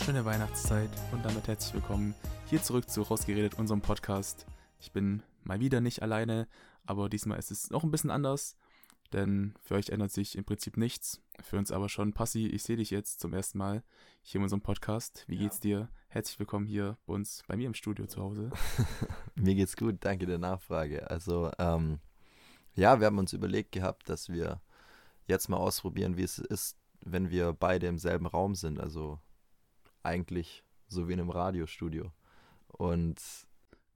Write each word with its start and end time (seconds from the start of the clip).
wunderschöne 0.00 0.24
Weihnachtszeit 0.24 0.88
und 1.12 1.22
damit 1.26 1.46
herzlich 1.46 1.74
willkommen 1.74 2.14
hier 2.46 2.62
zurück 2.62 2.88
zu 2.88 3.02
Rausgeredet, 3.02 3.58
unserem 3.58 3.82
Podcast. 3.82 4.46
Ich 4.78 4.92
bin 4.92 5.22
mal 5.44 5.60
wieder 5.60 5.82
nicht 5.82 6.00
alleine, 6.00 6.48
aber 6.86 7.10
diesmal 7.10 7.38
ist 7.38 7.50
es 7.50 7.68
noch 7.68 7.84
ein 7.84 7.90
bisschen 7.90 8.10
anders, 8.10 8.56
denn 9.12 9.52
für 9.62 9.74
euch 9.74 9.90
ändert 9.90 10.10
sich 10.10 10.38
im 10.38 10.46
Prinzip 10.46 10.78
nichts. 10.78 11.20
Für 11.42 11.58
uns 11.58 11.70
aber 11.70 11.90
schon. 11.90 12.14
Passi, 12.14 12.46
ich 12.46 12.62
sehe 12.62 12.78
dich 12.78 12.88
jetzt 12.90 13.20
zum 13.20 13.34
ersten 13.34 13.58
Mal 13.58 13.82
hier 14.22 14.38
in 14.38 14.44
unserem 14.44 14.62
Podcast. 14.62 15.24
Wie 15.26 15.34
ja. 15.34 15.42
geht's 15.42 15.60
dir? 15.60 15.90
Herzlich 16.08 16.38
willkommen 16.38 16.64
hier 16.64 16.96
bei 17.04 17.12
uns, 17.12 17.42
bei 17.46 17.58
mir 17.58 17.66
im 17.66 17.74
Studio 17.74 18.06
zu 18.06 18.22
Hause. 18.22 18.50
mir 19.34 19.54
geht's 19.54 19.76
gut, 19.76 19.98
danke 20.00 20.24
der 20.24 20.38
Nachfrage. 20.38 21.10
Also, 21.10 21.50
ähm, 21.58 21.98
ja, 22.74 23.00
wir 23.00 23.06
haben 23.06 23.18
uns 23.18 23.34
überlegt 23.34 23.72
gehabt, 23.72 24.08
dass 24.08 24.30
wir 24.30 24.62
jetzt 25.26 25.50
mal 25.50 25.58
ausprobieren, 25.58 26.16
wie 26.16 26.22
es 26.22 26.38
ist, 26.38 26.78
wenn 27.04 27.28
wir 27.28 27.52
beide 27.52 27.86
im 27.86 27.98
selben 27.98 28.24
Raum 28.24 28.54
sind. 28.54 28.80
Also 28.80 29.20
eigentlich 30.02 30.64
so 30.88 31.08
wie 31.08 31.12
in 31.12 31.20
einem 31.20 31.30
Radiostudio. 31.30 32.12
Und 32.68 33.20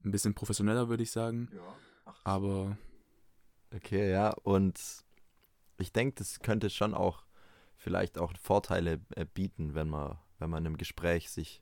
ein 0.03 0.11
bisschen 0.11 0.33
professioneller, 0.33 0.89
würde 0.89 1.03
ich 1.03 1.11
sagen. 1.11 1.49
Ja. 1.53 1.75
Ach, 2.05 2.21
aber. 2.23 2.77
Okay, 3.73 4.11
ja. 4.11 4.29
Und 4.43 4.79
ich 5.77 5.91
denke, 5.91 6.15
das 6.15 6.39
könnte 6.39 6.69
schon 6.69 6.93
auch 6.93 7.25
vielleicht 7.75 8.17
auch 8.17 8.33
Vorteile 8.41 9.01
äh, 9.15 9.25
bieten, 9.25 9.75
wenn 9.75 9.89
man, 9.89 10.17
wenn 10.39 10.49
man 10.49 10.65
im 10.65 10.77
Gespräch 10.77 11.29
sich 11.29 11.61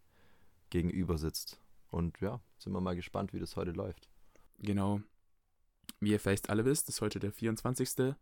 gegenüber 0.70 1.17
sitzt. 1.17 1.60
Und 1.89 2.20
ja, 2.22 2.39
sind 2.58 2.73
wir 2.73 2.82
mal 2.82 2.95
gespannt, 2.95 3.34
wie 3.34 3.39
das 3.39 3.56
heute 3.56 3.72
läuft. 3.72 4.10
Genau. 4.60 5.02
Wie 6.00 6.12
ihr 6.12 6.20
vielleicht 6.20 6.50
alle 6.50 6.66
wisst, 6.66 6.89
ist 6.89 7.02
heute 7.02 7.20
der 7.20 7.32
24. 7.32 8.16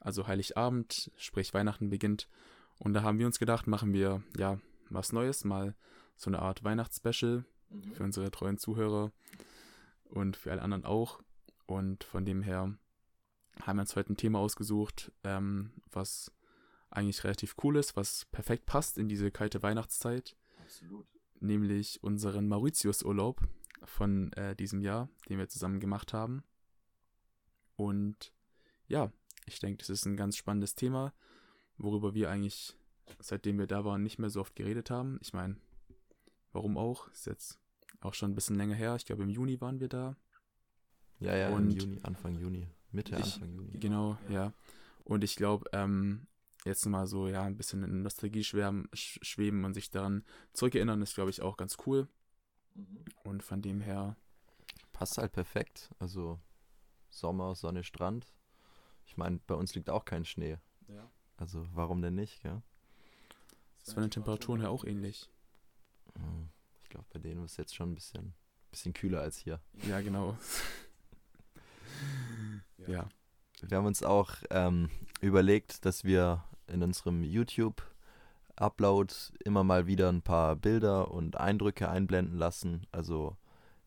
Also 0.00 0.26
Heiligabend, 0.26 1.10
sprich 1.16 1.52
Weihnachten 1.54 1.90
beginnt. 1.90 2.28
Und 2.78 2.94
da 2.94 3.02
haben 3.02 3.18
wir 3.18 3.26
uns 3.26 3.38
gedacht, 3.38 3.66
machen 3.66 3.92
wir 3.92 4.22
ja 4.36 4.58
was 4.90 5.12
Neues, 5.12 5.44
mal 5.44 5.74
so 6.16 6.30
eine 6.30 6.40
Art 6.40 6.64
Weihnachtsspecial 6.64 7.44
mhm. 7.70 7.92
für 7.92 8.04
unsere 8.04 8.30
treuen 8.30 8.58
Zuhörer 8.58 9.12
und 10.04 10.36
für 10.36 10.50
alle 10.52 10.62
anderen 10.62 10.84
auch. 10.84 11.20
Und 11.66 12.04
von 12.04 12.24
dem 12.24 12.42
her 12.42 12.76
haben 13.62 13.76
wir 13.76 13.82
uns 13.82 13.96
heute 13.96 14.12
ein 14.12 14.16
Thema 14.16 14.38
ausgesucht, 14.38 15.12
ähm, 15.24 15.72
was 15.90 16.32
eigentlich 16.90 17.24
relativ 17.24 17.56
cool 17.62 17.76
ist, 17.76 17.96
was 17.96 18.24
perfekt 18.26 18.66
passt 18.66 18.98
in 18.98 19.08
diese 19.08 19.30
kalte 19.30 19.62
Weihnachtszeit. 19.62 20.36
Absolut. 20.62 21.06
Nämlich 21.40 22.02
unseren 22.02 22.48
Mauritius-Urlaub 22.48 23.46
von 23.84 24.32
äh, 24.32 24.56
diesem 24.56 24.80
Jahr, 24.80 25.08
den 25.28 25.38
wir 25.38 25.48
zusammen 25.48 25.80
gemacht 25.80 26.12
haben. 26.12 26.42
Und 27.76 28.32
ja, 28.86 29.12
ich 29.46 29.60
denke, 29.60 29.78
das 29.78 29.90
ist 29.90 30.06
ein 30.06 30.16
ganz 30.16 30.36
spannendes 30.36 30.74
Thema, 30.74 31.12
worüber 31.76 32.14
wir 32.14 32.30
eigentlich, 32.30 32.76
seitdem 33.20 33.58
wir 33.58 33.66
da 33.66 33.84
waren, 33.84 34.02
nicht 34.02 34.18
mehr 34.18 34.30
so 34.30 34.40
oft 34.40 34.56
geredet 34.56 34.90
haben. 34.90 35.18
Ich 35.22 35.32
meine, 35.32 35.56
warum 36.52 36.76
auch? 36.76 37.08
Ist 37.08 37.26
jetzt 37.26 37.58
auch 38.00 38.14
schon 38.14 38.32
ein 38.32 38.34
bisschen 38.34 38.56
länger 38.56 38.74
her. 38.74 38.96
Ich 38.96 39.06
glaube, 39.06 39.22
im 39.22 39.30
Juni 39.30 39.60
waren 39.60 39.80
wir 39.80 39.88
da. 39.88 40.16
Ja, 41.20 41.36
ja, 41.36 41.48
und 41.50 41.70
im 41.70 41.76
Juni, 41.76 42.00
Anfang 42.02 42.38
Juni. 42.38 42.68
Mitte, 42.92 43.16
ich, 43.16 43.34
Anfang 43.34 43.52
Juni. 43.52 43.78
Genau, 43.78 44.16
ja. 44.28 44.34
ja. 44.34 44.52
Und 45.04 45.24
ich 45.24 45.36
glaube, 45.36 45.68
ähm, 45.72 46.26
jetzt 46.64 46.86
mal 46.86 47.06
so, 47.06 47.28
ja, 47.28 47.42
ein 47.42 47.56
bisschen 47.56 47.82
in 47.82 48.02
Nostalgie 48.02 48.44
schwärmen, 48.44 48.88
schweben 48.92 49.64
und 49.64 49.74
sich 49.74 49.90
daran 49.90 50.24
zurückerinnern, 50.52 51.02
ist, 51.02 51.14
glaube 51.14 51.30
ich, 51.30 51.42
auch 51.42 51.56
ganz 51.56 51.76
cool. 51.86 52.08
Mhm. 52.74 53.04
Und 53.24 53.42
von 53.42 53.62
dem 53.62 53.80
her. 53.80 54.16
Passt 54.92 55.18
halt 55.18 55.32
perfekt. 55.32 55.90
Also 55.98 56.40
Sommer, 57.10 57.54
Sonne, 57.54 57.84
Strand. 57.84 58.32
Ich 59.06 59.16
meine, 59.16 59.40
bei 59.46 59.54
uns 59.54 59.74
liegt 59.74 59.90
auch 59.90 60.04
kein 60.04 60.24
Schnee. 60.24 60.58
Ja. 60.88 61.10
Also 61.36 61.66
warum 61.72 62.02
denn 62.02 62.14
nicht, 62.14 62.42
gell? 62.42 62.62
Das 63.88 63.94
von 63.94 64.02
den 64.02 64.10
Temperaturen 64.10 64.60
her 64.60 64.70
auch 64.70 64.84
ähnlich. 64.84 65.30
Hm, 66.14 66.50
ich 66.82 66.90
glaube, 66.90 67.06
bei 67.10 67.18
denen 67.18 67.42
ist 67.42 67.52
es 67.52 67.56
jetzt 67.56 67.74
schon 67.74 67.92
ein 67.92 67.94
bisschen, 67.94 68.34
bisschen 68.70 68.92
kühler 68.92 69.22
als 69.22 69.38
hier. 69.38 69.62
Ja, 69.88 70.02
genau. 70.02 70.36
ja. 72.86 72.88
ja. 72.88 73.08
Wir 73.62 73.78
haben 73.78 73.86
uns 73.86 74.02
auch 74.02 74.34
ähm, 74.50 74.90
überlegt, 75.22 75.86
dass 75.86 76.04
wir 76.04 76.44
in 76.66 76.82
unserem 76.82 77.22
YouTube-Upload 77.22 79.14
immer 79.42 79.64
mal 79.64 79.86
wieder 79.86 80.10
ein 80.10 80.20
paar 80.20 80.54
Bilder 80.56 81.10
und 81.10 81.38
Eindrücke 81.38 81.88
einblenden 81.88 82.36
lassen. 82.36 82.86
Also 82.92 83.38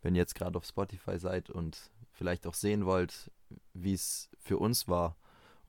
wenn 0.02 0.16
ihr 0.16 0.22
jetzt 0.22 0.34
gerade 0.34 0.58
auf 0.58 0.66
Spotify 0.66 1.20
seid 1.20 1.52
und 1.52 1.92
vielleicht 2.12 2.48
auch 2.48 2.56
sehen 2.56 2.88
wollt, 2.88 3.30
wie 3.76 3.94
es 3.94 4.32
für 4.40 4.58
uns 4.58 4.88
war. 4.88 5.16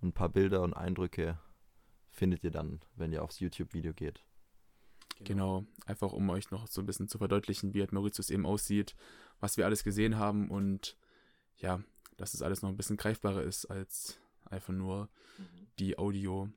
Und 0.01 0.09
ein 0.09 0.13
paar 0.15 0.31
Bilder 0.31 0.63
und 0.63 0.73
Eindrücke 0.73 1.39
findet 2.23 2.45
ihr 2.45 2.53
dann, 2.53 2.79
wenn 2.95 3.13
ihr 3.13 3.25
aufs 3.25 3.41
YouTube-Video 3.41 3.93
geht. 3.93 4.23
Genau. 5.19 5.63
genau, 5.63 5.67
einfach 5.87 6.13
um 6.13 6.31
euch 6.31 6.53
noch 6.53 6.69
so 6.69 6.81
ein 6.81 6.87
bisschen 6.87 7.09
zu 7.09 7.19
verdeutlichen, 7.19 7.75
wie 7.75 7.81
halt 7.81 7.91
Mauritius 7.91 8.31
eben 8.31 8.47
aussieht, 8.47 8.95
was 9.41 9.57
wir 9.57 9.65
alles 9.65 9.83
gesehen 9.83 10.19
haben 10.19 10.49
und 10.49 10.97
ja, 11.57 11.83
dass 12.19 12.33
es 12.33 12.43
alles 12.43 12.63
noch 12.63 12.69
ein 12.69 12.77
bisschen 12.77 12.97
greifbarer 12.97 13.43
ist 13.43 13.67
als 13.67 14.21
einfach 14.45 14.73
nur 14.73 15.09
mhm. 15.37 15.67
die 15.81 15.99
Audio. 15.99 16.49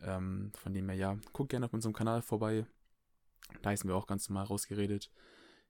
Ähm, 0.00 0.50
von 0.56 0.74
dem 0.74 0.88
her, 0.88 0.98
ja, 0.98 1.16
guckt 1.32 1.50
gerne 1.50 1.66
auf 1.66 1.72
unserem 1.72 1.94
Kanal 1.94 2.20
vorbei. 2.20 2.66
Da 3.62 3.70
heißen 3.70 3.88
wir 3.88 3.94
auch 3.94 4.08
ganz 4.08 4.28
normal 4.28 4.46
rausgeredet. 4.46 5.12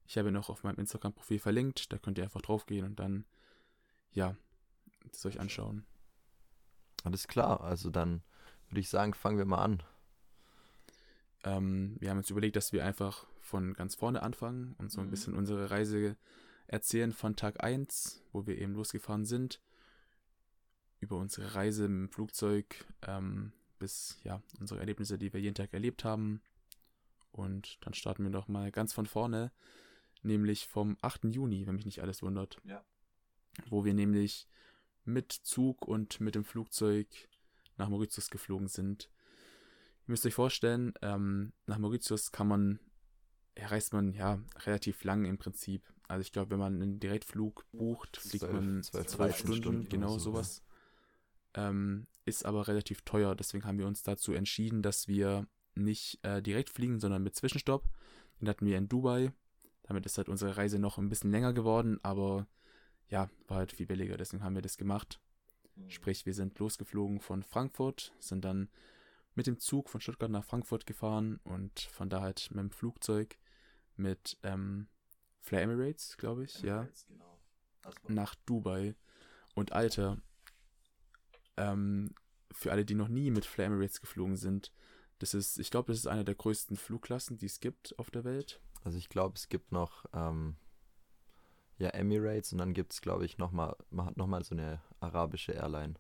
Ich 0.07 0.17
habe 0.17 0.33
noch 0.33 0.49
auf 0.49 0.65
meinem 0.65 0.79
Instagram-Profil 0.79 1.39
verlinkt, 1.39 1.93
da 1.93 1.99
könnt 1.99 2.17
ihr 2.17 2.25
einfach 2.25 2.41
drauf 2.41 2.65
gehen 2.65 2.87
und 2.87 2.99
dann, 2.99 3.27
ja, 4.11 4.37
das 5.13 5.27
euch 5.27 5.39
anschauen. 5.39 5.85
Alles 7.03 7.29
klar, 7.29 7.61
also 7.61 7.91
dann 7.91 8.23
würde 8.75 8.81
ich 8.81 8.89
sagen, 8.89 9.15
fangen 9.15 9.39
wir 9.39 9.45
mal 9.45 9.63
an. 9.63 9.85
Ähm, 11.45 11.97
wir 12.01 12.11
haben 12.11 12.19
uns 12.19 12.31
überlegt, 12.31 12.57
dass 12.57 12.73
wir 12.73 12.85
einfach 12.85 13.25
von 13.39 13.73
ganz 13.73 13.95
vorne 13.95 14.21
anfangen 14.25 14.75
und 14.79 14.91
so 14.91 15.01
ein 15.01 15.07
mhm. 15.07 15.11
bisschen 15.11 15.35
unsere 15.35 15.71
Reise 15.71 16.17
erzählen 16.67 17.13
von 17.13 17.37
Tag 17.37 17.63
1, 17.63 18.25
wo 18.33 18.49
wir 18.49 18.59
eben 18.59 18.75
losgefahren 18.75 19.27
sind, 19.27 19.61
über 20.99 21.17
unsere 21.19 21.55
Reise 21.55 21.87
mit 21.87 22.11
dem 22.11 22.13
Flugzeug 22.13 22.85
ähm, 23.03 23.53
bis 23.79 24.19
ja 24.25 24.43
unsere 24.59 24.81
Erlebnisse, 24.81 25.19
die 25.19 25.33
wir 25.33 25.41
jeden 25.41 25.55
Tag 25.55 25.73
erlebt 25.73 26.03
haben. 26.03 26.43
Und 27.31 27.79
dann 27.83 27.95
starten 27.95 28.25
wir 28.25 28.33
doch 28.33 28.49
mal 28.49 28.73
ganz 28.73 28.93
von 28.93 29.07
vorne, 29.07 29.53
nämlich 30.25 30.67
vom 30.67 30.97
8. 31.01 31.27
Juni, 31.27 31.65
wenn 31.69 31.77
mich 31.77 31.85
nicht 31.85 32.01
alles 32.01 32.23
wundert. 32.23 32.61
Ja. 32.65 32.85
Wo 33.69 33.85
wir 33.85 33.95
nämlich 33.95 34.49
mit 35.05 35.31
Zug 35.31 35.87
und 35.87 36.21
mit 36.21 36.35
dem 36.35 36.45
Flugzeug 36.45 37.07
nach 37.77 37.89
Mauritius 37.89 38.31
geflogen 38.31 38.69
sind. 38.69 39.11
Ihr 40.07 40.13
müsst 40.13 40.27
euch 40.27 40.35
vorstellen, 40.35 40.93
ähm, 41.03 41.53
nach 41.67 41.79
Mauritius 41.79 42.31
kann 42.31 42.49
man, 42.49 42.79
ja, 43.57 43.69
reist 43.69 43.93
man 43.93 44.13
ja 44.13 44.39
relativ 44.65 45.03
lang 45.05 45.25
im 45.25 45.39
Prinzip. 45.39 45.83
Also 46.09 46.21
ich 46.21 46.33
glaube, 46.33 46.51
wenn 46.51 46.59
man 46.59 46.81
einen 46.81 47.01
Direktflug 47.01 47.65
bucht, 47.73 48.19
fliegt 48.19 48.53
man 48.53 48.83
zwei 48.83 49.33
Stunden, 49.33 49.57
Stunden, 49.57 49.89
genau 49.89 50.19
sowas. 50.19 50.63
Ähm, 51.55 52.07
ist 52.27 52.45
aber 52.45 52.69
relativ 52.69 53.03
teuer, 53.03 53.35
deswegen 53.35 53.65
haben 53.65 53.79
wir 53.79 53.87
uns 53.87 54.03
dazu 54.03 54.33
entschieden, 54.33 54.83
dass 54.83 55.09
wir 55.09 55.47
nicht 55.75 56.19
äh, 56.23 56.43
direkt 56.43 56.71
fliegen, 56.71 57.01
sondern 57.01 57.23
mit 57.23 57.35
Zwischenstopp. 57.35 57.89
Den 58.41 58.49
hatten 58.49 58.67
wir 58.67 58.77
in 58.77 58.89
Dubai. 58.89 59.33
Damit 59.85 60.07
ist 60.07 60.19
halt 60.19 60.29
unsere 60.29 60.57
Reise 60.57 60.79
noch 60.79 60.99
ein 60.99 61.09
bisschen 61.09 61.31
länger 61.31 61.53
geworden, 61.53 61.99
aber 62.03 62.47
ja, 63.09 63.31
war 63.47 63.59
halt 63.59 63.73
viel 63.73 63.87
billiger, 63.87 64.17
deswegen 64.17 64.43
haben 64.43 64.55
wir 64.55 64.63
das 64.63 64.79
gemacht. 64.79 65.21
Mhm. 65.77 65.91
Sprich, 65.91 66.27
wir 66.27 66.35
sind 66.35 66.59
losgeflogen 66.59 67.21
von 67.21 67.43
Frankfurt, 67.43 68.13
sind 68.19 68.45
dann 68.45 68.69
mit 69.35 69.47
dem 69.47 69.59
Zug 69.59 69.91
von 69.91 70.01
Stuttgart 70.01 70.31
nach 70.31 70.45
Frankfurt 70.45 70.87
gefahren 70.87 71.41
und 71.45 71.81
von 71.81 72.09
da 72.09 72.21
halt 72.21 72.51
mit 72.51 72.61
dem 72.61 72.71
Flugzeug 72.71 73.39
mit 73.97 74.39
ähm, 74.43 74.89
Fly 75.41 75.63
Emirates, 75.63 76.17
glaube 76.17 76.45
ich, 76.45 76.63
Emirates, 76.63 77.07
ja, 77.09 77.91
genau. 77.93 78.15
nach 78.15 78.35
Dubai. 78.47 78.95
Und 79.55 79.73
Alter, 79.73 80.19
ähm, 81.57 82.15
für 82.51 82.73
alle, 82.73 82.85
die 82.85 82.95
noch 82.95 83.09
nie 83.09 83.31
mit 83.31 83.45
Fly 83.45 83.67
Emirates 83.67 84.01
geflogen 84.01 84.37
sind, 84.37 84.73
das 85.19 85.35
ist, 85.35 85.59
ich 85.59 85.71
glaube, 85.71 85.93
das 85.93 85.99
ist 85.99 86.07
eine 86.07 86.25
der 86.25 86.35
größten 86.35 86.77
Flugklassen, 86.77 87.39
die 87.39 87.47
es 87.47 87.61
gibt 87.61 87.99
auf 87.99 88.11
der 88.11 88.25
Welt. 88.25 88.61
Also 88.83 88.99
ich 88.99 89.09
glaube, 89.09 89.37
es 89.37 89.49
gibt 89.49 89.73
noch 89.73 90.05
ähm, 90.13 90.57
ja, 91.79 91.89
Emirates 91.91 92.53
und 92.53 92.59
dann 92.59 92.75
gibt 92.75 92.93
es, 92.93 93.01
glaube 93.01 93.25
ich, 93.25 93.39
nochmal, 93.39 93.77
man 93.91 94.07
hat 94.07 94.17
nochmal 94.17 94.45
so 94.45 94.55
eine 94.55 94.81
arabische 95.05 95.53
Airline. 95.53 95.95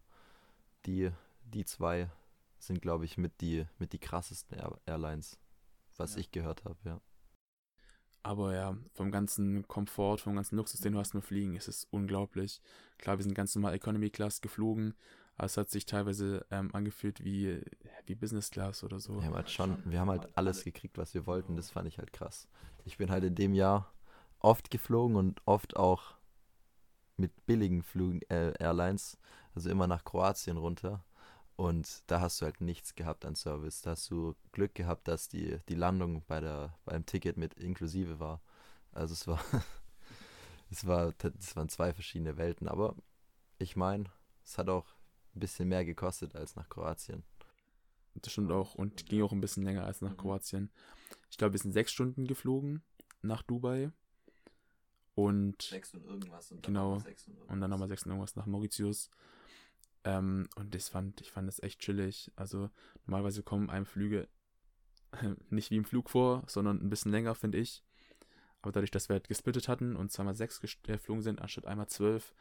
Die, 0.87 1.11
die 1.45 1.65
zwei 1.65 2.11
sind, 2.59 2.83
glaube 2.83 3.05
ich, 3.05 3.17
mit 3.17 3.41
die, 3.41 3.67
mit 3.79 3.93
die 3.93 3.99
krassesten 3.99 4.59
Air 4.59 4.79
Airlines, 4.87 5.39
was 5.97 6.15
ja. 6.15 6.21
ich 6.21 6.31
gehört 6.31 6.65
habe, 6.65 6.77
ja. 6.85 7.01
Aber 8.23 8.55
ja, 8.55 8.77
vom 8.95 9.11
ganzen 9.11 9.69
Komfort, 9.69 10.19
vom 10.19 10.35
ganzen 10.35 10.57
Luxus, 10.57 10.81
den 10.81 10.95
du 10.95 10.99
hast 10.99 11.13
mit 11.13 11.25
Fliegen, 11.25 11.57
ist 11.57 11.69
es 11.69 11.87
unglaublich. 11.91 12.63
Klar, 12.97 13.19
wir 13.19 13.23
sind 13.23 13.35
ganz 13.35 13.55
normal 13.55 13.75
Economy 13.75 14.09
Class 14.09 14.41
geflogen, 14.41 14.95
aber 15.37 15.45
es 15.45 15.59
hat 15.59 15.69
sich 15.69 15.85
teilweise 15.85 16.47
ähm, 16.51 16.75
angefühlt 16.75 17.23
wie, 17.23 17.61
wie 18.07 18.15
Business 18.15 18.51
Class 18.51 18.83
oder 18.83 18.99
so. 18.99 19.17
Wir 19.17 19.27
haben 19.27 19.35
halt 19.35 19.51
schon, 19.51 19.77
wir 19.85 20.01
haben 20.01 20.09
halt 20.09 20.29
alles 20.39 20.65
gekriegt, 20.65 20.97
was 20.97 21.13
wir 21.13 21.27
wollten, 21.27 21.55
das 21.55 21.71
fand 21.71 21.87
ich 21.87 21.99
halt 21.99 22.15
krass. 22.15 22.49
Ich 22.87 22.97
bin 22.97 23.11
halt 23.11 23.25
in 23.25 23.35
dem 23.35 23.53
Jahr 23.53 23.93
oft 24.39 24.71
geflogen 24.71 25.17
und 25.17 25.43
oft 25.47 25.77
auch 25.77 26.15
mit 27.17 27.47
billigen 27.47 27.83
Flügen, 27.83 28.23
äh, 28.29 28.53
Airlines, 28.59 29.19
also 29.55 29.71
immer 29.71 29.87
nach 29.87 30.05
Kroatien 30.05 30.57
runter. 30.57 31.05
Und 31.57 32.03
da 32.09 32.21
hast 32.21 32.41
du 32.41 32.47
halt 32.47 32.61
nichts 32.61 32.95
gehabt 32.95 33.25
an 33.25 33.37
Service. 33.37 33.83
Da 33.83 33.91
hast 33.91 34.11
du 34.11 34.35
Glück 34.53 34.75
gehabt, 34.75 35.07
dass 35.07 35.29
die, 35.29 35.61
die 35.69 35.77
Landung 35.77 36.25
bei 36.27 36.41
der, 36.41 36.77
beim 36.85 37.07
Ticket 37.07 37.37
mit 37.37 37.55
inklusive 37.55 38.19
war. 38.19 38.43
Also 38.93 39.13
es 39.13 39.27
war, 39.29 39.41
es 40.71 40.87
war, 40.87 41.15
es 41.39 41.55
waren 41.55 41.69
zwei 41.69 41.93
verschiedene 41.93 42.37
Welten. 42.37 42.67
Aber 42.67 42.97
ich 43.59 43.77
meine, 43.77 44.05
es 44.45 44.59
hat 44.59 44.69
auch 44.69 44.87
ein 45.35 45.41
bisschen 45.41 45.69
mehr 45.69 45.85
gekostet 45.85 46.35
als 46.35 46.57
nach 46.57 46.69
Kroatien. 46.69 47.23
Das 48.15 48.33
stimmt 48.33 48.53
auch 48.53 48.75
und 48.75 49.07
ging 49.07 49.23
auch 49.23 49.33
ein 49.33 49.41
bisschen 49.41 49.65
länger 49.65 49.85
als 49.85 50.01
nach 50.01 50.13
mhm. 50.13 50.17
Kroatien. 50.17 50.71
Ich 51.31 51.39
glaube, 51.39 51.53
wir 51.53 51.61
sind 51.61 51.73
sechs 51.73 51.93
Stunden 51.93 52.27
geflogen 52.27 52.83
nach 53.23 53.43
Dubai. 53.43 53.91
Und 55.15 55.63
sechs 55.63 55.95
und 55.95 56.05
irgendwas 56.05 56.51
und 56.51 56.67
dann 56.67 56.75
genau, 56.75 56.99
sechs 56.99 57.29
und, 57.29 57.41
und 57.43 57.61
dann 57.61 57.71
nochmal 57.71 57.89
sechs 57.89 58.05
und 58.05 58.11
irgendwas 58.11 58.37
nach 58.37 58.47
Mauritius. 58.47 59.11
Ähm, 60.05 60.49
und 60.57 60.75
das 60.75 60.89
fand, 60.89 61.21
ich 61.21 61.31
fand 61.31 61.49
das 61.49 61.63
echt 61.63 61.81
chillig. 61.81 62.33
Also 62.37 62.71
normalerweise 63.07 63.43
kommen 63.43 63.71
einem 63.71 63.87
Flüge 63.87 64.29
nicht 65.51 65.71
wie 65.71 65.77
im 65.77 65.85
Flug 65.85 66.11
vor, 66.11 66.43
sondern 66.47 66.81
ein 66.81 66.91
bisschen 66.91 67.13
länger, 67.13 67.35
finde 67.35 67.59
ich. 67.59 67.83
Aber 68.63 68.73
dadurch, 68.73 68.91
dass 68.91 69.09
wir 69.09 69.15
halt 69.15 69.29
gesplittet 69.29 69.69
hatten 69.69 69.95
und 69.95 70.11
zweimal 70.11 70.35
sechs 70.35 70.61
geflogen 70.61 71.23
sind, 71.23 71.43
anstatt 71.43 71.67
einmal 71.67 71.87
zwölf, 71.89 72.33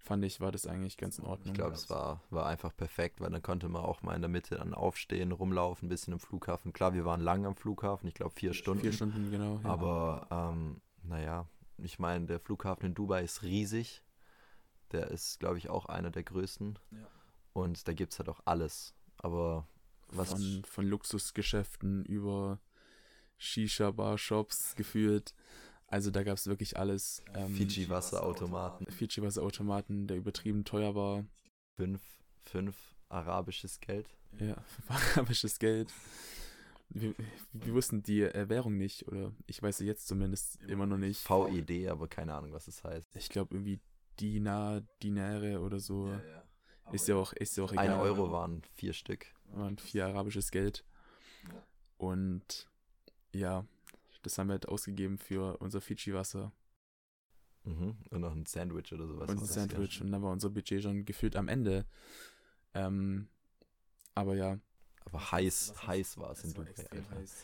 fand 0.00 0.24
ich, 0.24 0.40
war 0.40 0.50
das 0.50 0.66
eigentlich 0.66 0.96
ganz 0.96 1.18
in 1.18 1.26
Ordnung. 1.26 1.48
Ich 1.48 1.54
glaube, 1.54 1.74
es 1.74 1.88
war, 1.90 2.22
war 2.30 2.46
einfach 2.46 2.76
perfekt, 2.76 3.20
weil 3.20 3.30
dann 3.30 3.42
konnte 3.42 3.68
man 3.68 3.82
auch 3.82 4.02
mal 4.02 4.14
in 4.14 4.22
der 4.22 4.28
Mitte 4.28 4.56
dann 4.56 4.74
aufstehen, 4.74 5.30
rumlaufen, 5.30 5.86
ein 5.86 5.88
bisschen 5.88 6.12
im 6.12 6.18
Flughafen. 6.18 6.72
Klar, 6.72 6.94
wir 6.94 7.04
waren 7.04 7.20
lang 7.20 7.46
am 7.46 7.54
Flughafen, 7.54 8.08
ich 8.08 8.14
glaube 8.14 8.32
vier 8.34 8.52
Stunden. 8.52 8.82
Vier 8.82 8.92
Stunden, 8.92 9.30
genau. 9.30 9.60
Ja. 9.62 9.70
Aber 9.70 10.26
ähm, 10.30 10.80
naja, 11.02 11.46
ich 11.82 11.98
meine, 11.98 12.26
der 12.26 12.40
Flughafen 12.40 12.86
in 12.86 12.94
Dubai 12.94 13.22
ist 13.22 13.42
riesig. 13.42 14.02
Der 14.92 15.08
ist, 15.08 15.38
glaube 15.38 15.58
ich, 15.58 15.70
auch 15.70 15.86
einer 15.86 16.10
der 16.10 16.24
größten. 16.24 16.78
Ja. 16.90 17.06
Und 17.52 17.86
da 17.86 17.92
gibt 17.92 18.12
es 18.12 18.18
halt 18.18 18.28
auch 18.28 18.40
alles. 18.44 18.94
Aber 19.18 19.68
was. 20.08 20.30
Von, 20.30 20.64
von 20.64 20.86
Luxusgeschäften 20.86 22.04
über 22.04 22.60
Shisha-Bar-Shops 23.38 24.74
geführt. 24.76 25.34
Also 25.86 26.10
da 26.10 26.22
gab 26.22 26.36
es 26.36 26.46
wirklich 26.46 26.76
alles. 26.76 27.22
Ähm, 27.34 27.54
Fiji-Wasserautomaten. 27.54 28.86
Fiji-Wasserautomaten, 28.86 30.06
der 30.06 30.18
übertrieben 30.18 30.64
teuer 30.64 30.94
war. 30.94 31.24
Fünf, 31.76 32.00
fünf 32.42 32.76
arabisches 33.08 33.80
Geld. 33.80 34.06
Ja, 34.38 34.60
fünf 34.62 34.90
arabisches 34.90 35.58
Geld. 35.58 35.92
Wir, 36.92 37.14
wir 37.52 37.74
wussten 37.74 38.02
die 38.02 38.22
äh, 38.22 38.48
Währung 38.48 38.76
nicht, 38.76 39.06
oder 39.06 39.32
ich 39.46 39.62
weiß 39.62 39.78
sie 39.78 39.86
jetzt 39.86 40.08
zumindest 40.08 40.60
immer 40.64 40.86
noch 40.86 40.98
nicht. 40.98 41.28
VED, 41.28 41.88
aber 41.88 42.08
keine 42.08 42.34
Ahnung, 42.34 42.52
was 42.52 42.68
es 42.68 42.82
heißt. 42.82 43.14
Ich 43.16 43.28
glaube 43.28 43.54
irgendwie 43.54 43.80
Dinar, 44.18 44.82
Dinare 45.02 45.60
oder 45.60 45.78
so. 45.78 46.08
Ja, 46.08 46.20
ja. 46.24 46.44
Ist 46.92 47.06
ja 47.06 47.14
auch, 47.14 47.32
ist 47.32 47.56
ja 47.56 47.64
auch 47.64 47.72
egal. 47.72 47.90
Ein 47.90 48.00
Euro 48.00 48.32
waren 48.32 48.62
vier 48.74 48.92
Stück. 48.92 49.26
Waren 49.52 49.78
vier 49.78 50.06
arabisches 50.06 50.50
Geld. 50.50 50.84
Ja. 51.44 51.62
Und 51.96 52.68
ja, 53.32 53.64
das 54.22 54.36
haben 54.36 54.48
wir 54.48 54.54
halt 54.54 54.68
ausgegeben 54.68 55.18
für 55.18 55.58
unser 55.58 55.80
Fiji-Wasser. 55.80 56.52
Mhm. 57.64 57.96
Und 58.10 58.20
noch 58.20 58.32
ein 58.32 58.46
Sandwich 58.46 58.92
oder 58.92 59.06
sowas. 59.06 59.30
Und 59.30 59.40
ein 59.40 59.46
Sandwich. 59.46 60.00
Und 60.00 60.10
dann 60.10 60.22
war 60.22 60.32
unser 60.32 60.50
Budget 60.50 60.82
schon 60.82 61.04
gefühlt 61.04 61.36
am 61.36 61.48
Ende. 61.48 61.86
Ähm, 62.74 63.28
aber 64.14 64.34
ja. 64.34 64.58
Aber 65.12 65.32
heiß, 65.32 65.72
was 65.74 65.86
heiß 65.86 66.18
war 66.18 66.30
es 66.30 66.44
in 66.44 66.54
Dubai. 66.54 66.70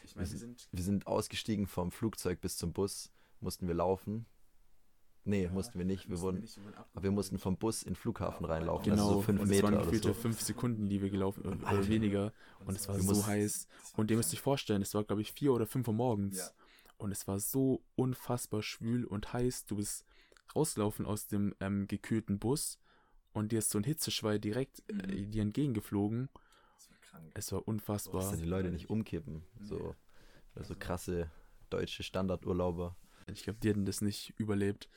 Ich 0.04 0.14
mein, 0.16 0.30
wir, 0.30 0.38
sind, 0.38 0.68
wir 0.70 0.84
sind 0.84 1.06
ausgestiegen 1.06 1.66
vom 1.66 1.90
Flugzeug 1.90 2.40
bis 2.40 2.56
zum 2.56 2.72
Bus, 2.72 3.10
mussten 3.40 3.66
wir 3.66 3.74
laufen. 3.74 4.26
Nee, 5.24 5.44
ja, 5.44 5.50
mussten 5.50 5.76
wir 5.76 5.84
nicht. 5.84 6.08
Wir, 6.08 6.20
wurden, 6.20 6.36
wir, 6.36 6.42
nicht, 6.42 6.56
wir, 6.94 7.02
wir 7.02 7.10
mussten 7.10 7.38
vom 7.38 7.56
Bus 7.56 7.82
in 7.82 7.90
den 7.90 7.96
Flughafen 7.96 8.46
reinlaufen. 8.46 8.84
Genau, 8.84 9.02
also 9.02 9.14
so 9.14 9.22
fünf 9.22 9.40
und 9.40 9.48
Meter. 9.48 9.66
Es 9.66 9.72
waren 9.72 9.82
gefühlte 9.82 10.08
so. 10.08 10.14
fünf 10.14 10.40
Sekunden, 10.40 10.88
die 10.88 11.02
wir 11.02 11.10
gelaufen 11.10 11.44
oder, 11.44 11.56
oder 11.56 11.88
weniger. 11.88 12.32
Und 12.64 12.76
es 12.76 12.86
war 12.86 13.00
so 13.00 13.26
heiß. 13.26 13.66
Und 13.96 14.10
ihr 14.12 14.16
müsst 14.16 14.32
euch 14.32 14.40
vorstellen, 14.40 14.82
es 14.82 14.94
war, 14.94 15.02
glaube 15.02 15.22
ich, 15.22 15.32
vier 15.32 15.52
oder 15.52 15.66
fünf 15.66 15.88
Uhr 15.88 15.94
morgens. 15.94 16.38
Ja. 16.38 16.50
Und 16.98 17.10
es 17.10 17.26
war 17.26 17.40
so 17.40 17.82
unfassbar 17.96 18.62
schwül 18.62 19.04
und 19.04 19.32
heiß. 19.32 19.66
Du 19.66 19.76
bist 19.76 20.04
rausgelaufen 20.54 21.04
aus 21.04 21.26
dem 21.26 21.54
ähm, 21.58 21.88
gekühlten 21.88 22.38
Bus 22.38 22.78
und 23.32 23.52
dir 23.52 23.58
ist 23.58 23.70
so 23.70 23.78
ein 23.78 23.84
Hitzeschwall 23.84 24.38
direkt 24.38 24.82
äh, 24.88 24.92
mhm. 24.92 25.30
dir 25.30 25.42
entgegengeflogen. 25.42 26.28
Krank. 27.16 27.32
Es 27.34 27.52
war 27.52 27.66
unfassbar. 27.66 28.22
Dass 28.22 28.38
die 28.38 28.44
Leute 28.44 28.70
nicht 28.70 28.90
umkippen. 28.90 29.42
So, 29.60 29.78
so 29.78 29.94
also 30.54 30.74
krasse 30.74 31.30
deutsche 31.70 32.02
Standardurlauber. 32.02 32.96
Ich 33.26 33.42
glaube, 33.42 33.58
die 33.60 33.68
hätten 33.68 33.84
das 33.84 34.00
nicht 34.00 34.34
überlebt. 34.38 34.88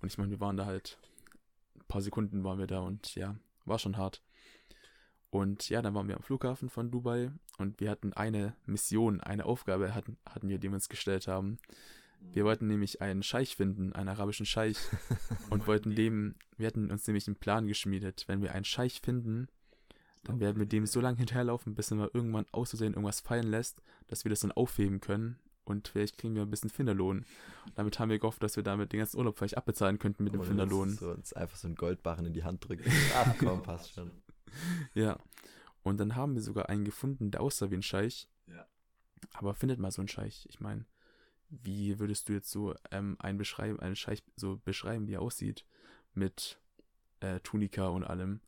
Und 0.00 0.08
ich 0.08 0.18
meine, 0.18 0.30
wir 0.30 0.40
waren 0.40 0.56
da 0.56 0.64
halt, 0.64 0.98
ein 1.76 1.84
paar 1.88 2.00
Sekunden 2.00 2.42
waren 2.44 2.58
wir 2.58 2.66
da 2.66 2.80
und 2.80 3.14
ja, 3.14 3.36
war 3.64 3.78
schon 3.78 3.96
hart. 3.96 4.22
Und 5.28 5.68
ja, 5.68 5.82
dann 5.82 5.94
waren 5.94 6.08
wir 6.08 6.16
am 6.16 6.22
Flughafen 6.22 6.70
von 6.70 6.90
Dubai 6.90 7.30
und 7.58 7.80
wir 7.80 7.90
hatten 7.90 8.12
eine 8.14 8.56
Mission, 8.66 9.20
eine 9.20 9.44
Aufgabe 9.44 9.94
hatten, 9.94 10.16
hatten 10.26 10.48
wir, 10.48 10.58
die 10.58 10.68
wir 10.68 10.74
uns 10.74 10.88
gestellt 10.88 11.28
haben. 11.28 11.58
Wir 12.32 12.44
wollten 12.44 12.66
nämlich 12.66 13.00
einen 13.00 13.22
Scheich 13.22 13.56
finden, 13.56 13.92
einen 13.92 14.08
arabischen 14.08 14.46
Scheich. 14.46 14.76
und 15.50 15.66
wollten 15.66 15.94
dem, 15.94 16.34
wir 16.56 16.66
hatten 16.66 16.90
uns 16.90 17.06
nämlich 17.06 17.26
einen 17.26 17.36
Plan 17.36 17.66
geschmiedet. 17.66 18.24
Wenn 18.26 18.42
wir 18.42 18.52
einen 18.54 18.64
Scheich 18.64 19.00
finden, 19.00 19.48
dann 20.24 20.40
werden 20.40 20.58
wir 20.58 20.66
dem 20.66 20.86
so 20.86 21.00
lange 21.00 21.18
hinterherlaufen, 21.18 21.74
bis 21.74 21.90
er 21.90 21.96
mal 21.96 22.10
irgendwann 22.12 22.46
auszusehen 22.52 22.92
irgendwas 22.92 23.20
fallen 23.20 23.48
lässt, 23.48 23.82
dass 24.08 24.24
wir 24.24 24.30
das 24.30 24.40
dann 24.40 24.52
aufheben 24.52 25.00
können. 25.00 25.38
Und 25.64 25.88
vielleicht 25.88 26.18
kriegen 26.18 26.34
wir 26.34 26.42
ein 26.42 26.50
bisschen 26.50 26.70
Finderlohn. 26.70 27.18
Und 27.66 27.78
damit 27.78 27.98
haben 27.98 28.10
wir 28.10 28.18
gehofft, 28.18 28.42
dass 28.42 28.56
wir 28.56 28.62
damit 28.62 28.92
den 28.92 28.98
ganzen 28.98 29.18
Urlaub 29.18 29.38
vielleicht 29.38 29.56
abbezahlen 29.56 29.98
könnten 29.98 30.24
mit 30.24 30.34
dem 30.34 30.42
Finderlohn. 30.42 30.90
So, 30.90 31.10
uns 31.10 31.32
einfach 31.32 31.56
so 31.56 31.68
einen 31.68 31.76
Goldbarren 31.76 32.26
in 32.26 32.32
die 32.32 32.44
Hand 32.44 32.66
drücken. 32.66 32.90
Ach 33.14 33.34
komm, 33.38 33.62
passt 33.62 33.92
schon. 33.92 34.10
Ja. 34.94 35.18
Und 35.82 35.98
dann 35.98 36.16
haben 36.16 36.34
wir 36.34 36.42
sogar 36.42 36.68
einen 36.68 36.84
gefunden, 36.84 37.30
der 37.30 37.40
aussah 37.40 37.70
wie 37.70 37.76
ein 37.76 37.82
Scheich. 37.82 38.28
Ja. 38.46 38.66
Aber 39.34 39.54
findet 39.54 39.78
mal 39.78 39.92
so 39.92 40.02
einen 40.02 40.08
Scheich. 40.08 40.46
Ich 40.50 40.60
meine, 40.60 40.86
wie 41.48 41.98
würdest 41.98 42.28
du 42.28 42.32
jetzt 42.32 42.50
so 42.50 42.74
ähm, 42.90 43.16
einen, 43.20 43.38
beschreiben, 43.38 43.80
einen 43.80 43.96
Scheich 43.96 44.22
so 44.36 44.60
beschreiben, 44.64 45.06
wie 45.06 45.14
er 45.14 45.22
aussieht? 45.22 45.64
Mit 46.14 46.60
äh, 47.20 47.40
Tunika 47.40 47.88
und 47.88 48.04
allem. 48.04 48.40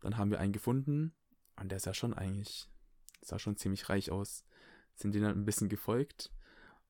Dann 0.00 0.16
haben 0.16 0.30
wir 0.30 0.38
einen 0.38 0.52
gefunden 0.52 1.12
und 1.60 1.70
der 1.70 1.80
sah 1.80 1.94
schon 1.94 2.14
eigentlich, 2.14 2.68
sah 3.20 3.38
schon 3.38 3.56
ziemlich 3.56 3.88
reich 3.88 4.10
aus. 4.10 4.44
Sind 4.94 5.14
denen 5.14 5.24
dann 5.24 5.38
ein 5.38 5.44
bisschen 5.44 5.68
gefolgt. 5.68 6.32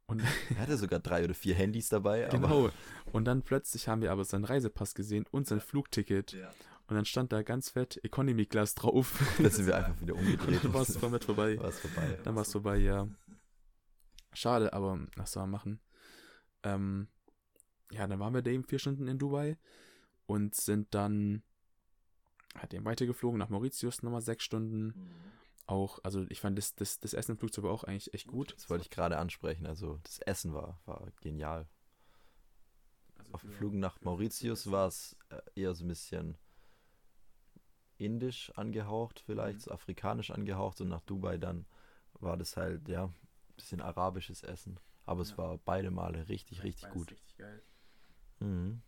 Und 0.06 0.20
er 0.50 0.58
hatte 0.58 0.76
sogar 0.76 1.00
drei 1.00 1.25
oder 1.25 1.34
vier 1.34 1.54
Handys 1.54 1.88
dabei. 1.88 2.28
Genau. 2.30 2.70
Und 3.12 3.25
dann 3.25 3.42
plötzlich 3.42 3.88
haben 3.88 4.02
wir 4.02 4.12
aber 4.12 4.25
seinen 4.25 4.44
Reisepass 4.44 4.94
gesehen 4.94 5.26
und 5.30 5.46
sein 5.46 5.60
Flugticket. 5.60 6.32
Ja. 6.32 6.50
Und 6.87 6.96
dann 6.96 7.04
stand 7.04 7.32
da 7.32 7.42
ganz 7.42 7.68
fett 7.68 8.02
Economy 8.02 8.46
Class 8.46 8.75
drauf. 8.75 9.20
Da 9.42 9.50
sind 9.50 9.66
wir 9.66 9.76
einfach 9.76 10.00
wieder 10.00 10.14
umgedreht. 10.16 10.64
dann 10.64 10.72
war 10.72 10.82
es 10.82 10.98
komplett 10.98 11.25
vorbei. 11.25 11.58
War's 11.58 11.80
vorbei. 11.80 12.18
Dann 12.25 12.34
war 12.34 12.42
es 12.42 12.52
vorbei, 12.52 12.78
ja. 12.78 13.06
Schade, 14.32 14.72
aber 14.72 14.98
was 15.16 15.32
soll 15.32 15.42
man 15.42 15.50
machen? 15.50 15.80
Ähm, 16.62 17.08
ja, 17.92 18.06
dann 18.06 18.18
waren 18.18 18.34
wir 18.34 18.42
da 18.42 18.50
eben 18.50 18.64
vier 18.64 18.78
Stunden 18.78 19.06
in 19.06 19.18
Dubai 19.18 19.58
und 20.26 20.54
sind 20.54 20.94
dann 20.94 21.42
hat 22.55 22.75
eben 22.75 22.85
weitergeflogen 22.85 23.38
nach 23.38 23.49
Mauritius 23.49 24.02
nochmal 24.02 24.21
sechs 24.21 24.45
Stunden. 24.45 24.87
Mhm. 24.87 25.11
Auch, 25.67 25.99
also 26.02 26.25
ich 26.31 26.40
fand 26.40 26.57
das, 26.57 26.75
das, 26.75 26.99
das 26.99 27.12
Essen 27.12 27.33
im 27.33 27.38
Flugzeug 27.38 27.64
war 27.64 27.73
auch 27.73 27.85
eigentlich 27.85 28.14
echt 28.14 28.26
gut. 28.26 28.55
Das 28.55 28.71
wollte 28.71 28.83
ich 28.83 28.90
gerade 28.90 29.19
ansprechen. 29.19 29.67
Also 29.67 29.99
das 30.02 30.19
Essen 30.21 30.55
war, 30.55 30.81
war 30.87 31.07
genial. 31.21 31.69
Also 33.19 33.33
Auf 33.35 33.43
dem 33.43 33.52
Flug 33.52 33.75
nach 33.75 34.00
Mauritius 34.00 34.71
war 34.71 34.88
es 34.88 35.17
äh, 35.28 35.40
eher 35.55 35.75
so 35.75 35.85
ein 35.85 35.88
bisschen 35.88 36.38
indisch 37.99 38.50
angehaucht, 38.55 39.21
vielleicht 39.26 39.59
mhm. 39.59 39.62
so 39.62 39.71
afrikanisch 39.73 40.31
angehaucht 40.31 40.81
und 40.81 40.88
nach 40.88 41.02
Dubai 41.02 41.37
dann 41.37 41.67
war 42.21 42.37
das 42.37 42.57
halt, 42.57 42.88
ja, 42.88 43.05
ein 43.05 43.14
bisschen 43.57 43.81
arabisches 43.81 44.43
Essen. 44.43 44.78
Aber 45.05 45.23
ja. 45.23 45.31
es 45.31 45.38
war 45.38 45.59
beide 45.59 45.90
Male 45.90 46.28
richtig, 46.28 46.62
richtig 46.62 46.88
gut. 46.90 47.11
Richtig 47.11 47.37
geil. 47.37 47.62
Mhm. 48.40 48.83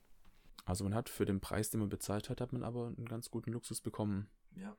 Also 0.65 0.85
man 0.85 0.95
hat 0.95 1.09
für 1.09 1.25
den 1.25 1.41
Preis, 1.41 1.71
den 1.71 1.81
man 1.81 1.89
bezahlt 1.89 2.31
hat, 2.31 2.41
hat 2.41 2.53
man 2.53 2.63
aber 2.63 2.89
einen 2.89 3.07
ganz 3.07 3.31
guten 3.31 3.53
Luxus 3.53 3.81
bekommen. 3.81 4.29
Ja. 4.57 4.77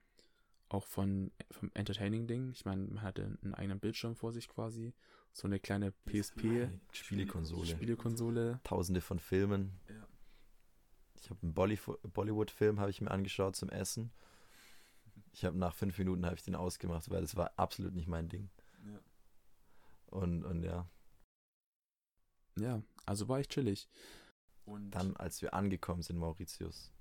Auch 0.69 0.85
von 0.85 1.31
vom 1.49 1.71
Entertaining-Ding. 1.73 2.51
Ich 2.51 2.65
meine, 2.65 2.83
man 2.87 3.01
hatte 3.01 3.37
einen 3.43 3.53
eigenen 3.53 3.79
Bildschirm 3.79 4.15
vor 4.15 4.31
sich 4.31 4.47
quasi. 4.47 4.93
So 5.33 5.47
eine 5.47 5.59
kleine 5.59 5.91
PSP. 6.05 6.69
Spielekonsole. 6.91 7.65
Spielekonsole. 7.65 8.59
Tausende 8.63 9.01
von 9.01 9.19
Filmen. 9.19 9.79
Ja. 9.89 10.07
Ich 11.21 11.29
habe 11.29 11.39
einen 11.43 11.53
Bollywood-Film 11.53 12.79
habe 12.79 12.89
ich 12.89 13.01
mir 13.01 13.11
angeschaut 13.11 13.55
zum 13.55 13.69
Essen. 13.69 14.11
Ich 15.33 15.45
habe 15.45 15.57
nach 15.57 15.75
fünf 15.75 15.97
Minuten 15.97 16.25
habe 16.25 16.35
ich 16.35 16.43
den 16.43 16.55
ausgemacht, 16.55 17.09
weil 17.09 17.21
das 17.21 17.35
war 17.35 17.51
absolut 17.57 17.93
nicht 17.93 18.07
mein 18.07 18.27
Ding. 18.27 18.49
Ja. 18.85 18.99
Und, 20.07 20.43
und 20.43 20.63
ja. 20.63 20.89
Ja, 22.59 22.81
also 23.05 23.27
war 23.29 23.39
ich 23.39 23.47
chillig. 23.47 23.87
Und 24.65 24.91
dann, 24.91 25.15
als 25.17 25.41
wir 25.41 25.53
angekommen 25.53 26.01
sind, 26.01 26.17
Mauritius, 26.17 26.91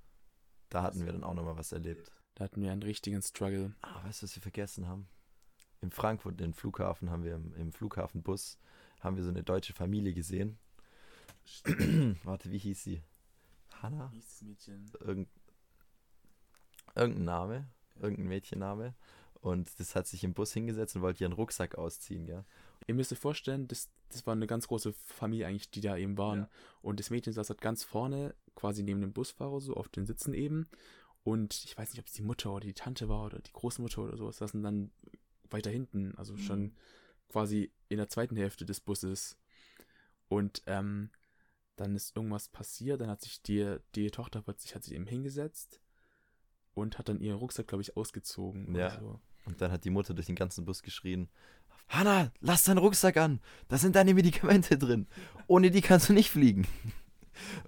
da 0.69 0.83
hatten 0.83 1.05
wir 1.05 1.13
dann 1.13 1.25
auch 1.25 1.35
nochmal 1.35 1.57
was 1.57 1.73
erlebt. 1.73 2.11
Da 2.35 2.45
hatten 2.45 2.63
wir 2.63 2.73
einen 2.73 2.83
richtigen 2.83 3.23
Struggle. 3.23 3.75
Ah, 3.83 4.05
weißt 4.05 4.23
du, 4.23 4.25
was 4.25 4.37
wir 4.37 4.43
vergessen 4.43 4.87
haben? 4.89 5.09
In 5.81 5.91
Frankfurt, 5.91 6.41
im 6.41 6.53
Flughafen, 6.55 7.11
haben 7.11 7.25
wir 7.25 7.35
im, 7.35 7.55
im 7.55 7.73
Flughafenbus, 7.73 8.59
haben 9.01 9.17
wir 9.17 9.25
so 9.25 9.31
eine 9.31 9.43
deutsche 9.43 9.73
Familie 9.73 10.13
gesehen. 10.15 10.59
Warte, 12.25 12.51
wie 12.51 12.59
hieß 12.59 12.83
sie? 12.83 13.03
Hanna? 13.83 14.11
Wie 14.13 14.17
hieß 14.17 14.27
das 14.27 14.43
Mädchen? 14.43 14.91
Irgend, 15.01 15.29
irgendein 16.95 17.25
Name. 17.25 17.69
irgendein 17.97 18.29
Mädchenname. 18.29 18.95
Und 19.41 19.81
das 19.81 19.95
hat 19.95 20.07
sich 20.07 20.23
im 20.23 20.35
Bus 20.35 20.53
hingesetzt 20.53 20.97
und 20.97 21.03
wollte 21.03 21.25
ihren 21.25 21.33
Rucksack 21.33 21.77
ausziehen, 21.77 22.27
gell? 22.27 22.45
Ihr 22.87 22.95
müsst 22.95 23.13
euch 23.13 23.19
vorstellen, 23.19 23.69
das, 23.69 23.89
das 24.11 24.27
war 24.27 24.33
eine 24.33 24.47
ganz 24.47 24.69
große 24.69 24.93
Familie 24.93 25.47
eigentlich, 25.47 25.71
die 25.71 25.81
da 25.81 25.97
eben 25.97 26.19
waren. 26.19 26.41
Ja. 26.41 26.51
Und 26.83 27.01
das 27.01 27.11
Mädchen 27.11 27.33
saß 27.33 27.49
halt 27.49 27.61
ganz 27.61 27.85
vorne, 27.85 28.35
quasi 28.55 28.83
neben 28.83 29.01
dem 29.01 29.13
Busfahrer, 29.13 29.61
so 29.61 29.75
auf 29.75 29.89
den 29.89 30.07
Sitzen 30.07 30.35
eben. 30.35 30.69
Und 31.23 31.65
ich 31.65 31.77
weiß 31.77 31.91
nicht, 31.91 32.01
ob 32.01 32.07
es 32.07 32.13
die 32.13 32.23
Mutter 32.23 32.53
oder 32.53 32.67
die 32.67 32.75
Tante 32.75 33.09
war 33.09 33.27
oder 33.27 33.39
die 33.39 33.53
Großmutter 33.53 34.03
oder 34.03 34.17
sowas, 34.17 34.39
saßen 34.39 34.63
dann 34.63 34.91
weiter 35.51 35.71
hinten, 35.71 36.15
also 36.17 36.37
schon 36.37 36.75
quasi 37.29 37.73
in 37.89 37.99
der 37.99 38.09
zweiten 38.09 38.37
Hälfte 38.37 38.65
des 38.65 38.81
Busses. 38.81 39.37
Und 40.29 40.63
ähm, 40.67 41.11
dann 41.77 41.95
ist 41.95 42.17
irgendwas 42.17 42.49
passiert, 42.49 43.01
dann 43.01 43.11
hat 43.11 43.23
sich 43.23 43.43
die, 43.43 43.77
die 43.95 44.11
Tochter 44.11 44.43
plötzlich 44.43 44.75
hat 44.75 44.85
sich 44.85 44.95
eben 44.95 45.07
hingesetzt 45.07 45.81
und 46.75 46.99
hat 46.99 47.09
dann 47.09 47.21
ihren 47.21 47.39
Rucksack, 47.39 47.69
glaube 47.69 47.83
ich, 47.83 47.97
ausgezogen. 47.97 48.75
Ja. 48.75 48.87
Oder 48.87 49.01
so. 49.01 49.21
Und 49.47 49.61
dann 49.61 49.73
hat 49.73 49.85
die 49.85 49.91
Mutter 49.91 50.15
durch 50.15 50.27
den 50.27 50.37
ganzen 50.37 50.65
Bus 50.65 50.83
geschrien: 50.83 51.29
Hanna, 51.91 52.33
lass 52.41 52.65
deinen 52.65 52.79
Rucksack 52.79 53.17
an. 53.17 53.41
Da 53.69 53.77
sind 53.77 53.97
deine 53.97 54.15
Medikamente 54.15 54.79
drin. 54.79 55.07
Ohne 55.49 55.71
die 55.71 55.81
kannst 55.81 56.09
du 56.09 56.13
nicht 56.13 56.31
fliegen. 56.31 56.67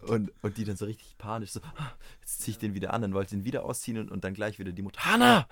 Und, 0.06 0.32
und 0.42 0.58
die 0.58 0.64
dann 0.64 0.76
so 0.76 0.84
richtig 0.84 1.16
panisch 1.18 1.50
so, 1.50 1.60
"Ah, 1.76 1.92
jetzt 2.20 2.40
ziehe 2.40 2.52
ich 2.52 2.58
den 2.58 2.74
wieder 2.74 2.92
an. 2.92 3.02
Dann 3.02 3.14
wollte 3.14 3.34
ich 3.34 3.40
den 3.40 3.44
wieder 3.44 3.64
ausziehen 3.64 3.98
und, 3.98 4.10
und 4.10 4.22
dann 4.22 4.34
gleich 4.34 4.58
wieder 4.58 4.72
die 4.72 4.82
Mutter, 4.82 5.04
Hanna! 5.04 5.48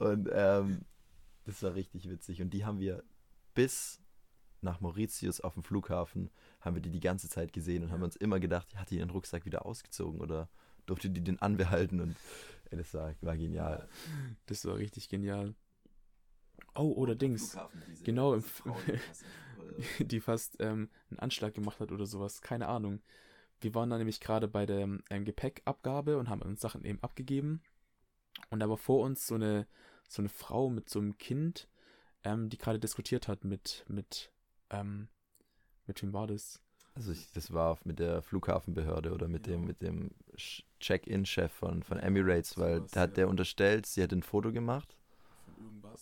Und 0.00 0.28
ähm, 0.32 0.82
das 1.44 1.62
war 1.62 1.74
richtig 1.74 2.08
witzig. 2.10 2.42
Und 2.42 2.50
die 2.50 2.64
haben 2.64 2.78
wir 2.78 3.02
bis 3.54 4.00
nach 4.60 4.80
Mauritius 4.80 5.40
auf 5.40 5.54
dem 5.54 5.62
Flughafen, 5.62 6.30
haben 6.60 6.74
wir 6.74 6.82
die 6.82 6.90
die 6.90 7.00
ganze 7.00 7.28
Zeit 7.28 7.52
gesehen 7.52 7.84
und 7.84 7.92
haben 7.92 8.02
uns 8.02 8.16
immer 8.16 8.40
gedacht, 8.40 8.74
hat 8.76 8.90
die 8.90 8.98
ihren 8.98 9.10
Rucksack 9.10 9.44
wieder 9.44 9.64
ausgezogen 9.64 10.20
oder 10.20 10.48
durfte 10.86 11.10
die 11.10 11.22
den 11.22 11.40
anbehalten? 11.40 12.00
Und 12.00 12.16
ey, 12.70 12.78
das 12.78 12.92
war, 12.94 13.14
war 13.20 13.36
genial. 13.36 13.88
Das 14.46 14.64
war 14.64 14.76
richtig 14.76 15.08
genial. 15.08 15.54
Oh, 16.74 16.92
oder 16.92 17.14
Dings. 17.14 17.56
Genau, 18.04 18.34
im 18.34 18.44
die 19.98 20.20
fast 20.20 20.56
ähm, 20.60 20.88
einen 21.10 21.18
Anschlag 21.18 21.54
gemacht 21.54 21.80
hat 21.80 21.92
oder 21.92 22.06
sowas. 22.06 22.40
Keine 22.40 22.68
Ahnung. 22.68 23.00
Wir 23.60 23.74
waren 23.74 23.90
da 23.90 23.98
nämlich 23.98 24.20
gerade 24.20 24.48
bei 24.48 24.66
der 24.66 24.80
ähm, 24.80 25.24
Gepäckabgabe 25.24 26.18
und 26.18 26.28
haben 26.28 26.42
uns 26.42 26.60
Sachen 26.60 26.84
eben 26.84 27.02
abgegeben. 27.02 27.62
Und 28.50 28.60
da 28.60 28.68
war 28.68 28.76
vor 28.76 29.04
uns 29.04 29.26
so 29.26 29.34
eine, 29.34 29.66
so 30.08 30.22
eine 30.22 30.28
Frau 30.28 30.70
mit 30.70 30.88
so 30.88 31.00
einem 31.00 31.18
Kind, 31.18 31.68
ähm, 32.22 32.48
die 32.48 32.58
gerade 32.58 32.78
diskutiert 32.78 33.26
hat 33.26 33.44
mit, 33.44 33.84
mit, 33.88 34.32
ähm, 34.70 35.08
mit 35.86 36.02
wem 36.02 36.12
war 36.12 36.28
das? 36.28 36.60
Also 36.94 37.12
ich, 37.12 37.32
das 37.32 37.52
war 37.52 37.78
mit 37.84 37.98
der 37.98 38.22
Flughafenbehörde 38.22 39.12
oder 39.12 39.28
mit 39.28 39.46
dem, 39.46 39.60
Genau. 39.60 39.66
mit 39.66 39.82
dem 39.82 40.10
Check-in-Chef 40.80 41.52
von, 41.52 41.82
von 41.82 41.98
Emirates, 41.98 42.58
weil 42.58 42.80
da 42.92 43.02
hat 43.02 43.10
ja. 43.10 43.14
der 43.16 43.28
unterstellt, 43.28 43.86
sie 43.86 44.02
hat 44.02 44.12
ein 44.12 44.22
Foto 44.22 44.52
gemacht 44.52 44.97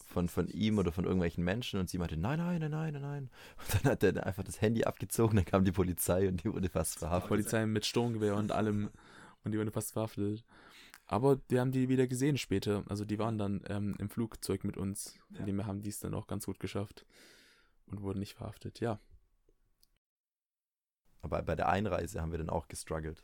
Von 0.08 0.28
von, 0.28 0.48
ihm 0.48 0.78
oder 0.78 0.92
von 0.92 1.04
irgendwelchen 1.04 1.44
Menschen 1.44 1.80
und 1.80 1.88
sie 1.88 1.98
meinte, 1.98 2.16
nein, 2.16 2.38
nein, 2.38 2.60
nein, 2.60 2.70
nein, 2.70 2.92
nein, 2.92 3.02
nein. 3.02 3.30
Und 3.58 3.84
dann 3.84 3.92
hat 3.92 4.02
er 4.02 4.26
einfach 4.26 4.44
das 4.44 4.60
Handy 4.60 4.84
abgezogen, 4.84 5.36
dann 5.36 5.44
kam 5.44 5.64
die 5.64 5.72
Polizei 5.72 6.28
und 6.28 6.44
die 6.44 6.52
wurde 6.52 6.68
fast 6.68 6.96
Die 6.96 6.98
verhaftet. 7.00 7.28
Polizei 7.28 7.66
mit 7.66 7.86
Sturmgewehr 7.86 8.36
und 8.36 8.52
allem. 8.52 8.90
Und 9.44 9.52
die 9.52 9.58
wurden 9.58 9.70
fast 9.70 9.92
verhaftet. 9.92 10.44
Aber 11.06 11.38
wir 11.48 11.60
haben 11.60 11.70
die 11.70 11.88
wieder 11.88 12.06
gesehen 12.06 12.36
später. 12.36 12.84
Also 12.88 13.04
die 13.04 13.18
waren 13.18 13.38
dann 13.38 13.62
ähm, 13.68 13.94
im 13.98 14.08
Flugzeug 14.10 14.64
mit 14.64 14.76
uns. 14.76 15.18
Ja. 15.30 15.36
Von 15.36 15.46
dem 15.46 15.58
her 15.58 15.66
haben 15.66 15.82
die 15.82 15.88
es 15.88 16.00
dann 16.00 16.14
auch 16.14 16.26
ganz 16.26 16.46
gut 16.46 16.58
geschafft. 16.58 17.06
Und 17.86 18.02
wurden 18.02 18.18
nicht 18.18 18.34
verhaftet. 18.34 18.80
Ja. 18.80 18.98
Aber 21.22 21.42
bei 21.42 21.54
der 21.54 21.68
Einreise 21.68 22.20
haben 22.20 22.32
wir 22.32 22.38
dann 22.38 22.50
auch 22.50 22.66
gestruggelt. 22.66 23.22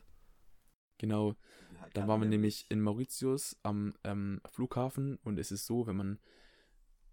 Genau. 0.98 1.34
Dann 1.94 2.06
waren 2.06 2.20
wir 2.20 2.28
nämlich 2.28 2.66
in 2.68 2.80
Mauritius 2.80 3.56
am 3.64 3.94
ähm, 4.04 4.40
Flughafen 4.46 5.18
und 5.24 5.38
es 5.38 5.50
ist 5.50 5.66
so, 5.66 5.86
wenn 5.88 5.96
man 5.96 6.20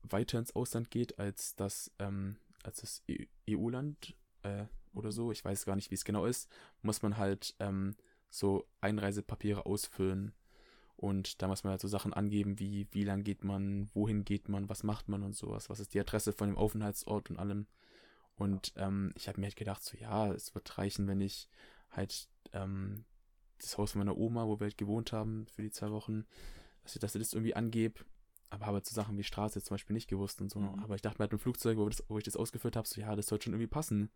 weiter 0.03 0.39
ins 0.39 0.55
Ausland 0.55 0.91
geht 0.91 1.19
als 1.19 1.55
das, 1.55 1.91
ähm, 1.99 2.37
das 2.63 3.03
E- 3.07 3.27
EU-Land 3.47 4.15
äh, 4.43 4.65
oder 4.93 5.11
so, 5.11 5.31
ich 5.31 5.43
weiß 5.43 5.65
gar 5.65 5.75
nicht, 5.75 5.91
wie 5.91 5.95
es 5.95 6.05
genau 6.05 6.25
ist, 6.25 6.49
muss 6.81 7.01
man 7.01 7.17
halt 7.17 7.55
ähm, 7.59 7.95
so 8.29 8.67
Einreisepapiere 8.81 9.65
ausfüllen. 9.65 10.33
Und 10.95 11.41
da 11.41 11.47
muss 11.47 11.63
man 11.63 11.71
halt 11.71 11.81
so 11.81 11.87
Sachen 11.87 12.13
angeben, 12.13 12.59
wie 12.59 12.87
wie 12.91 13.05
lang 13.05 13.23
geht 13.23 13.43
man, 13.43 13.89
wohin 13.93 14.25
geht 14.25 14.49
man, 14.49 14.67
was 14.67 14.83
macht 14.83 15.07
man 15.07 15.23
und 15.23 15.33
sowas, 15.33 15.69
was 15.69 15.79
ist 15.79 15.93
die 15.93 15.99
Adresse 15.99 16.33
von 16.33 16.49
dem 16.49 16.57
Aufenthaltsort 16.57 17.29
und 17.29 17.37
allem. 17.39 17.67
Und 18.35 18.73
ähm, 18.75 19.13
ich 19.15 19.27
habe 19.27 19.39
mir 19.39 19.47
halt 19.47 19.55
gedacht, 19.55 19.83
so 19.83 19.97
ja, 19.97 20.31
es 20.33 20.55
wird 20.55 20.77
reichen, 20.77 21.07
wenn 21.07 21.21
ich 21.21 21.47
halt 21.91 22.29
ähm, 22.53 23.05
das 23.59 23.77
Haus 23.77 23.91
von 23.91 23.99
meiner 23.99 24.17
Oma, 24.17 24.47
wo 24.47 24.59
wir 24.59 24.65
halt 24.65 24.77
gewohnt 24.77 25.11
haben 25.11 25.45
für 25.47 25.61
die 25.61 25.71
zwei 25.71 25.91
Wochen, 25.91 26.25
dass 26.83 26.95
ich, 26.95 27.01
das 27.01 27.33
irgendwie 27.33 27.55
angebe. 27.55 27.99
Aber 28.51 28.65
habe 28.65 28.81
so 28.83 28.95
Sachen 28.95 29.17
wie 29.17 29.23
Straße 29.23 29.61
zum 29.61 29.75
Beispiel 29.75 29.93
nicht 29.93 30.09
gewusst 30.09 30.41
und 30.41 30.49
so. 30.49 30.59
Mhm. 30.59 30.79
Aber 30.79 30.95
ich 30.95 31.01
dachte 31.01 31.19
mir 31.19 31.23
halt 31.25 31.33
im 31.33 31.39
Flugzeug, 31.39 31.77
wo, 31.77 31.85
wir 31.85 31.89
das, 31.91 32.03
wo 32.07 32.17
ich 32.17 32.23
das 32.23 32.35
ausgeführt 32.35 32.75
habe, 32.75 32.87
so 32.87 32.99
ja, 32.99 33.15
das 33.15 33.27
sollte 33.27 33.45
schon 33.45 33.53
irgendwie 33.53 33.67
passen. 33.67 34.11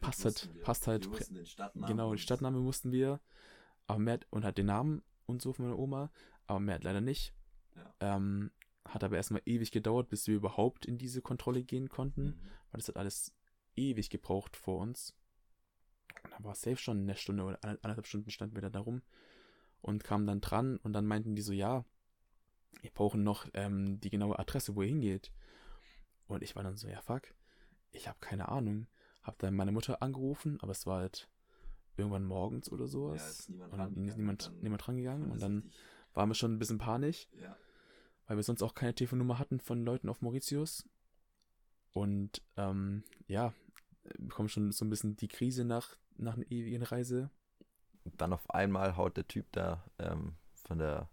Passt 0.00 0.24
halt- 0.24 0.62
passt 0.64 0.86
halt 0.88 1.08
Genau, 1.86 2.12
die 2.12 2.18
Stadtname 2.20 2.58
mussten 2.58 2.90
wir, 2.90 3.20
aber 3.86 4.00
mehr, 4.00 4.18
und 4.30 4.44
halt 4.44 4.58
den 4.58 4.66
Namen 4.66 5.02
und 5.26 5.40
so 5.42 5.52
von 5.52 5.66
meiner 5.66 5.78
Oma, 5.78 6.10
aber 6.46 6.58
mehr 6.58 6.74
halt 6.74 6.84
leider 6.84 7.00
nicht. 7.00 7.34
Ja. 7.76 7.94
Ähm, 8.00 8.50
hat 8.84 9.04
aber 9.04 9.16
erstmal 9.16 9.42
ewig 9.44 9.70
gedauert, 9.70 10.08
bis 10.08 10.26
wir 10.26 10.34
überhaupt 10.34 10.86
in 10.86 10.98
diese 10.98 11.22
Kontrolle 11.22 11.62
gehen 11.62 11.88
konnten, 11.88 12.24
Mhm. 12.24 12.40
weil 12.72 12.78
das 12.78 12.88
hat 12.88 12.96
alles 12.96 13.32
ewig 13.76 14.10
gebraucht 14.10 14.56
vor 14.56 14.78
uns. 14.80 15.14
Und 16.24 16.32
dann 16.32 16.42
war 16.44 16.52
es 16.52 16.62
safe 16.62 16.76
schon 16.78 17.00
eine 17.02 17.14
Stunde 17.16 17.44
oder 17.44 17.58
anderthalb 17.62 18.06
Stunden 18.06 18.30
standen 18.30 18.56
wir 18.56 18.68
da 18.68 18.80
rum 18.80 19.02
und 19.82 20.02
kamen 20.02 20.26
dann 20.26 20.40
dran 20.40 20.78
und 20.78 20.92
dann 20.94 21.06
meinten 21.06 21.36
die 21.36 21.42
so, 21.42 21.52
ja, 21.52 21.84
wir 22.80 22.90
brauchen 22.90 23.22
noch 23.22 23.46
ähm, 23.54 24.00
die 24.00 24.10
genaue 24.10 24.38
Adresse, 24.38 24.76
wo 24.76 24.82
ihr 24.82 24.88
hingeht. 24.88 25.32
Und 26.26 26.42
ich 26.42 26.56
war 26.56 26.62
dann 26.62 26.76
so, 26.76 26.88
ja 26.88 27.00
fuck, 27.00 27.22
ich 27.92 28.08
habe 28.08 28.18
keine 28.20 28.48
Ahnung. 28.48 28.86
Hab 29.22 29.38
dann 29.38 29.54
meine 29.54 29.72
Mutter 29.72 30.02
angerufen, 30.02 30.58
aber 30.60 30.72
es 30.72 30.86
war 30.86 31.00
halt 31.00 31.28
irgendwann 31.96 32.24
morgens 32.24 32.70
oder 32.70 32.86
sowas. 32.86 33.48
niemand 33.48 33.72
und 33.72 33.78
dann 33.78 33.86
rangegangen 33.88 34.08
ist 34.08 34.16
niemand, 34.16 34.46
dann 34.46 34.60
niemand 34.60 34.88
rangegangen 34.88 35.30
und 35.30 35.42
dann 35.42 35.70
waren 36.14 36.30
wir 36.30 36.34
schon 36.34 36.54
ein 36.54 36.58
bisschen 36.58 36.78
panisch, 36.78 37.28
ja. 37.40 37.56
weil 38.26 38.36
wir 38.36 38.42
sonst 38.42 38.62
auch 38.62 38.74
keine 38.74 38.94
Telefonnummer 38.94 39.38
hatten 39.38 39.60
von 39.60 39.84
Leuten 39.84 40.08
auf 40.08 40.22
Mauritius. 40.22 40.88
Und 41.92 42.42
ähm, 42.56 43.04
ja, 43.26 43.54
bekommen 44.18 44.48
schon 44.48 44.72
so 44.72 44.84
ein 44.84 44.90
bisschen 44.90 45.16
die 45.16 45.28
Krise 45.28 45.64
nach, 45.64 45.96
nach 46.16 46.34
einer 46.34 46.50
ewigen 46.50 46.82
Reise. 46.82 47.30
Dann 48.04 48.32
auf 48.32 48.50
einmal 48.50 48.96
haut 48.96 49.16
der 49.16 49.26
Typ 49.26 49.50
da 49.52 49.84
ähm, 49.98 50.36
von 50.54 50.78
der 50.78 51.08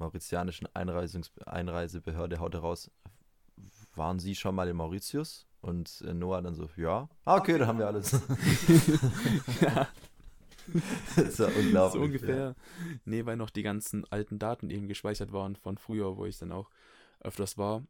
mauritianischen 0.00 0.68
Einreisungs 0.74 1.30
Einreisebehörde 1.46 2.40
haut 2.40 2.54
er 2.54 2.60
raus. 2.60 2.90
Waren 3.94 4.18
Sie 4.18 4.34
schon 4.34 4.54
mal 4.54 4.68
in 4.68 4.76
Mauritius? 4.76 5.46
Und 5.60 6.02
äh, 6.06 6.14
Noah 6.14 6.42
dann 6.42 6.54
so, 6.54 6.68
ja. 6.76 7.08
Ah, 7.24 7.36
okay, 7.36 7.58
dann 7.58 7.68
haben 7.68 7.78
wir 7.78 7.86
alles. 7.86 8.12
ja, 9.60 9.88
das 11.16 11.38
war 11.38 11.48
unglaublich. 11.56 11.92
so 11.92 12.00
ungefähr. 12.00 12.54
Nee, 13.04 13.26
weil 13.26 13.36
noch 13.36 13.50
die 13.50 13.62
ganzen 13.62 14.04
alten 14.10 14.38
Daten 14.38 14.70
eben 14.70 14.88
gespeichert 14.88 15.32
waren 15.32 15.56
von 15.56 15.78
früher, 15.78 16.16
wo 16.16 16.24
ich 16.26 16.38
dann 16.38 16.52
auch 16.52 16.70
öfters 17.20 17.58
war. 17.58 17.84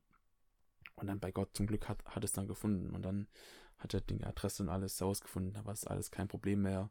Und 0.97 1.07
dann 1.07 1.21
bei 1.21 1.31
Gott 1.31 1.51
zum 1.55 1.67
Glück 1.67 1.89
hat, 1.89 2.05
hat 2.05 2.25
es 2.25 2.33
dann 2.33 2.49
gefunden. 2.49 2.95
Und 2.95 3.03
dann 3.03 3.29
hat 3.79 3.95
er 3.95 4.01
die 4.01 4.25
Adresse 4.25 4.63
und 4.63 4.69
alles 4.69 5.01
herausgefunden. 5.01 5.53
Da 5.55 5.65
war 5.65 5.73
es 5.73 5.87
alles 5.87 6.11
kein 6.11 6.29
Problem 6.29 6.63
mehr. 6.63 6.91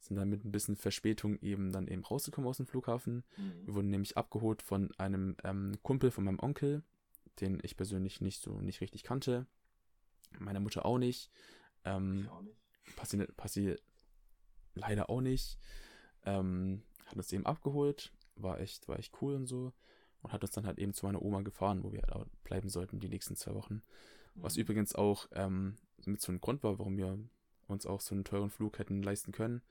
Sind 0.00 0.16
dann 0.16 0.28
mit 0.28 0.44
ein 0.44 0.52
bisschen 0.52 0.76
Verspätung 0.76 1.38
eben 1.40 1.72
dann 1.72 1.88
eben 1.88 2.04
rausgekommen 2.04 2.48
aus 2.48 2.58
dem 2.58 2.66
Flughafen. 2.66 3.24
Ja. 3.36 3.44
Wir 3.66 3.74
wurden 3.74 3.90
nämlich 3.90 4.16
abgeholt 4.16 4.62
von 4.62 4.90
einem 4.98 5.36
ähm, 5.44 5.72
Kumpel 5.82 6.10
von 6.10 6.24
meinem 6.24 6.38
Onkel, 6.38 6.82
den 7.40 7.58
ich 7.62 7.76
persönlich 7.76 8.20
nicht 8.20 8.40
so 8.40 8.60
nicht 8.60 8.80
richtig 8.80 9.02
kannte. 9.02 9.46
Meine 10.38 10.60
Mutter 10.60 10.84
auch 10.86 10.98
nicht. 10.98 11.30
Ähm, 11.84 12.20
Ich 12.22 12.28
auch 12.28 12.42
nicht. 12.42 12.56
Passi, 12.96 13.26
Passi 13.36 13.76
leider 14.74 15.10
auch 15.10 15.20
nicht. 15.20 15.58
Ähm, 16.24 16.82
hat 17.06 17.16
uns 17.16 17.32
eben 17.32 17.46
abgeholt, 17.46 18.12
war 18.36 18.60
echt, 18.60 18.88
war 18.88 18.98
echt 18.98 19.20
cool 19.20 19.34
und 19.34 19.46
so. 19.46 19.72
Und 20.22 20.32
hat 20.32 20.42
uns 20.42 20.52
dann 20.52 20.66
halt 20.66 20.78
eben 20.78 20.94
zu 20.94 21.06
meiner 21.06 21.22
Oma 21.22 21.42
gefahren, 21.42 21.82
wo 21.84 21.92
wir 21.92 22.02
halt 22.02 22.28
bleiben 22.44 22.68
sollten 22.68 22.98
die 23.00 23.08
nächsten 23.08 23.36
zwei 23.36 23.54
Wochen. 23.54 23.82
Was 24.34 24.56
Mhm. 24.56 24.62
übrigens 24.62 24.94
auch 24.94 25.26
ähm, 25.32 25.76
mit 26.06 26.20
so 26.20 26.32
einem 26.32 26.40
Grund 26.40 26.62
war, 26.62 26.78
warum 26.78 26.96
wir 26.96 27.18
uns 27.66 27.86
auch 27.86 28.00
so 28.00 28.14
einen 28.14 28.24
teuren 28.24 28.50
Flug 28.50 28.78
hätten 28.78 29.02
leisten 29.02 29.32
können. 29.32 29.62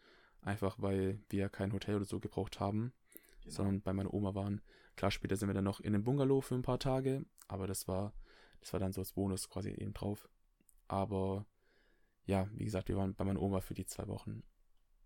Einfach 0.42 0.78
weil 0.80 1.20
wir 1.30 1.50
kein 1.50 1.74
Hotel 1.74 1.96
oder 1.96 2.06
so 2.06 2.20
gebraucht 2.20 2.60
haben, 2.60 2.94
Genau. 3.42 3.54
sondern 3.56 3.82
bei 3.82 3.94
meiner 3.94 4.14
Oma 4.14 4.36
waren. 4.36 4.62
Klar, 4.96 5.12
später 5.12 5.36
sind 5.36 5.48
wir 5.50 5.54
dann 5.54 5.64
noch 5.64 5.80
in 5.80 5.94
einem 5.94 6.04
Bungalow 6.04 6.42
für 6.42 6.56
ein 6.56 6.62
paar 6.64 6.80
Tage, 6.80 7.26
aber 7.48 7.68
das 7.68 7.88
war, 7.88 8.14
das 8.62 8.74
war 8.74 8.80
dann 8.80 8.92
so 8.94 9.02
als 9.02 9.14
Bonus 9.14 9.48
quasi 9.50 9.70
eben 9.70 9.94
drauf. 9.94 10.28
Aber 10.88 11.46
ja, 12.26 12.50
wie 12.54 12.66
gesagt, 12.66 12.90
wir 12.90 12.98
waren 12.98 13.14
bei 13.16 13.24
meiner 13.26 13.42
Oma 13.42 13.62
für 13.62 13.74
die 13.74 13.86
zwei 13.86 14.08
Wochen. 14.08 14.44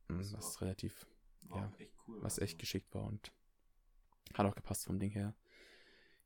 Mm, 0.08 0.18
Das 0.18 0.34
Was 0.34 0.62
relativ, 0.62 1.06
ja, 1.54 1.72
echt 1.78 1.94
cool. 2.08 2.18
was 2.22 2.34
also. 2.34 2.42
echt 2.46 2.60
geschickt 2.60 2.94
war 2.96 3.04
und 3.04 3.32
hat 4.34 4.46
auch 4.46 4.56
gepasst 4.56 4.86
vom 4.86 5.00
Ding 5.00 5.12
her. 5.12 5.36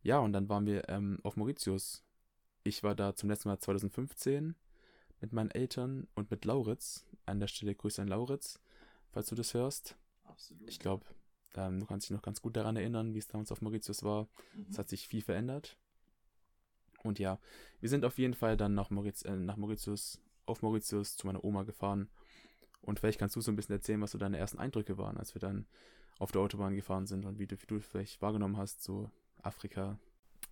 Ja, 0.03 0.19
und 0.19 0.33
dann 0.33 0.47
waren 0.49 0.65
wir 0.65 0.87
ähm, 0.89 1.19
auf 1.23 1.35
Mauritius. 1.35 2.03
Ich 2.63 2.83
war 2.83 2.95
da 2.95 3.15
zum 3.15 3.29
letzten 3.29 3.49
Mal 3.49 3.59
2015 3.59 4.55
mit 5.21 5.33
meinen 5.33 5.49
Eltern 5.51 6.07
und 6.15 6.29
mit 6.31 6.45
Lauritz. 6.45 7.05
An 7.25 7.39
der 7.39 7.47
Stelle 7.47 7.73
Grüße 7.75 8.01
an 8.01 8.07
Lauritz, 8.07 8.59
falls 9.15 9.29
du 9.29 9.35
das 9.35 9.53
hörst. 9.53 9.95
Absolut. 10.25 10.69
Ich 10.69 10.77
glaube, 10.77 11.05
ähm, 11.55 11.79
du 11.79 11.85
kannst 11.85 12.05
dich 12.05 12.13
noch 12.13 12.21
ganz 12.21 12.41
gut 12.41 12.57
daran 12.57 12.75
erinnern, 12.75 13.13
wie 13.13 13.17
es 13.17 13.29
damals 13.29 13.49
auf 13.49 13.61
Mauritius 13.61 14.03
war. 14.03 14.27
Mhm. 14.53 14.67
Es 14.69 14.77
hat 14.77 14.89
sich 14.89 15.07
viel 15.07 15.21
verändert. 15.21 15.77
Und 17.01 17.17
ja, 17.17 17.39
wir 17.79 17.87
sind 17.87 18.03
auf 18.03 18.17
jeden 18.17 18.33
Fall 18.33 18.57
dann 18.57 18.73
nach, 18.73 18.89
Mauritius, 18.89 19.23
äh, 19.23 19.37
nach 19.37 19.55
Mauritius, 19.55 20.19
auf 20.45 20.61
Mauritius 20.61 21.15
zu 21.15 21.27
meiner 21.27 21.45
Oma 21.45 21.63
gefahren. 21.63 22.09
Und 22.81 22.99
vielleicht 22.99 23.17
kannst 23.17 23.37
du 23.37 23.41
so 23.41 23.51
ein 23.53 23.55
bisschen 23.55 23.75
erzählen, 23.75 24.01
was 24.01 24.11
so 24.11 24.17
deine 24.17 24.37
ersten 24.37 24.59
Eindrücke 24.59 24.97
waren, 24.97 25.17
als 25.17 25.33
wir 25.33 25.39
dann 25.39 25.65
auf 26.19 26.33
der 26.33 26.41
Autobahn 26.41 26.75
gefahren 26.75 27.07
sind 27.07 27.25
und 27.25 27.39
wie 27.39 27.47
du, 27.47 27.55
wie 27.61 27.67
du 27.67 27.79
vielleicht 27.79 28.21
wahrgenommen 28.21 28.57
hast, 28.57 28.83
so 28.83 29.09
Afrika. 29.41 29.97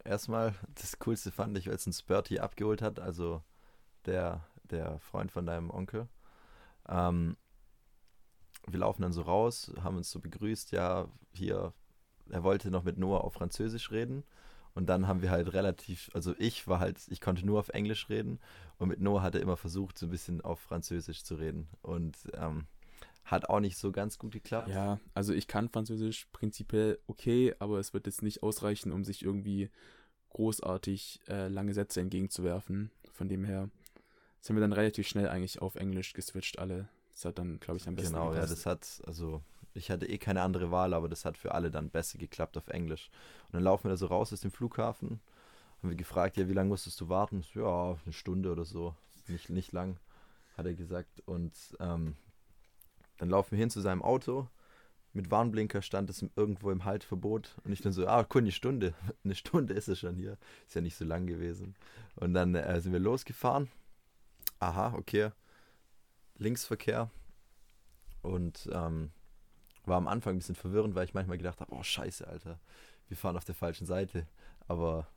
Erstmal, 0.05 0.55
das 0.75 0.99
Coolste 0.99 1.31
fand 1.31 1.57
ich, 1.57 1.69
als 1.69 1.85
uns 1.85 2.01
Bertie 2.01 2.39
abgeholt 2.39 2.81
hat, 2.81 3.01
also 3.01 3.43
der, 4.05 4.47
der 4.63 4.99
Freund 4.99 5.33
von 5.33 5.45
deinem 5.45 5.69
Onkel. 5.69 6.07
Ähm, 6.87 7.35
wir 8.67 8.79
laufen 8.79 9.01
dann 9.01 9.13
so 9.13 9.21
raus, 9.21 9.71
haben 9.81 9.97
uns 9.97 10.09
so 10.09 10.19
begrüßt, 10.19 10.71
ja, 10.71 11.07
hier, 11.33 11.73
er 12.29 12.43
wollte 12.43 12.71
noch 12.71 12.83
mit 12.83 12.97
Noah 12.97 13.23
auf 13.23 13.33
Französisch 13.33 13.91
reden. 13.91 14.23
Und 14.75 14.87
dann 14.87 15.07
haben 15.07 15.21
wir 15.21 15.29
halt 15.29 15.53
relativ, 15.53 16.09
also 16.13 16.33
ich 16.39 16.67
war 16.67 16.79
halt, 16.79 16.99
ich 17.09 17.21
konnte 17.21 17.45
nur 17.45 17.59
auf 17.59 17.69
Englisch 17.69 18.09
reden 18.09 18.39
und 18.79 18.87
mit 18.87 18.99
Noah 18.99 19.21
hat 19.21 19.35
er 19.35 19.41
immer 19.41 19.55
versucht, 19.55 19.99
so 19.99 20.07
ein 20.07 20.09
bisschen 20.09 20.41
auf 20.41 20.59
Französisch 20.59 21.23
zu 21.23 21.35
reden. 21.35 21.67
Und 21.83 22.17
ähm, 22.33 22.65
hat 23.23 23.49
auch 23.49 23.59
nicht 23.59 23.77
so 23.77 23.91
ganz 23.91 24.17
gut 24.17 24.31
geklappt. 24.31 24.69
Ja, 24.69 24.99
also 25.13 25.33
ich 25.33 25.47
kann 25.47 25.69
Französisch 25.69 26.27
prinzipiell 26.33 26.99
okay, 27.07 27.55
aber 27.59 27.79
es 27.79 27.93
wird 27.93 28.07
jetzt 28.07 28.23
nicht 28.23 28.43
ausreichen, 28.43 28.91
um 28.91 29.03
sich 29.03 29.23
irgendwie 29.23 29.69
großartig 30.29 31.21
äh, 31.27 31.47
lange 31.47 31.73
Sätze 31.73 32.01
entgegenzuwerfen. 32.01 32.91
Von 33.11 33.29
dem 33.29 33.45
her 33.45 33.69
sind 34.41 34.55
wir 34.55 34.61
dann 34.61 34.73
relativ 34.73 35.07
schnell 35.07 35.29
eigentlich 35.29 35.61
auf 35.61 35.75
Englisch 35.75 36.13
geswitcht 36.13 36.59
alle. 36.59 36.89
Das 37.13 37.25
hat 37.25 37.37
dann, 37.37 37.59
glaube 37.59 37.77
ich, 37.79 37.87
am 37.87 37.95
besten 37.95 38.13
Genau, 38.13 38.27
ja, 38.33 38.41
gepasst. 38.41 38.51
das 38.51 38.65
hat, 38.65 39.01
also 39.07 39.41
ich 39.73 39.89
hatte 39.91 40.07
eh 40.07 40.17
keine 40.17 40.41
andere 40.41 40.71
Wahl, 40.71 40.93
aber 40.93 41.09
das 41.09 41.25
hat 41.25 41.37
für 41.37 41.53
alle 41.53 41.71
dann 41.71 41.89
besser 41.89 42.17
geklappt 42.17 42.57
auf 42.57 42.67
Englisch. 42.67 43.09
Und 43.47 43.53
dann 43.53 43.63
laufen 43.63 43.85
wir 43.85 43.91
da 43.91 43.97
so 43.97 44.07
raus 44.07 44.33
aus 44.33 44.41
dem 44.41 44.51
Flughafen, 44.51 45.19
haben 45.81 45.89
wir 45.89 45.95
gefragt, 45.95 46.37
ja, 46.37 46.47
wie 46.47 46.53
lange 46.53 46.69
musstest 46.69 46.99
du 47.01 47.09
warten? 47.09 47.43
Ja, 47.53 47.97
eine 48.03 48.13
Stunde 48.13 48.51
oder 48.51 48.65
so, 48.65 48.95
nicht, 49.27 49.49
nicht 49.49 49.71
lang, 49.71 49.97
hat 50.57 50.65
er 50.65 50.73
gesagt. 50.73 51.21
Und 51.25 51.53
ähm, 51.79 52.15
dann 53.17 53.29
laufen 53.29 53.51
wir 53.51 53.59
hin 53.59 53.69
zu 53.69 53.81
seinem 53.81 54.01
Auto. 54.01 54.47
Mit 55.15 55.29
Warnblinker 55.29 55.83
stand 55.83 56.09
es 56.09 56.25
irgendwo 56.35 56.71
im 56.71 56.85
Haltverbot. 56.85 57.55
Und 57.63 57.71
ich 57.71 57.81
dann 57.81 57.93
so, 57.93 58.07
ah, 58.07 58.25
cool, 58.33 58.41
eine 58.41 58.51
Stunde. 58.51 58.95
Eine 59.23 59.35
Stunde 59.35 59.73
ist 59.75 59.87
es 59.87 59.99
schon 59.99 60.15
hier. 60.15 60.37
Ist 60.67 60.73
ja 60.75 60.81
nicht 60.81 60.95
so 60.97 61.05
lang 61.05 61.27
gewesen. 61.27 61.75
Und 62.15 62.33
dann 62.33 62.55
äh, 62.55 62.81
sind 62.81 62.93
wir 62.93 62.99
losgefahren. 62.99 63.69
Aha, 64.59 64.95
okay. 64.97 65.29
Linksverkehr. 66.43 67.09
Und 68.21 68.69
ähm, 68.71 69.11
war 69.85 69.97
am 69.97 70.07
Anfang 70.07 70.35
ein 70.35 70.37
bisschen 70.39 70.55
verwirrend, 70.55 70.95
weil 70.95 71.05
ich 71.05 71.13
manchmal 71.13 71.37
gedacht 71.37 71.59
habe, 71.59 71.73
oh 71.73 71.83
scheiße, 71.83 72.25
Alter, 72.27 72.59
wir 73.07 73.17
fahren 73.17 73.35
auf 73.35 73.43
der 73.45 73.55
falschen 73.55 73.85
Seite. 73.85 74.27
Aber 74.67 75.07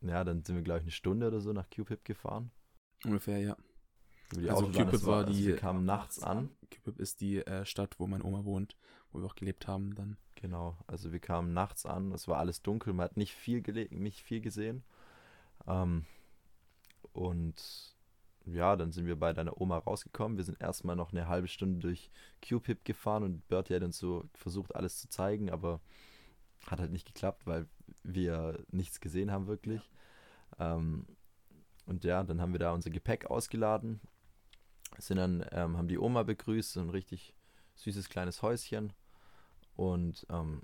ja, 0.00 0.24
dann 0.24 0.42
sind 0.44 0.56
wir, 0.56 0.62
glaube 0.62 0.78
ich, 0.80 0.84
eine 0.84 0.90
Stunde 0.90 1.28
oder 1.28 1.40
so 1.40 1.52
nach 1.52 1.70
Cupid 1.70 2.04
gefahren. 2.04 2.50
Ungefähr, 3.04 3.38
ja. 3.38 3.56
Die 4.34 4.48
Also 4.50 4.64
Autobahn. 4.64 4.72
Cupid 4.86 4.94
Das 4.94 5.06
war 5.06 5.18
also 5.26 5.32
die- 5.32 5.46
wir 5.46 5.56
kamen 5.56 5.84
nachts 5.84 6.22
an. 6.22 6.50
Cupid 6.70 6.98
ist 6.98 7.20
die 7.20 7.38
äh, 7.46 7.64
Stadt, 7.64 8.00
wo 8.00 8.06
meine 8.08 8.24
Oma 8.24 8.44
wohnt, 8.44 8.76
wo 9.12 9.20
wir 9.20 9.26
auch 9.26 9.34
gelebt 9.36 9.68
haben 9.68 9.94
dann. 9.94 10.16
Genau, 10.34 10.76
also 10.88 11.12
wir 11.12 11.20
kamen 11.20 11.52
nachts 11.52 11.86
an, 11.86 12.10
es 12.10 12.26
war 12.26 12.38
alles 12.38 12.62
dunkel, 12.62 12.92
man 12.94 13.04
hat 13.04 13.16
nicht 13.16 13.32
viel, 13.34 13.60
nicht 13.90 14.20
viel 14.20 14.40
gesehen. 14.40 14.82
Ähm, 15.68 16.04
und 17.12 17.91
ja, 18.46 18.76
dann 18.76 18.92
sind 18.92 19.06
wir 19.06 19.16
bei 19.16 19.32
deiner 19.32 19.60
Oma 19.60 19.78
rausgekommen. 19.78 20.36
Wir 20.36 20.44
sind 20.44 20.60
erstmal 20.60 20.96
noch 20.96 21.12
eine 21.12 21.28
halbe 21.28 21.48
Stunde 21.48 21.80
durch 21.80 22.10
Q-Pip 22.46 22.84
gefahren 22.84 23.22
und 23.22 23.48
Bertie 23.48 23.74
hat 23.74 23.82
uns 23.82 23.98
so 23.98 24.24
versucht, 24.34 24.74
alles 24.74 25.00
zu 25.00 25.08
zeigen, 25.08 25.50
aber 25.50 25.80
hat 26.66 26.80
halt 26.80 26.92
nicht 26.92 27.06
geklappt, 27.06 27.46
weil 27.46 27.66
wir 28.02 28.64
nichts 28.70 29.00
gesehen 29.00 29.30
haben 29.30 29.46
wirklich. 29.46 29.90
Ähm, 30.58 31.06
und 31.86 32.04
ja, 32.04 32.22
dann 32.22 32.40
haben 32.40 32.52
wir 32.52 32.60
da 32.60 32.72
unser 32.72 32.90
Gepäck 32.90 33.26
ausgeladen, 33.26 34.00
sind 34.98 35.16
dann, 35.16 35.44
ähm, 35.52 35.76
haben 35.76 35.88
die 35.88 35.98
Oma 35.98 36.22
begrüßt, 36.22 36.72
so 36.72 36.80
ein 36.80 36.90
richtig 36.90 37.34
süßes 37.76 38.08
kleines 38.08 38.42
Häuschen 38.42 38.92
und 39.76 40.26
ähm, 40.30 40.62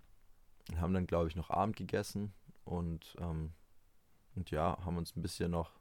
haben 0.76 0.94
dann, 0.94 1.06
glaube 1.06 1.28
ich, 1.28 1.36
noch 1.36 1.50
Abend 1.50 1.76
gegessen 1.76 2.32
und, 2.64 3.16
ähm, 3.20 3.52
und 4.36 4.50
ja, 4.50 4.78
haben 4.84 4.96
uns 4.96 5.16
ein 5.16 5.22
bisschen 5.22 5.50
noch 5.50 5.78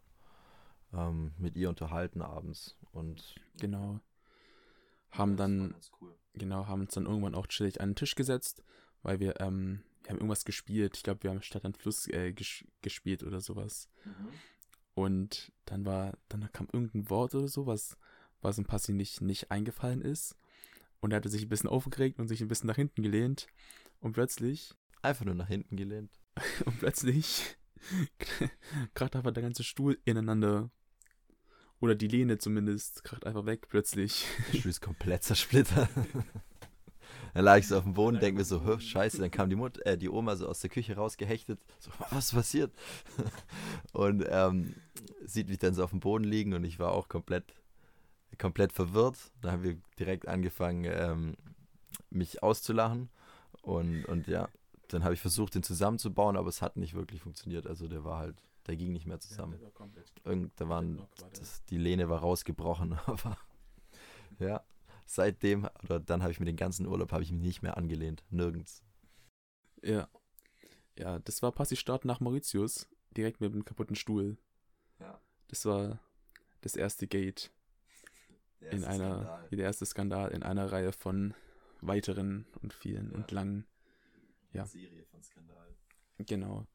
ähm, 0.93 1.33
mit 1.37 1.55
ihr 1.55 1.69
unterhalten 1.69 2.21
abends 2.21 2.77
und 2.91 3.35
Genau. 3.59 3.99
Haben 5.11 5.31
war 5.31 5.47
dann, 5.47 5.75
cool. 6.01 6.15
genau, 6.33 6.67
haben 6.67 6.81
uns 6.81 6.93
dann 6.93 7.05
irgendwann 7.05 7.35
auch 7.35 7.47
chillig 7.47 7.81
an 7.81 7.91
den 7.91 7.95
Tisch 7.95 8.15
gesetzt, 8.15 8.63
weil 9.03 9.19
wir, 9.19 9.39
ähm, 9.39 9.83
wir 10.03 10.09
haben 10.11 10.17
irgendwas 10.17 10.45
gespielt. 10.45 10.97
Ich 10.97 11.03
glaube, 11.03 11.23
wir 11.23 11.31
haben 11.31 11.41
Stadt 11.41 11.65
an 11.65 11.73
Fluss 11.73 12.07
äh, 12.07 12.33
ges 12.33 12.65
gespielt 12.81 13.23
oder 13.23 13.39
sowas. 13.39 13.89
Und 14.93 15.51
dann 15.65 15.85
war, 15.85 16.17
dann 16.27 16.51
kam 16.51 16.67
irgendein 16.71 17.09
Wort 17.09 17.35
oder 17.35 17.47
so, 17.47 17.67
was, 17.67 17.97
was 18.41 18.57
im 18.57 18.65
Passi 18.65 18.93
nicht, 18.93 19.21
nicht 19.21 19.49
eingefallen 19.51 20.01
ist. 20.01 20.35
Und 20.99 21.11
er 21.11 21.17
hatte 21.17 21.29
sich 21.29 21.43
ein 21.43 21.49
bisschen 21.49 21.69
aufgeregt 21.69 22.19
und 22.19 22.27
sich 22.27 22.41
ein 22.41 22.47
bisschen 22.47 22.67
nach 22.67 22.75
hinten 22.75 23.01
gelehnt. 23.01 23.47
Und 23.99 24.13
plötzlich, 24.13 24.75
Einfach 25.01 25.25
nur 25.25 25.35
nach 25.35 25.47
hinten 25.47 25.77
gelehnt. 25.77 26.11
und 26.65 26.79
plötzlich, 26.79 27.57
kracht 28.93 29.15
einfach 29.15 29.31
der 29.31 29.43
ganze 29.43 29.63
Stuhl 29.63 29.97
ineinander. 30.05 30.69
Oder 31.79 31.95
die 31.95 32.07
Lehne 32.07 32.37
zumindest, 32.37 33.03
kracht 33.03 33.25
einfach 33.25 33.45
weg 33.45 33.67
plötzlich. 33.69 34.25
Der 34.51 34.59
Stuhl 34.59 34.71
ist 34.71 34.81
komplett 34.81 35.23
zersplittert. 35.23 35.89
Dann 37.33 37.43
lag 37.45 37.57
ich 37.57 37.67
so 37.67 37.77
auf 37.77 37.83
dem 37.83 37.93
Boden, 37.93 38.19
denke 38.19 38.39
mir 38.39 38.45
so, 38.45 38.63
"Hö, 38.65 38.79
scheiße, 38.79 39.19
dann 39.19 39.29
kam 39.29 39.47
die 39.49 39.55
Mutter, 39.55 39.85
äh, 39.85 39.95
die 39.95 40.09
Oma 40.09 40.35
so 40.35 40.47
aus 40.47 40.59
der 40.61 40.71
Küche 40.71 40.95
rausgehechtet. 40.95 41.59
So, 41.77 41.91
was 42.09 42.31
passiert? 42.31 42.73
Und 43.93 44.25
ähm, 44.27 44.73
sieht 45.23 45.47
mich 45.47 45.59
dann 45.59 45.75
so 45.75 45.83
auf 45.83 45.91
dem 45.91 45.99
Boden 45.99 46.23
liegen 46.23 46.55
und 46.55 46.63
ich 46.63 46.79
war 46.79 46.93
auch 46.93 47.09
komplett, 47.09 47.53
komplett 48.39 48.73
verwirrt. 48.73 49.17
Da 49.41 49.51
haben 49.51 49.61
wir 49.61 49.77
direkt 49.99 50.27
angefangen, 50.27 50.85
ähm, 50.85 51.35
mich 52.09 52.41
auszulachen. 52.41 53.09
Und, 53.61 54.05
und 54.05 54.27
ja, 54.27 54.49
dann 54.87 55.03
habe 55.03 55.13
ich 55.13 55.21
versucht, 55.21 55.53
den 55.53 55.63
zusammenzubauen, 55.63 56.37
aber 56.37 56.49
es 56.49 56.61
hat 56.61 56.77
nicht 56.77 56.95
wirklich 56.95 57.21
funktioniert. 57.21 57.67
Also 57.67 57.87
der 57.87 58.03
war 58.03 58.17
halt, 58.17 58.41
der 58.67 58.75
ging 58.75 58.91
nicht 58.91 59.05
mehr 59.05 59.19
zusammen. 59.19 59.59
Irgend, 60.23 60.59
da 60.59 60.69
waren, 60.69 61.07
das, 61.33 61.63
die 61.65 61.77
Lehne 61.77 62.09
war 62.09 62.19
rausgebrochen, 62.19 62.93
aber 63.05 63.37
ja, 64.39 64.63
seitdem, 65.05 65.67
oder 65.83 65.99
dann 65.99 66.21
habe 66.21 66.31
ich 66.31 66.39
mir 66.39 66.45
den 66.45 66.57
ganzen 66.57 66.85
Urlaub, 66.85 67.11
habe 67.11 67.23
ich 67.23 67.31
mich 67.31 67.41
nicht 67.41 67.61
mehr 67.61 67.77
angelehnt, 67.77 68.23
nirgends. 68.29 68.83
Ja. 69.81 70.09
Ja, 70.97 71.19
das 71.19 71.41
war 71.41 71.51
Passi 71.51 71.75
Start 71.75 72.05
nach 72.05 72.19
Mauritius, 72.19 72.87
direkt 73.11 73.39
mit 73.39 73.53
dem 73.53 73.63
kaputten 73.63 73.95
Stuhl. 73.95 74.37
Ja. 74.99 75.21
Das 75.47 75.65
war 75.65 75.99
das 76.61 76.75
erste 76.75 77.07
Gate 77.07 77.51
in 78.59 78.83
einer, 78.83 79.47
der 79.51 79.59
erste 79.59 79.85
Skandal 79.85 80.31
in 80.31 80.43
einer 80.43 80.71
Reihe 80.71 80.91
von 80.91 81.33
weiteren 81.81 82.45
und 82.61 82.73
vielen 82.73 83.11
und 83.11 83.31
langen. 83.31 83.65
ja. 84.51 84.65
Serie 84.65 85.05
von 85.05 85.21
Skandalen. 85.21 85.75
Genau. 86.17 86.65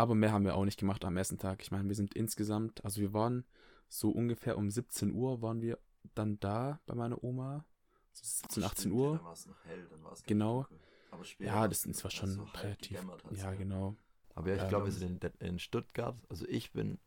Aber 0.00 0.14
mehr 0.14 0.32
haben 0.32 0.46
wir 0.46 0.54
auch 0.54 0.64
nicht 0.64 0.80
gemacht 0.80 1.04
am 1.04 1.18
ersten 1.18 1.36
Tag. 1.36 1.60
Ich 1.60 1.70
meine, 1.70 1.86
wir 1.86 1.94
sind 1.94 2.14
insgesamt, 2.14 2.82
also 2.86 3.02
wir 3.02 3.12
waren 3.12 3.44
so 3.90 4.08
ungefähr 4.08 4.56
um 4.56 4.70
17 4.70 5.12
Uhr 5.12 5.42
waren 5.42 5.60
wir 5.60 5.78
dann 6.14 6.40
da 6.40 6.80
bei 6.86 6.94
meiner 6.94 7.22
Oma. 7.22 7.66
So 8.14 8.22
17, 8.24 8.64
18 8.64 8.92
Uhr. 8.92 9.16
dann 9.16 9.24
war 9.26 9.32
es 9.34 9.44
noch 9.44 9.62
hell, 9.66 9.86
dann 9.90 10.02
war 10.02 10.12
es 10.12 10.22
Genau. 10.22 10.66
Aber 11.10 11.22
später 11.24 11.50
Ja, 11.52 11.68
das 11.68 11.82
das 11.82 12.02
war 12.02 12.10
schon 12.10 12.30
so 12.30 12.46
halb 12.54 12.64
relativ. 12.64 12.98
Ja, 13.32 13.52
genau. 13.52 13.94
Aber 14.34 14.48
ja, 14.48 14.54
ich 14.56 14.62
Ja, 14.62 14.68
glaube, 14.68 14.86
wir 14.86 14.92
sind 14.92 15.22
in, 15.22 15.32
in 15.48 15.58
Stuttgart, 15.58 16.16
also 16.30 16.46
ich 16.48 16.72
bin 16.72 16.98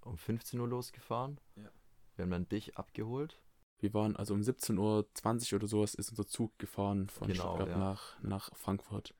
um 0.00 0.18
15 0.18 0.58
Uhr 0.58 0.66
losgefahren. 0.66 1.38
Ja. 1.54 1.70
Wir 2.16 2.24
haben 2.24 2.32
dann 2.32 2.48
dich 2.48 2.76
abgeholt. 2.76 3.40
Wir 3.78 3.94
waren 3.94 4.16
also 4.16 4.34
um 4.34 4.40
17.20 4.40 5.52
Uhr 5.52 5.56
oder 5.58 5.68
sowas 5.68 5.94
ist 5.94 6.10
unser 6.10 6.26
Zug 6.26 6.58
gefahren 6.58 7.08
von 7.08 7.28
Genau, 7.28 7.54
Stuttgart 7.54 7.68
ja. 7.68 7.78
nach, 7.78 8.20
nach 8.22 8.56
Frankfurt. 8.56 9.14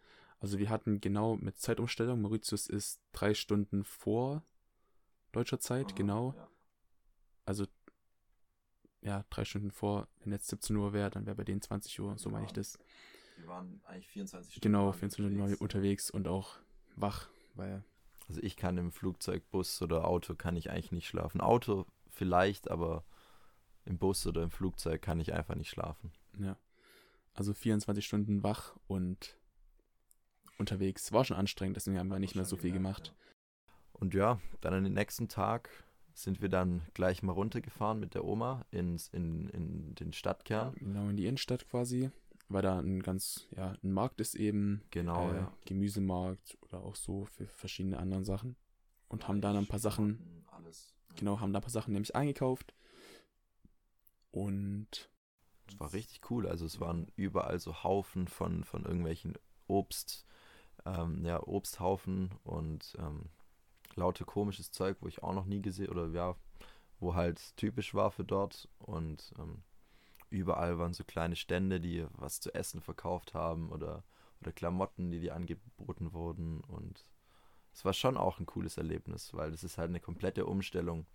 Also 0.45 0.59
wir 0.59 0.69
hatten 0.69 1.01
genau 1.01 1.37
mit 1.37 1.59
Zeitumstellung, 1.59 2.21
Mauritius 2.21 2.67
ist 2.67 3.01
drei 3.13 3.33
Stunden 3.33 3.83
vor 3.83 4.43
deutscher 5.33 5.59
Zeit, 5.59 5.97
genau. 5.97 6.35
Ja. 6.37 6.49
Also 7.47 7.65
ja, 9.01 9.25
drei 9.31 9.47
Stunden 9.47 9.71
vor. 9.71 10.07
Wenn 10.21 10.33
jetzt 10.33 10.49
17 10.49 10.77
Uhr 10.77 10.93
wäre, 10.93 11.09
dann 11.09 11.25
wäre 11.25 11.35
bei 11.35 11.45
denen 11.45 11.63
20 11.63 11.99
Uhr, 11.99 12.19
so 12.19 12.29
meine 12.29 12.45
ich 12.45 12.53
das. 12.53 12.79
Wir 13.39 13.49
waren 13.49 13.81
eigentlich 13.87 14.07
24 14.09 14.61
Genau, 14.61 14.93
24 14.93 15.15
Stunden 15.15 15.41
unterwegs. 15.41 15.61
unterwegs 15.63 16.11
und 16.11 16.29
auch 16.29 16.59
wach, 16.95 17.31
weil 17.55 17.83
Also 18.29 18.43
ich 18.43 18.59
kann 18.59 18.77
im 18.77 18.93
Flugzeug, 18.93 19.51
Bus 19.51 19.81
oder 19.81 20.07
Auto 20.07 20.35
kann 20.35 20.57
ich 20.57 20.69
eigentlich 20.69 20.93
nicht 20.93 21.09
schlafen. 21.09 21.41
Auto 21.41 21.87
vielleicht, 22.11 22.71
aber 22.71 23.07
im 23.87 23.97
Bus 23.97 24.27
oder 24.27 24.43
im 24.43 24.51
Flugzeug 24.51 25.01
kann 25.01 25.21
ich 25.21 25.33
einfach 25.33 25.55
nicht 25.55 25.71
schlafen. 25.71 26.13
Ja. 26.39 26.59
Also 27.33 27.55
24 27.55 28.05
Stunden 28.05 28.43
wach 28.43 28.77
und 28.87 29.39
unterwegs. 30.59 31.13
War 31.13 31.25
schon 31.25 31.37
anstrengend, 31.37 31.77
deswegen 31.77 31.99
haben 31.99 32.09
wir 32.09 32.19
nicht 32.19 32.35
mehr 32.37 32.45
so 32.45 32.57
viel 32.57 32.73
gemacht. 32.73 33.15
Und 33.93 34.15
ja, 34.15 34.41
dann 34.61 34.75
an 34.75 34.85
den 34.85 34.95
nächsten 34.95 35.29
Tag 35.29 35.71
sind 36.15 36.41
wir 36.43 36.49
dann 36.49 36.83
gleich 36.95 37.23
mal 37.23 37.33
runtergefahren 37.33 37.99
mit 37.99 38.15
der 38.15 38.25
Oma 38.25 38.65
ins, 38.71 39.09
in, 39.09 39.49
in 39.49 39.95
den 39.95 40.13
Stadtkern. 40.13 40.75
Genau 40.75 41.09
in 41.09 41.17
die 41.17 41.27
Innenstadt 41.27 41.69
quasi. 41.69 42.11
weil 42.49 42.63
da 42.63 42.79
ein 42.79 43.03
ganz, 43.03 43.49
ja, 43.57 43.75
ein 43.83 43.93
Markt 43.93 44.21
ist 44.21 44.35
eben. 44.35 44.83
Genau, 44.91 45.33
äh, 45.33 45.37
ja. 45.37 45.53
Gemüsemarkt 45.65 46.57
oder 46.63 46.83
auch 46.85 46.95
so 46.97 47.25
für 47.25 47.47
verschiedene 47.47 47.99
andere 47.99 48.25
Sachen. 48.25 48.57
Und 49.09 49.27
haben 49.29 49.41
da 49.41 49.53
ein 49.53 49.67
paar 49.67 49.79
Sachen, 49.79 50.45
Alles. 50.49 50.95
genau, 51.17 51.41
haben 51.41 51.53
da 51.53 51.59
ein 51.61 51.63
paar 51.63 51.71
Sachen 51.71 51.93
nämlich 51.93 52.15
eingekauft. 52.15 52.75
Und 54.31 55.11
Es 55.69 55.79
war 55.79 55.93
richtig 55.93 56.31
cool. 56.31 56.47
Also 56.49 56.67
es 56.67 56.81
waren 56.81 57.07
überall 57.17 57.59
so 57.61 57.83
Haufen 57.85 58.29
von, 58.29 58.65
von 58.65 58.85
irgendwelchen 58.85 59.35
Obst, 59.67 60.27
ähm, 60.87 61.25
ja, 61.25 61.43
Obsthaufen 61.47 62.31
und 62.45 62.97
ähm, 62.99 63.27
lauter 63.95 64.25
komisches 64.25 64.71
Zeug, 64.71 64.97
wo 65.01 65.09
ich 65.09 65.23
auch 65.23 65.35
noch 65.35 65.47
nie 65.47 65.63
gesehen 65.63 65.89
oder 65.89 66.09
ja, 66.09 66.37
wo 67.01 67.15
halt 67.15 67.57
typisch 67.57 67.95
war 67.95 68.11
für 68.11 68.25
dort. 68.25 68.69
Und 68.79 69.33
ähm, 69.39 69.63
überall 70.31 70.79
waren 70.79 70.93
so 70.95 71.05
kleine 71.05 71.37
Stände, 71.37 71.81
die 71.81 72.07
was 72.13 72.41
zu 72.41 72.55
essen 72.55 72.81
verkauft 72.81 73.35
haben 73.35 73.71
oder, 73.71 74.03
oder 74.41 74.53
Klamotten, 74.53 75.11
die 75.11 75.21
dir 75.21 75.35
angeboten 75.35 76.13
wurden. 76.13 76.61
Und 76.63 77.05
es 77.73 77.85
war 77.85 77.93
schon 77.93 78.17
auch 78.17 78.39
ein 78.41 78.47
cooles 78.47 78.77
Erlebnis, 78.77 79.33
weil 79.35 79.53
es 79.53 79.65
ist 79.65 79.79
halt 79.79 79.89
eine 79.91 80.01
komplette 80.01 80.47
Umstellung. 80.47 81.07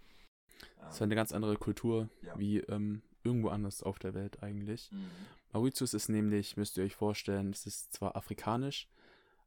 es 0.87 0.95
ist 0.95 1.01
eine 1.01 1.15
ganz 1.15 1.31
andere 1.31 1.55
Kultur, 1.57 2.09
Ja. 2.21 2.37
wie 2.37 2.59
ähm, 2.59 3.01
irgendwo 3.23 3.49
anders 3.49 3.83
auf 3.83 3.99
der 3.99 4.13
Welt 4.13 4.41
eigentlich. 4.43 4.91
Mhm. 4.91 5.09
Mauritius 5.53 5.93
ist 5.93 6.09
nämlich, 6.09 6.57
müsst 6.57 6.77
ihr 6.77 6.83
euch 6.83 6.95
vorstellen, 6.95 7.51
es 7.51 7.65
ist 7.65 7.93
zwar 7.93 8.15
afrikanisch, 8.15 8.87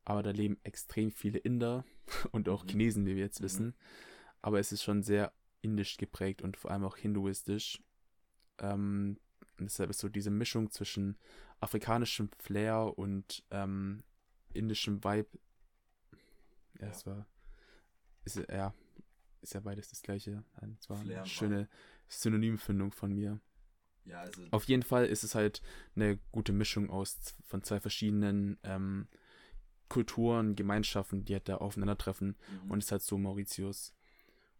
aber 0.04 0.22
da 0.22 0.30
leben 0.30 0.58
extrem 0.64 1.10
viele 1.10 1.38
Inder 1.38 1.84
und 2.32 2.48
auch. 2.48 2.64
Chinesen, 2.66 3.06
wie 3.06 3.14
wir 3.16 3.22
jetzt 3.22 3.40
Mhm. 3.40 3.44
wissen. 3.44 3.74
Aber 4.40 4.58
es 4.58 4.72
ist 4.72 4.82
schon 4.82 5.02
sehr 5.02 5.32
indisch 5.60 5.96
geprägt 5.96 6.42
und 6.42 6.56
vor 6.56 6.70
allem 6.72 6.84
auch 6.84 6.96
hinduistisch. 6.96 7.82
Ähm, 8.58 9.18
deshalb 9.58 9.90
ist 9.90 10.00
so 10.00 10.08
diese 10.08 10.30
Mischung 10.30 10.70
zwischen 10.70 11.16
afrikanischem 11.60 12.30
Flair 12.38 12.98
und 12.98 13.44
ähm, 13.50 14.02
indischem 14.52 15.02
Vibe. 15.04 15.28
Ja, 16.80 16.86
Ja. 16.86 16.90
es 16.90 17.06
war. 17.06 17.26
Ist, 18.24 18.36
ja- 18.36 18.74
ist 19.40 19.54
ja 19.54 19.60
beides 19.60 19.88
das 19.88 20.02
gleiche. 20.02 20.44
Es 20.80 20.88
war 20.90 20.96
Flair 20.98 21.18
eine 21.18 21.26
schöne 21.26 21.68
Synonymfindung 22.08 22.92
von 22.92 23.12
mir. 23.12 23.40
Ja, 24.04 24.20
also 24.20 24.42
Auf 24.50 24.64
jeden 24.64 24.82
Fall 24.82 25.06
ist 25.06 25.22
es 25.22 25.34
halt 25.36 25.62
eine 25.94 26.18
gute 26.32 26.52
Mischung 26.52 26.90
aus 26.90 27.36
von 27.46 27.62
zwei 27.62 27.78
verschiedenen 27.80 28.58
ähm, 28.64 29.06
Kulturen, 29.92 30.56
Gemeinschaften, 30.56 31.24
die 31.26 31.34
halt 31.34 31.48
da 31.48 31.56
aufeinandertreffen. 31.56 32.28
mhm. 32.64 32.70
Und 32.70 32.78
es 32.78 32.86
ist 32.86 32.92
halt 32.92 33.02
so 33.02 33.18
Mauritius. 33.18 33.92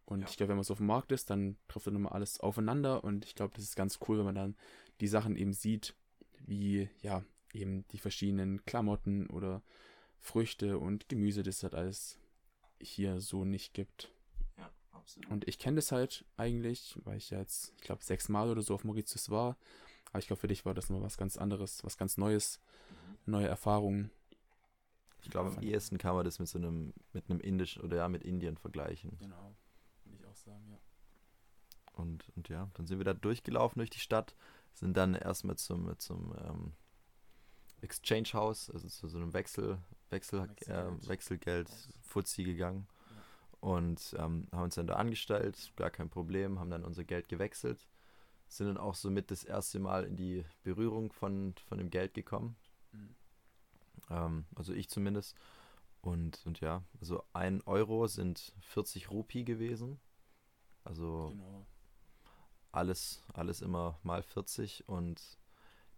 Und 0.04 0.20
Ja. 0.20 0.26
ich 0.28 0.36
glaube, 0.36 0.50
wenn 0.50 0.56
man 0.56 0.64
so 0.64 0.74
auf 0.74 0.78
dem 0.78 0.86
Markt 0.88 1.10
ist, 1.10 1.30
dann 1.30 1.56
trifft 1.68 1.86
dann 1.86 1.94
nochmal 1.94 2.12
alles 2.12 2.38
aufeinander. 2.40 3.02
Und 3.02 3.24
ich 3.24 3.34
glaube, 3.34 3.54
das 3.54 3.64
ist 3.64 3.74
ganz 3.76 3.98
cool, 4.06 4.18
wenn 4.18 4.26
man 4.26 4.34
dann 4.34 4.56
die 5.00 5.06
Sachen 5.08 5.36
eben 5.36 5.54
sieht, 5.54 5.94
wie, 6.40 6.90
ja, 7.00 7.24
eben 7.54 7.86
die 7.88 7.98
verschiedenen 7.98 8.62
Klamotten 8.66 9.26
oder 9.28 9.62
Früchte 10.18 10.78
und 10.78 11.08
Gemüse, 11.08 11.42
das 11.42 11.62
halt 11.62 11.74
alles 11.74 12.18
hier 12.80 13.20
so 13.20 13.44
nicht 13.46 13.72
gibt. 13.72 14.12
ja, 14.58 14.70
absolut. 14.90 15.30
Und 15.30 15.48
ich 15.48 15.58
kenne 15.58 15.76
das 15.76 15.92
halt 15.92 16.26
eigentlich, 16.36 16.98
weil 17.04 17.16
ich 17.16 17.30
ja 17.30 17.38
jetzt, 17.38 17.72
ich 17.76 17.82
glaube, 17.82 18.04
sechsmal 18.04 18.50
oder 18.50 18.60
so 18.60 18.74
auf 18.74 18.84
Mauritius 18.84 19.30
war. 19.30 19.56
Aber 20.10 20.18
ich 20.18 20.26
glaube, 20.26 20.40
für 20.40 20.48
dich 20.48 20.66
war 20.66 20.74
das 20.74 20.90
nur 20.90 21.00
was 21.00 21.16
ganz 21.16 21.38
anderes, 21.38 21.82
was 21.84 21.96
ganz 21.96 22.18
Neues, 22.18 22.60
neue 23.24 23.46
Erfahrungen. 23.48 24.10
Ich 25.22 25.30
glaube, 25.30 25.50
am 25.56 25.62
ehesten 25.62 25.98
kann 25.98 26.14
man 26.14 26.24
das 26.24 26.38
mit 26.38 26.48
so 26.48 26.58
einem, 26.58 26.92
mit 27.12 27.30
einem 27.30 27.40
Indisch 27.40 27.78
oder 27.78 27.96
ja, 27.96 28.08
mit 28.08 28.24
Indien 28.24 28.56
vergleichen. 28.56 29.16
Genau, 29.18 29.54
würde 30.04 30.18
ich 30.18 30.26
auch 30.26 30.36
sagen, 30.36 30.68
ja. 30.70 30.78
Und, 31.94 32.30
und 32.36 32.48
ja, 32.48 32.70
dann 32.74 32.86
sind 32.86 32.98
wir 32.98 33.04
da 33.04 33.14
durchgelaufen 33.14 33.78
durch 33.78 33.90
die 33.90 34.00
Stadt, 34.00 34.34
sind 34.72 34.96
dann 34.96 35.14
erstmal 35.14 35.56
zum, 35.56 35.96
zum 35.98 36.34
ähm, 36.38 36.72
Exchange 37.82 38.30
House, 38.32 38.70
also 38.70 38.88
zu 38.88 39.08
so 39.08 39.18
einem 39.18 39.34
Wechsel, 39.34 39.78
Wechsel, 40.10 40.48
Wechselgeld. 40.48 41.04
Äh, 41.04 41.08
Wechselgeld 41.08 41.70
Fuzzi 42.00 42.44
gegangen 42.44 42.86
und 43.62 44.16
ähm, 44.18 44.48
haben 44.50 44.64
uns 44.64 44.74
dann 44.74 44.88
da 44.88 44.94
angestellt, 44.94 45.72
gar 45.76 45.90
kein 45.90 46.10
Problem, 46.10 46.58
haben 46.58 46.70
dann 46.70 46.84
unser 46.84 47.04
Geld 47.04 47.28
gewechselt, 47.28 47.86
sind 48.48 48.66
dann 48.66 48.76
auch 48.76 48.96
somit 48.96 49.30
das 49.30 49.44
erste 49.44 49.78
Mal 49.78 50.04
in 50.04 50.16
die 50.16 50.44
Berührung 50.64 51.12
von, 51.12 51.54
von 51.68 51.78
dem 51.78 51.88
Geld 51.88 52.12
gekommen. 52.12 52.56
Ähm, 54.10 54.46
also 54.54 54.72
ich 54.72 54.88
zumindest. 54.88 55.36
Und, 56.00 56.44
und 56.46 56.60
ja, 56.60 56.82
also 57.00 57.22
ein 57.32 57.62
Euro 57.62 58.06
sind 58.08 58.52
40 58.60 59.10
Rupie 59.10 59.44
gewesen. 59.44 60.00
Also 60.84 61.28
Genau. 61.30 61.64
alles, 62.72 63.22
alles 63.34 63.60
immer 63.62 63.98
mal 64.02 64.22
40 64.22 64.88
und 64.88 65.38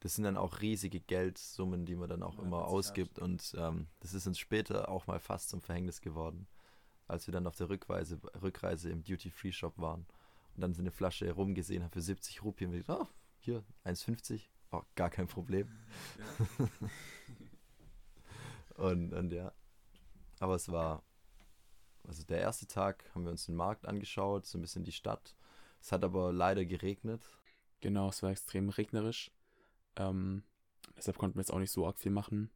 das 0.00 0.16
sind 0.16 0.24
dann 0.24 0.36
auch 0.36 0.60
riesige 0.60 1.00
Geldsummen, 1.00 1.86
die 1.86 1.94
man 1.94 2.10
dann 2.10 2.22
auch 2.22 2.36
Ja, 2.36 2.42
immer 2.42 2.66
ausgibt 2.66 3.18
und 3.18 3.54
ähm, 3.56 3.86
das 4.00 4.12
ist 4.12 4.26
uns 4.26 4.38
später 4.38 4.90
auch 4.90 5.06
mal 5.06 5.18
fast 5.20 5.48
zum 5.48 5.62
Verhängnis 5.62 6.02
geworden, 6.02 6.46
als 7.08 7.26
wir 7.26 7.32
dann 7.32 7.46
auf 7.46 7.56
der 7.56 7.70
Rückreise, 7.70 8.20
Rückreise 8.42 8.90
im 8.90 9.02
Duty-Free-Shop 9.02 9.78
waren 9.78 10.04
und 10.54 10.60
dann 10.60 10.74
so 10.74 10.82
eine 10.82 10.90
Flasche 10.90 11.30
rumgesehen 11.32 11.82
haben 11.82 11.90
für 11.92 12.02
70 12.02 12.42
Rupien 12.42 12.68
und 12.68 12.74
wir 12.76 12.80
gedacht, 12.82 13.00
ah, 13.00 13.14
hier, 13.38 13.64
1,50, 13.86 14.42
oh, 14.72 14.82
gar 14.94 15.08
kein 15.08 15.28
Problem. 15.28 15.68
Und, 18.76 19.12
und 19.12 19.32
ja, 19.32 19.52
aber 20.40 20.56
es 20.56 20.70
war, 20.70 21.02
also 22.06 22.24
der 22.24 22.40
erste 22.40 22.66
Tag 22.66 23.04
haben 23.14 23.24
wir 23.24 23.30
uns 23.30 23.46
den 23.46 23.54
Markt 23.54 23.86
angeschaut, 23.86 24.46
so 24.46 24.58
ein 24.58 24.62
bisschen 24.62 24.84
die 24.84 24.92
Stadt. 24.92 25.34
Es 25.80 25.92
hat 25.92 26.04
aber 26.04 26.32
leider 26.32 26.64
geregnet. 26.64 27.22
Genau, 27.80 28.08
es 28.08 28.22
war 28.22 28.30
extrem 28.30 28.68
regnerisch. 28.70 29.30
Ähm, 29.96 30.42
deshalb 30.96 31.18
konnten 31.18 31.36
wir 31.36 31.42
jetzt 31.42 31.52
auch 31.52 31.58
nicht 31.58 31.70
so 31.70 31.86
arg 31.86 31.98
viel 31.98 32.10
machen. 32.10 32.50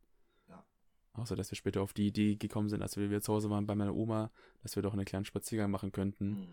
Ja. 0.49 0.65
Außer, 1.13 1.37
dass 1.37 1.51
wir 1.51 1.57
später 1.57 1.83
auf 1.83 1.93
die 1.93 2.09
Idee 2.09 2.37
gekommen 2.37 2.69
sind, 2.69 2.83
als 2.83 2.97
wir 2.97 3.09
wieder 3.09 3.21
zu 3.21 3.33
Hause 3.33 3.51
waren 3.51 3.67
bei 3.67 3.75
meiner 3.75 3.95
Oma, 3.95 4.31
dass 4.63 4.77
wir 4.77 4.83
doch 4.83 4.95
einen 4.95 5.05
kleinen 5.05 5.25
Spaziergang 5.25 5.71
machen 5.71 5.93
könnten. 5.93 6.49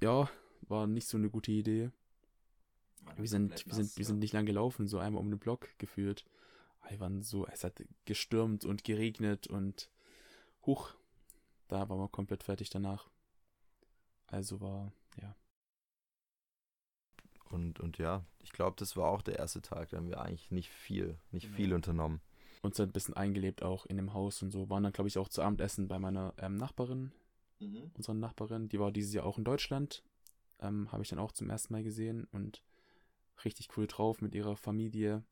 Ja, 0.00 0.30
war 0.62 0.86
nicht 0.86 1.08
so 1.08 1.18
eine 1.18 1.30
gute 1.30 1.50
Idee. 1.50 1.90
Wir 3.16 3.28
sind, 3.28 3.66
wir 3.66 3.74
sind, 3.74 3.96
wir 3.96 4.04
sind 4.04 4.18
nicht 4.18 4.32
lang 4.32 4.46
gelaufen, 4.46 4.86
so 4.86 4.98
einmal 4.98 5.20
um 5.20 5.30
den 5.30 5.38
Block 5.38 5.68
gefühlt. 5.78 6.24
Wir 6.88 7.00
waren 7.00 7.22
so, 7.22 7.46
es 7.46 7.64
hat 7.64 7.82
gestürmt 8.04 8.64
und 8.64 8.84
geregnet 8.84 9.46
und 9.46 9.90
huch, 10.66 10.94
da 11.68 11.88
waren 11.88 11.98
wir 11.98 12.08
komplett 12.08 12.42
fertig 12.42 12.70
danach. 12.70 13.08
Also 14.26 14.60
war, 14.60 14.92
ja, 15.20 15.34
Und, 17.50 17.80
und 17.80 17.96
ja, 17.98 18.24
ich 18.40 18.52
glaube, 18.52 18.76
das 18.78 18.96
war 18.96 19.08
auch 19.10 19.22
der 19.22 19.38
erste 19.38 19.62
Tag. 19.62 19.90
Da 19.90 19.96
haben 19.96 20.08
wir 20.08 20.20
eigentlich 20.20 20.50
nicht 20.50 20.70
viel, 20.70 21.18
nicht 21.30 21.44
Genau. 21.44 21.56
viel 21.56 21.72
unternommen. 21.74 22.20
uns 22.60 22.78
ein 22.80 22.90
bisschen 22.92 23.14
eingelebt 23.14 23.62
auch 23.62 23.86
in 23.86 23.96
dem 23.96 24.12
Haus 24.12 24.42
und 24.42 24.50
so. 24.50 24.68
Waren 24.68 24.82
dann, 24.82 24.92
glaube 24.92 25.08
ich, 25.08 25.16
auch 25.16 25.28
zu 25.28 25.42
Abendessen 25.42 25.88
bei 25.88 25.98
meiner 25.98 26.34
ähm, 26.38 26.56
Nachbarin, 26.56 27.12
unserer 27.94 28.14
Nachbarin. 28.14 28.68
Die 28.68 28.80
war 28.80 28.90
dieses 28.92 29.14
Jahr 29.14 29.24
auch 29.26 29.38
in 29.38 29.44
Deutschland. 29.44 30.02
Ähm, 30.60 30.90
Habe 30.92 31.02
ich 31.04 31.08
dann 31.08 31.20
auch 31.20 31.32
zum 31.32 31.48
ersten 31.50 31.72
Mal 31.72 31.82
gesehen 31.84 32.26
und 32.32 32.62
richtig 33.44 33.68
cool 33.76 33.86
drauf 33.86 34.20
mit 34.20 34.34
ihrer 34.34 34.56
Familie. 34.56 35.22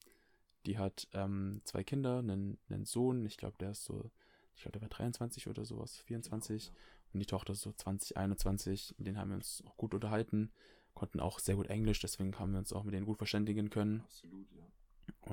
Die 0.67 0.79
hat 0.79 1.09
ähm, 1.13 1.61
zwei 1.65 1.85
Kinder, 1.85 2.19
einen, 2.19 2.59
einen 2.69 2.85
Sohn, 2.85 3.25
ich 3.25 3.37
glaube, 3.37 3.57
der 3.59 3.71
ist 3.71 3.85
so, 3.85 4.11
ich 4.57 4.63
glaube, 4.63 4.73
der 4.73 4.83
war 4.83 4.89
23 4.89 5.49
oder 5.49 5.65
sowas, 5.65 5.99
24. 6.07 6.73
Und 7.13 7.21
die 7.21 7.27
Tochter 7.27 7.53
ist 7.53 7.63
so 7.63 7.73
20, 7.73 8.17
21. 8.17 8.97
Mit 8.99 9.07
denen 9.07 9.19
haben 9.19 9.31
wir 9.31 9.37
uns 9.37 9.63
auch 9.67 9.77
gut 9.77 9.95
unterhalten, 9.95 10.51
konnten 10.95 11.21
auch 11.21 11.39
sehr 11.39 11.55
gut 11.55 11.69
Englisch, 11.69 12.01
deswegen 12.01 12.37
haben 12.39 12.53
wir 12.53 12.59
uns 12.59 12.73
auch 12.73 12.83
mit 12.83 12.95
denen 12.95 13.07
gut 13.07 13.19
verständigen 13.19 13.71
können 13.71 14.01
Absolut, 14.01 14.53
ja. 14.53 14.65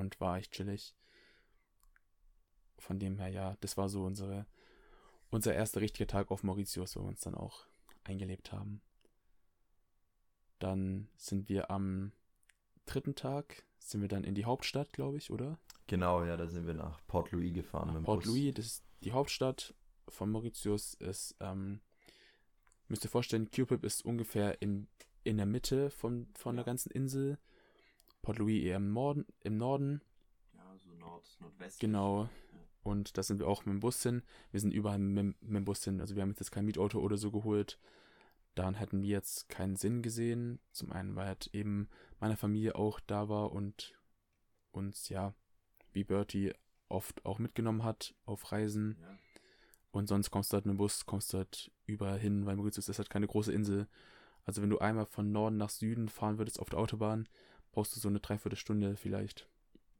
und 0.00 0.20
war 0.20 0.38
echt 0.38 0.52
chillig. 0.52 0.94
Von 2.78 2.98
dem 2.98 3.18
her, 3.18 3.28
ja, 3.28 3.56
das 3.60 3.76
war 3.76 3.88
so 3.88 4.04
unsere, 4.04 4.46
unser 5.30 5.52
erster 5.52 5.80
richtiger 5.80 6.06
Tag 6.06 6.30
auf 6.30 6.44
Mauritius, 6.44 6.96
wo 6.96 7.00
wir 7.00 7.08
uns 7.08 7.20
dann 7.20 7.34
auch 7.34 7.66
eingelebt 8.04 8.52
haben. 8.52 8.82
Dann 10.60 11.08
sind 11.16 11.48
wir 11.48 11.70
am 11.70 12.12
dritten 12.86 13.14
Tag, 13.14 13.64
sind 13.78 14.00
wir 14.00 14.08
dann 14.08 14.24
in 14.24 14.34
die 14.34 14.44
Hauptstadt, 14.44 14.92
glaube 14.92 15.18
ich, 15.18 15.30
oder? 15.30 15.58
Genau, 15.86 16.24
ja, 16.24 16.36
da 16.36 16.46
sind 16.46 16.66
wir 16.66 16.74
nach 16.74 17.00
Port 17.06 17.30
Louis 17.32 17.52
gefahren 17.52 17.88
mit 17.88 17.96
dem 17.96 18.04
Port 18.04 18.20
Bus. 18.24 18.26
Louis, 18.26 18.54
das 18.54 18.66
ist 18.66 18.84
die 19.02 19.12
Hauptstadt 19.12 19.74
von 20.08 20.30
Mauritius, 20.30 20.94
ist, 20.94 21.36
ähm, 21.40 21.80
müsst 22.88 23.04
ihr 23.04 23.10
vorstellen, 23.10 23.50
Cupid 23.50 23.84
ist 23.84 24.04
ungefähr 24.04 24.60
in, 24.62 24.86
in 25.24 25.36
der 25.36 25.46
Mitte 25.46 25.90
von, 25.90 26.28
von 26.34 26.56
der 26.56 26.62
Ja. 26.62 26.66
ganzen 26.66 26.90
Insel. 26.90 27.38
Port 28.22 28.38
Louis 28.38 28.62
eher 28.62 28.76
im 28.76 28.92
Norden, 28.92 29.26
im 29.42 29.58
Norden. 29.58 30.00
Ja, 30.54 30.76
so 30.78 30.90
Nord, 30.94 31.24
Nordwest. 31.40 31.80
Genau. 31.80 32.28
Und 32.82 33.16
da 33.18 33.22
sind 33.22 33.38
wir 33.38 33.48
auch 33.48 33.64
mit 33.66 33.72
dem 33.74 33.80
Bus 33.80 34.02
hin. 34.02 34.22
Wir 34.50 34.60
sind 34.60 34.72
überall 34.72 34.98
mit, 34.98 35.40
mit 35.42 35.56
dem 35.56 35.64
Bus 35.64 35.84
hin. 35.84 36.00
Also 36.00 36.14
wir 36.16 36.22
haben 36.22 36.30
jetzt 36.38 36.50
kein 36.52 36.64
Mietauto 36.64 36.98
oder 37.00 37.16
so 37.16 37.30
geholt. 37.30 37.78
Dann 38.54 38.74
hätten 38.74 39.02
wir 39.02 39.08
jetzt 39.10 39.48
keinen 39.48 39.76
Sinn 39.76 40.02
gesehen. 40.02 40.60
Zum 40.72 40.92
einen, 40.92 41.16
weil 41.16 41.26
halt 41.26 41.48
eben 41.52 41.88
meine 42.20 42.36
Familie 42.36 42.76
auch 42.76 43.00
da 43.00 43.28
war 43.28 43.52
und 43.52 43.94
uns, 44.70 45.08
ja, 45.08 45.34
wie 45.92 46.04
Bertie 46.04 46.52
oft 46.88 47.24
auch 47.24 47.38
mitgenommen 47.38 47.84
hat 47.84 48.14
auf 48.24 48.52
Reisen. 48.52 48.96
Ja. 49.00 49.18
Und 49.90 50.08
sonst 50.08 50.30
kommst 50.30 50.52
du 50.52 50.54
halt 50.54 50.66
mit 50.66 50.74
dem 50.74 50.78
Bus, 50.78 51.06
kommst 51.06 51.32
du 51.32 51.38
halt 51.38 51.70
überall 51.86 52.18
hin, 52.18 52.46
weil 52.46 52.56
Mauritius 52.56 52.88
ist 52.88 52.98
halt 52.98 53.10
keine 53.10 53.28
große 53.28 53.52
Insel. 53.52 53.86
Also 54.44 54.60
wenn 54.60 54.70
du 54.70 54.78
einmal 54.78 55.06
von 55.06 55.32
Norden 55.32 55.56
nach 55.56 55.70
Süden 55.70 56.08
fahren 56.08 56.38
würdest 56.38 56.60
auf 56.60 56.68
der 56.68 56.78
Autobahn, 56.78 57.28
brauchst 57.72 57.94
du 57.96 58.00
so 58.00 58.08
eine 58.08 58.20
Dreiviertelstunde 58.20 58.96
vielleicht. 58.96 59.48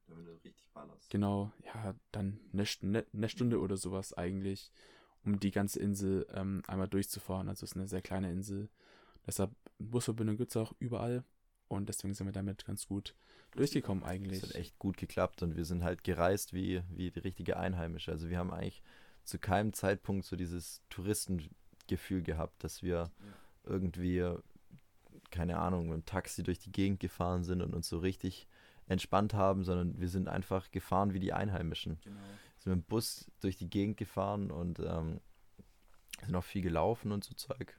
wenn 0.08 0.24
du 0.24 0.32
richtig 0.32 0.68
ballerst. 0.72 1.10
Genau, 1.10 1.52
ja, 1.64 1.94
dann 2.12 2.40
eine, 2.52 2.64
eine, 2.82 3.06
eine 3.12 3.28
Stunde 3.28 3.60
oder 3.60 3.76
sowas 3.76 4.12
eigentlich, 4.12 4.72
um 5.24 5.40
die 5.40 5.50
ganze 5.50 5.80
Insel 5.80 6.26
ähm, 6.32 6.62
einmal 6.66 6.88
durchzufahren. 6.88 7.48
Also 7.48 7.64
es 7.64 7.72
ist 7.72 7.76
eine 7.76 7.88
sehr 7.88 8.02
kleine 8.02 8.30
Insel. 8.30 8.68
Deshalb 9.26 9.50
Busverbindung 9.78 10.36
gibt 10.36 10.50
es 10.50 10.56
auch 10.56 10.74
überall. 10.78 11.24
Und 11.68 11.88
deswegen 11.88 12.14
sind 12.14 12.26
wir 12.26 12.32
damit 12.32 12.64
ganz 12.64 12.86
gut 12.86 13.14
durchgekommen 13.52 14.04
eigentlich. 14.04 14.42
Es 14.42 14.50
hat 14.50 14.54
echt 14.54 14.78
gut 14.78 14.96
geklappt 14.96 15.42
und 15.42 15.56
wir 15.56 15.64
sind 15.64 15.82
halt 15.82 16.04
gereist 16.04 16.52
wie, 16.52 16.82
wie 16.90 17.10
die 17.10 17.20
richtige 17.20 17.56
Einheimische. 17.56 18.10
Also 18.10 18.28
wir 18.28 18.38
haben 18.38 18.52
eigentlich 18.52 18.82
zu 19.24 19.38
keinem 19.38 19.72
Zeitpunkt 19.72 20.26
so 20.26 20.36
dieses 20.36 20.82
Touristengefühl 20.90 22.22
gehabt, 22.22 22.62
dass 22.62 22.82
wir 22.82 22.96
ja. 22.96 23.10
irgendwie, 23.64 24.34
keine 25.30 25.58
Ahnung, 25.58 25.88
mit 25.88 25.94
dem 25.94 26.04
Taxi 26.04 26.42
durch 26.42 26.58
die 26.58 26.72
Gegend 26.72 27.00
gefahren 27.00 27.44
sind 27.44 27.62
und 27.62 27.74
uns 27.74 27.88
so 27.88 27.98
richtig 27.98 28.46
entspannt 28.86 29.32
haben, 29.32 29.64
sondern 29.64 29.98
wir 29.98 30.08
sind 30.08 30.28
einfach 30.28 30.70
gefahren 30.70 31.14
wie 31.14 31.20
die 31.20 31.32
Einheimischen. 31.32 31.98
Genau. 32.04 32.20
Sind 32.64 32.74
mit 32.74 32.84
dem 32.84 32.88
Bus 32.88 33.30
durch 33.40 33.56
die 33.56 33.68
Gegend 33.68 33.96
gefahren 33.96 34.50
und 34.50 34.80
ähm, 34.80 35.20
sind 36.24 36.34
auch 36.34 36.44
viel 36.44 36.62
gelaufen 36.62 37.12
und 37.12 37.24
so 37.24 37.34
Zeug. 37.34 37.78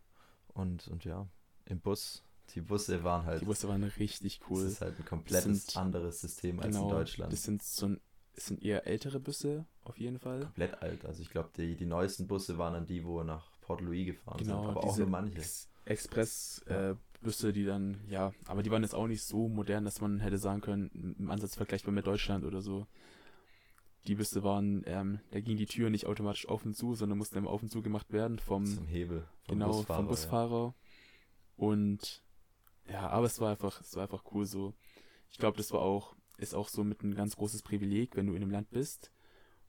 Und, 0.53 0.87
und 0.87 1.03
ja, 1.03 1.27
im 1.65 1.79
Bus 1.79 2.23
die 2.53 2.61
Busse 2.61 3.03
waren 3.03 3.25
halt. 3.25 3.41
Die 3.41 3.45
Busse 3.45 3.67
waren 3.67 3.83
richtig 3.83 4.39
cool. 4.49 4.63
Das 4.63 4.73
ist 4.73 4.81
halt 4.81 4.99
ein 4.99 5.05
komplettes 5.05 5.67
sind, 5.67 5.77
anderes 5.77 6.21
System 6.21 6.59
als 6.59 6.75
genau, 6.75 6.89
in 6.89 6.95
Deutschland. 6.95 7.33
Das 7.33 7.43
sind 7.43 7.63
so 7.63 7.87
ein, 7.87 8.01
das 8.35 8.47
sind 8.47 8.63
eher 8.63 8.85
ältere 8.85 9.19
Busse, 9.19 9.65
auf 9.83 9.97
jeden 9.97 10.19
Fall. 10.19 10.41
Komplett 10.41 10.81
alt. 10.81 11.05
Also 11.05 11.21
ich 11.21 11.29
glaube, 11.29 11.49
die, 11.57 11.75
die 11.75 11.85
neuesten 11.85 12.27
Busse 12.27 12.57
waren 12.57 12.73
dann 12.73 12.85
die, 12.85 13.03
wo 13.03 13.23
nach 13.23 13.49
Port 13.61 13.81
Louis 13.81 14.05
gefahren 14.05 14.37
genau, 14.37 14.61
sind. 14.61 14.69
Aber 14.71 14.83
auch 14.83 14.97
nur 14.97 15.07
manche. 15.07 15.37
Ex 15.37 15.69
Express-Busse, 15.85 17.49
äh, 17.49 17.53
die 17.53 17.63
dann, 17.63 17.99
ja, 18.07 18.33
aber 18.45 18.63
die 18.63 18.71
waren 18.71 18.81
jetzt 18.81 18.95
auch 18.95 19.05
nicht 19.05 19.23
so 19.23 19.47
modern, 19.47 19.85
dass 19.85 20.01
man 20.01 20.19
hätte 20.19 20.39
sagen 20.39 20.61
können, 20.61 21.15
im 21.19 21.29
Ansatz 21.29 21.55
vergleichbar 21.55 21.93
mit 21.93 22.07
Deutschland 22.07 22.43
oder 22.43 22.61
so. 22.61 22.87
Die 24.07 24.15
Busse 24.15 24.43
waren, 24.43 24.83
ähm, 24.85 25.19
da 25.31 25.39
ging 25.39 25.57
die 25.57 25.65
Tür 25.65 25.89
nicht 25.89 26.05
automatisch 26.05 26.47
auf 26.47 26.65
und 26.65 26.75
zu, 26.75 26.93
sondern 26.93 27.17
mussten 27.17 27.37
immer 27.37 27.49
auf 27.49 27.63
und 27.63 27.69
zu 27.69 27.81
gemacht 27.81 28.11
werden 28.13 28.39
vom 28.39 28.65
Zum 28.65 28.87
Hebel. 28.87 29.27
Vom 29.43 29.59
genau, 29.59 29.71
Busfahrer, 29.71 29.99
vom 29.99 30.07
Busfahrer. 30.07 30.75
Ja. 30.75 31.65
Und 31.65 32.23
ja, 32.87 33.09
aber 33.09 33.25
es 33.25 33.39
war 33.39 33.51
einfach, 33.51 33.81
es 33.81 33.95
war 33.95 34.03
einfach 34.03 34.23
cool 34.33 34.45
so. 34.45 34.73
Ich 35.31 35.37
glaube, 35.37 35.57
das 35.57 35.71
war 35.71 35.81
auch, 35.81 36.15
ist 36.37 36.53
auch 36.53 36.69
so 36.69 36.83
mit 36.83 37.03
ein 37.03 37.15
ganz 37.15 37.35
großes 37.35 37.63
Privileg, 37.63 38.15
wenn 38.15 38.27
du 38.27 38.33
in 38.33 38.43
einem 38.43 38.51
Land 38.51 38.69
bist 38.69 39.11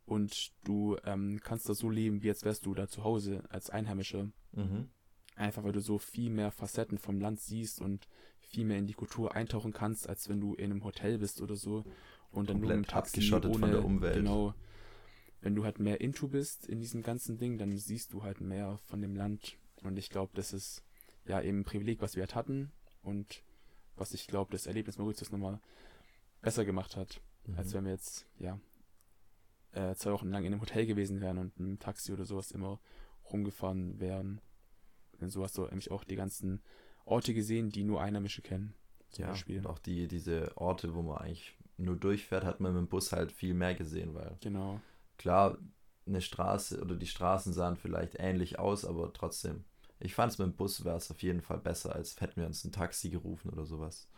und 0.05 0.53
du 0.65 0.97
ähm, 1.05 1.41
kannst 1.43 1.69
da 1.69 1.75
so 1.75 1.91
leben, 1.91 2.23
wie 2.23 2.29
jetzt 2.29 2.45
wärst 2.45 2.65
du 2.67 2.75
da 2.75 2.89
zu 2.89 3.05
Hause 3.05 3.43
als 3.49 3.71
Einheimischer. 3.71 4.31
Mhm. 4.53 4.89
Einfach 5.35 5.65
weil 5.65 5.73
du 5.73 5.81
so 5.81 5.99
viel 5.99 6.31
mehr 6.31 6.51
Facetten 6.51 6.99
vom 6.99 7.21
Land 7.21 7.41
siehst 7.41 7.81
und 7.81 8.09
viel 8.39 8.65
mehr 8.65 8.79
in 8.79 8.87
die 8.87 8.95
Kultur 8.95 9.35
eintauchen 9.35 9.73
kannst, 9.73 10.09
als 10.09 10.29
wenn 10.29 10.41
du 10.41 10.55
in 10.55 10.71
einem 10.71 10.85
Hotel 10.85 11.19
bist 11.19 11.43
oder 11.43 11.57
so 11.57 11.85
und 12.37 12.51
dann 12.51 12.59
Komplett 12.59 12.77
nur 12.77 12.87
Taxi 12.87 13.33
ohne, 13.33 13.59
von 13.59 13.71
der 13.71 13.85
Umwelt. 13.85 14.17
Genau. 14.17 14.55
Wenn 15.41 15.55
du 15.55 15.65
halt 15.65 15.79
mehr 15.79 16.01
into 16.01 16.29
bist 16.29 16.67
in 16.67 16.81
diesem 16.81 17.03
ganzen 17.03 17.39
Ding, 17.39 17.59
dann 17.59 17.77
siehst 17.77 18.13
du 18.13 18.23
halt 18.23 18.41
mehr 18.41 18.79
von 18.87 19.01
dem 19.01 19.17
Land. 19.17 19.57
Und 19.83 19.97
ich 19.97 20.11
glaube, 20.11 20.33
das 20.35 20.53
ist 20.53 20.83
ja 21.27 21.41
eben 21.41 21.61
ein 21.61 21.65
Privileg, 21.65 22.01
was 22.01 22.17
wir 22.17 22.23
halt 22.23 22.35
hatten 22.35 22.73
und 23.03 23.43
was 23.97 24.13
ich 24.13 24.27
glaube, 24.27 24.53
das 24.53 24.67
Erlebnis 24.67 24.99
Mauritius 24.99 25.33
nochmal 25.33 25.61
besser 26.43 26.65
gemacht 26.65 26.97
hat, 26.97 27.21
mhm. 27.47 27.57
als 27.57 27.73
wenn 27.73 27.85
wir 27.85 27.93
jetzt, 27.93 28.27
ja, 28.39 28.61
äh, 29.73 29.95
zwei 29.95 30.13
Wochen 30.13 30.31
lang 30.31 30.45
in 30.45 30.53
einem 30.53 30.61
Hotel 30.61 30.87
gewesen 30.87 31.21
wären 31.21 31.39
und 31.39 31.59
im 31.59 31.79
Taxi 31.79 32.13
oder 32.13 32.25
sowas 32.25 32.51
immer 32.51 32.81
rumgefahren 33.31 33.99
wären. 34.01 34.41
Denn 35.21 35.31
so 35.31 35.43
hast 35.43 35.57
du 35.57 35.63
nämlich 35.63 35.91
auch 35.91 36.05
die 36.05 36.17
ganzen 36.17 36.61
Orte 37.05 37.33
gesehen, 37.35 37.71
die 37.71 37.85
nur 37.85 38.01
Einheimische 38.01 38.43
kennen. 38.43 38.75
Zum 39.11 39.25
ja, 39.25 39.31
Beispiel. 39.31 39.59
und 39.59 39.67
auch 39.67 39.79
die, 39.79 40.09
diese 40.09 40.57
Orte, 40.57 40.95
wo 40.95 41.03
man 41.03 41.19
eigentlich 41.19 41.57
nur 41.77 41.97
durchfährt, 41.97 42.45
hat 42.45 42.61
man 42.61 42.73
mit 42.73 42.81
dem 42.81 42.89
Bus 42.89 43.13
halt 43.13 43.33
viel 43.33 43.55
mehr 43.55 43.75
gesehen, 43.75 44.15
weil 44.15 44.37
genau. 44.41 44.81
klar, 45.19 45.59
eine 46.07 46.21
Straße 46.21 46.81
oder 46.81 46.95
die 46.95 47.07
Straßen 47.07 47.53
sahen 47.53 47.77
vielleicht 47.77 48.15
ähnlich 48.19 48.59
aus, 48.59 48.85
aber 48.85 49.13
trotzdem 49.13 49.65
ich 49.99 50.15
fand 50.15 50.33
es 50.33 50.39
mit 50.39 50.47
dem 50.47 50.57
Bus 50.57 50.85
wäre 50.85 50.97
es 50.97 51.11
auf 51.11 51.23
jeden 51.23 51.41
Fall 51.41 51.59
besser, 51.59 51.95
als 51.95 52.21
hätten 52.21 52.41
wir 52.41 52.47
uns 52.47 52.65
ein 52.65 52.73
Taxi 52.73 53.11
gerufen 53.11 53.51
oder 53.51 53.65
sowas. 53.65 54.09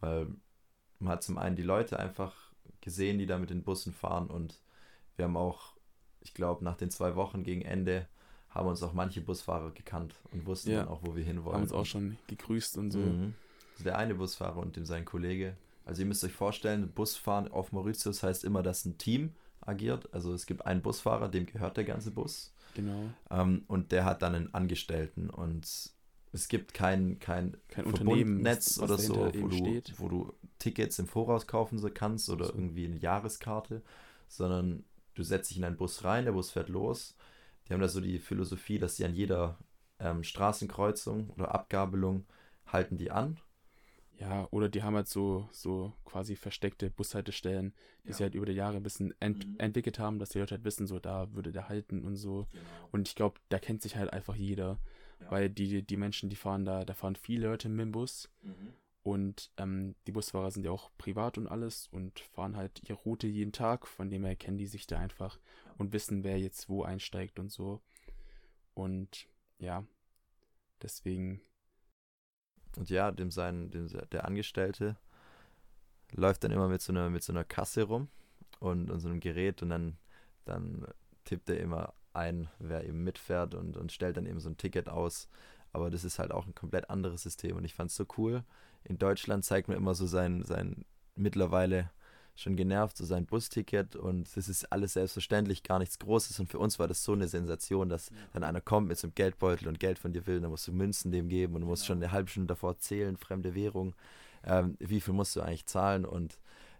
Weil 0.00 0.28
man 1.00 1.12
hat 1.12 1.22
zum 1.22 1.38
einen 1.38 1.56
die 1.56 1.62
Leute 1.62 1.98
einfach 1.98 2.52
gesehen, 2.80 3.18
die 3.18 3.26
da 3.26 3.38
mit 3.38 3.50
den 3.50 3.62
Bussen 3.62 3.92
fahren 3.92 4.28
und 4.28 4.60
wir 5.16 5.24
haben 5.24 5.36
auch, 5.36 5.74
ich 6.20 6.34
glaube, 6.34 6.64
nach 6.64 6.76
den 6.76 6.90
zwei 6.90 7.16
Wochen 7.16 7.42
gegen 7.42 7.62
Ende 7.62 8.06
haben 8.50 8.68
uns 8.68 8.82
auch 8.82 8.92
manche 8.92 9.20
Busfahrer 9.20 9.72
gekannt 9.72 10.14
und 10.32 10.46
wussten 10.46 10.70
ja, 10.70 10.80
dann 10.80 10.88
auch, 10.88 11.00
wo 11.02 11.16
wir 11.16 11.24
hinwollen. 11.24 11.56
Haben 11.56 11.62
uns 11.62 11.72
auch 11.72 11.84
schon 11.84 12.16
gegrüßt 12.28 12.78
und 12.78 12.92
so. 12.92 12.98
Mhm. 12.98 13.34
Also 13.72 13.84
der 13.84 13.98
eine 13.98 14.14
Busfahrer 14.14 14.58
und 14.58 14.76
dem 14.76 14.84
sein 14.84 15.04
Kollege. 15.04 15.56
Also 15.88 16.02
ihr 16.02 16.06
müsst 16.06 16.22
euch 16.22 16.34
vorstellen, 16.34 16.92
Busfahren 16.92 17.50
auf 17.50 17.72
Mauritius 17.72 18.22
heißt 18.22 18.44
immer, 18.44 18.62
dass 18.62 18.84
ein 18.84 18.98
Team 18.98 19.32
agiert. 19.62 20.12
Also 20.12 20.34
es 20.34 20.44
gibt 20.44 20.66
einen 20.66 20.82
Busfahrer, 20.82 21.30
dem 21.30 21.46
gehört 21.46 21.78
der 21.78 21.84
ganze 21.84 22.10
Bus. 22.10 22.52
Genau. 22.74 23.08
Ähm, 23.30 23.64
und 23.68 23.90
der 23.90 24.04
hat 24.04 24.20
dann 24.20 24.34
einen 24.34 24.52
Angestellten 24.52 25.30
und 25.30 25.66
es 26.32 26.48
gibt 26.48 26.74
kein, 26.74 27.18
kein, 27.20 27.56
kein 27.68 27.86
Verbundnetz 27.86 28.78
oder 28.78 28.98
so, 28.98 29.32
wo 29.34 29.48
du, 29.48 29.80
wo 29.96 30.08
du 30.10 30.34
Tickets 30.58 30.98
im 30.98 31.06
Voraus 31.06 31.46
kaufen 31.46 31.82
kannst 31.94 32.28
oder 32.28 32.44
so. 32.44 32.52
irgendwie 32.52 32.84
eine 32.84 32.98
Jahreskarte, 32.98 33.80
sondern 34.28 34.84
du 35.14 35.22
setzt 35.22 35.48
dich 35.48 35.56
in 35.56 35.64
einen 35.64 35.78
Bus 35.78 36.04
rein, 36.04 36.26
der 36.26 36.32
Bus 36.32 36.50
fährt 36.50 36.68
los. 36.68 37.16
Die 37.66 37.72
haben 37.72 37.80
da 37.80 37.88
so 37.88 38.02
die 38.02 38.18
Philosophie, 38.18 38.78
dass 38.78 38.96
sie 38.96 39.06
an 39.06 39.14
jeder 39.14 39.56
ähm, 40.00 40.22
Straßenkreuzung 40.22 41.30
oder 41.30 41.54
Abgabelung 41.54 42.26
halten 42.66 42.98
die 42.98 43.10
an 43.10 43.38
ja, 44.18 44.48
oder 44.50 44.68
die 44.68 44.82
haben 44.82 44.96
halt 44.96 45.06
so, 45.06 45.48
so 45.52 45.92
quasi 46.04 46.34
versteckte 46.34 46.90
Bushaltestellen, 46.90 47.72
die 48.04 48.08
ja. 48.08 48.14
sie 48.14 48.22
halt 48.24 48.34
über 48.34 48.46
die 48.46 48.52
Jahre 48.52 48.76
ein 48.76 48.82
bisschen 48.82 49.14
ent 49.20 49.46
mhm. 49.46 49.56
entwickelt 49.58 50.00
haben, 50.00 50.18
dass 50.18 50.30
die 50.30 50.40
Leute 50.40 50.56
halt 50.56 50.64
wissen, 50.64 50.88
so 50.88 50.98
da 50.98 51.32
würde 51.34 51.52
der 51.52 51.68
halten 51.68 52.04
und 52.04 52.16
so. 52.16 52.48
Genau. 52.50 52.64
Und 52.90 53.08
ich 53.08 53.14
glaube, 53.14 53.38
da 53.48 53.60
kennt 53.60 53.80
sich 53.80 53.96
halt 53.96 54.12
einfach 54.12 54.34
jeder. 54.34 54.80
Ja. 55.20 55.30
Weil 55.30 55.50
die, 55.50 55.82
die 55.82 55.96
Menschen, 55.96 56.30
die 56.30 56.36
fahren 56.36 56.64
da, 56.64 56.84
da 56.84 56.94
fahren 56.94 57.16
viele 57.16 57.48
Leute 57.48 57.68
mit 57.68 57.80
dem 57.80 57.92
Bus. 57.92 58.28
Mhm. 58.42 58.72
Und 59.04 59.52
ähm, 59.56 59.94
die 60.06 60.12
Busfahrer 60.12 60.50
sind 60.50 60.64
ja 60.64 60.72
auch 60.72 60.90
privat 60.98 61.38
und 61.38 61.46
alles 61.46 61.88
und 61.92 62.18
fahren 62.18 62.56
halt 62.56 62.82
ihre 62.88 62.98
Route 62.98 63.26
jeden 63.26 63.52
Tag, 63.52 63.86
von 63.86 64.10
dem 64.10 64.24
her 64.24 64.36
kennen 64.36 64.58
die 64.58 64.66
sich 64.66 64.86
da 64.86 64.98
einfach 64.98 65.36
ja. 65.36 65.74
und 65.78 65.92
wissen, 65.92 66.24
wer 66.24 66.38
jetzt 66.38 66.68
wo 66.68 66.82
einsteigt 66.82 67.38
und 67.38 67.50
so. 67.50 67.80
Und 68.74 69.28
ja, 69.58 69.84
deswegen 70.82 71.40
und 72.78 72.90
ja, 72.90 73.10
dem 73.10 73.30
sein, 73.30 73.70
dem, 73.70 73.88
der 74.12 74.24
Angestellte 74.24 74.96
läuft 76.12 76.44
dann 76.44 76.52
immer 76.52 76.68
mit 76.68 76.80
so 76.80 76.92
einer, 76.92 77.10
mit 77.10 77.22
so 77.22 77.32
einer 77.32 77.44
Kasse 77.44 77.82
rum 77.82 78.08
und, 78.60 78.90
und 78.90 79.00
so 79.00 79.08
einem 79.08 79.20
Gerät 79.20 79.62
und 79.62 79.70
dann, 79.70 79.98
dann 80.44 80.86
tippt 81.24 81.50
er 81.50 81.60
immer 81.60 81.92
ein, 82.12 82.48
wer 82.58 82.84
eben 82.84 83.04
mitfährt 83.04 83.54
und, 83.54 83.76
und 83.76 83.92
stellt 83.92 84.16
dann 84.16 84.26
eben 84.26 84.40
so 84.40 84.48
ein 84.48 84.56
Ticket 84.56 84.88
aus. 84.88 85.28
Aber 85.72 85.90
das 85.90 86.04
ist 86.04 86.18
halt 86.18 86.30
auch 86.30 86.46
ein 86.46 86.54
komplett 86.54 86.88
anderes 86.88 87.22
System 87.22 87.56
und 87.56 87.64
ich 87.64 87.74
fand 87.74 87.90
es 87.90 87.96
so 87.96 88.06
cool. 88.16 88.44
In 88.84 88.98
Deutschland 88.98 89.44
zeigt 89.44 89.68
man 89.68 89.76
immer 89.76 89.94
so 89.94 90.06
sein, 90.06 90.42
sein 90.44 90.84
mittlerweile 91.14 91.90
schon 92.38 92.56
genervt, 92.56 92.96
so 92.96 93.04
sein 93.04 93.26
Busticket 93.26 93.96
und 93.96 94.36
das 94.36 94.48
ist 94.48 94.70
alles 94.72 94.92
selbstverständlich, 94.92 95.64
gar 95.64 95.78
nichts 95.78 95.98
Großes 95.98 96.38
und 96.38 96.48
für 96.48 96.58
uns 96.58 96.78
war 96.78 96.86
das 96.86 97.02
so 97.02 97.12
eine 97.12 97.26
Sensation, 97.26 97.88
dass 97.88 98.10
ja. 98.10 98.16
dann 98.32 98.44
einer 98.44 98.60
kommt 98.60 98.88
mit 98.88 98.98
so 98.98 99.08
einem 99.08 99.14
Geldbeutel 99.14 99.66
und 99.66 99.80
Geld 99.80 99.98
von 99.98 100.12
dir 100.12 100.26
will, 100.26 100.40
dann 100.40 100.50
musst 100.50 100.68
du 100.68 100.72
Münzen 100.72 101.10
dem 101.10 101.28
geben 101.28 101.54
und 101.54 101.62
du 101.62 101.66
musst 101.66 101.82
genau. 101.82 101.96
schon 101.96 102.02
eine 102.04 102.12
halbe 102.12 102.30
Stunde 102.30 102.46
davor 102.46 102.78
zählen, 102.78 103.16
fremde 103.16 103.54
Währung, 103.54 103.94
ähm, 104.44 104.76
wie 104.78 105.00
viel 105.00 105.14
musst 105.14 105.34
du 105.34 105.40
eigentlich 105.40 105.66
zahlen 105.66 106.04
und 106.04 106.38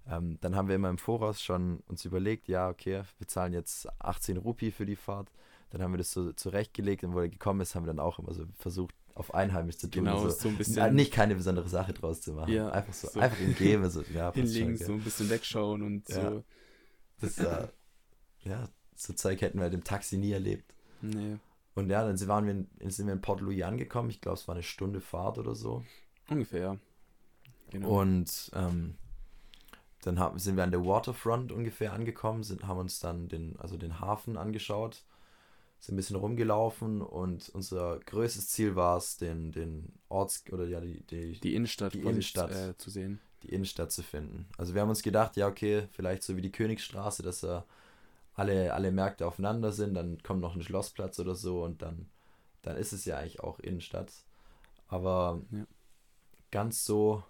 ähm, 0.09 0.38
dann 0.40 0.55
haben 0.55 0.68
wir 0.68 0.77
immer 0.77 0.90
im 0.90 0.99
Voraus 0.99 1.42
schon 1.42 1.81
uns 1.88 2.05
überlegt, 2.05 2.49
ja 2.49 2.68
okay, 2.68 3.03
wir 3.18 3.27
zahlen 3.27 3.53
jetzt 3.53 3.88
18 4.01 4.37
Rupi 4.37 4.71
für 4.71 4.87
die 4.87 4.97
Fahrt, 4.97 5.29
dann 5.71 5.83
haben 5.83 5.92
wir 5.92 5.99
das 5.99 6.12
so 6.12 6.33
zurechtgelegt 6.33 7.03
und 7.03 7.14
wo 7.14 7.21
er 7.21 7.29
gekommen 7.29 7.61
ist, 7.61 7.75
haben 7.75 7.85
wir 7.85 7.92
dann 7.92 7.99
auch 7.99 8.21
immer 8.21 8.33
so 8.33 8.44
versucht, 8.57 8.94
auf 9.18 9.35
einheimisch 9.35 9.78
zu 9.78 9.88
tun. 9.88 10.04
Genau, 10.04 10.20
so, 10.20 10.31
so 10.31 10.48
ein 10.48 10.57
bisschen. 10.57 10.94
Nicht 10.94 11.12
keine 11.12 11.35
besondere 11.35 11.68
Sache 11.68 11.92
draus 11.92 12.20
zu 12.20 12.33
machen. 12.33 12.52
Ja, 12.52 12.70
einfach 12.70 12.94
so, 12.94 13.09
so 13.09 13.20
einfach 13.20 13.40
ihm 13.40 13.54
geben, 13.54 13.90
so, 13.90 14.02
ja, 14.14 14.33
hinlegen, 14.33 14.76
schon, 14.78 14.87
so 14.87 14.92
ein 14.92 15.00
bisschen 15.02 15.28
wegschauen 15.28 15.83
und 15.83 16.09
ja. 16.09 16.31
so. 16.31 16.44
Das, 17.20 17.38
äh, 17.38 17.66
ja, 18.44 18.68
so 18.94 19.12
Zeug 19.12 19.40
hätten 19.40 19.59
wir 19.59 19.64
halt 19.64 19.74
im 19.74 19.83
Taxi 19.83 20.18
nie 20.18 20.31
erlebt. 20.31 20.72
Nee. 21.02 21.37
Und 21.74 21.90
ja, 21.90 22.04
dann 22.07 22.28
waren 22.28 22.46
wir, 22.46 22.90
sind 22.90 23.07
wir 23.07 23.12
in 23.12 23.20
Port 23.20 23.40
Louis 23.40 23.62
angekommen. 23.62 24.09
Ich 24.11 24.20
glaube, 24.20 24.38
es 24.38 24.46
war 24.46 24.54
eine 24.54 24.62
Stunde 24.62 25.00
Fahrt 25.00 25.38
oder 25.38 25.54
so. 25.54 25.85
Ungefähr, 26.28 26.61
ja. 26.61 26.76
Genau. 27.70 28.00
Und 28.00 28.50
ähm, 28.54 28.94
dann 30.02 30.18
haben, 30.20 30.38
sind 30.38 30.57
wir 30.57 30.62
an 30.62 30.70
der 30.70 30.85
Waterfront 30.85 31.50
ungefähr 31.50 31.92
angekommen, 31.92 32.44
sind, 32.44 32.66
haben 32.66 32.78
uns 32.78 33.00
dann 33.00 33.28
den, 33.28 33.59
also 33.59 33.76
den 33.76 34.00
Hafen 34.00 34.37
angeschaut 34.37 35.02
sind 35.80 35.94
ein 35.94 35.96
bisschen 35.96 36.16
rumgelaufen 36.16 37.02
und 37.02 37.48
unser 37.50 38.00
größtes 38.00 38.48
Ziel 38.48 38.74
war 38.74 38.96
es, 38.96 39.16
den, 39.16 39.52
den 39.52 39.92
Orts- 40.08 40.44
oder 40.52 40.66
ja, 40.66 40.80
die, 40.80 41.02
die, 41.04 41.38
die 41.40 41.54
Innenstadt, 41.54 41.94
die 41.94 42.00
Innenstadt 42.00 42.50
äh, 42.50 42.76
zu 42.76 42.90
sehen. 42.90 43.20
Die 43.44 43.50
Innenstadt 43.50 43.92
zu 43.92 44.02
finden. 44.02 44.48
Also 44.56 44.74
wir 44.74 44.82
haben 44.82 44.88
uns 44.88 45.02
gedacht, 45.02 45.36
ja, 45.36 45.46
okay, 45.46 45.86
vielleicht 45.92 46.24
so 46.24 46.36
wie 46.36 46.42
die 46.42 46.50
Königsstraße, 46.50 47.22
dass 47.22 47.40
da 47.40 47.64
alle, 48.34 48.74
alle 48.74 48.90
Märkte 48.90 49.26
aufeinander 49.26 49.72
sind, 49.72 49.94
dann 49.94 50.22
kommt 50.22 50.40
noch 50.40 50.56
ein 50.56 50.62
Schlossplatz 50.62 51.18
oder 51.20 51.34
so 51.34 51.62
und 51.62 51.82
dann, 51.82 52.06
dann 52.62 52.76
ist 52.76 52.92
es 52.92 53.04
ja 53.04 53.16
eigentlich 53.16 53.40
auch 53.40 53.60
Innenstadt. 53.60 54.12
Aber 54.88 55.42
ja. 55.50 55.64
ganz 56.50 56.84
so 56.84 57.22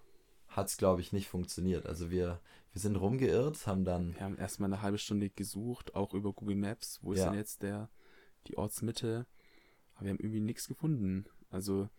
hat 0.47 0.67
es, 0.67 0.77
glaube 0.77 1.01
ich, 1.01 1.13
nicht 1.13 1.27
funktioniert. 1.27 1.85
Also 1.85 2.09
wir, 2.09 2.39
wir 2.73 2.81
sind 2.81 2.95
rumgeirrt, 2.95 3.67
haben 3.67 3.85
dann. 3.85 4.15
Wir 4.15 4.21
haben 4.21 4.37
erstmal 4.37 4.71
eine 4.71 4.81
halbe 4.81 4.97
Stunde 4.97 5.29
gesucht, 5.29 5.95
auch 5.95 6.13
über 6.13 6.33
Google 6.33 6.55
Maps, 6.55 6.99
wo 7.03 7.13
ist 7.13 7.19
Ja. 7.19 7.25
denn 7.25 7.35
jetzt 7.35 7.61
der, 7.61 7.89
die 8.47 8.57
Ortsmitte. 8.57 9.25
Aber 9.95 10.05
wir 10.05 10.09
haben 10.11 10.19
irgendwie 10.19 10.39
nichts 10.39 10.67
gefunden. 10.67 11.25
Also, 11.49 11.89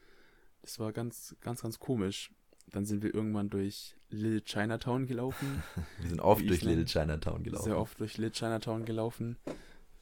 das 0.62 0.79
war 0.79 0.92
ganz, 0.92 1.37
ganz, 1.40 1.62
ganz 1.62 1.79
komisch. 1.79 2.31
Dann 2.68 2.85
sind 2.85 3.03
wir 3.03 3.12
irgendwann 3.14 3.50
durch 3.50 3.96
Little 4.11 4.42
Chinatown 4.44 5.07
gelaufen. 5.07 5.62
Wir 6.00 6.09
sind 6.09 6.20
oft 6.20 6.48
durch. 6.48 6.62
Little 6.62 6.85
Chinatown 6.85 7.42
gelaufen. 7.42 7.64
Sehr 7.64 7.79
oft 7.79 7.98
durch 7.98 8.16
Little 8.16 8.33
Chinatown 8.33 8.85
gelaufen. 8.85 9.37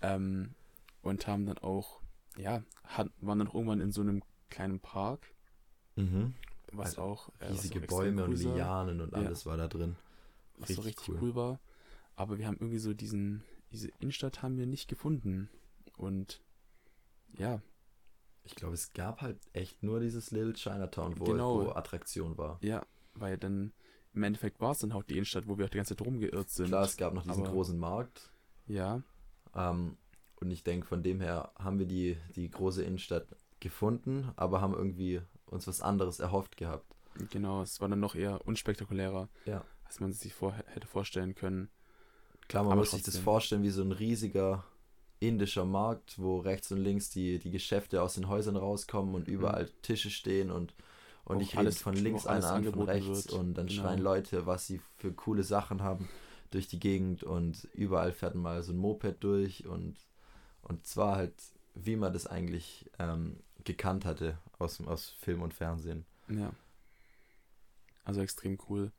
Ähm, 0.02 0.54
und 1.02 1.26
haben 1.26 1.46
dann 1.46 1.56
auch, 1.58 2.00
ja, 2.36 2.62
hat, 2.84 3.10
waren 3.22 3.38
dann 3.38 3.48
auch 3.48 3.54
irgendwann 3.54 3.80
in 3.80 3.90
so 3.90 4.02
einem 4.02 4.22
kleinen 4.50 4.80
Park, 4.80 5.32
Mhm. 5.96 6.34
was 6.72 6.90
Also 6.90 7.02
auch 7.02 7.28
äh, 7.40 7.48
was 7.50 7.50
Riesige 7.64 7.78
auch 7.78 7.82
extrem 7.84 8.16
Bäume 8.16 8.24
und. 8.26 8.36
Lianen 8.38 9.00
und 9.00 9.12
Ja. 9.12 9.18
alles 9.18 9.46
war 9.46 9.56
da 9.56 9.66
drin. 9.68 9.96
was 10.58 10.68
so 10.68 10.82
Richtig 10.82 10.98
richtig 10.98 11.08
cool. 11.08 11.18
cool. 11.30 11.34
war. 11.34 11.60
Aber 12.16 12.38
wir 12.38 12.46
haben 12.46 12.56
irgendwie 12.60 12.78
so 12.78 12.92
diesen, 12.94 13.42
diese 13.72 13.88
Innenstadt 13.98 14.42
haben 14.42 14.58
wir 14.58 14.66
nicht 14.66 14.88
gefunden. 14.88 15.48
Und 15.98 16.40
ja, 17.36 17.60
Ich 18.44 18.54
glaube, 18.54 18.72
es 18.74 18.94
gab 18.94 19.20
halt 19.20 19.38
echt 19.52 19.82
nur 19.82 20.00
dieses 20.00 20.30
Little 20.30 20.54
Chinatown, 20.54 21.18
wo, 21.20 21.24
Genau. 21.24 21.66
wo 21.66 21.70
Attraktion 21.72 22.38
war. 22.38 22.58
ja, 22.62 22.82
weil 23.12 23.36
dann 23.36 23.74
im 24.14 24.22
Endeffekt 24.22 24.58
war 24.60 24.70
es 24.72 24.78
dann 24.78 24.92
auch 24.92 25.02
die 25.02 25.14
Innenstadt, 25.14 25.46
wo 25.46 25.58
wir 25.58 25.66
auch 25.66 25.70
die 25.70 25.76
ganze 25.76 25.94
Zeit 25.94 26.06
rumgeirrt 26.06 26.48
sind. 26.48 26.68
Klar, 26.68 26.84
es 26.84 26.96
gab 26.96 27.12
noch 27.12 27.24
diesen 27.24 27.42
aber- 27.44 27.52
großen 27.52 27.78
Markt. 27.78 28.30
Ja, 28.66 29.02
Ähm, 29.54 29.98
und 30.36 30.50
ich 30.50 30.62
denke, 30.64 30.86
von 30.86 31.02
dem 31.02 31.20
her 31.20 31.52
haben 31.58 31.78
wir 31.78 31.86
die, 31.86 32.16
die 32.36 32.50
große 32.50 32.82
Innenstadt 32.84 33.26
gefunden, 33.60 34.30
aber 34.36 34.60
haben 34.62 34.72
irgendwie 34.74 35.20
uns 35.46 35.66
was 35.66 35.80
anderes 35.82 36.18
erhofft 36.20 36.56
gehabt. 36.56 36.86
genau. 37.30 37.60
Es 37.62 37.80
war 37.82 37.88
dann 37.88 38.00
noch 38.00 38.14
eher 38.14 38.46
unspektakulärer, 38.46 39.28
Ja. 39.44 39.64
als 39.84 40.00
man 40.00 40.12
sich 40.12 40.32
vor, 40.32 40.52
hätte 40.52 40.86
vorstellen 40.86 41.34
können. 41.34 41.68
Klar, 42.48 42.62
man 42.62 42.72
Aber 42.72 42.80
muss 42.82 42.92
sich 42.92 43.02
das 43.02 43.14
trotzdem. 43.14 43.24
vorstellen 43.24 43.62
wie 43.62 43.70
so 43.70 43.82
ein 43.82 43.92
riesiger 43.92 44.64
indischer 45.20 45.64
Markt, 45.64 46.18
wo 46.18 46.38
rechts 46.38 46.70
und 46.72 46.78
links 46.78 47.10
die, 47.10 47.38
die 47.38 47.50
Geschäfte 47.50 48.02
aus 48.02 48.14
den 48.14 48.28
Häusern 48.28 48.56
rauskommen 48.56 49.14
und 49.14 49.26
überall 49.28 49.68
Tische 49.82 50.10
stehen 50.10 50.50
und, 50.50 50.74
und 51.24 51.36
Mhm. 51.36 51.42
Ich 51.42 51.58
alles- 51.58 51.82
von 51.82 51.94
links 51.94 52.26
einer 52.26 52.50
an, 52.52 52.64
von 52.64 52.82
rechts 52.82 53.06
wird. 53.08 53.32
und 53.32 53.54
dann 53.54 53.66
Genau. 53.66 53.82
schreien 53.82 54.00
Leute, 54.00 54.46
was 54.46 54.66
sie 54.66 54.80
für 54.96 55.12
coole 55.12 55.42
Sachen 55.42 55.82
haben 55.82 56.08
durch 56.50 56.68
die 56.68 56.78
Gegend 56.80 57.24
und 57.24 57.68
überall 57.74 58.12
fährt 58.12 58.34
mal 58.34 58.62
so 58.62 58.72
ein 58.72 58.78
Moped 58.78 59.22
durch 59.22 59.66
und, 59.66 59.96
und 60.62 60.86
zwar 60.86 61.16
halt, 61.16 61.34
wie 61.74 61.96
man 61.96 62.12
das 62.12 62.26
eigentlich 62.26 62.90
ähm, 62.98 63.40
gekannt 63.64 64.04
hatte 64.04 64.38
aus, 64.58 64.80
aus 64.86 65.10
Film 65.20 65.42
und 65.42 65.52
Fernsehen. 65.52 66.06
Ja. 66.28 66.52
Also 68.04 68.20
extrem 68.22 68.58
cool. 68.68 68.90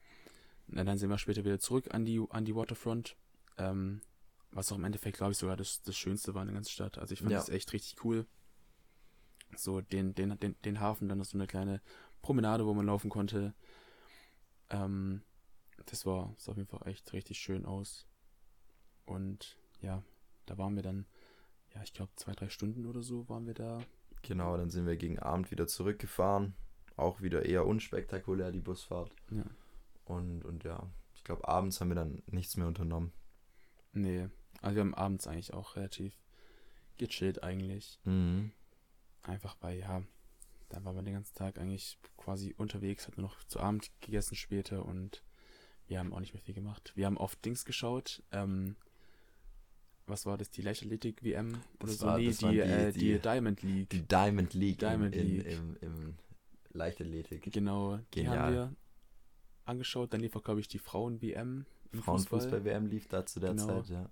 Na, 0.67 0.83
dann 0.83 0.97
sind 0.99 1.09
wir 1.09 1.17
später 1.17 1.43
wieder 1.43 1.59
zurück 1.59 1.93
an 1.93 2.05
die, 2.05 2.21
an 2.29 2.45
die 2.45 2.55
Waterfront. 2.55 3.15
Ähm, 3.57 4.01
was 4.51 4.71
auch 4.71 4.77
im 4.77 4.83
Endeffekt, 4.83 5.17
glaube 5.17 5.31
ich, 5.33 5.37
sogar 5.37 5.55
das, 5.57 5.81
das 5.81 5.95
Schönste 5.95 6.33
war 6.33 6.41
in 6.41 6.47
der 6.47 6.55
ganzen 6.55 6.71
Stadt. 6.71 6.97
Also 6.97 7.13
ich 7.13 7.19
fand 7.19 7.31
Ja. 7.31 7.37
das 7.37 7.49
echt 7.49 7.71
richtig 7.73 8.03
cool. 8.03 8.25
So 9.55 9.81
den, 9.81 10.13
den, 10.15 10.37
den, 10.39 10.55
den 10.63 10.79
Hafen, 10.79 11.09
dann 11.09 11.17
noch 11.17 11.25
so 11.25 11.37
eine 11.37 11.47
kleine 11.47 11.81
Promenade, 12.21 12.65
wo 12.65 12.73
man 12.73 12.85
laufen 12.85 13.09
konnte. 13.09 13.53
Ähm, 14.69 15.21
das 15.85 16.05
war, 16.05 16.33
sah 16.37 16.51
auf 16.51 16.57
jeden 16.57 16.69
Fall 16.69 16.87
echt 16.87 17.13
richtig 17.13 17.39
schön 17.39 17.65
aus. 17.65 18.07
Und 19.05 19.57
ja, 19.81 20.03
da 20.45 20.57
waren 20.57 20.75
wir 20.75 20.83
dann, 20.83 21.05
ja, 21.73 21.81
ich 21.83 21.93
glaube, 21.93 22.11
zwei, 22.15 22.33
drei 22.33 22.49
Stunden 22.49 22.85
oder 22.85 23.01
so 23.01 23.27
waren 23.29 23.47
wir 23.47 23.53
da. 23.55 23.79
Genau, 24.21 24.57
dann 24.57 24.69
sind 24.69 24.85
wir 24.85 24.97
gegen 24.97 25.19
Abend 25.19 25.49
wieder 25.51 25.67
zurückgefahren. 25.67 26.53
Auch 26.95 27.21
wieder 27.21 27.45
eher 27.45 27.65
unspektakulär, 27.65 28.51
die 28.51 28.59
Busfahrt. 28.59 29.11
Ja. 29.31 29.45
Und, 30.05 30.43
und 30.43 30.63
ja, 30.63 30.91
ich 31.13 31.23
glaube, 31.23 31.47
abends 31.47 31.79
haben 31.79 31.89
wir 31.89 31.95
dann 31.95 32.21
nichts 32.27 32.57
mehr 32.57 32.67
unternommen. 32.67 33.13
Nee, 33.93 34.29
also 34.61 34.75
wir 34.75 34.81
haben 34.81 34.93
abends 34.95 35.27
eigentlich 35.27 35.53
auch 35.53 35.75
relativ 35.75 36.13
gechillt 36.97 37.43
eigentlich. 37.43 37.99
Mhm. 38.03 38.51
Einfach 39.23 39.55
weil, 39.61 39.79
ja, 39.79 40.03
dann 40.69 40.85
waren 40.85 40.95
wir 40.95 41.03
den 41.03 41.13
ganzen 41.13 41.35
Tag 41.35 41.57
eigentlich 41.57 41.97
quasi 42.17 42.53
unterwegs, 42.57 43.07
hatten 43.07 43.21
noch 43.21 43.43
zu 43.45 43.59
Abend 43.59 43.89
gegessen 44.01 44.35
später 44.35 44.85
und 44.85 45.23
wir 45.87 45.99
haben 45.99 46.13
auch 46.13 46.19
nicht 46.19 46.33
mehr 46.33 46.43
viel 46.43 46.53
gemacht. 46.53 46.91
Wir 46.95 47.05
haben 47.07 47.17
oft 47.17 47.43
Dings 47.43 47.65
geschaut, 47.65 48.21
ähm, 48.31 48.75
was 50.05 50.25
war 50.25 50.37
das, 50.37 50.49
die 50.49 50.61
Leichtathletik-WM 50.61 51.61
oder 51.83 51.91
so? 51.91 52.05
war- 52.07 52.17
nee, 52.17 52.29
die, 52.31 52.37
die- 52.49 52.59
äh, 52.59 52.91
die, 52.91 52.99
die- 52.99 53.19
Diamond 53.19 53.61
League. 53.63 53.89
Die 53.89 54.01
Diamond 54.07 54.53
League, 54.53 54.79
Diamond 54.79 55.15
in, 55.15 55.27
League. 55.27 55.45
In, 55.45 55.75
im, 55.75 55.77
im 55.81 56.15
Leichtathletik. 56.71 57.51
genau, 57.51 57.97
die 57.97 58.03
Genial. 58.23 58.37
haben 58.39 58.53
wir 58.53 58.75
angeschaut. 59.65 60.13
Dann 60.13 60.21
lief 60.21 60.35
auch, 60.35 60.43
glaube 60.43 60.59
ich, 60.61 60.67
die 60.67 60.79
Frauen-WM 60.79 61.65
im 61.91 61.99
Fußball. 62.03 62.03
Frauenfußball-WM 62.03 62.87
lief 62.87 63.07
da 63.07 63.25
zu 63.25 63.39
der 63.39 63.51
Genau. 63.51 63.81
Zeit, 63.81 63.89
ja. 63.89 64.09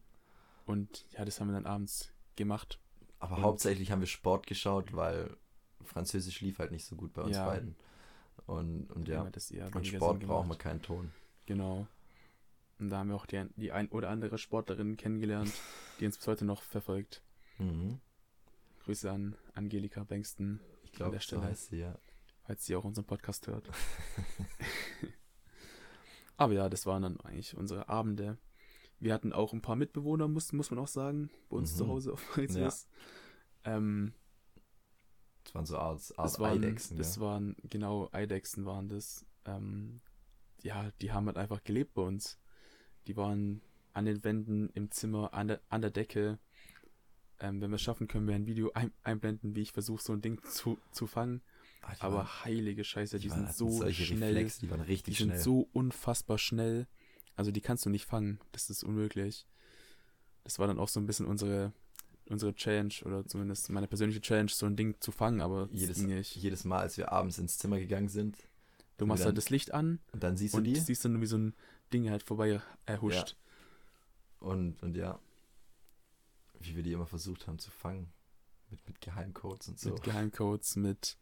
Und 0.68 1.06
ja, 1.14 1.26
das 1.26 1.40
haben 1.42 1.48
wir 1.48 1.54
dann 1.54 1.66
abends 1.66 2.14
gemacht. 2.36 2.80
Aber 3.20 3.38
Und- 3.38 3.42
hauptsächlich 3.42 3.90
haben 3.92 4.02
wir 4.02 4.08
Sport 4.08 4.46
geschaut, 4.46 4.94
weil 4.94 5.36
Französisch 5.84 6.42
lief 6.42 6.60
halt 6.60 6.72
nicht 6.72 6.86
so 6.86 6.96
gut 6.96 7.14
bei 7.14 7.24
uns 7.24 7.36
Ja. 7.36 7.46
beiden. 7.48 7.76
Und, 8.46 8.92
und 8.92 9.08
ja, 9.08 9.22
und 9.24 9.88
Sport 9.88 10.20
braucht 10.20 10.48
man 10.48 10.58
keinen 10.60 10.82
Ton. 10.84 11.12
Genau. 11.48 11.88
Und 12.80 12.90
da 12.90 13.00
haben 13.00 13.10
wir 13.10 13.16
auch 13.16 13.26
die, 13.26 13.44
die 13.56 13.72
ein 13.72 13.88
oder 13.90 14.10
andere 14.10 14.38
Sportlerin 14.38 14.98
kennengelernt, 14.98 15.52
die 16.00 16.06
uns 16.06 16.18
bis 16.18 16.28
heute 16.28 16.46
noch 16.46 16.62
verfolgt. 16.62 17.24
Mhm. 17.58 18.00
Grüße 18.84 19.10
an 19.12 19.36
Angelika 19.56 20.04
Bengsten, 20.04 20.60
Ich 20.84 20.92
glaube, 20.92 21.18
so 21.20 21.42
heißt 21.42 21.70
sie, 21.70 21.78
ja. 21.80 21.98
falls 22.46 22.66
sie 22.66 22.76
auch 22.76 22.84
unseren 22.84 23.06
Podcast 23.06 23.48
hört. 23.48 23.68
Aber 26.38 26.54
ja, 26.54 26.70
das 26.70 26.86
waren 26.86 27.02
dann 27.02 27.20
eigentlich 27.22 27.56
unsere 27.58 27.90
Abende. 27.90 28.38
Wir 29.00 29.14
hatten 29.14 29.32
auch 29.34 29.54
ein 29.54 29.62
paar 29.62 29.76
Mitbewohner, 29.76 30.28
muss, 30.28 30.52
muss 30.54 30.72
man 30.72 30.80
auch 30.80 30.88
sagen, 30.88 31.30
bei 31.50 31.58
uns 31.58 31.74
Mhm. 31.74 31.78
zu 31.78 31.88
Hause 31.88 32.14
auf 32.14 32.28
Mauritius. 32.36 32.88
Ähm, 33.64 34.14
Das 35.44 35.56
waren 35.56 35.66
so 35.66 35.78
Art, 35.78 36.02
Art 36.18 36.26
das 36.26 36.40
waren, 36.40 36.58
Eidechsen, 36.64 36.98
das 36.98 37.16
ja. 37.18 37.22
waren, 37.22 37.56
genau, 37.70 38.10
Eidechsen 38.12 38.66
waren 38.66 38.88
das. 38.90 39.26
Ähm, 39.46 40.02
ja, 40.64 40.92
die 41.02 41.12
haben 41.12 41.28
halt 41.28 41.38
einfach 41.38 41.64
gelebt 41.64 41.94
bei 41.94 42.02
uns. 42.02 42.40
Die 43.08 43.16
waren 43.16 43.62
an 43.94 44.06
den 44.06 44.24
Wänden, 44.24 44.70
im 44.74 44.92
Zimmer, 44.92 45.34
an 45.34 45.48
der, 45.48 45.62
an 45.70 45.82
der 45.82 45.92
Decke. 45.92 46.40
Ähm, 47.40 47.62
wenn 47.62 47.70
wir 47.70 47.76
es 47.76 47.82
schaffen, 47.84 48.08
können 48.08 48.28
wir 48.28 48.34
ein 48.36 48.48
Video 48.48 48.72
ein, 48.74 48.92
einblenden, 49.04 49.56
wie 49.56 49.62
ich 49.62 49.72
versuche, 49.72 50.02
so 50.02 50.12
ein 50.14 50.22
Ding 50.22 50.42
zu, 50.44 50.80
zu 50.92 51.06
fangen. 51.06 51.42
Die 51.96 52.02
Aber 52.02 52.16
waren, 52.16 52.44
heilige 52.46 52.84
Scheiße, 52.84 53.20
die, 53.20 53.30
waren- 53.30 53.48
sind 53.48 53.48
hatten 53.50 53.58
so 53.80 53.90
schnell. 53.92 54.34
Reflexe, 54.34 54.60
die 54.62 54.72
waren 54.72 54.82
Die 54.82 54.88
richtig 54.88 55.18
sind 55.20 55.28
schnell. 55.30 55.40
so 55.40 55.70
unfassbar 55.72 56.38
schnell. 56.40 56.88
Also 57.38 57.52
die 57.52 57.62
kannst 57.62 57.86
du 57.86 57.90
nicht 57.90 58.06
fangen. 58.06 58.40
Das 58.52 58.70
ist 58.70 58.84
unmöglich. 58.84 59.48
Das 60.44 60.60
war 60.60 60.68
dann 60.68 60.80
auch 60.80 60.90
so 60.90 61.00
ein 61.00 61.06
bisschen 61.06 61.26
unsere, 61.26 61.72
unsere 62.30 62.54
Challenge 62.54 62.94
oder 63.06 63.26
zumindest 63.26 63.70
meine 63.70 63.88
persönliche 63.88 64.20
Challenge, 64.22 64.50
so 64.52 64.66
ein 64.66 64.76
Ding 64.76 64.96
zu 65.00 65.12
fangen, 65.14 65.40
aber 65.40 65.70
es 65.72 65.80
jedes, 65.80 65.98
jedes 66.36 66.66
Mal, 66.66 66.80
als 66.80 66.98
wir 66.98 67.12
abends 67.14 67.38
ins 67.38 67.58
Zimmer 67.58 67.80
gegangen 67.80 68.10
sind, 68.10 68.36
Du 68.98 69.06
machst 69.06 69.22
dann- 69.22 69.28
halt 69.28 69.38
das 69.38 69.50
Licht 69.50 69.74
an 69.74 70.00
und 70.12 70.24
dann 70.24 70.36
siehst 70.36 70.54
du 70.56 70.58
und 70.58 70.64
die 70.66 70.76
siehst 70.76 71.06
dann, 71.06 71.22
wie 71.22 71.26
so 71.28 71.38
ein 71.38 71.54
Ding 71.94 72.10
halt 72.10 72.24
vorbei 72.24 72.60
erhuscht. 72.86 73.36
und, 74.40 74.82
und 74.84 74.96
ja, 74.98 75.20
wie 76.60 76.76
wir 76.76 76.84
die 76.84 76.92
immer 76.94 77.06
versucht 77.06 77.48
haben 77.48 77.60
zu 77.60 77.70
fangen. 77.72 78.12
Mit, 78.70 78.86
mit 78.88 79.00
Geheimcodes 79.00 79.68
und 79.70 79.80
so. 79.80 79.92
Mit 79.92 80.04
Geheimcodes, 80.04 80.76
mit 80.76 81.18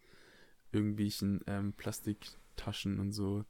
irgendwelchen 0.71 1.41
ähm, 1.47 1.73
Plastiktaschen 1.73 2.99
und 2.99 3.12
so. 3.12 3.45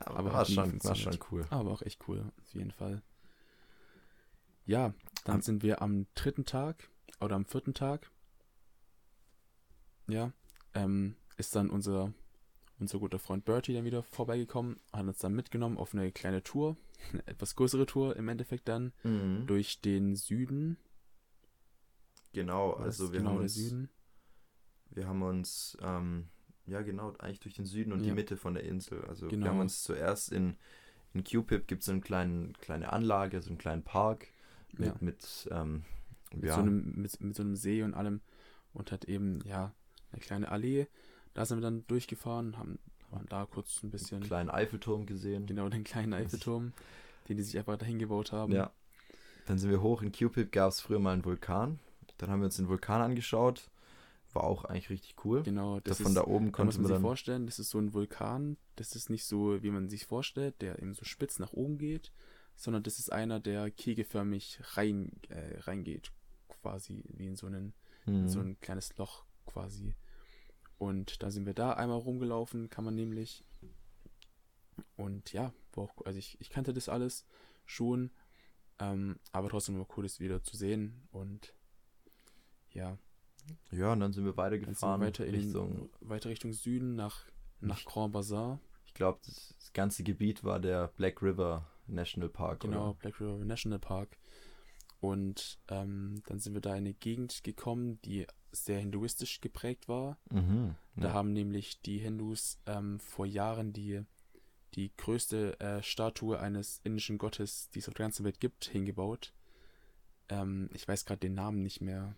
Aber 0.00 0.32
war, 0.32 0.40
hat 0.40 0.48
nie 0.48 0.54
schon, 0.54 0.84
war 0.84 0.94
schon 0.94 1.18
cool. 1.30 1.46
Aber 1.50 1.70
auch 1.70 1.82
echt 1.82 2.06
cool, 2.08 2.30
auf 2.40 2.54
jeden 2.54 2.70
Fall. 2.70 3.02
Ja, 4.66 4.94
dann 5.24 5.36
Am- 5.36 5.42
sind 5.42 5.62
wir 5.62 5.80
am 5.82 6.06
dritten 6.14 6.44
Tag 6.44 6.88
oder 7.20 7.36
am 7.36 7.44
vierten 7.46 7.74
Tag. 7.74 8.10
Ja, 10.08 10.32
ähm, 10.74 11.16
ist 11.36 11.54
dann 11.54 11.70
unser, 11.70 12.12
unser 12.78 12.98
guter 12.98 13.18
Freund 13.18 13.44
Bertie 13.44 13.74
dann 13.74 13.84
wieder 13.84 14.02
vorbeigekommen, 14.02 14.80
hat 14.92 15.06
uns 15.06 15.18
dann 15.18 15.34
mitgenommen 15.34 15.76
auf 15.78 15.92
eine 15.94 16.12
kleine 16.12 16.42
Tour, 16.42 16.76
eine 17.12 17.26
etwas 17.26 17.56
größere 17.56 17.86
Tour 17.86 18.16
im 18.16 18.28
Endeffekt 18.28 18.68
dann, 18.68 18.92
Mhm. 19.04 19.46
durch 19.46 19.80
den 19.80 20.16
Süden. 20.16 20.78
Genau, 22.32 22.72
War 22.78 22.80
also 22.80 23.12
wir 23.12 23.18
genau 23.20 23.30
haben 23.30 23.40
uns, 23.40 23.54
Süden. 23.54 23.88
wir 24.90 25.06
haben 25.08 25.22
uns, 25.22 25.76
ähm, 25.80 26.28
ja 26.68 26.82
genau, 26.82 27.14
eigentlich 27.18 27.40
durch 27.40 27.54
den 27.54 27.64
Süden 27.66 27.92
und 27.92 28.02
die 28.02 28.08
Ja. 28.08 28.14
Mitte 28.14 28.36
von 28.36 28.54
der 28.54 28.64
Insel. 28.64 29.04
Also 29.06 29.22
wir 29.22 29.30
Genau. 29.30 29.46
haben 29.48 29.60
uns 29.60 29.82
zuerst 29.82 30.30
in, 30.32 30.56
in 31.14 31.24
Cupid 31.24 31.66
gibt 31.66 31.82
es 31.82 31.88
eine 31.88 32.00
kleine, 32.00 32.52
kleine 32.60 32.92
Anlage, 32.92 33.40
so 33.40 33.50
einen 33.50 33.58
kleinen 33.58 33.82
Park 33.82 34.26
mit, 34.72 34.86
Ja. 34.88 34.94
mit, 35.00 35.48
ähm, 35.50 35.84
Mit, 36.34 36.50
so 36.50 36.56
einem, 36.60 36.92
mit, 37.00 37.20
mit 37.20 37.34
so 37.36 37.42
einem 37.42 37.56
See 37.56 37.82
und 37.82 37.94
allem 37.94 38.20
und 38.74 38.92
hat 38.92 39.06
eben, 39.06 39.40
ja, 39.46 39.72
eine 40.12 40.20
kleine 40.20 40.50
Allee. 40.50 40.86
Da 41.34 41.44
sind 41.46 41.58
wir 41.58 41.62
dann 41.62 41.86
durchgefahren, 41.86 42.58
haben, 42.58 42.78
haben 43.12 43.26
da 43.28 43.46
kurz 43.46 43.82
ein 43.82 43.90
bisschen, 43.90 44.18
einen 44.18 44.26
kleinen 44.26 44.50
Eiffelturm 44.50 45.06
gesehen. 45.06 45.46
genau 45.46 45.68
den 45.70 45.84
kleinen 45.84 46.12
Eiffelturm, 46.12 46.72
den 47.28 47.36
die 47.38 47.42
sich 47.42 47.56
einfach 47.58 47.78
dahin 47.78 47.98
gebaut 47.98 48.32
haben. 48.32 48.52
Ja. 48.52 48.70
Dann 49.46 49.58
sind 49.58 49.70
wir 49.70 49.80
hoch 49.80 50.02
in 50.02 50.12
Cupid, 50.12 50.52
gab 50.52 50.68
es 50.70 50.80
früher 50.82 50.98
mal 50.98 51.12
einen 51.14 51.24
Vulkan. 51.24 51.78
Dann 52.18 52.30
haben 52.30 52.40
wir 52.40 52.46
uns 52.46 52.56
den 52.56 52.68
Vulkan 52.68 53.00
angeschaut. 53.00 53.70
War 54.34 54.44
auch 54.44 54.64
eigentlich 54.64 54.90
richtig 54.90 55.24
cool. 55.24 55.42
Genau, 55.42 55.76
Das 55.80 55.98
das 55.98 56.00
von 56.02 56.12
ist, 56.12 56.16
da 56.16 56.24
oben 56.24 56.52
konnte 56.52 56.76
man 56.76 56.86
sich 56.86 56.94
dann. 56.94 57.02
vorstellen, 57.02 57.46
das 57.46 57.58
ist 57.58 57.70
so 57.70 57.78
ein 57.78 57.94
Vulkan, 57.94 58.56
das 58.76 58.94
ist 58.94 59.10
nicht 59.10 59.24
so, 59.24 59.62
wie 59.62 59.70
man 59.70 59.88
sich 59.88 60.06
vorstellt, 60.06 60.60
der 60.60 60.78
eben 60.80 60.94
so 60.94 61.04
spitz 61.04 61.38
nach 61.38 61.52
oben 61.52 61.78
geht, 61.78 62.12
sondern 62.56 62.82
das 62.82 62.98
ist 62.98 63.10
einer, 63.12 63.40
der 63.40 63.70
kegelförmig 63.70 64.60
rein, 64.76 65.12
äh, 65.28 65.58
reingeht, 65.60 66.12
quasi 66.48 67.04
wie 67.16 67.26
in 67.26 67.36
so, 67.36 67.46
einen, 67.46 67.72
in 68.06 68.22
Mhm. 68.22 68.28
so 68.28 68.40
ein 68.40 68.60
kleines 68.60 68.96
Loch 68.96 69.24
quasi. 69.46 69.94
Und 70.78 71.22
da 71.22 71.30
sind 71.30 71.46
wir 71.46 71.54
da 71.54 71.72
einmal 71.72 71.98
rumgelaufen, 71.98 72.68
kann 72.70 72.84
man 72.84 72.94
nämlich. 72.94 73.44
Und 74.96 75.32
ja, 75.32 75.52
war 75.72 75.84
auch, 75.84 76.04
also 76.06 76.18
ich, 76.18 76.40
ich 76.40 76.50
kannte 76.50 76.72
das 76.72 76.88
alles 76.88 77.24
schon, 77.64 78.10
ähm, 78.78 79.18
aber 79.32 79.48
trotzdem 79.48 79.78
war 79.78 79.86
cool, 79.96 80.04
das 80.04 80.20
wieder 80.20 80.42
zu 80.42 80.56
sehen. 80.56 81.08
Und 81.10 81.54
ja, 82.70 82.98
ja, 83.70 83.92
und 83.92 84.00
dann 84.00 84.12
sind 84.12 84.24
wir 84.24 84.36
weitergefahren 84.36 85.00
weiter, 85.00 85.26
in 85.26 85.34
Richtung, 85.34 85.90
weiter 86.00 86.30
Richtung 86.30 86.52
Süden 86.52 86.94
nach, 86.94 87.24
nach 87.60 87.84
Grand 87.84 88.12
Bazar. 88.12 88.60
ich 88.86 88.94
glaube, 88.94 89.18
das, 89.24 89.54
das 89.58 89.72
ganze 89.72 90.02
Gebiet 90.02 90.44
war 90.44 90.60
der 90.60 90.88
Black 90.96 91.22
River 91.22 91.66
National 91.86 92.28
Park. 92.28 92.60
Genau, 92.60 92.90
Oder? 92.90 92.94
Black 92.98 93.20
River 93.20 93.44
National 93.44 93.78
Park. 93.78 94.16
Und 95.00 95.58
ähm, 95.68 96.22
dann 96.26 96.38
sind 96.40 96.54
wir 96.54 96.60
da 96.60 96.70
in 96.72 96.78
eine 96.78 96.94
Gegend 96.94 97.44
gekommen, 97.44 98.00
die 98.04 98.26
sehr 98.50 98.80
hinduistisch 98.80 99.40
geprägt 99.40 99.88
war. 99.88 100.18
Mhm. 100.30 100.74
Da 100.96 101.08
Ja. 101.08 101.12
haben 101.12 101.32
nämlich 101.32 101.80
die 101.82 101.98
Hindus 101.98 102.58
ähm, 102.66 102.98
vor 102.98 103.26
Jahren 103.26 103.72
die, 103.72 104.02
die 104.74 104.90
größte 104.96 105.60
äh, 105.60 105.82
Statue 105.82 106.40
eines 106.40 106.80
indischen 106.82 107.18
Gottes, 107.18 107.70
die 107.70 107.78
es 107.78 107.88
auf 107.88 107.94
der 107.94 108.06
ganzen 108.06 108.24
Welt 108.24 108.40
gibt, 108.40 108.64
hingebaut. 108.64 109.32
Ähm, 110.30 110.68
ich 110.74 110.88
weiß 110.88 111.04
gerade 111.04 111.20
den 111.20 111.34
Namen 111.34 111.62
nicht 111.62 111.80
mehr. 111.80 112.14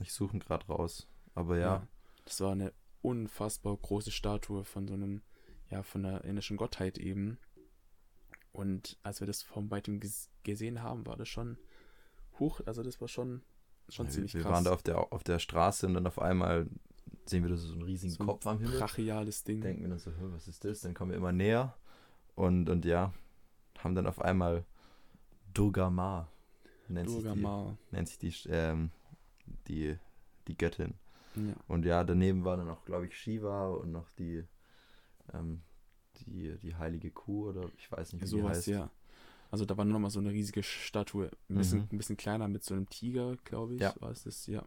Ich 0.00 0.12
suche 0.12 0.36
ihn 0.36 0.40
gerade 0.40 0.66
raus. 0.66 1.06
Aber 1.34 1.58
ja, 1.58 1.86
Das 2.24 2.40
war 2.40 2.52
eine 2.52 2.72
unfassbar 3.02 3.76
große 3.76 4.10
Statue 4.10 4.64
von 4.64 4.88
so 4.88 4.94
einem, 4.94 5.22
ja, 5.70 5.82
von 5.82 6.04
einer 6.04 6.24
indischen 6.24 6.56
Gottheit 6.56 6.98
eben. 6.98 7.38
Und 8.52 8.98
als 9.02 9.20
wir 9.20 9.26
das 9.26 9.42
von 9.42 9.70
weitem 9.70 10.00
ges 10.00 10.30
gesehen 10.42 10.82
haben, 10.82 11.06
war 11.06 11.16
das 11.16 11.28
schon 11.28 11.58
hoch. 12.38 12.60
Also 12.66 12.82
das 12.82 13.00
war 13.00 13.08
schon, 13.08 13.42
schon 13.88 14.06
wir, 14.06 14.10
ziemlich 14.12 14.34
wir 14.34 14.42
krass. 14.42 14.52
waren 14.52 14.64
da 14.64 14.72
auf 14.72 14.82
der, 14.82 15.12
auf 15.12 15.22
der 15.24 15.38
Straße 15.38 15.86
und 15.86 15.94
dann 15.94 16.06
auf 16.06 16.18
einmal 16.18 16.66
sehen 17.26 17.42
wir 17.42 17.50
da 17.50 17.56
so 17.56 17.72
einen 17.72 17.82
riesigen 17.82 18.12
So 18.14 18.22
ein 18.22 18.26
Kopf 18.26 18.46
am 18.46 18.58
Himmel. 18.58 18.78
brachiales 18.78 19.44
Ding. 19.44 19.60
denken 19.60 19.82
wir 19.82 19.88
dann 19.90 19.98
so, 19.98 20.10
"Hä, 20.10 20.16
was 20.32 20.48
ist 20.48 20.64
das? 20.64 20.80
Dann 20.80 20.94
kommen 20.94 21.10
wir 21.10 21.18
immer 21.18 21.32
näher 21.32 21.76
und, 22.34 22.68
und 22.70 22.84
ja, 22.84 23.12
haben 23.78 23.94
dann 23.94 24.06
auf 24.06 24.20
einmal 24.20 24.64
Durga 25.52 25.90
Ma, 25.90 26.28
nennt 26.88 27.08
sich 27.10 27.18
Durga 27.22 27.34
die, 27.34 27.40
Ma. 27.40 27.76
nennt 27.90 28.08
sich 28.08 28.18
die, 28.18 28.32
ähm, 28.48 28.90
die, 29.68 29.96
die 30.48 30.56
Göttin. 30.56 30.94
Ja. 31.36 31.54
Und 31.68 31.84
ja, 31.84 32.02
daneben 32.04 32.44
war 32.44 32.56
dann 32.56 32.68
auch, 32.70 32.84
glaube 32.84 33.06
ich, 33.06 33.16
Shiva 33.16 33.68
und 33.68 33.92
noch 33.92 34.10
die, 34.12 34.44
ähm, 35.32 35.62
die, 36.18 36.56
die 36.58 36.74
heilige 36.76 37.10
Kuh 37.10 37.48
oder 37.50 37.68
ich 37.76 37.90
weiß 37.92 38.12
nicht, 38.14 38.22
wie 38.22 38.24
die 38.26 38.30
Sowas, 38.30 38.58
heißt. 38.58 38.66
ja. 38.68 38.90
Also 39.50 39.64
da 39.64 39.76
war 39.76 39.84
nochmal 39.84 40.10
so 40.10 40.18
eine 40.18 40.30
riesige 40.30 40.62
Statue. 40.62 41.30
Ein 41.48 41.56
bisschen, 41.58 41.80
Mhm. 41.80 41.88
ein 41.92 41.98
bisschen 41.98 42.16
kleiner 42.16 42.48
mit 42.48 42.64
so 42.64 42.74
einem 42.74 42.88
Tiger, 42.88 43.36
glaube 43.44 43.74
ich. 43.74 43.80
Ja. 43.80 43.94
War 44.00 44.10
es 44.10 44.24
das, 44.24 44.46
ja. 44.46 44.64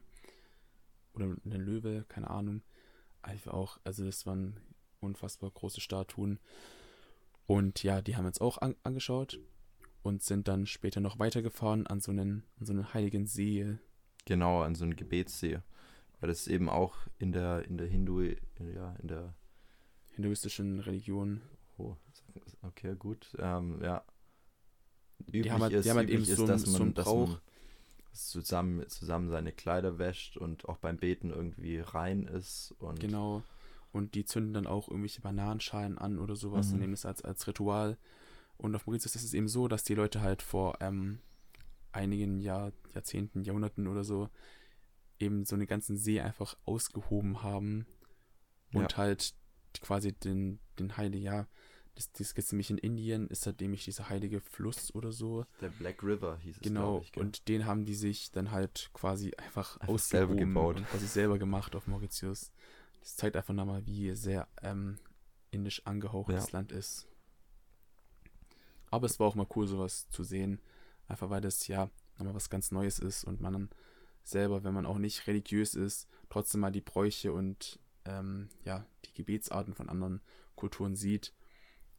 Oder 1.14 1.36
eine 1.44 1.58
Löwe, 1.58 2.06
keine 2.08 2.30
Ahnung. 2.30 2.62
Einfach 3.22 3.54
auch, 3.54 3.80
also 3.84 4.06
das 4.06 4.26
waren 4.26 4.58
unfassbar 5.02 5.50
große 5.52 5.82
Statuen. 5.82 6.40
Und 7.48 7.82
ja, 7.84 8.02
die 8.02 8.16
haben 8.16 8.24
wir 8.26 8.30
uns 8.30 8.42
auch 8.42 8.60
an, 8.60 8.76
angeschaut 8.84 9.40
und 10.04 10.22
sind 10.24 10.48
dann 10.48 10.66
später 10.66 11.00
noch 11.02 11.20
weitergefahren 11.20 11.88
an 11.88 12.00
so 12.00 12.12
einen, 12.12 12.44
an 12.60 12.66
so 12.66 12.74
einen 12.74 12.94
heiligen 12.94 13.26
See. 13.26 13.78
Genau, 14.30 14.62
an 14.62 14.76
so 14.76 14.84
einem 14.86 14.96
Gebetssee. 14.96 15.60
Weil 16.20 16.30
das 16.30 16.48
eben 16.48 16.70
auch 16.70 16.96
in 17.18 17.32
der, 17.32 17.66
in 17.66 17.78
der 17.78 17.88
Hindu, 17.88 18.22
ja, 18.22 18.96
in 19.02 19.08
der 19.08 19.34
hinduistischen 20.16 20.80
Religion. 20.82 21.42
Oh, 21.80 21.96
okay, 22.62 22.96
gut. 22.98 23.36
Ähm, 23.40 23.80
ja. 23.82 24.04
Die 25.20 25.40
Üblich 25.40 25.52
haben 25.52 25.62
halt- 25.64 25.72
die 25.74 25.78
ist, 25.78 25.90
haben 25.90 25.98
halt 25.98 26.10
eben 26.10 26.22
ist 26.24 26.36
so 26.36 26.46
dass 26.46 26.62
so 26.62 26.72
man, 26.74 26.82
einen 26.84 26.94
dass 26.94 27.06
Brauch. 27.06 27.28
man 27.30 27.40
zusammen, 28.14 28.88
zusammen 28.90 29.30
seine 29.30 29.52
Kleider 29.52 29.98
wäscht 29.98 30.38
und 30.38 30.68
auch 30.70 30.78
beim 30.78 30.98
Beten 30.98 31.32
irgendwie 31.32 31.80
rein 31.80 32.24
ist. 32.24 32.76
Und 32.80 33.00
Genau. 33.00 33.42
Und 33.92 34.14
die 34.14 34.26
zünden 34.26 34.54
dann 34.54 34.68
auch 34.68 34.90
irgendwelche 34.90 35.22
Bananenschalen 35.22 35.98
an 35.98 36.20
oder 36.20 36.36
sowas 36.36 36.68
und 36.68 36.74
Mhm. 36.76 36.80
nehmen 36.82 36.94
es 36.94 37.06
als, 37.06 37.24
als 37.24 37.48
Ritual. 37.48 37.98
Und 38.58 38.76
auf 38.76 38.86
Mauritius 38.86 39.16
ist 39.16 39.24
es 39.24 39.34
eben 39.34 39.48
so, 39.48 39.68
dass 39.68 39.84
die 39.84 39.96
Leute 39.96 40.22
halt 40.22 40.42
vor 40.44 40.78
ähm, 40.82 41.20
einigen 41.92 42.40
Jahr, 42.40 42.72
Jahrzehnten, 42.94 43.44
Jahrhunderten 43.44 43.88
oder 43.88 44.04
so 44.04 44.30
eben 45.20 45.44
so 45.46 45.56
einen 45.56 45.68
ganzen 45.68 45.98
See 45.98 46.22
einfach 46.22 46.56
ausgehoben 46.66 47.44
haben 47.44 47.86
und 48.74 48.96
halt 48.98 49.34
quasi 49.82 50.14
den, 50.14 50.60
den 50.80 50.96
Heiligen, 50.96 51.24
ja, 51.24 51.48
das, 51.96 52.10
das 52.14 52.34
gibt 52.34 52.50
nämlich 52.54 52.70
in 52.70 52.78
Indien, 52.78 53.28
ist 53.28 53.46
halt 53.46 53.60
nämlich 53.60 53.84
dieser 53.84 54.08
heilige 54.08 54.40
Fluss 54.40 54.96
oder 54.96 55.12
so. 55.12 55.46
der 55.60 55.68
Black 55.70 56.02
River 56.02 56.38
hieß 56.38 56.56
es, 56.58 56.62
Genau, 56.62 57.02
ich. 57.02 57.18
und 57.18 57.50
den 57.50 57.66
haben 57.66 57.84
die 57.84 57.96
sich 57.96 58.32
dann 58.32 58.52
halt 58.52 58.90
quasi 58.94 59.34
einfach, 59.36 59.78
Einfach 59.82 60.00
selber 60.00 60.36
gebaut. 60.36 60.78
und 60.78 60.88
quasi 60.88 61.08
selber 61.08 61.38
gemacht 61.38 61.76
auf 61.76 61.88
Mauritius. 61.88 62.54
Das 63.02 63.18
zeigt 63.18 63.36
einfach 63.36 63.54
nochmal, 63.54 63.86
wie 63.86 64.16
sehr 64.16 64.48
ähm, 64.62 64.98
indisch 65.52 65.86
angehaucht 65.86 66.30
Ja. 66.30 66.36
das 66.38 66.54
Land 66.54 66.72
ist. 66.72 67.08
Aber 68.92 69.06
es 69.06 69.20
war 69.20 69.28
auch 69.28 69.36
mal 69.36 69.48
cool, 69.56 69.68
sowas 69.68 70.08
zu 70.10 70.24
sehen. 70.24 70.60
Einfach 71.10 71.30
weil 71.30 71.42
das 71.42 71.68
ja 71.68 71.90
nochmal 72.18 72.36
was 72.36 72.50
ganz 72.50 72.72
Neues 72.72 73.00
ist 73.00 73.24
und 73.26 73.42
man 73.42 73.54
dann 73.54 73.70
selber, 74.24 74.64
wenn 74.64 74.74
man 74.74 74.86
auch 74.86 75.00
nicht 75.00 75.28
religiös 75.28 75.74
ist, 75.74 76.08
trotzdem 76.30 76.62
mal 76.62 76.72
die 76.72 76.82
Bräuche 76.82 77.34
und 77.34 77.80
ähm, 78.06 78.50
ja, 78.64 78.86
die 79.06 79.14
Gebetsarten 79.14 79.74
von 79.74 79.90
anderen 79.90 80.22
Kulturen 80.56 80.96
sieht. 80.96 81.34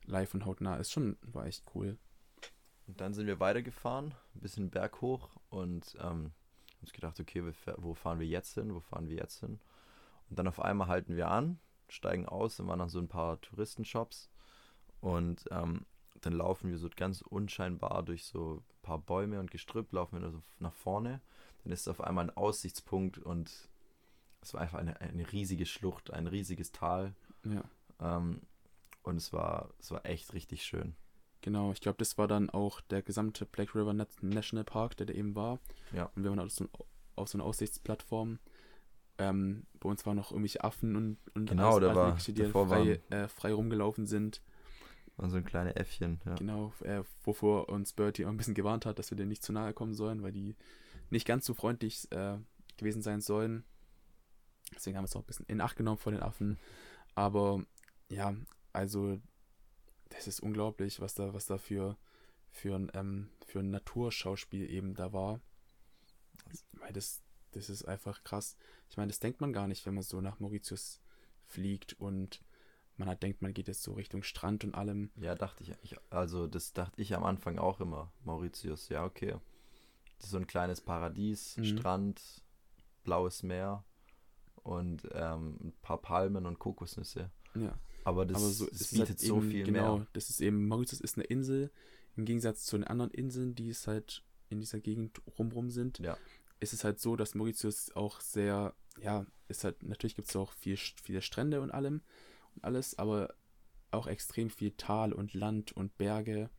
Live 0.06 0.32
und 0.32 0.46
hautnah 0.46 0.76
ist 0.76 0.92
schon, 0.92 1.18
war 1.22 1.46
echt 1.46 1.64
cool. 1.74 1.98
Und 2.86 3.00
dann 3.00 3.12
sind 3.12 3.26
wir 3.26 3.40
weitergefahren, 3.40 4.14
ein 4.34 4.40
bisschen 4.40 4.70
berghoch 4.70 5.30
und 5.48 5.96
ähm, 6.00 6.32
uns 6.80 6.92
gedacht, 6.92 7.20
okay, 7.20 7.42
wo 7.76 7.94
fahren 7.94 8.20
wir 8.20 8.26
jetzt 8.26 8.54
hin? 8.54 8.74
Wo 8.74 8.80
fahren 8.80 9.08
wir 9.08 9.16
jetzt 9.16 9.40
hin? 9.40 9.60
Und 10.28 10.38
dann 10.38 10.48
auf 10.48 10.60
einmal 10.60 10.88
halten 10.88 11.16
wir 11.16 11.28
an, 11.28 11.58
steigen 11.88 12.26
aus, 12.26 12.56
dann 12.56 12.68
waren 12.68 12.78
noch 12.78 12.88
so 12.88 13.00
ein 13.00 13.08
paar 13.08 13.40
Touristenshops 13.40 14.30
und 15.00 15.44
ähm, 15.50 15.84
dann 16.20 16.34
laufen 16.34 16.70
wir 16.70 16.78
so 16.78 16.88
ganz 16.94 17.22
unscheinbar 17.22 18.02
durch 18.04 18.24
so 18.24 18.62
paar 18.82 18.98
Bäume 18.98 19.40
und 19.40 19.50
Gestrüpp, 19.50 19.92
laufen 19.92 20.20
wir 20.20 20.42
nach 20.58 20.74
vorne. 20.74 21.20
Dann 21.64 21.72
ist 21.72 21.80
es 21.82 21.88
auf 21.88 22.00
einmal 22.00 22.24
ein 22.26 22.36
Aussichtspunkt 22.36 23.18
und 23.18 23.50
es 24.42 24.54
war 24.54 24.60
einfach 24.62 24.78
eine, 24.78 25.00
eine 25.00 25.30
riesige 25.32 25.66
Schlucht, 25.66 26.12
ein 26.12 26.26
riesiges 26.26 26.72
Tal. 26.72 27.14
Ja. 27.44 27.62
Ähm, 28.00 28.40
und 29.02 29.16
es 29.16 29.32
war, 29.32 29.70
es 29.78 29.90
war 29.90 30.04
echt 30.06 30.32
richtig 30.32 30.62
schön. 30.62 30.94
Genau, 31.42 31.72
ich 31.72 31.80
glaube, 31.80 31.96
das 31.98 32.18
war 32.18 32.28
dann 32.28 32.50
auch 32.50 32.80
der 32.82 33.02
gesamte 33.02 33.46
Black 33.46 33.74
River 33.74 33.94
Nat- 33.94 34.22
National 34.22 34.64
Park, 34.64 34.96
der 34.98 35.06
da 35.06 35.14
eben 35.14 35.34
war. 35.34 35.58
Ja. 35.92 36.10
Und 36.14 36.22
wir 36.22 36.30
waren 36.30 36.40
auf 36.40 36.50
so, 36.50 36.68
auf 37.16 37.28
so 37.28 37.38
einer 37.38 37.44
Aussichtsplattform. 37.44 38.38
Ähm, 39.18 39.66
bei 39.80 39.88
uns 39.88 40.04
waren 40.06 40.16
noch 40.16 40.30
irgendwelche 40.30 40.64
Affen 40.64 40.96
und, 40.96 41.18
und 41.34 41.46
Genau, 41.48 41.78
da 41.80 41.94
war- 41.94 42.08
Mögliche, 42.08 42.32
die 42.32 42.44
frei, 42.46 43.00
äh, 43.10 43.28
frei 43.28 43.52
rumgelaufen 43.52 44.06
sind. 44.06 44.40
Und 45.20 45.28
so 45.28 45.36
ein 45.36 45.44
kleines 45.44 45.76
Äffchen. 45.76 46.18
Ja. 46.24 46.34
Genau, 46.36 46.72
äh, 46.80 47.02
wovor 47.24 47.68
uns 47.68 47.92
Bertie 47.92 48.24
auch 48.24 48.30
ein 48.30 48.38
bisschen 48.38 48.54
gewarnt 48.54 48.86
hat, 48.86 48.98
dass 48.98 49.10
wir 49.10 49.16
denen 49.16 49.28
nicht 49.28 49.42
zu 49.42 49.52
nahe 49.52 49.74
kommen 49.74 49.92
sollen, 49.92 50.22
weil 50.22 50.32
die 50.32 50.56
nicht 51.10 51.26
ganz 51.26 51.44
so 51.44 51.52
freundlich 51.52 52.10
äh, 52.10 52.38
gewesen 52.78 53.02
sein 53.02 53.20
sollen. 53.20 53.64
Deswegen 54.74 54.96
haben 54.96 55.04
wir 55.04 55.08
es 55.08 55.16
auch 55.16 55.20
ein 55.20 55.26
bisschen 55.26 55.46
in 55.46 55.60
Acht 55.60 55.76
genommen 55.76 55.98
vor 55.98 56.12
den 56.12 56.22
Affen. 56.22 56.58
Aber 57.14 57.62
ja, 58.08 58.34
also 58.72 59.20
das 60.08 60.26
ist 60.26 60.40
unglaublich, 60.40 61.00
was 61.00 61.12
da, 61.12 61.34
was 61.34 61.44
da 61.44 61.58
für, 61.58 61.98
für, 62.50 62.76
ein, 62.76 62.90
ähm, 62.94 63.28
für 63.46 63.58
ein 63.58 63.70
Naturschauspiel 63.70 64.70
eben 64.70 64.94
da 64.94 65.12
war. 65.12 65.40
Meine, 66.72 66.94
das, 66.94 67.20
das 67.50 67.68
ist 67.68 67.84
einfach 67.84 68.24
krass. 68.24 68.56
Ich 68.88 68.96
meine, 68.96 69.08
das 69.08 69.20
denkt 69.20 69.42
man 69.42 69.52
gar 69.52 69.68
nicht, 69.68 69.84
wenn 69.84 69.94
man 69.94 70.02
so 70.02 70.22
nach 70.22 70.40
Mauritius 70.40 71.02
fliegt 71.44 71.92
und 72.00 72.40
man 73.00 73.08
halt 73.08 73.22
denkt, 73.22 73.42
man 73.42 73.52
geht 73.52 73.66
jetzt 73.66 73.82
so 73.82 73.94
Richtung 73.94 74.22
Strand 74.22 74.62
und 74.64 74.74
allem. 74.76 75.10
Ja, 75.16 75.34
dachte 75.34 75.64
ich, 75.64 75.72
ich. 75.82 75.96
Also, 76.10 76.46
das 76.46 76.72
dachte 76.72 77.00
ich 77.02 77.14
am 77.16 77.24
Anfang 77.24 77.58
auch 77.58 77.80
immer. 77.80 78.12
Mauritius, 78.24 78.88
ja, 78.88 79.04
okay. 79.04 79.34
Das 80.16 80.26
ist 80.26 80.30
so 80.30 80.36
ein 80.36 80.46
kleines 80.46 80.80
Paradies, 80.80 81.56
Mhm. 81.56 81.64
Strand, 81.64 82.20
blaues 83.02 83.42
Meer 83.42 83.84
und 84.62 85.08
ähm, 85.12 85.56
ein 85.62 85.72
paar 85.82 85.98
Palmen 86.00 86.46
und 86.46 86.58
Kokosnüsse. 86.58 87.30
Ja. 87.54 87.78
Aber 88.04 88.24
das, 88.26 88.36
aber 88.38 88.46
so, 88.52 88.66
das 88.66 88.80
ist 88.82 88.90
bietet 88.92 89.08
halt 89.08 89.20
so 89.20 89.38
eben, 89.38 89.50
viel 89.50 89.64
genau, 89.64 89.98
mehr. 89.98 90.06
das 90.12 90.30
ist 90.30 90.40
eben, 90.40 90.68
Mauritius 90.68 91.00
ist 91.00 91.16
eine 91.16 91.24
Insel, 91.24 91.70
im 92.16 92.24
Gegensatz 92.24 92.64
zu 92.64 92.76
den 92.76 92.84
anderen 92.86 93.10
Inseln, 93.10 93.54
die 93.54 93.70
es 93.70 93.86
halt 93.86 94.22
in 94.48 94.60
dieser 94.60 94.80
Gegend 94.80 95.20
rumrum 95.38 95.70
sind, 95.70 95.98
Ja. 96.00 96.16
ist 96.60 96.72
es 96.72 96.84
halt 96.84 96.98
so, 97.00 97.16
dass 97.16 97.34
Mauritius 97.34 97.92
auch 97.94 98.20
sehr, 98.20 98.74
ja, 99.00 99.26
ist 99.48 99.64
halt, 99.64 99.82
natürlich 99.82 100.16
gibt 100.16 100.28
es 100.28 100.36
auch 100.36 100.52
viel, 100.52 100.76
viele 100.76 101.22
Strände 101.22 101.60
und 101.60 101.70
allem 101.70 102.02
alles, 102.62 102.98
aber 102.98 103.34
auch 103.90 104.06
extrem 104.06 104.50
viel 104.50 104.72
Tal 104.72 105.12
und 105.12 105.34
Land 105.34 105.72
und 105.72 105.96
Berge 105.98 106.50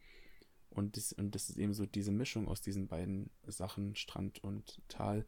und 0.71 0.95
das, 0.95 1.11
und 1.13 1.35
das 1.35 1.49
ist 1.49 1.57
eben 1.57 1.73
so 1.73 1.85
diese 1.85 2.11
Mischung 2.11 2.47
aus 2.47 2.61
diesen 2.61 2.87
beiden 2.87 3.29
Sachen, 3.45 3.95
Strand 3.95 4.43
und 4.43 4.81
Tal, 4.87 5.25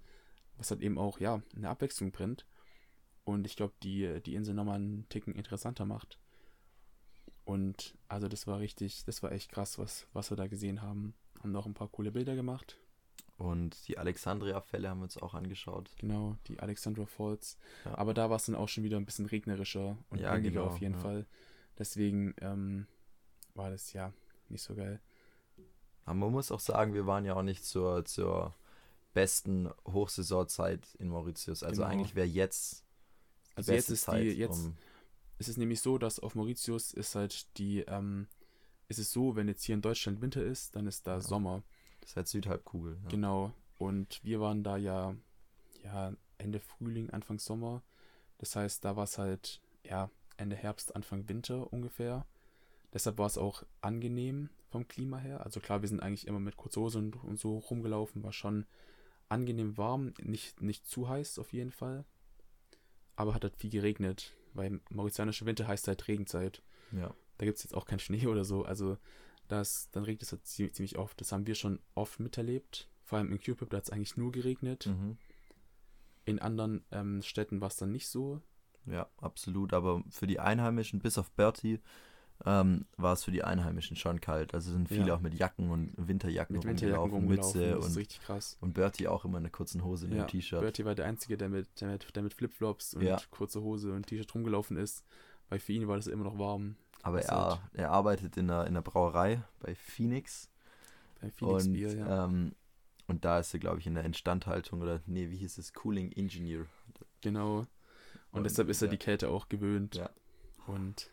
was 0.58 0.72
halt 0.72 0.82
eben 0.82 0.98
auch, 0.98 1.20
ja, 1.20 1.42
eine 1.56 1.70
Abwechslung 1.70 2.12
bringt 2.12 2.48
Und 3.26 3.46
ich 3.46 3.56
glaube, 3.56 3.74
die, 3.84 4.22
die 4.26 4.36
Insel 4.36 4.56
nochmal 4.56 4.78
einen 4.78 5.08
Ticken 5.10 5.36
interessanter 5.36 5.86
macht. 5.86 6.20
Und 7.46 7.98
also 8.08 8.28
das 8.30 8.48
war 8.48 8.60
richtig, 8.60 9.04
das 9.06 9.22
war 9.24 9.32
echt 9.32 9.52
krass, 9.52 9.78
was, 9.78 10.08
was 10.14 10.32
wir 10.32 10.38
da 10.38 10.48
gesehen 10.48 10.82
haben. 10.82 11.14
Haben 11.42 11.52
noch 11.52 11.66
ein 11.66 11.74
paar 11.74 11.90
coole 11.90 12.12
Bilder 12.12 12.36
gemacht. 12.36 12.80
Und 13.38 13.88
die 13.88 13.98
Alexandria-Fälle 13.98 14.90
haben 14.90 15.00
wir 15.00 15.06
uns 15.06 15.18
auch 15.18 15.34
angeschaut. 15.34 15.90
Genau, 15.98 16.38
die 16.48 16.60
Alexandra 16.60 17.06
Falls. 17.06 17.58
Ja. 17.84 17.98
Aber 17.98 18.14
da 18.14 18.30
war 18.30 18.38
es 18.38 18.46
dann 18.46 18.56
auch 18.56 18.70
schon 18.70 18.84
wieder 18.84 18.98
ein 18.98 19.06
bisschen 19.06 19.26
regnerischer 19.26 19.98
und 20.10 20.20
Ja, 20.20 20.34
windiger 20.36 20.62
genau, 20.62 20.72
auf 20.72 20.80
jeden 20.80 20.94
ja. 20.96 21.00
Fall. 21.00 21.26
Deswegen 21.78 22.36
ähm, 22.42 22.88
war 23.56 23.72
das 23.72 23.92
ja 23.94 24.14
nicht 24.50 24.62
so 24.62 24.76
geil. 24.76 25.02
Aber 26.06 26.16
man 26.16 26.32
muss 26.32 26.52
auch 26.52 26.60
sagen, 26.60 26.94
wir 26.94 27.08
waren 27.08 27.26
ja 27.26 27.34
auch 27.36 27.44
nicht 27.44 27.66
zur, 27.66 28.06
zur 28.06 28.54
besten 29.14 29.70
Hochsaisonzeit 29.86 30.96
in 31.00 31.08
Mauritius. 31.10 31.64
Also 31.64 31.82
Genau. 31.82 31.92
eigentlich 31.94 32.16
wäre 32.16 32.28
jetzt 32.28 32.84
die 33.52 33.58
Also 33.58 33.72
jetzt 33.72 33.82
beste 33.88 33.94
ist 33.94 34.02
Zeit, 34.04 34.24
die, 34.24 34.28
jetzt 34.30 34.66
um, 34.66 34.76
ist 35.40 35.50
es 35.50 35.58
nämlich 35.58 35.82
so, 35.82 35.98
dass 35.98 36.20
auf 36.20 36.36
Mauritius 36.36 36.94
ist 36.94 37.16
halt 37.16 37.58
die, 37.58 37.80
ähm, 37.82 38.28
ist 38.90 39.00
es 39.00 39.12
so, 39.12 39.36
wenn 39.36 39.48
jetzt 39.48 39.64
hier 39.64 39.76
in 39.76 39.82
Deutschland 39.82 40.22
Winter 40.22 40.44
ist, 40.44 40.76
dann 40.76 40.86
ist 40.88 41.08
da 41.08 41.16
Ja. 41.16 41.22
Sommer. 41.22 41.64
Das 42.04 42.12
ist 42.12 42.16
halt 42.18 42.28
Südhalbkugel. 42.28 42.98
Ja. 43.04 43.10
Genau. 43.10 43.52
Und 43.78 44.20
wir 44.24 44.42
waren 44.42 44.64
da 44.64 44.78
ja, 44.78 45.16
ja 45.84 46.14
Ende 46.38 46.60
Frühling, 46.60 47.10
Anfang 47.10 47.40
Sommer. 47.40 47.82
Das 48.38 48.56
heißt, 48.56 48.84
da 48.84 48.96
war 48.96 49.06
es 49.06 49.18
halt, 49.18 49.62
ja, 49.86 50.10
Ende 50.36 50.56
Herbst, 50.56 50.96
Anfang 50.96 51.30
Winter 51.30 51.72
ungefähr. 51.72 52.26
Deshalb 52.92 53.18
war 53.18 53.28
es 53.28 53.38
auch 53.38 53.64
angenehm 53.82 54.50
vom 54.70 54.88
Klima 54.88 55.18
her. 55.18 55.44
Also 55.46 55.60
klar, 55.60 55.82
wir 55.82 55.90
sind 55.90 56.02
eigentlich 56.02 56.28
immer 56.28 56.40
mit 56.40 56.58
kurzer 56.58 56.82
Hose 56.82 57.00
und, 57.00 57.16
und 57.24 57.40
so 57.40 57.58
rumgelaufen. 57.58 58.24
War 58.24 58.34
schon 58.34 58.66
angenehm 59.30 59.78
warm, 59.78 60.14
nicht, 60.22 60.62
nicht 60.62 60.86
zu 60.86 61.08
heiß 61.08 61.40
auf 61.40 61.54
jeden 61.54 61.72
Fall. 61.72 62.06
Aber 63.16 63.34
hat 63.34 63.44
halt 63.44 63.56
viel 63.56 63.70
geregnet, 63.70 64.36
weil 64.54 64.82
mauritianische 64.90 65.46
Winter 65.46 65.68
heißt 65.68 65.88
halt 65.88 66.08
Regenzeit. 66.08 66.62
ja. 66.92 67.16
Da 67.40 67.46
gibt 67.46 67.58
es 67.58 67.64
jetzt 67.64 67.74
auch 67.74 67.86
keinen 67.86 68.00
Schnee 68.00 68.28
oder 68.28 68.46
so. 68.46 68.64
Also 68.64 68.98
das, 69.48 69.90
dann 69.92 70.04
regnet 70.04 70.24
es 70.24 70.32
halt 70.32 70.46
ziemlich, 70.46 70.74
ziemlich 70.76 70.98
oft. 70.98 71.20
Das 71.22 71.32
haben 71.32 71.48
wir 71.48 71.56
schon 71.56 71.80
oft 71.96 72.20
miterlebt. 72.20 72.90
Vor 73.04 73.18
allem 73.18 73.32
in 73.32 73.40
Cupid, 73.40 73.72
da 73.72 73.78
hat 73.78 73.84
es 73.84 73.90
eigentlich 73.90 74.18
nur 74.18 74.32
geregnet. 74.32 74.86
Mhm. 74.88 75.18
In 76.26 76.40
anderen 76.40 76.86
ähm, 76.92 77.22
Städten 77.22 77.60
war 77.62 77.68
es 77.68 77.76
dann 77.76 77.92
nicht 77.92 78.08
so. 78.08 78.42
Ja, 78.86 79.10
absolut. 79.18 79.74
Aber 79.74 80.04
für 80.10 80.28
die 80.28 80.40
Einheimischen, 80.40 81.00
bis 81.00 81.18
auf 81.18 81.32
Bertie, 81.32 81.80
ähm, 82.46 82.86
war 82.98 83.14
es 83.14 83.24
für 83.24 83.32
die 83.32 83.44
Einheimischen 83.44 83.96
schon 83.96 84.20
kalt. 84.22 84.54
Also 84.54 84.72
sind 84.72 84.88
viele 84.90 85.08
Ja. 85.08 85.16
auch 85.16 85.20
mit 85.20 85.34
Jacken 85.34 85.70
und 85.70 85.94
Winterjacken, 85.98 86.56
Mit 86.56 86.66
rumgelaufen, 86.66 87.12
rumgelaufen. 87.12 87.62
Mütze 87.62 87.80
und, 87.80 87.98
richtig 87.98 88.22
krass. 88.22 88.58
und 88.62 88.74
Bertie 88.74 89.08
auch 89.08 89.24
immer 89.26 89.38
in 89.38 89.44
einer 89.44 89.52
kurzen 89.52 89.84
Hose 89.84 90.06
und 90.08 90.14
Ja, 90.14 90.20
einem 90.20 90.28
T-Shirt. 90.28 90.62
Bertie 90.62 90.86
war 90.86 90.96
der 90.96 91.06
Einzige, 91.06 91.38
der 91.38 91.50
mit, 91.50 91.80
der 91.80 91.90
mit, 91.90 92.16
der 92.16 92.24
mit 92.24 92.34
Flipflops 92.34 92.94
und 92.96 93.04
Ja. 93.04 93.20
kurzer 93.32 93.62
Hose 93.62 93.94
und 93.94 94.08
T-Shirt 94.08 94.34
rumgelaufen 94.34 94.78
ist. 94.78 95.06
Weil 95.50 95.60
für 95.60 95.74
ihn 95.74 95.88
war 95.88 95.98
das 95.98 96.08
immer 96.08 96.24
noch 96.24 96.38
warm. 96.40 96.76
Aber 97.04 97.22
er, 97.22 97.62
er 97.74 97.92
arbeitet 97.92 98.38
in 98.38 98.50
einer, 98.50 98.62
in 98.62 98.70
einer 98.70 98.82
Brauerei 98.82 99.44
bei 99.60 99.76
Phoenix. 99.76 100.50
Bei 101.22 101.30
Phoenix 101.30 101.66
und, 101.66 101.74
Bier, 101.74 101.96
ja. 101.96 102.26
ähm, 102.26 102.56
und 103.08 103.26
da 103.26 103.40
ist 103.40 103.54
er, 103.54 103.60
glaube 103.60 103.80
ich, 103.80 103.88
in 103.88 103.96
der 103.96 104.06
Instandhaltung 104.06 104.82
oder, 104.82 105.02
nee, 105.06 105.30
wie 105.30 105.38
hieß 105.38 105.58
es? 105.58 105.74
Cooling 105.74 106.12
Engineer. 106.14 106.66
Genau. 107.22 107.60
Und, 107.60 107.68
Und, 108.32 108.44
deshalb 108.46 108.70
ist 108.70 108.82
er 108.82 108.88
ja. 108.88 108.92
die 108.92 108.98
Kälte 108.98 109.30
auch 109.30 109.50
gewöhnt. 109.50 109.96
Ja. 109.96 110.10
Und 110.66 111.12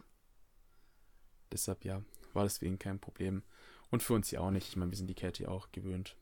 deshalb, 1.53 1.85
ja, 1.85 2.03
war 2.33 2.45
deswegen 2.45 2.79
kein 2.79 3.01
Problem. 3.01 3.43
Und 3.91 4.03
für 4.03 4.15
uns 4.15 4.31
ja 4.31 4.41
auch 4.41 4.53
nicht. 4.53 4.69
Ich 4.69 4.77
meine, 4.77 4.93
wir 4.93 4.97
sind 4.97 5.09
die 5.09 5.15
Kälte 5.15 5.43
ja 5.43 5.49
auch 5.49 5.73
gewöhnt. 5.73 6.17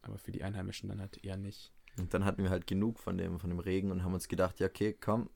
Aber 0.00 0.16
für 0.16 0.32
die 0.32 0.42
Einheimischen 0.42 0.88
dann 0.88 1.00
halt 1.00 1.22
eher 1.22 1.36
nicht. 1.36 1.72
Und 1.98 2.14
dann 2.14 2.24
hatten 2.24 2.42
wir 2.42 2.50
halt 2.50 2.66
genug 2.66 2.98
von 2.98 3.18
dem, 3.18 3.38
von 3.38 3.50
dem 3.50 3.58
Regen 3.58 3.90
und 3.90 4.02
haben 4.02 4.14
uns 4.14 4.28
gedacht, 4.28 4.60
ja, 4.60 4.68
okay, 4.68 4.96
komm, 4.98 5.28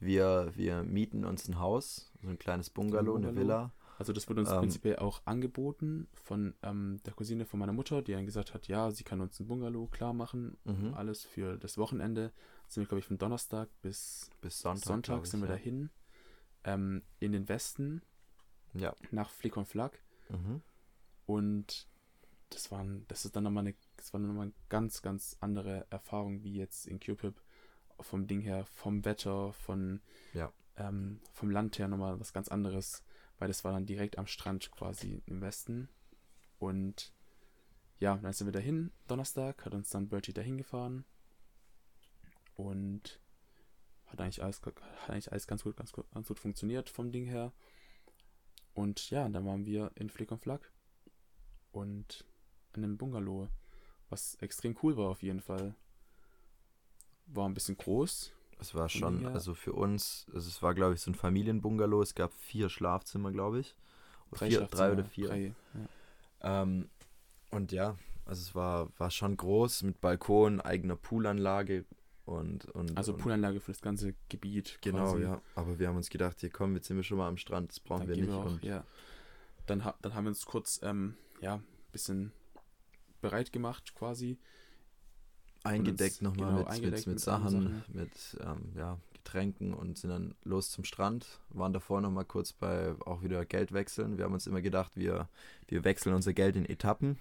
wir, 0.00 0.52
wir 0.56 0.82
mieten 0.82 1.24
uns 1.24 1.48
ein 1.48 1.58
Haus, 1.58 2.10
so 2.22 2.28
ein 2.28 2.38
kleines 2.38 2.70
Bungalow, 2.70 3.16
eine 3.16 3.26
Bungalow. 3.28 3.36
Villa. 3.36 3.72
Also 3.98 4.14
das 4.14 4.28
wurde 4.30 4.40
uns 4.40 4.50
Ähm, 4.50 4.60
prinzipiell 4.60 4.96
auch 4.96 5.20
angeboten 5.26 6.08
von 6.14 6.54
ähm, 6.62 7.00
der 7.04 7.12
Cousine 7.12 7.44
von 7.44 7.60
meiner 7.60 7.74
Mutter, 7.74 8.00
die 8.00 8.12
dann 8.12 8.24
gesagt 8.24 8.54
hat, 8.54 8.66
ja, 8.66 8.90
sie 8.90 9.04
kann 9.04 9.20
uns 9.20 9.38
ein 9.38 9.46
Bungalow 9.46 9.86
klar 9.88 10.14
machen. 10.14 10.56
Mhm. 10.64 10.94
Alles 10.94 11.24
für 11.24 11.58
das 11.58 11.76
Wochenende. 11.76 12.32
Sind 12.66 12.82
wir, 12.84 12.88
glaube 12.88 13.00
ich, 13.00 13.06
von 13.06 13.18
Donnerstag 13.18 13.68
bis 13.82 14.30
Bis 14.40 14.60
Sonntag. 14.60 14.84
Sonntag, 14.86 15.12
glaub 15.16 15.24
ich, 15.24 15.30
sind 15.30 15.40
wir 15.40 15.48
ja. 15.50 15.54
dahin. 15.56 15.90
Ähm, 16.64 17.02
in 17.18 17.32
den 17.32 17.48
Westen 17.48 18.00
Ja. 18.72 18.94
nach 19.10 19.28
Flick 19.28 19.56
und 19.58 19.66
Flack. 19.66 20.02
Mhm. 20.30 20.62
Und 21.26 21.86
das 22.48 22.70
waren, 22.72 23.04
das 23.08 23.24
ist 23.26 23.36
dann 23.36 23.44
nochmal 23.44 23.66
eine, 23.66 23.74
das 23.96 24.12
war 24.12 24.20
nochmal 24.20 24.44
eine 24.44 24.52
ganz, 24.70 25.02
ganz 25.02 25.36
andere 25.40 25.86
Erfahrung 25.90 26.42
wie 26.42 26.54
jetzt 26.54 26.86
in 26.86 27.00
Cupid. 27.00 27.34
Vom 28.02 28.26
Ding 28.26 28.40
her, 28.40 28.64
vom 28.66 29.04
Wetter, 29.04 29.52
von 29.52 30.00
Ja. 30.34 30.52
ähm, 30.76 31.20
vom 31.32 31.50
Land 31.50 31.78
her 31.78 31.88
nochmal 31.88 32.18
was 32.20 32.32
ganz 32.32 32.48
anderes, 32.48 33.02
weil 33.38 33.48
das 33.48 33.64
war 33.64 33.72
dann 33.72 33.86
direkt 33.86 34.18
am 34.18 34.26
Strand 34.26 34.70
quasi 34.72 35.22
im 35.26 35.40
Westen. 35.40 35.88
Und 36.58 37.12
ja, 37.98 38.16
dann 38.16 38.32
sind 38.32 38.46
wir 38.46 38.52
dahin, 38.52 38.92
Donnerstag, 39.08 39.64
hat 39.64 39.74
uns 39.74 39.90
dann 39.90 40.08
Bertie 40.08 40.32
dahin 40.32 40.58
gefahren. 40.58 41.04
Und 42.54 43.20
hat 44.06 44.20
eigentlich 44.20 44.42
alles, 44.42 44.60
hat 44.62 44.74
eigentlich 45.10 45.30
alles 45.30 45.46
ganz 45.46 45.62
gut, 45.62 45.76
ganz 45.76 45.92
gut, 45.92 46.10
ganz 46.10 46.28
gut 46.28 46.38
funktioniert 46.38 46.90
vom 46.90 47.12
Ding 47.12 47.24
her. 47.26 47.52
Und 48.74 49.10
ja, 49.10 49.28
dann 49.28 49.44
waren 49.46 49.64
wir 49.66 49.90
in 49.94 50.10
Flick 50.10 50.30
und 50.30 50.40
Flack 50.40 50.72
und 51.72 52.24
in 52.74 52.84
einem 52.84 52.96
Bungalow, 52.98 53.48
was 54.08 54.34
extrem 54.36 54.76
cool 54.82 54.96
war 54.96 55.08
auf 55.10 55.22
jeden 55.22 55.40
Fall. 55.40 55.74
War 57.32 57.48
ein 57.48 57.54
bisschen 57.54 57.76
groß. 57.76 58.32
Es 58.58 58.74
war 58.74 58.88
schon, 58.88 59.20
her- 59.20 59.32
also 59.32 59.54
für 59.54 59.72
uns, 59.72 60.26
also 60.34 60.48
es 60.48 60.62
war, 60.62 60.74
glaube 60.74 60.94
ich, 60.94 61.00
so 61.00 61.10
ein 61.10 61.14
Familienbungalow. 61.14 62.02
Es 62.02 62.14
gab 62.14 62.32
vier 62.34 62.68
Schlafzimmer, 62.68 63.30
glaube 63.32 63.60
ich. 63.60 63.74
Oder 64.30 64.46
vier, 64.46 64.60
drei 64.66 64.92
oder 64.92 65.04
vier. 65.04 65.28
Drei, 65.28 65.54
ja. 66.42 66.62
Ähm, 66.62 66.88
und 67.50 67.72
ja, 67.72 67.96
also 68.26 68.42
es 68.42 68.54
war, 68.54 68.88
war 68.98 69.10
schon 69.10 69.36
groß 69.36 69.82
mit 69.82 70.00
Balkon, 70.00 70.60
eigener 70.60 70.96
Poolanlage 70.96 71.84
und. 72.26 72.66
und 72.66 72.96
Also 72.96 73.16
Poolanlage 73.16 73.60
für 73.60 73.72
das 73.72 73.80
ganze 73.80 74.14
Gebiet. 74.28 74.78
Genau, 74.82 75.12
quasi. 75.12 75.22
ja. 75.22 75.40
Aber 75.54 75.78
wir 75.78 75.88
haben 75.88 75.96
uns 75.96 76.10
gedacht, 76.10 76.40
hier 76.40 76.50
kommen, 76.50 76.74
jetzt 76.76 76.86
sind 76.88 76.96
wir 76.96 77.02
schon 77.04 77.18
mal 77.18 77.28
am 77.28 77.36
Strand, 77.38 77.70
das 77.70 77.80
brauchen 77.80 78.00
Dann 78.00 78.08
wir 78.08 78.16
nicht. 78.16 78.28
wir 78.28 78.36
auch, 78.36 78.60
ja. 78.62 78.84
Dann, 79.66 79.82
dann 80.02 80.14
haben 80.14 80.24
wir 80.24 80.30
uns 80.30 80.46
kurz, 80.46 80.80
ähm, 80.82 81.16
ja, 81.40 81.54
ein 81.56 81.64
bisschen 81.92 82.32
bereit 83.20 83.52
gemacht 83.52 83.94
quasi. 83.94 84.38
Eingedeckt 85.64 86.22
nochmal 86.22 86.48
genau, 86.48 86.58
mit, 86.60 86.68
eingedeckt 86.68 87.06
mit, 87.06 87.06
mit 87.06 87.14
mit 87.14 87.20
Sachen, 87.20 87.50
Sachen. 87.50 87.84
mit 87.88 88.38
ähm, 88.40 88.72
ja, 88.76 88.98
Getränken 89.12 89.74
und 89.74 89.98
sind 89.98 90.10
dann 90.10 90.34
los 90.44 90.70
zum 90.70 90.84
Strand. 90.84 91.40
Waren 91.50 91.72
davor 91.72 92.00
nochmal 92.00 92.24
kurz 92.24 92.52
bei 92.52 92.94
auch 93.04 93.22
wieder 93.22 93.44
Geld 93.44 93.72
wechseln. 93.72 94.16
Wir 94.18 94.24
haben 94.24 94.34
uns 94.34 94.46
immer 94.46 94.62
gedacht, 94.62 94.96
wir, 94.96 95.28
wir 95.68 95.84
wechseln 95.84 96.14
unser 96.14 96.32
Geld 96.32 96.56
in 96.56 96.64
Etappen. 96.64 97.18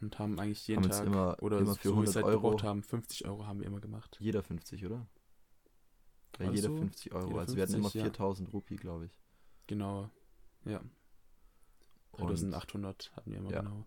Und 0.00 0.18
haben 0.18 0.38
eigentlich 0.38 0.66
jeden 0.68 0.84
Haben 0.84 0.90
Tag, 0.90 1.06
immer, 1.06 1.36
oder 1.40 1.58
immer 1.58 1.74
für 1.74 1.88
so 1.88 1.96
wie 1.96 2.02
wir 2.02 2.08
es 2.08 2.16
100 2.16 2.34
halt 2.34 2.44
Euro. 2.44 2.62
haben, 2.62 2.82
50 2.82 3.26
Euro 3.26 3.46
haben 3.46 3.60
wir 3.60 3.66
immer 3.66 3.80
gemacht. 3.80 4.16
Jeder 4.20 4.42
50, 4.42 4.84
oder? 4.86 5.06
Ja, 6.38 6.46
das 6.46 6.54
jeder 6.54 6.68
so? 6.68 6.76
50 6.76 7.12
Euro. 7.12 7.26
Jeder 7.28 7.40
also 7.40 7.56
wir 7.56 7.62
hatten 7.62 7.74
immer 7.74 7.90
50, 7.90 7.98
ja. 7.98 8.04
4000 8.04 8.52
Rupie, 8.52 8.76
glaube 8.76 9.06
ich. 9.06 9.10
Genau, 9.66 10.10
ja. 10.64 10.80
Und, 12.12 12.28
3800 12.28 13.12
hatten 13.16 13.30
wir 13.30 13.38
immer 13.38 13.50
Ja. 13.50 13.60
genau. 13.60 13.86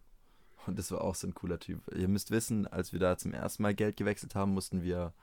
Und 0.68 0.78
das 0.78 0.92
war 0.92 1.02
auch 1.02 1.16
so 1.16 1.28
ein 1.28 1.34
cooler 1.34 1.60
Typ. 1.60 1.82
Ihr 1.96 2.08
müsst 2.08 2.32
wissen, 2.32 2.68
als 2.68 2.94
wir 2.94 3.00
da 3.00 3.18
zum 3.18 3.34
ersten 3.34 3.64
Mal 3.64 3.74
Geld 3.74 3.98
gewechselt 3.98 4.36
haben, 4.36 4.54
mussten 4.54 4.84
wir 4.84 5.14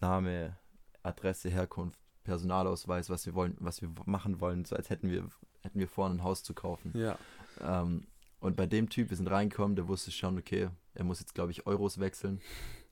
Name, 0.00 0.56
Adresse, 1.02 1.48
Herkunft, 1.48 1.98
Personalausweis, 2.24 3.10
was 3.10 3.26
wir 3.26 3.34
wollen, 3.34 3.56
was 3.60 3.82
wir 3.82 3.90
machen 4.06 4.40
wollen, 4.40 4.64
so 4.64 4.76
als 4.76 4.90
hätten 4.90 5.10
wir, 5.10 5.28
hätten 5.62 5.78
wir 5.78 5.88
vor, 5.88 6.08
ein 6.08 6.22
Haus 6.22 6.42
zu 6.42 6.54
kaufen. 6.54 6.92
Ja, 6.94 7.18
Ähm, 7.60 8.06
und 8.40 8.56
bei 8.56 8.66
dem 8.66 8.88
Typ, 8.88 9.10
wir 9.10 9.16
sind 9.16 9.30
reingekommen, 9.30 9.76
der 9.76 9.86
wusste 9.86 10.10
schon, 10.10 10.38
okay, 10.38 10.70
er 10.94 11.04
muss 11.04 11.20
jetzt, 11.20 11.34
glaube 11.34 11.52
ich, 11.52 11.66
Euros 11.66 12.00
wechseln. 12.00 12.40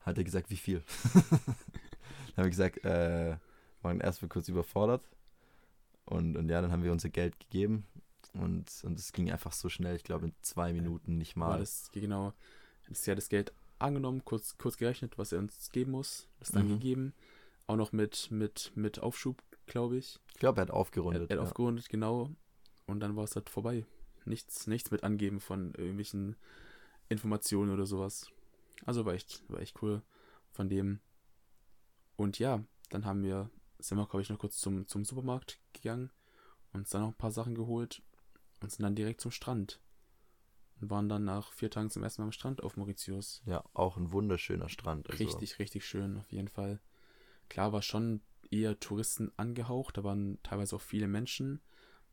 Hat 0.01 0.19
er 0.19 0.25
gesagt, 0.25 0.51
wie 0.51 0.57
viel? 0.57 0.83
dann 1.15 2.37
haben 2.37 2.45
wir 2.45 2.51
gesagt, 2.51 2.85
äh, 2.85 3.37
waren 3.83 4.01
erstmal 4.01 4.29
kurz 4.29 4.49
überfordert. 4.49 5.03
Und, 6.05 6.37
und 6.37 6.49
ja, 6.49 6.61
dann 6.61 6.71
haben 6.71 6.85
wir 6.85 6.93
unser 6.93 7.09
Geld 7.09 7.39
gegeben. 7.41 7.87
Und, 8.35 8.71
und 8.85 8.99
es 8.99 9.13
ging 9.13 9.31
einfach 9.31 9.53
so 9.53 9.69
schnell, 9.69 9.97
ich 9.97 10.05
glaube 10.05 10.27
in 10.27 10.35
zwei 10.43 10.73
Minuten 10.73 11.17
nicht 11.19 11.37
war 11.37 11.51
mal. 11.51 11.59
das 11.61 11.91
genau. 11.93 12.33
Das 12.89 13.05
ja 13.07 13.15
das 13.15 13.29
Geld 13.29 13.53
angenommen, 13.79 14.25
kurz, 14.25 14.57
kurz 14.59 14.77
gerechnet, 14.77 15.19
was 15.19 15.33
er 15.33 15.39
uns 15.39 15.71
geben 15.71 15.93
muss. 15.93 16.29
Das 16.41 16.51
dann 16.51 16.67
Mhm. 16.67 16.73
gegeben. 16.75 17.15
Auch 17.67 17.77
noch 17.77 17.93
mit, 17.93 18.31
mit, 18.31 18.73
mit 18.75 19.01
Aufschub, 19.01 19.43
glaube 19.67 19.97
ich. 19.99 20.19
Ich 20.33 20.41
glaube, 20.41 20.61
er 20.61 20.63
hat 20.63 20.69
Er, 20.71 20.75
aufgerundet. 20.77 21.31
er 21.31 21.37
hat 21.37 21.43
ja. 21.45 21.49
aufgerundet, 21.49 21.89
genau. 21.89 22.31
Und 22.87 23.01
dann 23.01 23.15
war 23.17 23.25
es 23.25 23.35
halt 23.37 23.51
vorbei. 23.51 23.85
Nichts, 24.25 24.67
nichts 24.67 24.91
mit 24.91 25.05
Angeben 25.05 25.41
von 25.41 25.75
irgendwelchen 25.75 26.37
Informationen 27.09 27.73
oder 27.73 27.87
sowas. 27.87 28.31
Also 28.87 29.05
war 29.05 29.15
echt, 29.15 29.43
war 29.51 29.61
echt 29.61 29.83
cool 29.83 30.03
von 30.53 30.69
dem. 30.69 31.01
Und 32.17 32.39
ja, 32.39 32.63
dann 32.91 33.05
haben 33.05 33.23
wir, 33.23 33.51
sind 33.79 33.99
wir, 33.99 34.07
glaube 34.07 34.23
ich, 34.23 34.31
noch 34.31 34.39
kurz 34.39 34.59
zum, 34.59 34.87
zum 34.87 35.05
Supermarkt 35.05 35.59
gegangen, 35.73 36.11
uns 36.73 36.91
dann 36.91 37.03
noch 37.03 37.09
ein 37.09 37.15
paar 37.15 37.31
Sachen 37.33 37.55
geholt 37.55 38.03
und 38.61 38.71
sind 38.71 38.83
dann 38.83 38.95
direkt 38.95 39.21
zum 39.21 39.31
Strand. 39.31 39.81
Und 40.81 40.91
waren 40.91 41.09
dann 41.09 41.25
nach 41.25 41.53
vier 41.53 41.71
Tagen 41.71 41.91
zum 41.91 42.03
ersten 42.05 42.23
Mal 42.23 42.27
am 42.27 42.33
Strand 42.33 42.63
auf 42.63 42.77
Mauritius. 42.77 43.43
ja, 43.47 43.65
auch 43.75 43.97
ein 43.97 44.13
wunderschöner 44.13 44.69
Strand. 44.69 45.11
Also, 45.11 45.25
Richtig, 45.25 45.59
richtig 45.59 45.85
schön, 45.85 46.19
auf 46.19 46.31
jeden 46.31 46.49
Fall. 46.49 46.81
Klar 47.49 47.73
war 47.73 47.83
schon 47.83 48.21
eher 48.51 48.79
Touristen 48.79 49.33
angehaucht. 49.37 49.97
Da 49.97 50.05
waren 50.05 50.39
teilweise 50.43 50.77
auch 50.77 50.81
viele 50.81 51.09
Menschen. 51.09 51.61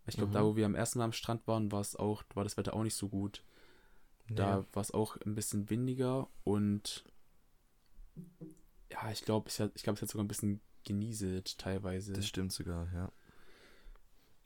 Ich 0.08 0.16
glaube, 0.16 0.30
Mhm. 0.30 0.34
da, 0.34 0.44
wo 0.44 0.56
wir 0.56 0.66
am 0.66 0.76
ersten 0.76 1.00
Mal 1.00 1.06
am 1.06 1.14
Strand 1.14 1.48
waren, 1.48 1.72
war 1.72 1.82
es 1.82 1.96
auch, 1.96 2.24
war 2.34 2.44
das 2.44 2.58
Wetter 2.58 2.74
auch 2.74 2.84
nicht 2.84 2.96
so 2.96 3.10
gut. 3.10 3.44
Da 4.28 4.66
war 4.74 4.82
es 4.82 4.90
auch 4.92 5.18
ein 5.18 5.36
bisschen 5.36 5.70
windiger 5.70 6.28
und 6.44 7.06
ja, 8.92 9.12
ich 9.12 9.22
glaube, 9.24 9.50
ich, 9.50 9.60
ich 9.60 9.84
glaube, 9.84 9.98
es 9.98 10.02
hat 10.02 10.10
sogar 10.10 10.24
ein 10.24 10.28
bisschen 10.28 10.62
genieselt 10.84 11.58
teilweise. 11.58 12.14
Das 12.14 12.28
stimmt 12.28 12.52
sogar, 12.54 12.92
ja. 12.94 13.12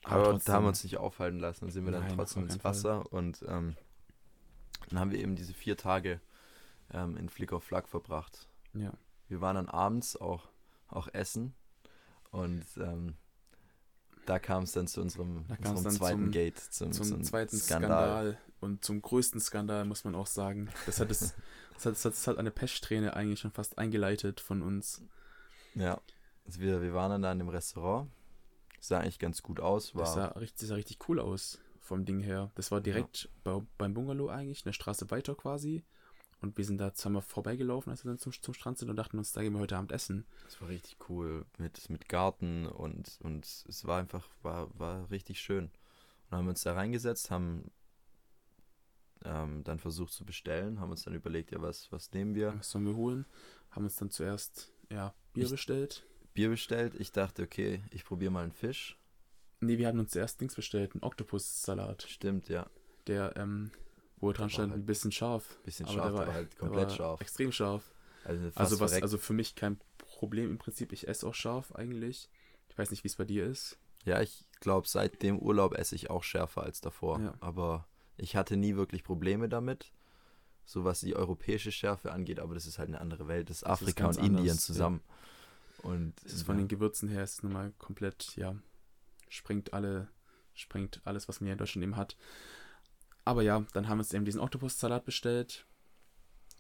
Aber 0.04 0.30
Aber, 0.30 0.40
da 0.40 0.54
haben 0.54 0.64
wir 0.66 0.70
uns 0.70 0.84
nicht 0.84 0.98
aufhalten 0.98 1.40
lassen. 1.40 1.66
Dann 1.66 1.72
sind 1.72 1.86
wir 1.86 1.92
Nein, 1.92 2.08
dann 2.08 2.18
trotzdem 2.18 2.44
ins 2.44 2.54
keinen 2.54 2.62
Fall. 2.62 2.72
Wasser 2.72 3.12
und 3.14 3.44
ähm, 3.48 3.76
dann 4.90 5.00
haben 5.00 5.12
wir 5.12 5.20
eben 5.20 5.36
diese 5.36 5.54
vier 5.54 5.78
Tage 5.78 6.20
ähm, 6.92 7.18
in 7.18 7.30
Flick 7.30 7.52
auf 7.54 7.64
Flack 7.64 7.88
verbracht. 7.88 8.48
Ja. 8.74 8.92
Wir 9.28 9.42
waren 9.42 9.56
dann 9.56 9.70
abends 9.70 10.16
auch, 10.16 10.48
auch 10.88 11.08
essen 11.14 11.54
und 12.32 12.66
ähm, 12.78 13.16
da 14.26 14.40
kam 14.40 14.64
es 14.64 14.72
dann 14.74 14.88
zu 14.88 15.02
unserem, 15.02 15.46
Da 15.48 15.56
unserem 15.70 15.84
dann 15.84 15.94
zweiten 15.94 16.22
zum- 16.26 16.32
Gate, 16.32 16.60
zum, 16.60 16.92
Zum, 16.92 17.06
zum 17.06 17.24
zweiten 17.24 17.58
Skandal. 17.58 18.38
und 18.60 18.84
zum 18.86 19.02
größten 19.02 19.40
Skandal, 19.42 19.86
muss 19.86 20.04
man 20.04 20.16
auch 20.16 20.28
sagen. 20.28 20.70
Das 20.86 21.00
hat, 21.00 21.10
es, 21.12 21.20
das 21.74 21.86
hat, 21.86 21.94
das 21.94 22.06
hat, 22.06 22.14
das 22.14 22.28
hat 22.28 22.38
eine 22.38 22.52
Peststrähne 22.52 23.16
eigentlich 23.16 23.40
schon 23.40 23.52
fast 23.52 23.78
eingeleitet 23.78 24.40
von 24.40 24.62
uns. 24.62 25.02
Ja, 25.76 26.00
also 26.46 26.60
wir, 26.62 26.82
wir 26.82 26.94
waren 26.94 27.12
dann 27.12 27.22
da 27.24 27.32
in 27.32 27.40
dem 27.40 27.50
Restaurant. 27.50 28.10
Sah 28.82 29.00
eigentlich 29.00 29.20
ganz 29.20 29.42
gut 29.44 29.60
aus. 29.60 29.94
War, 29.96 30.04
Das 30.04 30.14
sah, 30.14 30.26
richtig, 30.28 30.60
das 30.60 30.70
sah 30.70 30.76
richtig 30.76 31.10
cool 31.10 31.20
aus 31.20 31.60
vom 31.80 32.06
Ding 32.06 32.20
her. 32.20 32.52
Das 32.56 32.72
war 32.72 32.82
direkt 32.82 33.30
bei, 33.44 33.62
beim 33.78 33.94
Bungalow 33.94 34.30
eigentlich, 34.30 34.66
eine 34.66 34.74
Straße 34.74 35.10
weiter 35.12 35.36
quasi. 35.36 35.84
Und 36.42 36.58
wir 36.58 36.64
sind 36.64 36.78
da 36.78 36.94
zweimal 36.94 37.22
vorbeigelaufen, 37.22 37.92
als 37.92 38.06
wir 38.06 38.10
dann 38.12 38.18
zum, 38.20 38.32
zum 38.32 38.54
Strand 38.54 38.78
sind 38.78 38.90
und 38.90 38.96
dachten 38.96 39.18
uns, 39.18 39.34
da 39.34 39.42
gehen 39.42 39.52
wir 39.54 39.60
heute 39.60 39.76
Abend 39.76 39.92
essen. 39.92 40.26
Es 40.48 40.62
war 40.62 40.70
richtig 40.70 40.96
cool 41.10 41.46
mit, 41.58 41.90
mit 41.90 42.08
Garten 42.08 42.66
und, 42.66 43.20
und 43.22 43.46
es 43.68 43.86
war 43.86 44.00
einfach, 44.00 44.26
war, 44.42 44.70
war 44.80 45.10
richtig 45.12 45.42
schön. 45.42 45.66
Und 45.66 45.72
dann 46.30 46.40
haben 46.40 46.46
wir 46.46 46.52
uns 46.52 46.64
da 46.64 46.74
reingesetzt, 46.74 47.30
haben 47.30 47.70
ähm, 49.26 49.64
dann 49.66 49.80
versucht 49.80 50.14
zu 50.14 50.24
bestellen, 50.26 50.80
haben 50.80 50.92
uns 50.92 51.04
dann 51.04 51.14
überlegt, 51.14 51.52
ja, 51.52 51.62
was, 51.62 51.92
was 51.92 52.12
nehmen 52.14 52.36
wir? 52.36 52.58
Was 52.58 52.70
sollen 52.72 52.86
wir 52.86 52.96
holen? 52.96 53.26
Haben 53.72 53.84
uns 53.84 53.96
dann 53.98 54.10
zuerst 54.10 54.72
ja, 54.90 55.14
Bier 55.34 55.46
Ich- 55.46 55.52
bestellt. 55.52 56.06
Bier 56.34 56.50
bestellt. 56.50 56.94
Ich 56.98 57.12
dachte, 57.12 57.44
okay, 57.44 57.82
ich 57.92 58.06
probiere 58.06 58.32
mal 58.32 58.44
einen 58.44 58.52
Fisch. 58.52 58.98
Nee, 59.62 59.78
wir 59.78 59.88
haben 59.88 60.00
uns 60.00 60.12
zuerst 60.12 60.40
Dings 60.40 60.56
bestellt, 60.56 60.94
einen 60.94 61.04
Oktopussalat. 61.04 62.04
Stimmt, 62.08 62.48
ja. 62.50 62.68
Der, 63.08 63.36
ähm, 63.36 63.72
wo 64.18 64.32
dran 64.32 64.44
war 64.44 64.50
stand, 64.50 64.72
halt 64.72 64.82
ein 64.84 64.86
bisschen 64.86 65.12
scharf. 65.12 65.60
Bisschen 65.64 65.86
Aber 65.86 65.94
scharf, 65.96 66.06
der 66.08 66.14
war- 66.16 66.24
aber 66.24 66.34
halt 66.34 66.58
komplett 66.58 66.92
scharf. 66.94 67.22
Extrem 67.22 67.52
scharf. 67.52 67.92
Also, 68.26 68.52
Also 68.56 68.80
was, 68.80 68.94
also 69.02 69.18
für 69.18 69.34
mich 69.34 69.56
kein 69.56 69.80
Problem 69.98 70.50
im 70.50 70.58
Prinzip. 70.58 70.92
Ich 70.94 71.08
esse 71.08 71.26
auch 71.28 71.34
scharf 71.34 71.74
eigentlich. 71.76 72.30
Ich 72.70 72.78
weiß 72.78 72.92
nicht, 72.92 73.04
wie 73.04 73.08
es 73.08 73.16
bei 73.16 73.26
dir 73.26 73.46
ist. 73.46 73.78
Ja, 74.06 74.22
ich 74.22 74.46
glaube, 74.62 74.88
seit 74.88 75.22
dem 75.24 75.40
Urlaub 75.40 75.74
esse 75.74 75.96
ich 75.96 76.10
auch 76.10 76.24
schärfer 76.24 76.64
als 76.64 76.80
davor. 76.82 77.20
Ja. 77.20 77.34
Aber 77.42 77.88
ich 78.18 78.36
hatte 78.36 78.56
nie 78.58 78.76
wirklich 78.76 79.04
Probleme 79.04 79.50
damit, 79.50 79.92
so 80.66 80.84
was 80.86 81.00
die 81.02 81.16
europäische 81.16 81.72
Schärfe 81.72 82.12
angeht. 82.12 82.40
Aber 82.40 82.54
das 82.54 82.66
ist 82.66 82.78
halt 82.80 82.90
eine 82.90 83.02
andere 83.02 83.28
Welt. 83.28 83.50
Das 83.50 83.58
ist 83.58 83.64
Das 83.64 83.82
ist 83.82 83.88
Afrika 83.88 84.04
ganz 84.06 84.18
und 84.18 84.26
Indien 84.26 84.50
anders, 84.52 84.68
ja. 84.70 85.00
Und 85.84 86.14
Es 86.26 86.34
ist 86.34 86.44
von 86.44 86.58
den 86.58 86.68
Gewürzen 86.68 87.10
her 87.10 87.24
ist 87.24 87.34
es 87.36 87.44
nochmal 87.44 87.72
komplett, 87.78 88.36
ja, 88.36 88.56
springt 89.30 89.74
alle, 89.74 90.10
springt 90.54 91.02
alles, 91.06 91.28
was 91.28 91.40
man 91.40 91.46
hier 91.48 91.54
in 91.54 91.58
Deutschland 91.60 91.84
eben 91.84 91.96
hat. 91.96 92.18
Aber 93.26 93.42
ja, 93.44 93.66
dann 93.74 93.88
haben 93.88 93.98
wir 94.00 94.02
uns 94.04 94.14
eben 94.14 94.26
diesen 94.26 94.42
Oktopussalat 94.42 95.06
bestellt. 95.06 95.66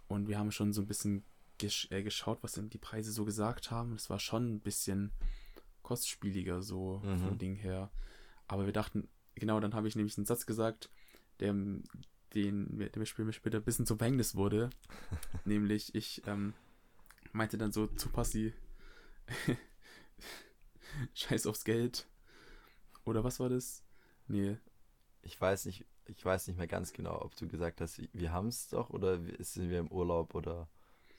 Und 0.07 0.27
wir 0.27 0.39
haben 0.39 0.51
schon 0.51 0.73
so 0.73 0.81
ein 0.81 0.87
bisschen 0.87 1.23
gesch 1.57 1.87
äh, 1.91 2.01
geschaut, 2.03 2.41
was 2.41 2.57
eben 2.57 2.69
die 2.69 2.77
Preise 2.77 3.11
so 3.11 3.25
gesagt 3.25 3.69
haben. 3.71 3.93
Es 3.93 4.09
war 4.09 4.19
schon 4.19 4.55
ein 4.55 4.59
bisschen 4.61 5.11
kostspieliger 5.83 6.61
so 6.61 7.01
Mhm. 7.03 7.17
vom 7.19 7.37
Ding 7.37 7.55
her. 7.55 7.91
Aber 8.47 8.65
wir 8.65 8.73
dachten, 8.73 9.07
genau, 9.35 9.59
dann 9.59 9.73
habe 9.73 9.87
ich 9.87 9.95
nämlich 9.95 10.17
einen 10.17 10.25
Satz 10.25 10.45
gesagt, 10.45 10.89
der, 11.39 11.53
den, 11.53 12.75
mir- 12.77 12.89
der 12.89 12.99
mir 12.99 13.05
später 13.05 13.31
später 13.33 13.57
ein 13.57 13.63
bisschen 13.63 13.85
zum 13.85 13.97
Verhängnis 13.97 14.35
wurde. 14.35 14.69
nämlich, 15.45 15.93
ich 15.95 16.21
ähm, 16.27 16.53
meinte 17.31 17.57
dann 17.57 17.71
so 17.71 17.87
zu 17.87 18.09
Passi, 18.09 18.53
Scheiß 21.13 21.47
aufs 21.47 21.63
Geld. 21.63 22.07
Oder 23.05 23.23
was 23.23 23.39
war 23.39 23.49
das? 23.49 23.83
Nee, 24.27 24.57
ich 25.21 25.39
weiß 25.39 25.65
nicht, 25.65 25.85
ich 26.05 26.23
weiß 26.23 26.47
nicht 26.47 26.57
mehr 26.57 26.67
ganz 26.67 26.93
genau, 26.93 27.21
ob 27.21 27.35
du 27.35 27.47
gesagt 27.47 27.81
hast, 27.81 28.01
wir 28.13 28.31
haben 28.31 28.47
es 28.47 28.67
doch 28.69 28.89
oder 28.89 29.19
sind 29.39 29.69
wir 29.69 29.79
im 29.79 29.91
Urlaub 29.91 30.35
oder 30.35 30.67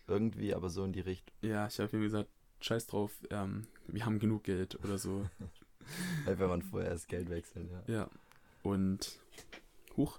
irgendwie, 0.06 0.54
aber 0.54 0.70
so 0.70 0.84
in 0.84 0.92
die 0.92 1.00
Richtung. 1.00 1.34
ja, 1.42 1.66
ich 1.66 1.78
habe 1.78 1.96
ihm 1.96 2.02
gesagt, 2.02 2.28
scheiß 2.60 2.86
drauf, 2.86 3.12
ähm, 3.30 3.66
wir 3.86 4.04
haben 4.04 4.18
genug 4.18 4.44
Geld 4.44 4.82
oder 4.84 4.98
so. 4.98 5.28
Wenn 6.24 6.48
man 6.48 6.62
vorher 6.62 6.90
das 6.90 7.06
Geld 7.06 7.30
wechseln, 7.30 7.70
ja. 7.70 7.94
ja. 7.94 8.10
Und, 8.62 9.18
huch, 9.96 10.18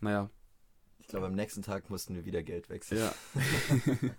naja, 0.00 0.30
Ich 0.98 1.08
glaube, 1.08 1.26
am 1.26 1.34
nächsten 1.34 1.62
Tag 1.62 1.88
mussten 1.90 2.14
wir 2.14 2.24
wieder 2.24 2.42
Geld 2.42 2.68
wechseln. 2.68 3.00
ja. 3.00 3.14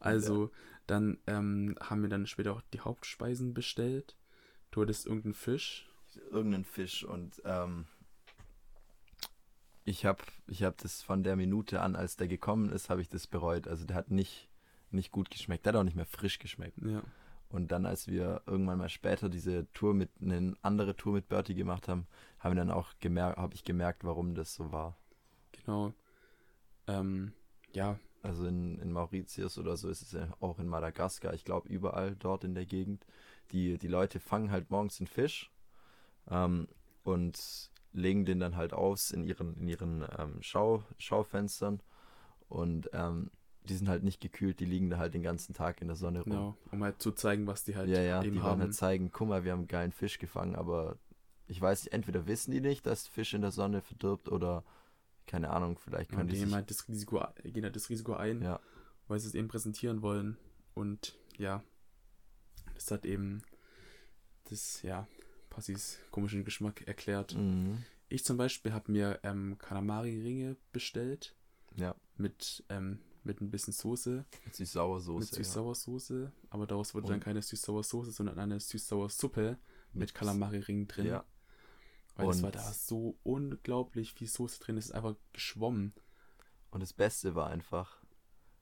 also, 0.00 0.50
dann 0.90 1.18
ähm, 1.26 1.76
haben 1.80 2.02
wir 2.02 2.08
dann 2.08 2.26
später 2.26 2.52
auch 2.52 2.62
die 2.72 2.80
Hauptspeisen 2.80 3.54
bestellt. 3.54 4.16
Du 4.70 4.82
hattest 4.82 5.06
irgendeinen 5.06 5.34
Fisch. 5.34 5.88
irgendeinen 6.30 6.64
Fisch 6.64 7.04
und 7.04 7.40
ähm, 7.44 7.86
ich 9.84 10.04
habe 10.04 10.22
ich 10.46 10.62
hab 10.64 10.76
das 10.78 11.02
von 11.02 11.22
der 11.22 11.36
Minute 11.36 11.80
an, 11.80 11.96
als 11.96 12.16
der 12.16 12.28
gekommen 12.28 12.70
ist, 12.70 12.90
habe 12.90 13.00
ich 13.00 13.08
das 13.08 13.26
bereut. 13.26 13.68
Also 13.68 13.84
der 13.86 13.96
hat 13.96 14.10
nicht, 14.10 14.48
nicht 14.90 15.12
gut 15.12 15.30
geschmeckt, 15.30 15.64
der 15.64 15.72
hat 15.72 15.80
auch 15.80 15.84
nicht 15.84 15.96
mehr 15.96 16.06
frisch 16.06 16.38
geschmeckt. 16.38 16.78
Ja, 16.84 17.02
Und 17.48 17.72
dann, 17.72 17.86
als 17.86 18.06
wir 18.08 18.42
irgendwann 18.46 18.78
mal 18.78 18.90
später 18.90 19.28
diese 19.30 19.70
Tour 19.72 19.94
mit, 19.94 20.10
eine 20.20 20.54
andere 20.62 20.96
Tour 20.96 21.14
mit 21.14 21.28
Bertie 21.28 21.54
gemacht 21.54 21.88
haben, 21.88 22.06
haben 22.38 22.54
wir 22.54 22.60
dann 22.60 22.70
auch 22.70 22.92
gemerkt, 23.00 23.38
habe 23.38 23.54
ich 23.54 23.64
gemerkt, 23.64 24.04
warum 24.04 24.34
das 24.34 24.54
so 24.54 24.72
war. 24.72 24.98
genau. 25.52 25.94
Ähm, 26.86 27.32
ja, 27.72 27.98
Also 28.22 28.46
in, 28.46 28.78
in 28.78 28.92
Mauritius 28.92 29.58
oder 29.58 29.76
so 29.76 29.88
ist 29.88 30.02
es 30.02 30.12
ja 30.12 30.28
auch 30.40 30.58
in 30.58 30.66
Madagaskar, 30.66 31.34
ich 31.34 31.44
glaube 31.44 31.68
überall 31.68 32.16
dort 32.16 32.44
in 32.44 32.54
der 32.54 32.66
Gegend. 32.66 33.06
Die, 33.52 33.78
die 33.78 33.88
Leute 33.88 34.20
fangen 34.20 34.50
halt 34.50 34.70
morgens 34.70 34.98
den 34.98 35.06
Fisch 35.06 35.50
ähm, 36.28 36.68
und 37.04 37.70
legen 37.92 38.24
den 38.24 38.40
dann 38.40 38.56
halt 38.56 38.72
aus 38.72 39.10
in 39.10 39.24
ihren, 39.24 39.56
in 39.56 39.68
ihren 39.68 40.04
ähm, 40.18 40.38
Schau, 40.40 40.82
Schaufenstern 40.98 41.80
und 42.48 42.90
ähm, 42.92 43.30
die 43.64 43.74
sind 43.74 43.88
halt 43.88 44.02
nicht 44.02 44.20
gekühlt, 44.20 44.60
die 44.60 44.64
liegen 44.64 44.90
da 44.90 44.98
halt 44.98 45.14
den 45.14 45.22
ganzen 45.22 45.54
Tag 45.54 45.80
in 45.80 45.88
der 45.88 45.96
Sonne 45.96 46.20
rum. 46.20 46.30
genau. 46.30 46.56
Um 46.72 46.82
halt 46.82 47.00
zu 47.00 47.12
zeigen, 47.12 47.46
was 47.46 47.64
die 47.64 47.76
halt 47.76 47.88
ja, 47.88 48.00
ja, 48.00 48.22
eben 48.22 48.34
die 48.34 48.40
wollen 48.40 48.52
haben. 48.52 48.60
halt 48.62 48.74
zeigen, 48.74 49.10
guck 49.12 49.28
mal, 49.28 49.44
wir 49.44 49.52
haben 49.52 49.60
einen 49.60 49.68
geilen 49.68 49.92
Fisch 49.92 50.18
gefangen, 50.18 50.56
aber 50.56 50.96
ich 51.46 51.60
weiß 51.60 51.84
nicht, 51.84 51.92
entweder 51.92 52.26
wissen 52.26 52.50
die 52.50 52.60
nicht, 52.60 52.86
dass 52.86 53.06
Fisch 53.06 53.34
in 53.34 53.42
der 53.42 53.50
Sonne 53.50 53.82
verdirbt 53.82 54.28
oder 54.28 54.64
keine 55.28 55.50
Ahnung, 55.50 55.78
vielleicht 55.78 56.10
Ja, 56.10 56.16
können 56.18 56.28
und 56.28 56.34
die 56.34 56.40
nehmen 56.40 56.54
halt 56.54 56.68
das 56.70 56.88
Risiko, 56.88 57.22
gehen 57.44 57.62
halt 57.62 57.76
das 57.76 57.88
Risiko 57.90 58.14
ein, 58.14 58.42
Ja, 58.42 58.58
weil 59.06 59.20
sie 59.20 59.28
es 59.28 59.34
eben 59.34 59.46
präsentieren 59.48 60.02
wollen. 60.02 60.36
Und 60.74 61.16
ja, 61.36 61.62
das 62.74 62.90
hat 62.90 63.04
eben 63.06 63.42
das, 64.50 64.82
ja, 64.82 65.06
Passis 65.50 65.98
komischen 66.10 66.44
Geschmack 66.44 66.82
erklärt. 66.86 67.34
mhm. 67.36 67.84
Ich 68.10 68.24
zum 68.24 68.38
Beispiel 68.38 68.72
habe 68.72 68.90
mir 68.90 69.20
ähm, 69.22 69.58
Kalamari-Ringe 69.58 70.56
bestellt 70.72 71.34
ja, 71.76 71.94
mit, 72.16 72.64
ähm, 72.70 73.00
mit 73.22 73.42
ein 73.42 73.50
bisschen 73.50 73.74
Soße, 73.74 74.24
mit 74.46 74.54
Süß-Sauer-Soße. 74.56 75.20
mit 75.20 75.30
ja. 75.30 75.36
Süß-Sauer-Soße, 75.44 76.32
aber 76.48 76.66
daraus 76.66 76.94
wurde 76.94 77.08
dann 77.08 77.16
Und- 77.16 77.20
keine 77.24 77.42
Süß-Sauer-Soße, 77.42 78.12
sondern 78.12 78.38
eine 78.38 78.58
Süß-Sauer-Suppe 78.60 79.58
mit 79.92 80.14
Kalamari-Ringen 80.14 80.88
drin. 80.88 81.06
Ja, 81.06 81.24
Weil 82.18 82.28
es 82.30 82.36
Und- 82.38 82.42
war 82.42 82.50
da 82.50 82.72
so 82.72 83.16
unglaublich 83.22 84.12
viel 84.12 84.26
Soße 84.26 84.60
drin, 84.60 84.76
es 84.76 84.86
ist 84.86 84.92
einfach 84.92 85.14
geschwommen. 85.32 85.94
und 86.70 86.80
das 86.80 86.92
Beste 86.92 87.34
war 87.34 87.46
einfach, 87.48 87.96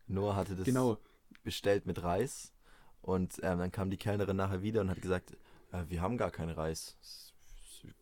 Noah 0.06 0.36
hatte 0.36 0.54
das 0.54 0.64
Genau, 0.66 0.98
bestellt 1.42 1.86
mit 1.86 2.02
Reis 2.04 2.52
und 3.02 3.40
ähm, 3.42 3.58
dann 3.58 3.72
kam 3.72 3.90
die 3.90 3.96
Kellnerin 3.96 4.36
nachher 4.36 4.62
wieder 4.62 4.80
und 4.82 4.90
hat 4.90 5.02
gesagt, 5.02 5.32
äh, 5.72 5.84
wir 5.88 6.00
haben 6.02 6.16
gar 6.16 6.30
keinen 6.30 6.50
Reis. 6.50 6.96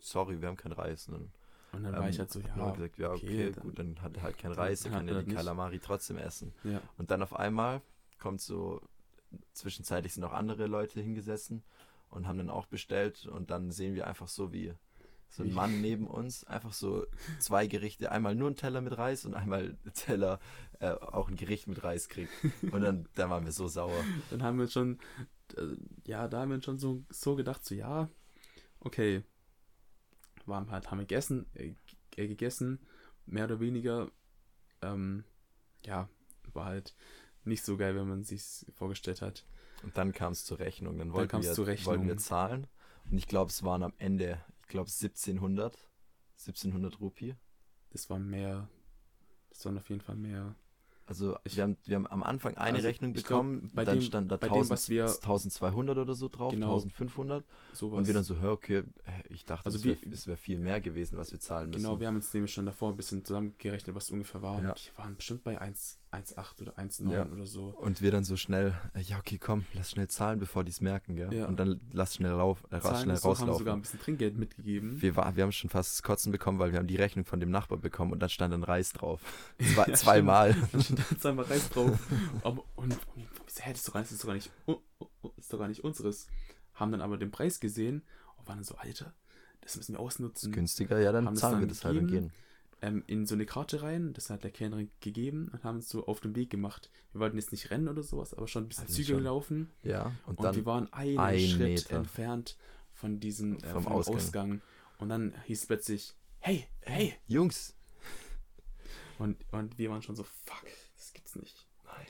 Sorry, 0.00 0.40
wir 0.40 0.48
haben 0.48 0.56
keinen 0.56 0.72
Reis. 0.72 1.08
Und 1.08 1.14
dann, 1.14 1.32
und 1.72 1.82
dann 1.84 1.92
war 1.94 2.02
ähm, 2.04 2.08
ich 2.10 2.18
halt 2.18 2.30
so, 2.30 2.40
ja, 2.40 2.54
Noah 2.56 2.72
gesagt, 2.74 2.98
ja, 2.98 3.10
okay, 3.12 3.26
okay, 3.26 3.52
dann- 3.52 3.62
gut, 3.62 3.78
dann 3.78 4.02
hat 4.02 4.16
er 4.16 4.22
halt 4.24 4.38
keinen 4.38 4.54
dann 4.54 4.64
Reis, 4.64 4.84
er 4.84 4.90
kann 4.90 5.08
er 5.08 5.14
ja 5.14 5.20
die 5.22 5.26
nicht. 5.28 5.36
Kalamari 5.36 5.78
trotzdem 5.78 6.18
essen. 6.18 6.52
ja. 6.64 6.80
Und 6.98 7.10
dann 7.10 7.22
auf 7.22 7.34
einmal 7.34 7.80
kommt 8.18 8.40
so, 8.40 8.80
zwischenzeitlich 9.52 10.12
sind 10.14 10.24
auch 10.24 10.32
andere 10.32 10.66
Leute 10.66 11.00
hingesessen 11.00 11.62
und 12.10 12.26
haben 12.26 12.38
dann 12.38 12.50
auch 12.50 12.66
bestellt 12.66 13.26
und 13.26 13.50
dann 13.50 13.70
sehen 13.72 13.94
wir 13.94 14.06
einfach 14.06 14.28
so 14.28 14.52
wie 14.52 14.74
so 15.36 15.42
ein? 15.42 15.52
Mann 15.52 15.80
neben 15.80 16.06
uns, 16.06 16.44
einfach 16.44 16.72
so 16.72 17.06
zwei 17.38 17.66
Gerichte, 17.66 18.12
einmal 18.12 18.34
nur 18.34 18.50
ein 18.50 18.56
Teller 18.56 18.80
mit 18.80 18.96
Reis 18.96 19.24
und 19.24 19.34
einmal 19.34 19.76
ein 19.84 19.92
Teller, 19.94 20.38
äh, 20.80 20.90
auch 20.90 21.28
ein 21.28 21.36
Gericht 21.36 21.66
mit 21.66 21.82
Reis 21.82 22.08
kriegt. 22.08 22.30
Und 22.70 22.80
dann, 22.82 23.08
da 23.14 23.28
waren 23.30 23.44
wir 23.44 23.52
so 23.52 23.66
sauer. 23.68 24.04
Dann 24.30 24.42
haben 24.42 24.58
wir 24.58 24.68
schon, 24.68 24.98
äh, 25.56 25.76
ja, 26.04 26.28
da 26.28 26.40
haben 26.40 26.50
wir 26.50 26.62
schon 26.62 26.78
so, 26.78 27.04
so 27.10 27.34
gedacht, 27.34 27.64
so, 27.64 27.74
ja, 27.74 28.08
okay. 28.80 29.22
Waren 30.46 30.70
halt, 30.70 30.90
haben 30.90 30.98
wir 30.98 31.06
gegessen, 31.06 31.46
äh, 31.54 31.74
äh, 32.16 32.28
gegessen, 32.28 32.78
mehr 33.26 33.46
oder 33.46 33.60
weniger, 33.60 34.10
ähm, 34.82 35.24
ja, 35.84 36.08
war 36.52 36.66
halt 36.66 36.94
nicht 37.44 37.64
so 37.64 37.76
geil, 37.76 37.96
wenn 37.96 38.08
man 38.08 38.24
sich 38.24 38.66
vorgestellt 38.74 39.20
hat. 39.22 39.44
Und 39.82 39.96
dann 39.96 40.12
kam 40.12 40.32
es 40.32 40.44
zur 40.44 40.58
Rechnung. 40.60 40.98
Dann 40.98 41.08
Dann 41.08 41.14
wollten, 41.14 41.30
kam's 41.30 41.46
wir, 41.46 41.52
zur 41.54 41.66
Rechnung. 41.66 41.86
wollten 41.86 42.06
wir 42.06 42.16
zahlen. 42.16 42.66
Und 43.10 43.18
ich 43.18 43.26
glaube, 43.28 43.50
es 43.50 43.62
waren 43.64 43.82
am 43.82 43.92
Ende, 43.98 44.40
glaube 44.74 44.90
1700. 44.90 45.78
1700 46.36 47.00
Rupie. 47.00 47.34
Das 47.90 48.10
war 48.10 48.18
mehr. 48.18 48.68
Das 49.50 49.64
waren 49.64 49.78
auf 49.78 49.88
jeden 49.88 50.00
Fall 50.00 50.16
mehr. 50.16 50.54
Also 51.06 51.36
Ich- 51.44 51.56
wir, 51.56 51.64
haben, 51.64 51.76
wir 51.84 51.96
haben 51.96 52.06
am 52.06 52.22
Anfang 52.22 52.56
eine 52.56 52.76
Also, 52.78 52.88
Rechnung 52.88 53.14
ich 53.14 53.24
glaub, 53.24 53.42
bekommen, 53.42 53.70
bei 53.74 53.84
dann 53.84 53.98
dem- 53.98 54.04
stand 54.04 54.32
da 54.32 54.36
bei 54.38 54.48
dem, 54.48 54.54
1000, 54.54 54.70
was 54.70 54.88
wir- 54.88 55.04
1200 55.06 55.98
oder 55.98 56.14
so 56.14 56.28
drauf, 56.28 56.50
Genau. 56.52 56.68
1500. 56.68 57.44
Sowas. 57.74 57.98
Und 57.98 58.06
wir 58.06 58.14
dann 58.14 58.24
so, 58.24 58.36
hör, 58.38 58.52
okay, 58.52 58.84
ich 59.28 59.44
dachte, 59.44 59.66
Also 59.66 59.78
es 59.78 59.84
wäre 59.84 59.98
wir- 60.02 60.26
wär 60.26 60.36
viel 60.38 60.58
mehr 60.58 60.80
gewesen, 60.80 61.18
was 61.18 61.30
wir 61.30 61.38
zahlen 61.40 61.68
müssen. 61.70 61.82
Genau, 61.82 62.00
wir 62.00 62.06
haben 62.08 62.16
uns 62.16 62.32
nämlich 62.32 62.52
schon 62.54 62.64
davor 62.64 62.90
ein 62.90 62.96
bisschen 62.96 63.22
zusammengerechnet, 63.24 63.94
was 63.94 64.10
ungefähr 64.10 64.40
war. 64.42 64.62
Ja. 64.62 64.70
Und 64.70 64.78
die 64.92 64.98
waren 64.98 65.14
bestimmt 65.14 65.44
bei 65.44 65.60
1 65.60 65.98
1,8 66.14 66.62
oder 66.62 66.78
1,9 66.78 67.12
Ja. 67.12 67.26
oder 67.26 67.46
so. 67.46 67.66
Und 67.66 68.00
wir 68.02 68.10
dann 68.10 68.24
so 68.24 68.36
schnell, 68.36 68.74
äh, 68.94 69.00
ja, 69.00 69.18
okay, 69.18 69.38
komm, 69.38 69.64
lass 69.74 69.90
schnell 69.90 70.08
zahlen, 70.08 70.38
bevor 70.38 70.64
die 70.64 70.70
es 70.70 70.80
merken, 70.80 71.16
gell? 71.16 71.32
Ja. 71.34 71.46
Und 71.46 71.58
dann 71.58 71.80
lass 71.92 72.14
schnell, 72.14 72.32
lauf, 72.32 72.62
äh, 72.70 72.80
Zahlen 72.80 73.02
schnell 73.02 73.16
und 73.16 73.20
so, 73.22 73.28
haben 73.28 73.36
sogar 73.36 73.48
rauslaufen. 73.54 73.72
ein 73.72 73.80
bisschen 73.82 74.00
Trinkgeld 74.00 74.36
mitgegeben. 74.38 75.02
Wir, 75.02 75.16
war, 75.16 75.34
wir 75.36 75.42
haben 75.42 75.52
schon 75.52 75.70
fast 75.70 75.92
das 75.94 76.02
Kotzen 76.02 76.32
bekommen, 76.32 76.58
weil 76.58 76.72
wir 76.72 76.78
haben 76.78 76.86
die 76.86 76.96
Rechnung 76.96 77.24
von 77.24 77.40
dem 77.40 77.50
Nachbar 77.50 77.78
bekommen 77.78 78.12
und 78.12 78.20
dann 78.20 78.28
stand 78.30 78.54
ein 78.54 78.62
Reis 78.64 78.92
drauf. 78.92 79.20
Zwei, 79.74 79.86
Ja, 79.88 79.94
zweimal. 79.94 80.56
Dann 80.72 80.82
stand 80.82 81.20
zweimal 81.20 81.44
Reis 81.46 81.68
drauf. 81.70 81.98
Und, 82.42 82.60
und 82.76 82.92
hä, 82.92 83.70
das 83.70 83.78
ist 83.80 83.88
doch 83.88 83.92
gar 83.94 84.00
nicht, 84.00 84.10
das 84.10 84.16
ist 84.16 84.22
doch 84.24 84.28
gar 84.28 84.34
nicht, 84.34 84.50
das 84.66 85.32
ist 85.38 85.52
doch 85.52 85.58
gar 85.58 85.68
nicht 85.68 85.84
unseres. 85.84 86.26
Haben 86.74 86.92
dann 86.92 87.00
aber 87.00 87.16
den 87.18 87.30
Preis 87.30 87.60
gesehen 87.60 88.02
und 88.36 88.46
waren 88.48 88.56
dann 88.58 88.64
so, 88.64 88.74
Alter, 88.76 89.14
das 89.60 89.76
müssen 89.76 89.94
wir 89.94 90.00
ausnutzen. 90.00 90.52
Günstiger, 90.52 90.98
ja, 90.98 91.12
dann 91.12 91.26
Haben 91.26 91.36
zahlen 91.36 91.54
wir 91.56 91.60
dann 91.60 91.68
das 91.68 91.84
halt 91.84 91.98
und 91.98 92.06
gehen. 92.08 92.32
Ähm, 92.86 93.02
in 93.06 93.24
so 93.26 93.34
eine 93.34 93.46
Karte 93.46 93.82
rein, 93.82 94.12
das 94.12 94.30
hat 94.30 94.44
der 94.44 94.50
Kellnerin 94.50 94.90
gegeben 95.00 95.48
und 95.52 95.64
haben 95.64 95.78
es 95.78 95.88
so 95.88 96.06
auf 96.06 96.20
dem 96.20 96.34
Weg 96.36 96.50
gemacht. 96.50 96.90
Wir 97.12 97.20
wollten 97.20 97.36
jetzt 97.38 97.52
nicht 97.52 97.70
rennen 97.70 97.88
oder 97.88 98.02
sowas, 98.02 98.34
aber 98.34 98.46
schon 98.48 98.64
ein 98.64 98.68
bisschen 98.68 98.84
Also 98.84 98.94
zügiger 98.96 99.16
schon. 99.18 99.24
laufen. 99.24 99.70
Ja, 99.82 100.12
und, 100.26 100.38
Und, 100.38 100.44
dann 100.44 100.54
wir 100.56 100.66
waren 100.66 100.92
einen 100.92 101.18
ein 101.18 101.38
Schritt 101.40 101.58
Meter. 101.60 101.96
entfernt 101.96 102.56
von 102.92 103.20
diesem 103.20 103.56
äh, 103.56 103.66
Vom 103.68 103.82
vom 103.84 103.92
Ausgang. 103.92 104.16
Ausgang. 104.16 104.60
Und 104.98 105.08
dann 105.08 105.34
hieß 105.46 105.60
es 105.62 105.66
plötzlich, 105.66 106.14
hey, 106.40 106.66
hey. 106.82 107.14
Jungs. 107.26 107.74
Und, 109.18 109.38
und 109.52 109.78
wir 109.78 109.90
waren 109.90 110.02
schon 110.02 110.16
so, 110.16 110.24
fuck, 110.24 110.64
das 110.96 111.12
gibt's 111.12 111.36
nicht. 111.36 111.66
Nein. 111.84 112.06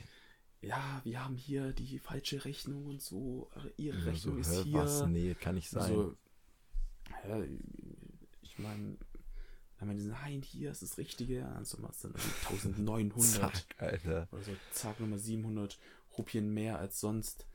Ja, 0.62 1.00
wir 1.04 1.22
haben 1.24 1.36
hier 1.36 1.72
die 1.72 1.98
falsche 1.98 2.44
Rechnung 2.44 2.86
und 2.86 3.02
so. 3.02 3.50
äh, 3.56 3.68
Ihre 3.82 3.98
Ja, 3.98 4.04
Rechnung 4.04 4.42
so, 4.42 4.50
ist 4.50 4.58
hä, 4.58 4.70
hier. 4.70 4.78
Was? 4.78 5.06
Nee, 5.06 5.34
kann 5.34 5.54
nicht 5.54 5.68
sein. 5.68 5.82
Also, 5.82 6.16
ja, 7.28 7.44
ich 8.42 8.58
meine, 8.58 8.96
dann 9.78 9.88
meinte 9.88 10.02
sie, 10.02 10.10
nein, 10.10 10.42
hier 10.42 10.70
ist 10.70 10.82
das 10.82 10.98
Richtige. 10.98 11.46
Also 11.48 11.78
machst 11.78 12.04
du 12.04 12.08
dann 12.08 12.16
irgendwie 12.20 12.80
1900 12.80 13.20
Zack, 13.54 13.64
Alter. 13.78 14.28
oder 14.32 14.42
so, 14.42 14.52
zack, 14.72 15.00
nochmal 15.00 15.18
700 15.18 15.78
Rupien 16.16 16.52
mehr 16.54 16.78
als 16.78 17.00
sonst. 17.00 17.46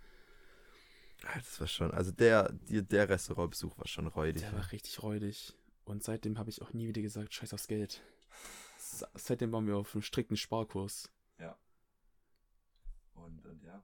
Alter, 1.24 1.40
Das 1.40 1.60
war 1.60 1.68
schon, 1.68 1.92
also 1.92 2.12
der, 2.12 2.52
die, 2.52 2.82
der 2.84 3.10
Restaurantbesuch 3.10 3.78
war 3.78 3.88
schon 3.88 4.08
räudig. 4.08 4.44
Der 4.44 4.54
war 4.54 4.72
richtig 4.72 5.02
räudig. 5.04 5.54
Und 5.86 6.04
seitdem 6.04 6.38
habe 6.38 6.50
ich 6.50 6.62
auch 6.62 6.74
nie 6.74 6.88
wieder 6.88 7.02
gesagt, 7.02 7.34
scheiß 7.34 7.54
aufs 7.54 7.68
Geld. 7.68 8.02
Seitdem 9.16 9.52
waren 9.52 9.66
wir 9.68 9.78
auf 9.78 9.94
einem 9.96 10.02
strikten 10.02 10.38
Sparkurs. 10.38 11.10
Und, 13.16 13.46
und 13.46 13.64
ja, 13.64 13.84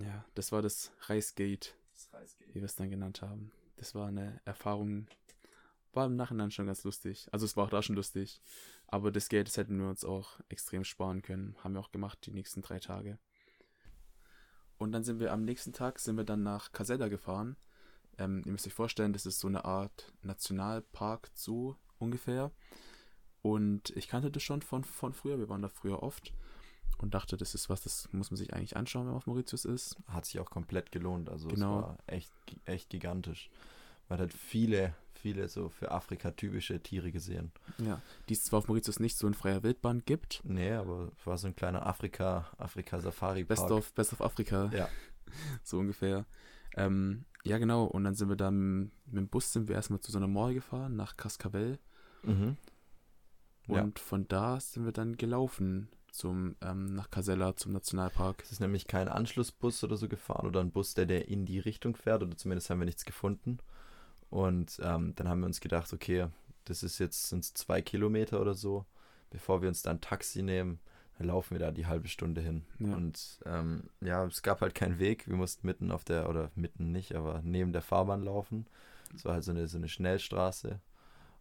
Ja, 0.00 0.24
das 0.34 0.50
war 0.52 0.60
das 0.62 0.92
Reisgate, 1.02 1.68
das 1.92 2.12
Reisgate. 2.12 2.50
wie 2.50 2.54
wir 2.56 2.64
es 2.64 2.74
dann 2.74 2.90
genannt 2.90 3.22
haben. 3.22 3.52
Das 3.76 3.94
war 3.94 4.08
eine 4.08 4.40
Erfahrung, 4.44 5.06
war 5.92 6.06
im 6.06 6.16
Nachhinein 6.16 6.50
schon 6.50 6.66
ganz 6.66 6.84
lustig. 6.84 7.28
Also 7.32 7.44
es 7.44 7.56
war 7.56 7.64
auch 7.64 7.70
da 7.70 7.82
schon 7.82 7.96
lustig. 7.96 8.40
Aber 8.86 9.10
das 9.12 9.28
Geld, 9.28 9.48
das 9.48 9.56
hätten 9.56 9.78
wir 9.78 9.88
uns 9.88 10.04
auch 10.04 10.40
extrem 10.48 10.84
sparen 10.84 11.22
können. 11.22 11.56
Haben 11.62 11.74
wir 11.74 11.80
auch 11.80 11.92
gemacht 11.92 12.18
die 12.26 12.32
nächsten 12.32 12.62
drei 12.62 12.78
Tage. 12.78 13.18
Und 14.78 14.92
dann 14.92 15.04
sind 15.04 15.20
wir 15.20 15.32
am 15.32 15.44
nächsten 15.44 15.72
Tag 15.72 15.98
sind 15.98 16.16
wir 16.16 16.24
dann 16.24 16.42
nach 16.42 16.72
Casella 16.72 17.08
gefahren. 17.08 17.56
Ähm, 18.18 18.42
ihr 18.44 18.52
müsst 18.52 18.66
euch 18.66 18.74
vorstellen, 18.74 19.12
das 19.12 19.26
ist 19.26 19.38
so 19.38 19.48
eine 19.48 19.64
Art 19.64 20.12
Nationalpark 20.22 21.30
Zoo 21.34 21.76
ungefähr. 21.98 22.50
Und 23.42 23.90
ich 23.90 24.08
kannte 24.08 24.30
das 24.30 24.42
schon 24.42 24.62
von, 24.62 24.84
von 24.84 25.12
früher. 25.12 25.38
Wir 25.38 25.48
waren 25.48 25.62
da 25.62 25.68
früher 25.68 26.02
oft. 26.02 26.32
Und 26.98 27.14
dachte, 27.14 27.36
das 27.36 27.54
ist 27.54 27.68
was, 27.68 27.80
das 27.82 28.08
muss 28.12 28.30
man 28.30 28.36
sich 28.36 28.52
eigentlich 28.54 28.76
anschauen, 28.76 29.02
wenn 29.02 29.12
man 29.12 29.16
auf 29.16 29.26
Mauritius 29.26 29.64
ist. 29.64 29.96
Hat 30.06 30.24
sich 30.24 30.38
auch 30.38 30.50
komplett 30.50 30.92
gelohnt. 30.92 31.28
Also 31.30 31.48
Genau. 31.48 31.78
es 31.78 31.82
war 31.84 31.98
echt, 32.06 32.32
echt 32.64 32.90
gigantisch. 32.90 33.50
Man 34.08 34.20
hat 34.20 34.32
viele, 34.32 34.94
viele 35.22 35.48
so 35.48 35.68
für 35.68 35.90
Afrika 35.90 36.32
typische 36.32 36.80
Tiere 36.80 37.12
gesehen. 37.12 37.52
Ja, 37.78 38.00
die 38.28 38.34
es 38.34 38.44
zwar 38.44 38.58
auf 38.58 38.68
Mauritius 38.68 39.00
nicht 39.00 39.16
so 39.16 39.26
in 39.26 39.34
freier 39.34 39.62
Wildbahn 39.62 40.02
gibt. 40.04 40.40
Nee, 40.44 40.72
aber 40.72 41.10
es 41.16 41.26
war 41.26 41.38
so 41.38 41.46
ein 41.46 41.56
kleiner 41.56 41.86
Afrika, 41.86 42.50
Afrika-Safari-Park. 42.58 43.48
Best 43.48 43.70
of, 43.70 43.92
Best 43.94 44.12
of 44.12 44.20
Afrika. 44.20 44.70
Ja. 44.74 44.88
So 45.62 45.78
ungefähr. 45.78 46.26
Ähm, 46.76 47.24
ja, 47.42 47.56
genau. 47.56 47.84
Und 47.84 48.04
dann 48.04 48.14
sind 48.14 48.28
wir 48.28 48.36
dann 48.36 48.92
mit 49.06 49.16
dem 49.16 49.28
Bus 49.28 49.50
sind 49.50 49.68
wir 49.68 49.76
erstmal 49.76 50.00
zu 50.00 50.12
so 50.12 50.18
einer 50.18 50.28
Mall 50.28 50.52
gefahren, 50.52 50.94
nach 50.94 51.16
Cascavel. 51.16 51.78
Mhm. 52.22 52.58
Ja. 53.68 53.82
Und 53.82 53.98
von 53.98 54.28
da 54.28 54.60
sind 54.60 54.84
wir 54.84 54.92
dann 54.92 55.16
gelaufen 55.16 55.88
zum, 56.10 56.56
ähm, 56.60 56.94
nach 56.94 57.10
Casella, 57.10 57.56
zum 57.56 57.72
Nationalpark. 57.72 58.42
Es 58.42 58.52
ist 58.52 58.60
nämlich 58.60 58.86
kein 58.86 59.08
Anschlussbus 59.08 59.82
oder 59.84 59.96
so 59.96 60.08
gefahren 60.08 60.46
oder 60.46 60.60
ein 60.60 60.70
Bus, 60.70 60.94
der, 60.94 61.06
der 61.06 61.28
in 61.28 61.46
die 61.46 61.58
Richtung 61.58 61.96
fährt 61.96 62.22
oder 62.22 62.36
zumindest 62.36 62.68
haben 62.68 62.80
wir 62.80 62.84
nichts 62.84 63.04
gefunden. 63.04 63.58
Und 64.32 64.80
ähm, 64.82 65.12
dann 65.14 65.28
haben 65.28 65.40
wir 65.40 65.46
uns 65.46 65.60
gedacht, 65.60 65.92
okay, 65.92 66.26
das 66.64 66.82
ist 66.82 66.98
jetzt 66.98 67.28
sind's 67.28 67.52
zwei 67.52 67.82
Kilometer 67.82 68.40
oder 68.40 68.54
so. 68.54 68.86
Bevor 69.28 69.60
wir 69.60 69.68
uns 69.68 69.82
dann 69.82 69.98
ein 69.98 70.00
Taxi 70.00 70.42
nehmen, 70.42 70.80
dann 71.18 71.26
laufen 71.26 71.50
wir 71.50 71.58
da 71.58 71.70
die 71.70 71.84
halbe 71.84 72.08
Stunde 72.08 72.40
hin. 72.40 72.64
Ja. 72.78 72.94
Und 72.94 73.40
ähm, 73.44 73.90
ja, 74.00 74.24
es 74.24 74.42
gab 74.42 74.62
halt 74.62 74.74
keinen 74.74 74.98
Weg. 74.98 75.28
Wir 75.28 75.36
mussten 75.36 75.66
mitten 75.66 75.92
auf 75.92 76.04
der, 76.04 76.30
oder 76.30 76.50
mitten 76.54 76.92
nicht, 76.92 77.14
aber 77.14 77.42
neben 77.44 77.74
der 77.74 77.82
Fahrbahn 77.82 78.22
laufen. 78.22 78.66
Es 79.14 79.26
war 79.26 79.34
halt 79.34 79.44
so 79.44 79.50
eine, 79.50 79.68
so 79.68 79.76
eine 79.76 79.90
Schnellstraße. 79.90 80.80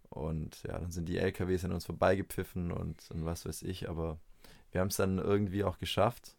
Und 0.09 0.61
ja, 0.63 0.77
dann 0.77 0.91
sind 0.91 1.07
die 1.07 1.17
LKWs 1.17 1.63
an 1.63 1.71
uns 1.71 1.85
vorbeigepfiffen 1.85 2.73
und, 2.73 3.09
und 3.09 3.23
was 3.23 3.45
weiß 3.45 3.63
ich. 3.63 3.87
Aber 3.87 4.19
wir 4.73 4.81
haben 4.81 4.89
es 4.89 4.97
dann 4.97 5.17
irgendwie 5.17 5.63
auch 5.63 5.77
geschafft. 5.77 6.35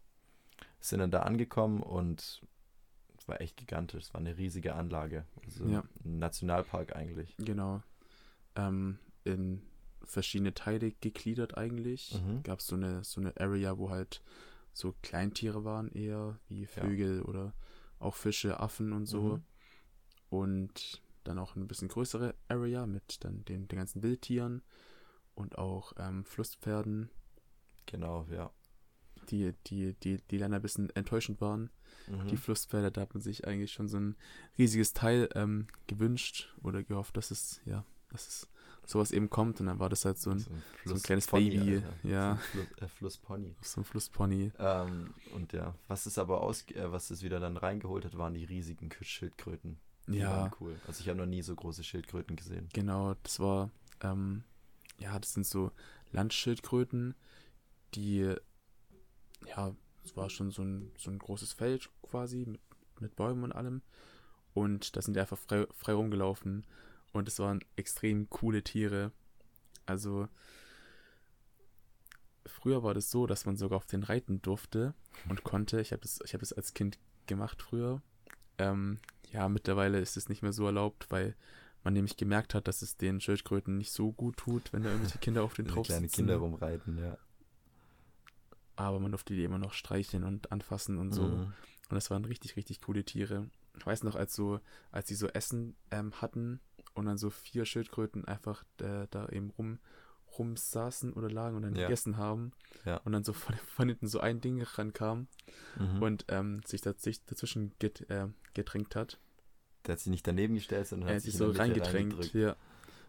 Sind 0.79 0.99
dann 0.99 1.09
da 1.09 1.21
angekommen 1.23 1.81
und 1.81 2.43
es 3.23 3.27
war 3.29 3.39
echt 3.39 3.55
gigantisch. 3.55 4.03
Es 4.03 4.13
war 4.13 4.19
eine 4.19 4.37
riesige 4.37 4.75
Anlage. 4.75 5.25
Also 5.45 5.65
Ja. 5.65 5.83
ein 6.03 6.19
Nationalpark 6.19 6.93
eigentlich. 6.93 7.37
Genau. 7.37 7.81
Ähm, 8.57 8.99
in 9.23 9.61
verschiedene 10.03 10.53
Teile 10.53 10.91
gegliedert 10.91 11.57
eigentlich. 11.57 12.13
Mhm. 12.21 12.43
Gab 12.43 12.59
es 12.59 12.67
so 12.67 12.75
eine, 12.75 13.01
so 13.05 13.21
eine 13.21 13.33
Area, 13.39 13.77
wo 13.77 13.89
halt 13.89 14.21
so 14.73 14.93
Kleintiere 15.01 15.63
waren 15.63 15.87
eher, 15.89 16.37
wie 16.49 16.65
Vögel 16.65 17.21
oder 17.21 17.53
auch 17.99 18.15
Fische, 18.15 18.59
Affen 18.59 18.91
und 18.91 19.05
so. 19.05 19.37
Mhm. 19.37 19.43
Und 20.29 21.01
dann 21.23 21.39
auch 21.39 21.55
ein 21.55 21.67
bisschen 21.67 21.87
größere 21.87 22.35
Area 22.49 22.85
mit 22.85 23.23
dann 23.23 23.45
den, 23.45 23.69
den 23.69 23.77
ganzen 23.77 24.03
Wildtieren 24.03 24.61
und 25.35 25.57
auch 25.57 25.93
ähm, 25.97 26.25
Flusspferden, 26.25 27.09
Genau, 27.85 28.25
ja. 28.29 28.51
die, 29.29 29.53
die, 29.67 29.93
die, 29.93 30.17
die 30.29 30.37
leider 30.37 30.55
ein 30.57 30.61
bisschen 30.61 30.89
enttäuschend 30.89 31.39
waren. 31.39 31.69
Mhm. 32.07 32.27
Die 32.27 32.37
Flusspferde, 32.37 32.91
da 32.91 33.01
hat 33.01 33.13
man 33.13 33.21
sich 33.21 33.47
eigentlich 33.47 33.71
schon 33.71 33.87
so 33.87 33.97
ein 33.97 34.15
riesiges 34.57 34.93
Teil 34.93 35.29
ähm, 35.35 35.67
gewünscht 35.87 36.53
oder 36.61 36.83
gehofft, 36.83 37.17
dass 37.17 37.31
es, 37.31 37.61
ja, 37.65 37.85
dass 38.09 38.27
es 38.27 38.47
sowas 38.85 39.11
eben 39.11 39.29
kommt. 39.29 39.59
Und 39.59 39.67
dann 39.67 39.79
war 39.79 39.89
das 39.89 40.05
halt 40.05 40.17
so 40.17 40.31
ein, 40.31 40.39
so 40.39 40.51
ein, 40.51 40.63
so 40.85 40.93
ein 40.95 41.01
kleines 41.01 41.25
Flusspony, 41.25 41.57
Baby, 41.57 41.75
Alter. 41.75 41.93
ja. 42.03 42.39
So 42.53 42.59
ein 42.59 42.67
Fluss, 42.67 42.81
äh, 42.81 42.87
Flusspony. 42.87 43.55
so 43.61 43.81
ein 43.81 43.83
Flusspony. 43.85 44.51
Ähm, 44.59 45.13
und 45.33 45.53
ja, 45.53 45.75
was 45.87 46.05
es 46.05 46.17
aber 46.17 46.41
aus, 46.41 46.65
äh, 46.71 46.91
was 46.91 47.09
es 47.09 47.23
wieder 47.23 47.39
dann 47.39 47.57
reingeholt 47.57 48.05
hat, 48.05 48.17
waren 48.17 48.33
die 48.33 48.43
riesigen 48.43 48.89
Schildkröten. 49.01 49.79
Die 50.07 50.17
Ja, 50.17 50.51
cool. 50.59 50.75
Also 50.85 50.99
ich 51.01 51.07
habe 51.07 51.17
noch 51.17 51.25
nie 51.25 51.41
so 51.41 51.55
große 51.55 51.83
Schildkröten 51.83 52.35
gesehen. 52.35 52.67
genau, 52.73 53.15
das 53.23 53.39
war, 53.39 53.71
ähm, 54.01 54.43
ja, 54.99 55.17
das 55.17 55.33
sind 55.33 55.45
so 55.45 55.71
Landschildkröten, 56.11 57.15
die, 57.95 58.33
ja, 59.47 59.73
es 60.03 60.15
war 60.17 60.29
schon 60.29 60.51
so 60.51 60.63
ein, 60.63 60.91
so 60.97 61.11
ein 61.11 61.19
großes 61.19 61.53
Feld 61.53 61.89
quasi 62.01 62.45
mit, 62.45 62.61
mit 62.99 63.15
Bäumen 63.15 63.43
und 63.43 63.51
allem. 63.51 63.81
Und 64.53 64.95
da 64.95 65.01
sind 65.01 65.15
die 65.15 65.19
einfach 65.19 65.37
frei, 65.37 65.65
frei 65.71 65.93
rumgelaufen. 65.93 66.65
Und 67.11 67.27
es 67.27 67.39
waren 67.39 67.63
extrem 67.75 68.29
coole 68.29 68.63
Tiere. 68.63 69.11
Also, 69.85 70.27
früher 72.45 72.83
war 72.83 72.93
das 72.93 73.11
so, 73.11 73.27
dass 73.27 73.45
man 73.45 73.55
sogar 73.55 73.77
auf 73.77 73.85
den 73.85 74.03
reiten 74.03 74.41
durfte 74.41 74.93
und 75.29 75.43
konnte. 75.43 75.79
Ich 75.81 75.91
habe 75.91 76.01
das, 76.01 76.19
ich 76.23 76.33
hab 76.33 76.39
das 76.39 76.53
als 76.53 76.73
Kind 76.73 76.97
gemacht 77.27 77.61
früher. 77.61 78.01
Ähm, 78.57 78.99
ja, 79.31 79.49
mittlerweile 79.49 79.99
ist 79.99 80.17
es 80.17 80.29
nicht 80.29 80.41
mehr 80.41 80.53
so 80.53 80.65
erlaubt, 80.65 81.07
weil 81.09 81.35
man 81.83 81.93
nämlich 81.93 82.17
gemerkt 82.17 82.53
hat, 82.53 82.67
dass 82.67 82.81
es 82.81 82.97
den 82.97 83.19
Schildkröten 83.19 83.77
nicht 83.77 83.91
so 83.91 84.11
gut 84.11 84.37
tut, 84.37 84.71
wenn 84.71 84.83
da 84.83 84.89
irgendwelche 84.89 85.19
Kinder 85.19 85.43
auf 85.43 85.53
den 85.53 85.65
drauf 85.67 85.87
kleine 85.87 86.07
sitzen. 86.07 86.15
Kinder 86.15 86.37
rumreiten, 86.37 86.97
ja. 86.97 87.17
Aber 88.75 88.99
man 88.99 89.11
durfte 89.11 89.33
die 89.35 89.43
immer 89.43 89.59
noch 89.59 89.73
streicheln 89.73 90.23
und 90.23 90.51
anfassen 90.51 90.97
und 90.97 91.11
so. 91.13 91.23
Mhm. 91.27 91.43
Und 91.89 91.95
das 91.95 92.09
waren 92.09 92.25
richtig, 92.25 92.55
richtig 92.55 92.81
coole 92.81 93.03
Tiere. 93.03 93.49
Ich 93.77 93.85
weiß 93.85 94.03
noch, 94.03 94.15
als 94.15 94.35
so, 94.35 94.59
als 94.91 95.07
sie 95.07 95.15
so 95.15 95.27
Essen 95.27 95.75
ähm, 95.91 96.11
hatten 96.21 96.59
und 96.95 97.05
dann 97.05 97.17
so 97.17 97.29
vier 97.29 97.65
Schildkröten 97.65 98.25
einfach 98.25 98.63
äh, 98.79 99.07
da 99.11 99.27
eben 99.29 99.51
rum, 99.51 99.79
rumsaßen 100.37 101.13
oder 101.13 101.29
lagen 101.29 101.55
und 101.57 101.61
dann 101.63 101.75
Ja. 101.75 101.83
gegessen 101.87 102.17
haben 102.17 102.51
Ja. 102.85 102.97
und 102.97 103.11
dann 103.11 103.23
so 103.23 103.33
von, 103.33 103.55
von 103.75 103.87
hinten 103.89 104.07
so 104.07 104.19
ein 104.19 104.41
Ding 104.41 104.61
rankam 104.61 105.27
Mhm. 105.77 106.01
und 106.01 106.25
ähm, 106.29 106.61
sich, 106.65 106.81
sich 106.97 107.23
dazwischen 107.25 107.73
get, 107.79 108.09
äh, 108.09 108.27
getränkt 108.53 108.95
hat. 108.95 109.19
der 109.85 109.93
hat 109.93 109.99
sich 109.99 110.09
nicht 110.11 110.25
daneben 110.25 110.55
gestellt, 110.55 110.87
sondern 110.87 111.09
Er 111.09 111.15
hat 111.15 111.21
sich 111.21 111.33
sich 111.33 111.37
so 111.39 111.49
reingedrängt. 111.51 112.13
reingedrückt. 112.13 112.33
Ja. 112.33 112.55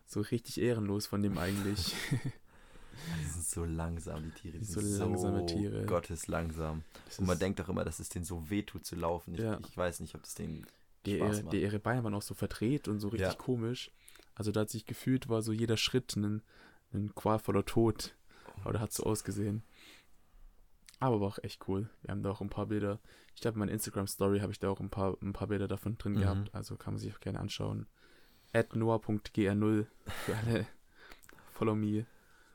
So 0.06 0.20
richtig 0.20 0.60
ehrenlos 0.60 1.06
von 1.06 1.22
dem 1.22 1.38
eigentlich. 1.38 1.94
Die 3.20 3.24
sind 3.26 3.44
so 3.44 3.64
langsam, 3.64 4.22
die 4.24 4.30
Tiere. 4.30 4.58
Die 4.58 4.64
So 4.64 4.80
sind 4.80 4.98
langsame 4.98 5.40
so 5.40 5.46
Tiere. 5.46 5.84
gotteslangsam. 5.86 6.82
Das 7.06 7.18
Und 7.18 7.26
man 7.26 7.38
denkt 7.38 7.60
auch 7.60 7.68
immer, 7.68 7.84
dass 7.84 7.98
es 8.00 8.08
denen 8.08 8.24
so 8.24 8.48
wehtut 8.50 8.84
zu 8.86 8.96
laufen. 8.96 9.34
Ich, 9.34 9.40
Ja. 9.40 9.58
ich 9.66 9.76
weiß 9.76 10.00
nicht, 10.00 10.14
ob 10.14 10.22
das 10.22 10.34
denen 10.34 10.66
die, 11.06 11.16
Spaß 11.18 11.42
macht. 11.44 11.52
die, 11.52 11.62
ihre 11.62 11.78
Beine 11.78 12.02
waren 12.04 12.14
auch 12.14 12.22
so 12.22 12.34
verdreht 12.34 12.88
und 12.88 13.00
so 13.00 13.08
richtig 13.08 13.28
Ja. 13.28 13.34
komisch. 13.34 13.90
Also 14.34 14.50
da 14.52 14.60
hat 14.60 14.70
sich 14.70 14.84
gefühlt, 14.86 15.28
war 15.28 15.42
so 15.42 15.52
jeder 15.52 15.76
Schritt 15.76 16.16
ein, 16.16 16.42
ein 16.92 17.14
qualvoller 17.14 17.64
Tod. 17.64 18.14
Aber 18.62 18.72
da 18.72 18.80
hat 18.80 18.92
so 18.92 19.04
ausgesehen. 19.04 19.62
Aber 21.00 21.20
war 21.20 21.28
auch 21.28 21.38
echt 21.42 21.68
cool. 21.68 21.90
Wir 22.02 22.12
haben 22.12 22.22
da 22.22 22.30
auch 22.30 22.40
ein 22.40 22.48
paar 22.50 22.66
Bilder. 22.66 23.00
Ich 23.34 23.40
glaube, 23.40 23.56
in 23.56 23.60
meiner 23.60 23.72
Instagram-Story 23.72 24.40
habe 24.40 24.52
ich 24.52 24.58
da 24.60 24.70
auch 24.70 24.80
ein 24.80 24.90
paar, 24.90 25.16
ein 25.22 25.32
paar 25.32 25.48
Bilder 25.48 25.68
davon 25.68 25.98
drin 25.98 26.12
Mhm. 26.14 26.20
gehabt. 26.20 26.54
Also 26.54 26.76
kann 26.76 26.94
man 26.94 27.00
sich 27.00 27.12
auch 27.14 27.20
gerne 27.20 27.40
anschauen. 27.40 27.86
At 28.52 28.74
noah.gr0 28.74 29.86
für 30.24 30.36
alle. 30.36 30.66
Follow 31.52 31.74
me. 31.74 32.06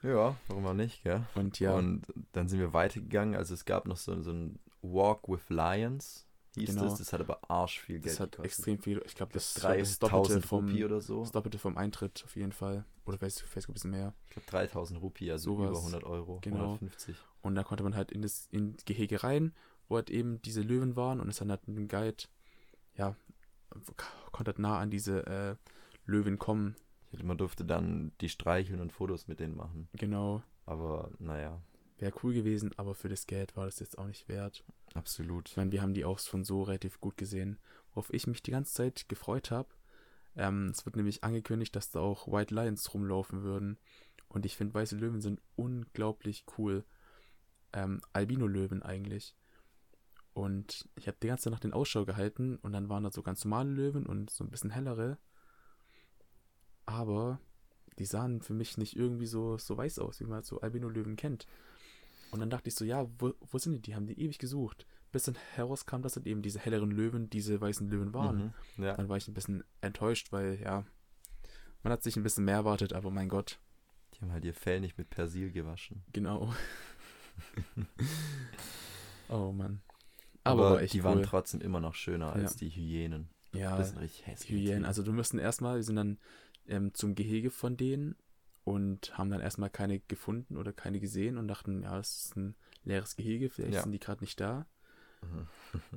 Ja, 0.02 0.36
warum 0.48 0.66
auch 0.66 0.74
nicht, 0.74 1.04
gell? 1.04 1.26
Und 1.36 1.60
ja, 1.60 1.74
Und 1.76 2.04
dann 2.32 2.48
sind 2.48 2.60
wir 2.60 2.74
weitergegangen. 2.74 3.36
Also 3.36 3.54
es 3.54 3.66
gab 3.66 3.86
noch 3.88 3.98
so, 3.98 4.22
so 4.22 4.32
ein 4.32 4.60
Walk 4.82 5.28
with 5.28 5.50
Lions, 5.50 6.26
hieß 6.56 6.70
Genau. 6.70 6.84
das. 6.84 7.00
Das 7.00 7.12
hat 7.12 7.20
aber 7.22 7.50
arsch 7.50 7.80
viel 7.82 8.00
Geld 8.00 8.14
das 8.14 8.20
hat 8.22 8.32
gekostet. 8.32 8.46
extrem 8.46 8.80
viel. 8.80 9.02
Ich 9.06 9.16
glaube, 9.16 9.34
das 9.34 9.48
ist 9.56 9.64
das 9.64 10.00
Doppelte 10.00 10.00
3000 10.40 10.46
vom, 10.46 10.66
Rupie 10.68 10.86
oder 10.86 11.02
so. 11.02 11.20
das 11.22 11.32
Doppelte 11.32 11.60
vom 11.60 11.78
Eintritt 11.78 12.22
auf 12.24 12.36
jeden 12.38 12.54
Fall. 12.54 12.86
Oder 13.06 13.18
vielleicht, 13.18 13.40
vielleicht 13.42 13.68
ein 13.70 13.74
bisschen 13.74 13.92
mehr. 13.92 14.14
Ich 14.28 14.32
glaube 14.36 14.48
3000 14.50 15.02
Rupie, 15.02 15.32
also 15.32 15.56
Sowas. 15.56 15.70
über 15.70 15.78
100 15.80 16.04
Euro, 16.06 16.40
Genau. 16.42 16.76
150. 16.76 17.16
Und 17.42 17.56
da 17.56 17.64
konnte 17.64 17.84
man 17.84 17.96
halt 17.96 18.12
in 18.12 18.22
das 18.22 18.48
in 18.52 18.78
Gehege 18.86 19.24
rein, 19.24 19.54
wo 19.90 19.96
halt 19.96 20.10
eben 20.10 20.42
diese 20.44 20.62
Löwen 20.62 20.96
waren 20.96 21.20
und 21.20 21.28
es 21.30 21.38
dann 21.38 21.50
halt 21.50 21.66
dem 21.68 21.88
Guide, 21.88 22.24
ja, 22.96 23.16
konnte 24.32 24.52
halt 24.52 24.60
nah 24.60 24.78
an 24.80 24.90
diese 24.90 25.26
äh, 25.28 25.56
Löwen 26.06 26.38
kommen. 26.40 26.76
Hätte, 27.12 27.26
man 27.26 27.38
durfte 27.38 27.66
dann 27.66 28.12
die 28.22 28.30
streicheln 28.30 28.82
und 28.82 28.92
Fotos 28.92 29.28
mit 29.28 29.40
denen 29.40 29.56
machen. 29.56 29.88
Genau. 29.94 30.44
Aber 30.66 31.12
naja, 31.20 31.62
Wäre 32.00 32.14
cool 32.24 32.34
gewesen, 32.34 32.72
aber 32.78 32.96
für 32.96 33.10
das 33.10 33.28
Geld 33.28 33.58
war 33.58 33.66
das 33.66 33.80
jetzt 33.80 33.98
auch 33.98 34.08
nicht 34.08 34.30
wert. 34.30 34.64
absolut. 34.94 35.50
Ich 35.50 35.58
meine, 35.58 35.74
wir 35.74 35.82
haben 35.82 35.94
die 35.94 36.06
auch 36.06 36.18
schon 36.18 36.46
so 36.46 36.64
relativ 36.64 37.02
gut 37.02 37.18
gesehen. 37.18 37.60
Worauf 37.92 38.14
ich 38.14 38.26
mich 38.26 38.42
die 38.42 38.52
ganze 38.52 38.74
Zeit 38.74 39.10
gefreut 39.10 39.52
habe. 39.52 39.68
Ähm, 40.38 40.68
es 40.68 40.86
wird 40.86 40.96
nämlich 40.96 41.26
angekündigt, 41.26 41.76
dass 41.76 41.92
da 41.92 42.00
auch 42.00 42.32
White 42.32 42.56
Lions 42.56 42.94
rumlaufen 42.94 43.44
würden. 43.44 43.78
Und 44.30 44.46
ich 44.46 44.56
finde, 44.56 44.76
weiße 44.76 44.96
Löwen 44.96 45.20
sind 45.20 45.42
unglaublich 45.58 46.46
cool. 46.58 46.86
Ähm, 47.74 48.00
Albino-Löwen 48.14 48.82
eigentlich. 48.82 49.36
Und 50.34 50.88
ich 50.96 51.08
habe 51.08 51.18
die 51.22 51.28
ganze 51.28 51.46
Zeit 51.46 51.54
nach 51.54 51.60
den 51.60 51.74
Ausschau 51.74 52.06
gehalten 52.06 52.56
und 52.62 52.72
dann 52.72 52.88
waren 52.88 53.04
da 53.04 53.12
so 53.12 53.24
ganz 53.24 53.44
normale 53.44 53.72
Löwen 53.72 54.06
und 54.06 54.30
so 54.30 54.46
ein 54.46 54.50
bisschen 54.50 54.70
hellere. 54.70 55.18
Aber 56.90 57.40
die 58.00 58.06
sahen 58.06 58.42
für 58.42 58.54
mich 58.54 58.78
nicht 58.78 58.96
irgendwie 58.96 59.28
so, 59.28 59.58
so 59.58 59.78
weiß 59.78 60.00
aus, 60.00 60.20
wie 60.20 60.26
man 60.26 60.42
so 60.44 60.60
Albino-Löwen 60.62 61.16
kennt. 61.16 61.46
Und 62.32 62.40
dann 62.40 62.50
dachte 62.50 62.70
ich 62.70 62.76
so, 62.76 62.84
ja, 62.86 63.08
wo, 63.20 63.34
wo 63.52 63.58
sind 63.60 63.74
die? 63.74 63.82
Die 63.82 63.96
haben 63.96 64.08
die 64.08 64.20
ewig 64.20 64.40
gesucht. 64.40 64.86
Bis 65.12 65.24
dann 65.24 65.36
herauskam, 65.56 66.02
dass 66.02 66.14
dann 66.14 66.26
eben 66.26 66.42
diese 66.42 66.60
helleren 66.60 66.92
Löwen 66.92 67.30
diese 67.30 67.60
weißen 67.62 67.88
Löwen 67.90 68.14
waren. 68.14 68.54
Mhm. 68.78 68.84
Ja. 68.84 68.96
Dann 68.96 69.10
war 69.10 69.18
ich 69.18 69.28
ein 69.28 69.34
bisschen 69.34 69.64
enttäuscht, 69.82 70.32
weil 70.32 70.60
ja, 70.62 70.84
man 71.84 71.94
hat 71.94 72.04
sich 72.04 72.16
ein 72.18 72.24
bisschen 72.24 72.46
mehr 72.46 72.56
erwartet, 72.56 72.94
aber 72.94 73.10
mein 73.12 73.30
Gott, 73.30 73.60
Die 74.16 74.22
haben 74.22 74.32
halt 74.32 74.46
ihr 74.46 74.54
Fell 74.54 74.80
nicht 74.82 74.98
mit 74.98 75.10
Persil 75.10 75.52
gewaschen. 75.52 76.04
genau. 76.14 76.54
oh 79.30 79.52
Mann. 79.52 79.82
Aber, 80.44 80.66
Aber, 80.68 80.76
war 80.76 80.82
die 80.86 80.98
cool. 81.00 81.04
waren 81.04 81.24
trotzdem 81.24 81.62
immer 81.62 81.80
noch 81.80 81.96
schöner 81.96 82.34
als 82.34 82.54
Ja. 82.54 82.58
die 82.60 82.70
Hyänen. 82.70 83.30
ja, 83.54 83.78
Das 83.78 83.90
sind 83.90 84.00
richtig 84.00 84.24
die 84.26 84.32
hässliche 84.32 84.54
Hyänen. 84.56 84.86
Also 84.86 85.04
du 85.04 85.12
müssen 85.12 85.40
erstmal, 85.40 85.76
wir 85.78 85.84
sind 85.84 85.96
dann 85.96 86.18
ähm, 86.70 86.94
zum 86.94 87.16
Gehege 87.16 87.52
von 87.52 87.76
denen 87.78 88.16
und 88.64 89.18
haben 89.18 89.30
dann 89.30 89.42
erstmal 89.42 89.70
keine 89.70 90.00
gefunden 90.00 90.56
oder 90.58 90.72
keine 90.74 91.00
gesehen 91.00 91.38
und 91.38 91.48
dachten, 91.48 91.84
ja, 91.84 91.96
das 91.98 92.26
ist 92.26 92.36
ein 92.38 92.56
leeres 92.84 93.16
Gehege, 93.16 93.50
vielleicht 93.50 93.74
Ja. 93.76 93.82
sind 93.84 93.92
die 93.92 94.00
gerade 94.00 94.24
nicht 94.24 94.40
da. 94.40 94.66
Mhm. 95.22 95.48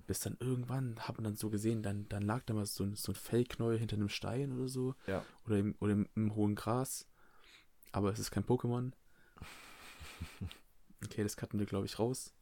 Bis 0.07 0.21
dann 0.21 0.37
irgendwann 0.41 0.99
hat 1.01 1.17
man 1.17 1.25
dann 1.25 1.37
so 1.37 1.49
gesehen, 1.51 1.83
dann, 1.83 2.09
dann 2.09 2.23
lag 2.23 2.43
da 2.45 2.55
mal 2.55 2.67
so 2.67 2.83
ein, 2.85 2.95
so 2.97 3.13
ein 3.13 3.15
Fellknäuel 3.15 3.79
hinter 3.79 3.97
einem 3.97 4.09
Stein 4.09 4.53
oder 4.53 4.69
so. 4.69 4.95
Ja. 5.07 5.25
Oder 5.47 5.59
im, 5.59 5.77
oder 5.79 5.93
im, 5.93 6.09
im 6.17 6.35
hohen 6.35 6.55
Gras. 6.57 7.07
Aber 7.93 8.11
es 8.13 8.19
ist 8.19 8.31
kein 8.31 8.45
Pokémon. 8.45 8.93
Okay, 11.05 11.25
das 11.25 11.37
cutten 11.37 11.59
wir, 11.59 11.67
glaube 11.67 11.87
ich, 11.87 11.99
raus. 11.99 12.33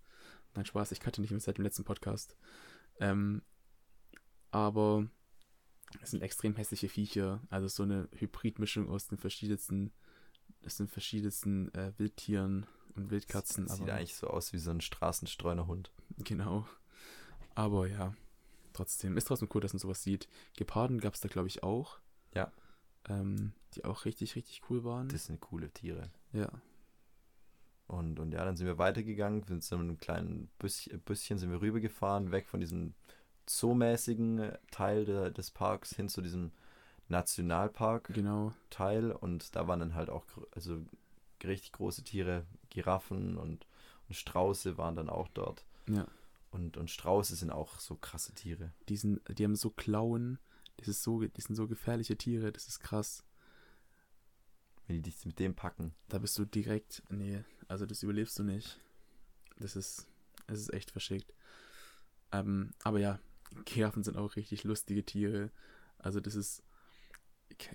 Nein, 0.54 0.66
Spaß, 0.66 0.92
ich 0.92 1.00
cutte 1.00 1.22
nicht 1.22 1.30
mehr 1.30 1.40
seit 1.40 1.56
dem 1.56 1.64
letzten 1.64 1.84
Podcast. 1.84 2.36
Ähm, 2.98 3.40
aber 4.50 5.08
es 6.02 6.10
sind 6.10 6.22
extrem 6.22 6.54
hässliche 6.56 6.88
Viecher. 6.88 7.40
Also 7.50 7.68
so 7.68 7.82
eine 7.82 8.08
Hybridmischung 8.16 8.88
aus 8.88 9.08
den 9.08 9.18
verschiedensten, 9.18 9.92
aus 10.64 10.76
den 10.76 10.88
verschiedensten 10.88 11.74
äh, 11.74 11.92
Wildtieren 11.98 12.66
und 12.94 13.10
Wildkatzen. 13.10 13.68
Sieht 13.68 13.82
aber 13.82 13.94
eigentlich 13.94 14.16
so 14.16 14.28
aus 14.28 14.52
wie 14.52 14.58
so 14.58 14.70
ein 14.70 14.80
Straßenstreunerhund. 14.80 15.90
Genau. 16.18 16.66
Aber 17.54 17.86
ja, 17.86 18.14
trotzdem. 18.72 19.16
Ist 19.16 19.26
trotzdem 19.26 19.48
cool, 19.54 19.60
dass 19.60 19.72
man 19.72 19.80
sowas 19.80 20.02
sieht. 20.02 20.28
Geparden 20.56 21.00
gab 21.00 21.14
es 21.14 21.20
da, 21.20 21.28
glaube 21.28 21.48
ich, 21.48 21.62
auch. 21.62 21.98
Ja. 22.34 22.52
Ähm, 23.08 23.52
die 23.74 23.84
auch 23.84 24.04
richtig, 24.04 24.36
richtig 24.36 24.62
cool 24.68 24.84
waren. 24.84 25.08
Das 25.08 25.26
sind 25.26 25.40
coole 25.40 25.70
Tiere. 25.70 26.10
ja. 26.32 26.50
Und, 27.86 28.20
und 28.20 28.30
ja, 28.30 28.44
dann 28.44 28.56
sind 28.56 28.68
wir 28.68 28.78
weitergegangen. 28.78 29.44
Mit 29.48 29.64
so 29.64 29.74
einem 29.74 29.98
kleinen 29.98 30.48
Büsschen, 30.60 31.00
Büsschen 31.00 31.38
sind 31.38 31.50
wir 31.50 31.60
rübergefahren, 31.60 32.30
weg 32.30 32.46
von 32.46 32.60
diesem 32.60 32.94
zoomäßigen 33.58 34.38
äh, 34.38 34.58
Teil 34.70 35.04
de, 35.04 35.32
des 35.32 35.50
Parks 35.50 35.94
hin 35.94 36.08
zu 36.08 36.22
diesem 36.22 36.52
Nationalpark-Teil. 37.08 39.02
Genau. 39.02 39.18
Und 39.18 39.54
da 39.56 39.66
waren 39.66 39.80
dann 39.80 39.94
halt 39.94 40.10
auch 40.10 40.24
also 40.52 40.84
richtig 41.42 41.72
große 41.72 42.04
Tiere, 42.04 42.46
Giraffen 42.70 43.36
und, 43.36 43.66
und 44.08 44.14
Strauße 44.14 44.78
waren 44.78 44.96
dann 44.96 45.08
auch 45.08 45.28
dort. 45.28 45.64
Ja. 45.88 46.06
Und, 46.50 46.76
und 46.76 46.90
Strauße 46.90 47.36
sind 47.36 47.50
auch 47.50 47.78
so 47.78 47.96
krasse 47.96 48.34
Tiere. 48.34 48.72
Die, 48.88 48.96
sind, 48.96 49.20
die 49.38 49.44
haben 49.44 49.56
so 49.56 49.70
Klauen. 49.70 50.38
Das 50.76 50.88
ist 50.88 51.02
so, 51.02 51.20
die 51.20 51.40
sind 51.40 51.54
so 51.54 51.66
gefährliche 51.68 52.16
Tiere. 52.16 52.52
Das 52.52 52.66
ist 52.66 52.80
krass. 52.80 53.24
Wenn 54.86 54.96
die 54.96 55.02
dich 55.02 55.24
mit 55.24 55.38
dem 55.38 55.54
packen. 55.54 55.94
Da 56.08 56.18
bist 56.18 56.36
du 56.38 56.44
direkt. 56.44 57.02
Nee, 57.08 57.44
also 57.68 57.86
das 57.86 58.02
überlebst 58.02 58.38
du 58.38 58.44
nicht. 58.44 58.80
Das 59.58 59.76
ist. 59.76 60.06
Es 60.48 60.58
ist 60.58 60.72
echt 60.72 60.90
verschickt. 60.90 61.32
Ähm, 62.32 62.72
aber 62.82 62.98
ja, 62.98 63.20
Giraffen 63.64 64.02
sind 64.02 64.16
auch 64.16 64.36
richtig 64.36 64.64
lustige 64.64 65.04
Tiere. 65.04 65.50
Also 65.98 66.20
das 66.20 66.34
ist. 66.34 66.62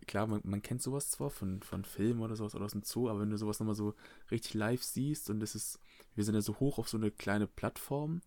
Klar, 0.08 0.26
man, 0.26 0.42
man 0.46 0.62
kennt 0.62 0.82
sowas 0.82 1.12
zwar 1.12 1.30
von, 1.30 1.62
von 1.62 1.84
Filmen 1.84 2.22
oder 2.22 2.36
sowas 2.36 2.56
oder 2.56 2.66
aus 2.66 2.72
dem 2.72 2.82
Zoo, 2.84 3.10
aber 3.10 3.20
wenn 3.20 3.30
du 3.30 3.38
sowas 3.38 3.60
nochmal 3.60 3.76
so 3.76 3.94
richtig 4.32 4.54
live 4.54 4.82
siehst 4.82 5.30
und 5.30 5.42
das 5.42 5.54
ist, 5.54 5.80
wir 6.16 6.24
sind 6.24 6.34
ja 6.34 6.42
so 6.42 6.60
hoch 6.60 6.80
auf 6.80 6.88
so 6.88 6.98
eine 6.98 7.12
kleine 7.12 7.46
Plattform 7.46 8.22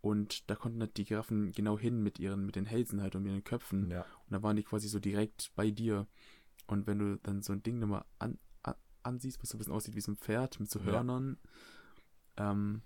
und 0.00 0.48
da 0.48 0.54
konnten 0.54 0.80
halt 0.80 0.96
die 0.96 1.04
Giraffen 1.04 1.52
genau 1.52 1.78
hin 1.78 2.02
mit 2.02 2.18
ihren, 2.18 2.46
mit 2.46 2.56
den 2.56 2.66
Hälsen 2.66 3.02
halt 3.02 3.16
und 3.16 3.26
ihren 3.26 3.42
Köpfen. 3.42 3.90
Ja. 3.90 4.02
Und 4.02 4.32
da 4.32 4.42
waren 4.42 4.54
die 4.54 4.62
quasi 4.62 4.86
so 4.86 5.00
direkt 5.00 5.50
bei 5.56 5.70
dir. 5.70 6.06
Und 6.66 6.86
wenn 6.86 6.98
du 6.98 7.18
dann 7.22 7.42
so 7.42 7.52
ein 7.54 7.62
Ding 7.62 7.78
nochmal 7.78 8.04
an, 8.18 8.38
an, 8.62 8.74
ansiehst, 9.02 9.42
was 9.42 9.48
so 9.48 9.56
ein 9.56 9.58
bisschen 9.58 9.72
aussieht 9.72 9.96
wie 9.96 10.00
so 10.00 10.12
ein 10.12 10.16
Pferd 10.16 10.60
mit 10.60 10.70
so 10.70 10.78
Ja. 10.78 10.84
Hörnern, 10.84 11.38
ähm, 12.36 12.82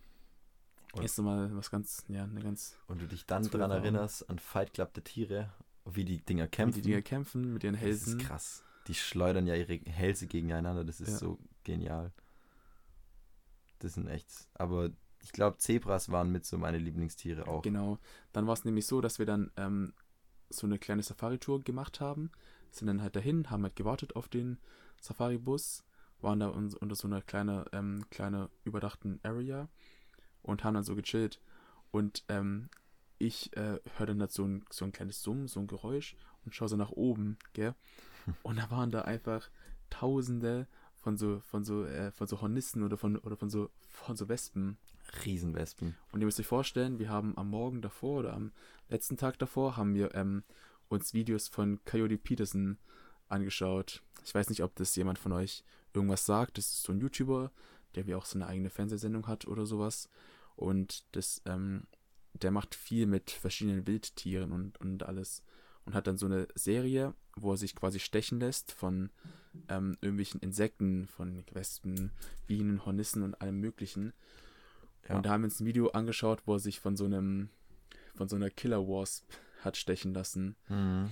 Und- 0.98 1.04
ist 1.04 1.18
nochmal 1.18 1.54
was 1.56 1.70
ganz, 1.70 2.04
ja, 2.08 2.24
eine 2.24 2.40
ganz, 2.40 2.76
Und 2.88 3.00
du 3.02 3.06
dich 3.06 3.26
dann 3.26 3.42
dran 3.44 3.70
erinnerst 3.70 4.28
an 4.30 4.38
Fight 4.38 4.74
Club 4.74 4.92
der 4.94 5.04
Tiere, 5.04 5.52
wie 5.84 6.04
die 6.04 6.18
Dinger 6.18 6.44
wie 6.44 6.48
kämpfen. 6.48 6.82
die 6.82 6.88
Dinger 6.88 7.02
kämpfen 7.02 7.52
mit 7.52 7.64
ihren 7.64 7.74
Das 7.74 7.82
Hälsen. 7.82 8.18
ist 8.20 8.26
krass. 8.26 8.64
Die 8.86 8.94
schleudern 8.94 9.46
ja 9.46 9.54
ihre 9.54 9.74
Hälse 9.90 10.26
gegeneinander. 10.26 10.84
Das 10.84 11.00
ist 11.00 11.10
Ja. 11.10 11.16
so 11.18 11.38
genial. 11.64 12.12
Das 13.80 13.94
sind 13.94 14.08
echt. 14.08 14.48
Aber 14.54 14.90
ich 15.22 15.32
glaube, 15.32 15.58
Zebras 15.58 16.10
waren 16.10 16.30
mit 16.30 16.44
so 16.46 16.58
meine 16.58 16.78
Lieblingstiere 16.78 17.46
auch. 17.48 17.62
Genau. 17.62 17.98
Dann 18.32 18.46
war 18.46 18.54
es 18.54 18.64
nämlich 18.64 18.86
so, 18.86 19.00
dass 19.00 19.18
wir 19.18 19.26
dann 19.26 19.50
ähm, 19.56 19.92
so 20.50 20.66
eine 20.66 20.78
kleine 20.78 21.02
Safari-Tour 21.02 21.62
gemacht 21.62 22.00
haben. 22.00 22.30
Sind 22.70 22.86
dann 22.88 23.02
halt 23.02 23.16
dahin, 23.16 23.50
haben 23.50 23.62
halt 23.62 23.76
gewartet 23.76 24.16
auf 24.16 24.28
den 24.28 24.58
Safari-Bus, 25.00 25.84
waren 26.20 26.40
da 26.40 26.48
un 26.48 26.74
unter 26.74 26.94
so 26.96 27.06
einer 27.08 27.22
kleine, 27.22 27.64
ähm, 27.72 28.04
kleine 28.10 28.50
überdachten 28.64 29.20
Area 29.22 29.68
und 30.48 30.64
haben 30.64 30.74
dann 30.74 30.84
so 30.84 30.96
gechillt. 30.96 31.40
Und 31.90 32.24
ähm, 32.28 32.68
ich 33.18 33.56
äh, 33.56 33.78
höre 33.96 34.06
dann 34.06 34.20
halt 34.20 34.32
so 34.32 34.44
ein, 34.44 34.64
so 34.70 34.84
ein 34.84 34.92
kleines 34.92 35.22
Summen, 35.22 35.48
so 35.48 35.60
ein 35.60 35.66
Geräusch 35.66 36.16
und 36.44 36.54
schaue 36.54 36.68
so 36.68 36.76
nach 36.76 36.90
oben, 36.90 37.38
gell? 37.52 37.74
Und 38.42 38.58
da 38.58 38.70
waren 38.70 38.90
da 38.90 39.02
einfach 39.02 39.48
Tausende 39.88 40.66
von 40.96 41.16
so, 41.16 41.40
von 41.40 41.64
so, 41.64 41.86
äh, 41.86 42.10
von 42.10 42.26
so 42.26 42.42
Hornissen 42.42 42.82
oder 42.82 42.98
von, 42.98 43.16
oder 43.16 43.36
von 43.36 43.48
so, 43.48 43.70
von 43.88 44.16
so 44.16 44.28
Wespen. 44.28 44.76
Riesenwespen. 45.24 45.96
Und 46.12 46.20
ihr 46.20 46.26
müsst 46.26 46.38
euch 46.38 46.46
vorstellen, 46.46 46.98
wir 46.98 47.08
haben 47.08 47.38
am 47.38 47.48
Morgen 47.48 47.80
davor 47.80 48.18
oder 48.18 48.34
am 48.34 48.52
letzten 48.90 49.16
Tag 49.16 49.38
davor 49.38 49.78
haben 49.78 49.94
wir 49.94 50.14
ähm, 50.14 50.42
uns 50.88 51.14
Videos 51.14 51.48
von 51.48 51.80
Coyote 51.86 52.18
Peterson 52.18 52.76
angeschaut. 53.28 54.02
Ich 54.24 54.34
weiß 54.34 54.50
nicht, 54.50 54.62
ob 54.62 54.76
das 54.76 54.94
jemand 54.96 55.18
von 55.18 55.32
euch 55.32 55.64
irgendwas 55.94 56.26
sagt. 56.26 56.58
Das 56.58 56.66
ist 56.66 56.82
so 56.82 56.92
ein 56.92 57.00
YouTuber, 57.00 57.50
der 57.94 58.06
wie 58.06 58.14
auch 58.14 58.26
so 58.26 58.36
eine 58.36 58.46
eigene 58.46 58.68
Fernsehsendung 58.68 59.26
hat 59.26 59.46
oder 59.46 59.64
sowas. 59.64 60.10
Und 60.58 61.04
das, 61.12 61.40
ähm, 61.46 61.86
der 62.34 62.50
macht 62.50 62.74
viel 62.74 63.06
mit 63.06 63.30
verschiedenen 63.30 63.86
Wildtieren 63.86 64.52
und, 64.52 64.80
und 64.80 65.04
alles. 65.04 65.42
Und 65.84 65.94
hat 65.94 66.06
dann 66.06 66.18
so 66.18 66.26
eine 66.26 66.48
Serie, 66.54 67.14
wo 67.36 67.52
er 67.52 67.56
sich 67.56 67.74
quasi 67.74 67.98
stechen 68.00 68.40
lässt 68.40 68.72
von 68.72 69.10
ähm, 69.68 69.96
irgendwelchen 70.00 70.40
Insekten, 70.40 71.06
von 71.06 71.44
Wespen, 71.52 72.10
Bienen, 72.46 72.84
Hornissen 72.84 73.22
und 73.22 73.40
allem 73.40 73.60
möglichen. 73.60 74.12
Ja. 75.08 75.16
Und 75.16 75.24
da 75.24 75.30
haben 75.30 75.42
wir 75.42 75.46
uns 75.46 75.60
ein 75.60 75.66
Video 75.66 75.88
angeschaut, 75.90 76.42
wo 76.44 76.54
er 76.54 76.58
sich 76.58 76.80
von 76.80 76.96
so 76.96 77.04
einem, 77.06 77.48
von 78.14 78.28
so 78.28 78.36
einer 78.36 78.50
Killer 78.50 78.86
Wasp 78.86 79.24
hat 79.62 79.76
stechen 79.76 80.12
lassen. 80.12 80.56
Mhm. 80.68 81.10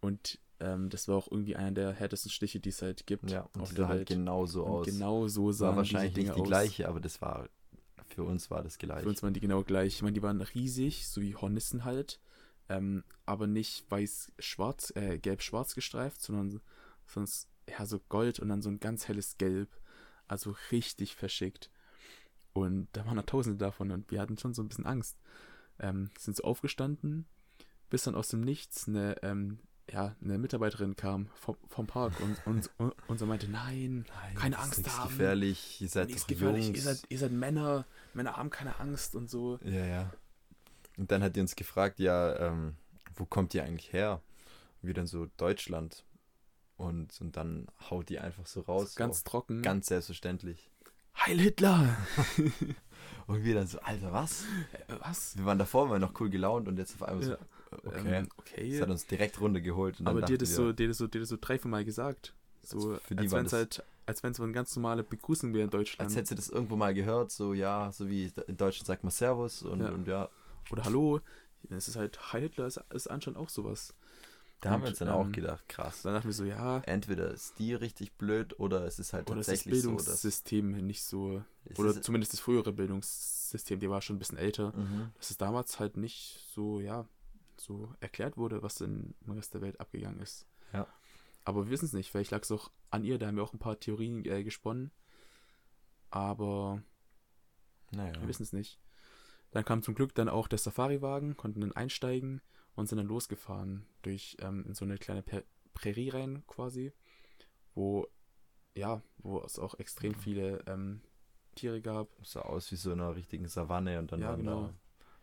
Und 0.00 0.38
ähm, 0.60 0.88
das 0.90 1.08
war 1.08 1.16
auch 1.16 1.30
irgendwie 1.30 1.56
einer 1.56 1.72
der 1.72 1.92
härtesten 1.92 2.30
Stiche, 2.30 2.60
die 2.60 2.68
es 2.68 2.82
halt 2.82 3.06
gibt 3.06 3.30
Ja, 3.30 3.48
und 3.54 3.60
auf 3.62 3.70
die 3.70 3.76
der 3.76 3.86
sah 3.86 3.88
halt 3.90 4.08
genauso 4.08 4.62
und 4.64 4.70
aus. 4.70 4.86
genau 4.86 5.26
so 5.26 5.46
war 5.46 5.52
sahen 5.52 5.76
wahrscheinlich 5.76 6.14
diese 6.14 6.20
Dinge 6.20 6.28
nicht 6.30 6.36
die 6.36 6.42
aus. 6.42 6.48
gleiche, 6.48 6.88
aber 6.88 7.00
das 7.00 7.20
war 7.20 7.48
für 8.14 8.24
uns 8.24 8.50
war 8.50 8.62
das 8.62 8.78
gleich. 8.78 9.02
Für 9.02 9.08
uns 9.08 9.22
waren 9.22 9.34
die 9.34 9.40
genau 9.40 9.62
gleich. 9.64 9.94
Ich 9.94 10.02
meine, 10.02 10.14
die 10.14 10.22
waren 10.22 10.40
riesig, 10.40 11.08
so 11.08 11.20
wie 11.20 11.34
Hornissen 11.34 11.84
halt. 11.84 12.20
Ähm, 12.68 13.04
aber 13.26 13.46
nicht 13.46 13.90
weiß-schwarz, 13.90 14.92
äh, 14.96 15.18
gelb-schwarz 15.18 15.74
gestreift, 15.74 16.20
sondern 16.22 16.60
sonst 17.06 17.48
ja 17.68 17.84
so 17.86 18.00
gold 18.08 18.40
und 18.40 18.48
dann 18.48 18.62
so 18.62 18.70
ein 18.70 18.80
ganz 18.80 19.08
helles 19.08 19.38
Gelb. 19.38 19.68
Also 20.28 20.54
richtig 20.70 21.14
verschickt. 21.16 21.70
Und 22.52 22.88
da 22.92 23.06
waren 23.06 23.16
da 23.16 23.22
tausende 23.22 23.58
davon 23.58 23.90
und 23.90 24.10
wir 24.10 24.20
hatten 24.20 24.38
schon 24.38 24.54
so 24.54 24.62
ein 24.62 24.68
bisschen 24.68 24.86
Angst. 24.86 25.18
Ähm, 25.78 26.10
sind 26.18 26.36
so 26.36 26.44
aufgestanden, 26.44 27.26
bis 27.90 28.04
dann 28.04 28.14
aus 28.14 28.28
dem 28.28 28.42
Nichts 28.42 28.88
eine, 28.88 29.16
ähm, 29.22 29.58
ja, 29.90 30.14
eine 30.22 30.38
Mitarbeiterin 30.38 30.96
kam 30.96 31.28
vom, 31.34 31.56
vom 31.68 31.86
Park 31.86 32.12
und, 32.20 32.46
und, 32.46 32.70
und, 32.78 32.94
und 33.08 33.18
so 33.18 33.26
meinte, 33.26 33.48
nein, 33.48 34.06
keine 34.34 34.56
das 34.56 34.64
ist 34.64 34.68
Angst 34.68 34.78
nichts 34.78 34.98
haben. 34.98 35.08
gefährlich, 35.08 35.80
ihr 35.80 35.88
seid 35.88 36.14
doch 36.14 36.26
gefährlich, 36.26 36.66
Jungs. 36.66 36.76
ihr 36.76 36.82
seid, 36.82 37.02
ihr 37.08 37.18
seid 37.18 37.32
Männer, 37.32 37.86
Männer 38.14 38.36
haben 38.36 38.50
keine 38.50 38.78
Angst 38.80 39.14
und 39.14 39.30
so. 39.30 39.58
Ja, 39.64 39.84
ja. 39.84 40.10
Und 40.96 41.10
dann 41.10 41.22
hat 41.22 41.36
die 41.36 41.40
uns 41.40 41.56
gefragt, 41.56 41.98
ja, 41.98 42.36
ähm, 42.36 42.76
wo 43.14 43.24
kommt 43.24 43.54
ihr 43.54 43.64
eigentlich 43.64 43.92
her? 43.92 44.20
Und 44.80 44.88
wir 44.88 44.94
dann 44.94 45.06
so, 45.06 45.26
Deutschland. 45.36 46.04
Und, 46.76 47.20
und 47.20 47.36
dann 47.36 47.66
haut 47.90 48.08
die 48.08 48.18
einfach 48.18 48.46
so 48.46 48.62
raus. 48.62 48.96
Ganz 48.96 49.18
so, 49.18 49.30
trocken. 49.30 49.62
ganz 49.62 49.86
selbstverständlich. 49.86 50.70
Heil 51.16 51.38
Hitler! 51.38 51.96
Und 53.26 53.44
wir 53.44 53.54
dann 53.54 53.66
so, 53.66 53.78
Alter, 53.80 54.12
was? 54.12 54.44
Äh, 54.72 54.94
Was? 55.00 55.36
Wir 55.36 55.44
waren 55.44 55.58
davor, 55.58 55.90
waren 55.90 56.00
noch 56.00 56.18
cool 56.20 56.30
gelaunt 56.30 56.68
und 56.68 56.78
jetzt 56.78 56.94
auf 56.94 57.08
einmal 57.08 57.28
Ja. 57.28 57.38
so, 57.70 57.78
okay. 57.88 58.16
Ähm, 58.16 58.28
okay. 58.36 58.70
Das 58.72 58.80
hat 58.82 58.90
uns 58.90 59.06
direkt 59.06 59.40
runtergeholt. 59.40 59.98
Und 60.00 60.06
dann 60.06 60.16
Aber 60.16 60.26
dir 60.26 60.38
das, 60.38 60.54
so, 60.54 60.72
dir, 60.72 60.88
das 60.88 60.98
so, 60.98 61.06
dir 61.06 61.20
das 61.20 61.28
so 61.28 61.36
drei, 61.40 61.58
vier 61.58 61.70
Mal 61.70 61.84
gesagt. 61.84 62.34
So, 62.62 62.96
für 62.96 63.14
die 63.14 63.24
als 63.24 63.32
wenn 63.32 63.46
es 63.46 63.52
halt, 63.52 63.84
als 64.06 64.22
wenn 64.22 64.32
es 64.32 64.36
so 64.38 64.42
eine 64.42 64.52
ganz 64.52 64.74
normale 64.76 65.02
Begrüßung 65.04 65.52
wäre 65.54 65.64
in 65.64 65.70
Deutschland. 65.70 66.00
als 66.08 66.16
hättest 66.16 66.32
du 66.32 66.34
das 66.36 66.48
irgendwo 66.48 66.76
mal 66.76 66.92
gehört, 66.94 67.30
so, 67.30 67.54
ja, 67.54 67.90
so 67.92 68.08
wie 68.08 68.32
in 68.46 68.56
Deutschland 68.56 68.86
sagt 68.86 69.02
man 69.04 69.10
Servus 69.10 69.62
und 69.62 69.80
Ja. 69.80 69.90
und 69.90 70.06
ja 70.08 70.28
Oder 70.70 70.84
Hallo. 70.84 71.20
Es 71.70 71.86
ist 71.88 71.96
halt, 71.96 72.32
Heil 72.32 72.42
Hitler 72.42 72.66
ist, 72.66 72.80
ist 72.92 73.06
anscheinend 73.08 73.38
auch 73.38 73.48
sowas. 73.48 73.94
da 74.60 74.70
haben 74.70 74.76
Und, 74.76 74.82
wir 74.82 74.88
uns 74.90 74.98
dann 74.98 75.08
auch 75.08 75.24
ähm, 75.26 75.32
gedacht, 75.32 75.68
krass. 75.68 76.02
Dann 76.02 76.14
dachten 76.14 76.26
wir 76.28 76.32
so, 76.34 76.44
ja, 76.44 76.78
Entweder 76.86 77.30
ist 77.30 77.58
die 77.58 77.74
richtig 77.74 78.12
blöd 78.14 78.58
oder 78.58 78.84
es 78.84 78.98
ist 78.98 79.12
halt 79.12 79.30
oder 79.30 79.40
ist 79.40 79.48
das 79.48 79.58
tatsächlich 79.58 79.82
so, 79.82 79.92
dass 79.92 80.04
Bildungssystem 80.04 80.70
nicht 80.86 81.04
so, 81.04 81.42
oder 81.78 82.00
zumindest 82.02 82.32
das 82.32 82.40
frühere 82.40 82.72
Bildungssystem, 82.72 83.78
die 83.80 83.88
war 83.90 84.02
schon 84.02 84.16
ein 84.16 84.18
bisschen 84.18 84.38
älter, 84.38 84.72
Mhm. 84.76 85.10
dass 85.18 85.30
es 85.30 85.36
damals 85.36 85.78
halt 85.80 85.96
nicht 85.96 86.44
so, 86.54 86.80
ja, 86.80 87.06
so 87.56 87.92
erklärt 88.00 88.36
wurde, 88.36 88.62
was 88.62 88.80
in, 88.80 89.14
im 89.24 89.32
Rest 89.32 89.54
der 89.54 89.60
Welt 89.60 89.78
abgegangen 89.80 90.20
ist. 90.20 90.46
Ja. 90.72 90.86
Aber 91.44 91.64
wir 91.66 91.70
wissen 91.70 91.86
es 91.86 91.92
nicht, 91.92 92.10
vielleicht 92.10 92.30
lag 92.30 92.42
es 92.42 92.50
auch 92.52 92.70
an 92.90 93.04
ihr, 93.04 93.18
da 93.18 93.26
haben 93.26 93.36
wir 93.36 93.42
auch 93.42 93.52
ein 93.52 93.58
paar 93.58 93.78
Theorien 93.80 94.24
äh, 94.24 94.44
gesponnen. 94.44 94.92
Aber 96.10 96.82
Naja. 97.90 98.20
wir 98.20 98.28
wissen 98.28 98.42
es 98.42 98.52
nicht. 98.52 98.78
Dann 99.50 99.64
kam 99.64 99.82
zum 99.82 99.94
Glück 99.94 100.14
dann 100.14 100.28
auch 100.28 100.48
der 100.48 100.58
Safari-Wagen, 100.58 101.36
konnten 101.36 101.60
dann 101.60 101.72
einsteigen 101.72 102.40
und 102.74 102.88
sind 102.88 102.98
dann 102.98 103.06
losgefahren 103.06 103.86
durch 104.02 104.36
ähm, 104.40 104.64
in 104.66 104.74
so 104.74 104.84
eine 104.84 104.98
kleine 104.98 105.22
per 105.22 105.42
Prärie 105.74 106.10
rein 106.10 106.42
quasi, 106.46 106.92
wo 107.74 108.06
ja, 108.74 109.02
wo 109.18 109.40
es 109.40 109.58
auch 109.58 109.74
extrem 109.78 110.14
viele 110.14 110.62
ähm, 110.66 111.02
Tiere 111.54 111.80
gab. 111.82 112.08
sah 112.24 112.40
aus 112.40 112.70
wie 112.72 112.76
so 112.76 112.92
in 112.92 113.00
einer 113.00 113.14
richtigen 113.14 113.46
Savanne 113.48 113.98
und 113.98 114.12
dann 114.12 114.20
Ja, 114.20 114.28
waren 114.28 114.38
genau. 114.38 114.74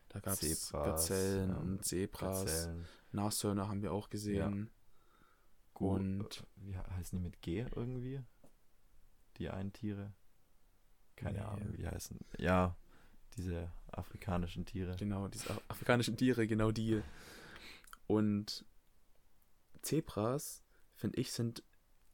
Da 0.09 0.19
gab 0.19 0.33
es 0.33 0.39
Zebras, 0.39 0.85
Gazellen 0.85 1.49
ähm, 1.51 1.57
und 1.57 1.77
da 1.77 1.81
Zebras, 1.83 2.45
Gazellen. 2.45 2.85
Nashörner 3.11 3.67
haben 3.67 3.81
wir 3.81 3.91
auch 3.93 4.09
gesehen. 4.09 4.69
Und- 5.87 6.45
wie 6.57 6.73
he- 6.73 6.77
heißen 6.95 7.17
die 7.17 7.23
mit 7.23 7.41
G 7.41 7.65
irgendwie? 7.75 8.21
Die 9.37 9.49
einen 9.49 9.71
Tiere? 9.73 10.13
Keine 11.15 11.39
Nee. 11.39 11.45
Ahnung, 11.45 11.77
wie 11.77 11.87
heißen. 11.87 12.19
Ja, 12.37 12.75
diese 13.37 13.71
afrikanischen 13.91 14.65
Tiere. 14.65 14.95
Genau, 14.97 15.27
diese 15.27 15.49
af- 15.49 15.61
afrikanischen 15.69 16.17
Tiere, 16.17 16.47
genau 16.47 16.71
die. 16.71 17.01
Und 18.07 18.65
Zebras, 19.81 20.61
finde 20.95 21.19
ich, 21.19 21.31
sind 21.31 21.63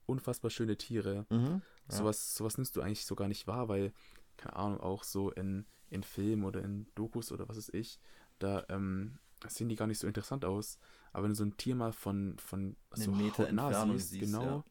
unfassbar 0.06 0.52
schöne 0.52 0.78
Tiere. 0.78 1.26
Mhm. 1.30 1.62
Ja. 1.90 1.96
Sowas, 1.98 2.36
sowas 2.36 2.58
nimmst 2.58 2.76
du 2.76 2.82
eigentlich 2.82 3.06
so 3.06 3.16
gar 3.16 3.28
nicht 3.28 3.48
wahr, 3.48 3.68
weil, 3.68 3.94
keine 4.38 4.56
Ahnung, 4.56 4.80
auch 4.80 5.04
so 5.04 5.32
in, 5.32 5.66
in 5.90 6.04
Filmen 6.04 6.44
oder 6.44 6.62
in 6.64 6.88
Dokus 6.96 7.32
oder 7.32 7.48
was 7.50 7.58
weiß 7.58 7.70
ich, 7.74 8.00
da 8.40 8.66
ähm, 8.70 9.18
sehen 9.48 9.70
die 9.70 9.76
gar 9.76 9.88
nicht 9.88 10.00
so 10.00 10.08
interessant 10.08 10.46
aus. 10.46 10.78
Aber 11.16 11.24
wenn 11.24 11.30
du 11.32 11.36
so 11.36 11.46
ein 11.46 11.56
Tier 11.56 11.76
mal 11.76 11.94
von, 11.94 12.38
von 12.40 12.76
Einen 12.90 13.18
Meter 13.18 13.48
Entfernung 13.48 13.98
siehst, 13.98 14.20
genau, 14.20 14.44
ja. 14.44 14.64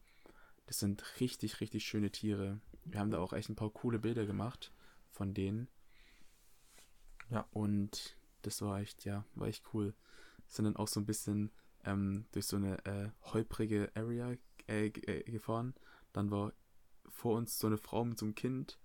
das 0.67 0.77
sind 0.77 1.19
richtig, 1.19 1.59
richtig 1.59 1.83
schöne 1.83 2.11
Tiere. 2.11 2.61
Wir 2.83 2.99
haben 2.99 3.09
da 3.09 3.17
auch 3.17 3.33
echt 3.33 3.49
ein 3.49 3.55
paar 3.55 3.71
coole 3.71 3.97
Bilder 3.97 4.27
gemacht 4.27 4.71
von 5.09 5.33
denen. 5.33 5.67
Ja. 7.31 7.47
Und 7.49 8.15
das 8.43 8.61
war 8.61 8.79
echt, 8.79 9.05
ja, 9.05 9.25
war 9.33 9.47
echt 9.47 9.63
cool. 9.73 9.95
Sind 10.45 10.65
dann 10.65 10.75
auch 10.75 10.87
so 10.87 10.99
ein 10.99 11.07
bisschen 11.07 11.49
ähm, 11.83 12.27
durch 12.31 12.45
so 12.45 12.57
eine 12.57 12.77
äh, 12.85 13.09
holprige 13.23 13.91
Area 13.95 14.35
äh, 14.67 14.85
äh, 14.89 15.23
gefahren. 15.23 15.73
Dann 16.13 16.29
war 16.29 16.53
vor 17.09 17.37
uns 17.37 17.57
so 17.57 17.65
eine 17.65 17.79
Frau 17.79 18.05
mit 18.05 18.19
so 18.19 18.25
einem 18.27 18.35
Kind, 18.35 18.77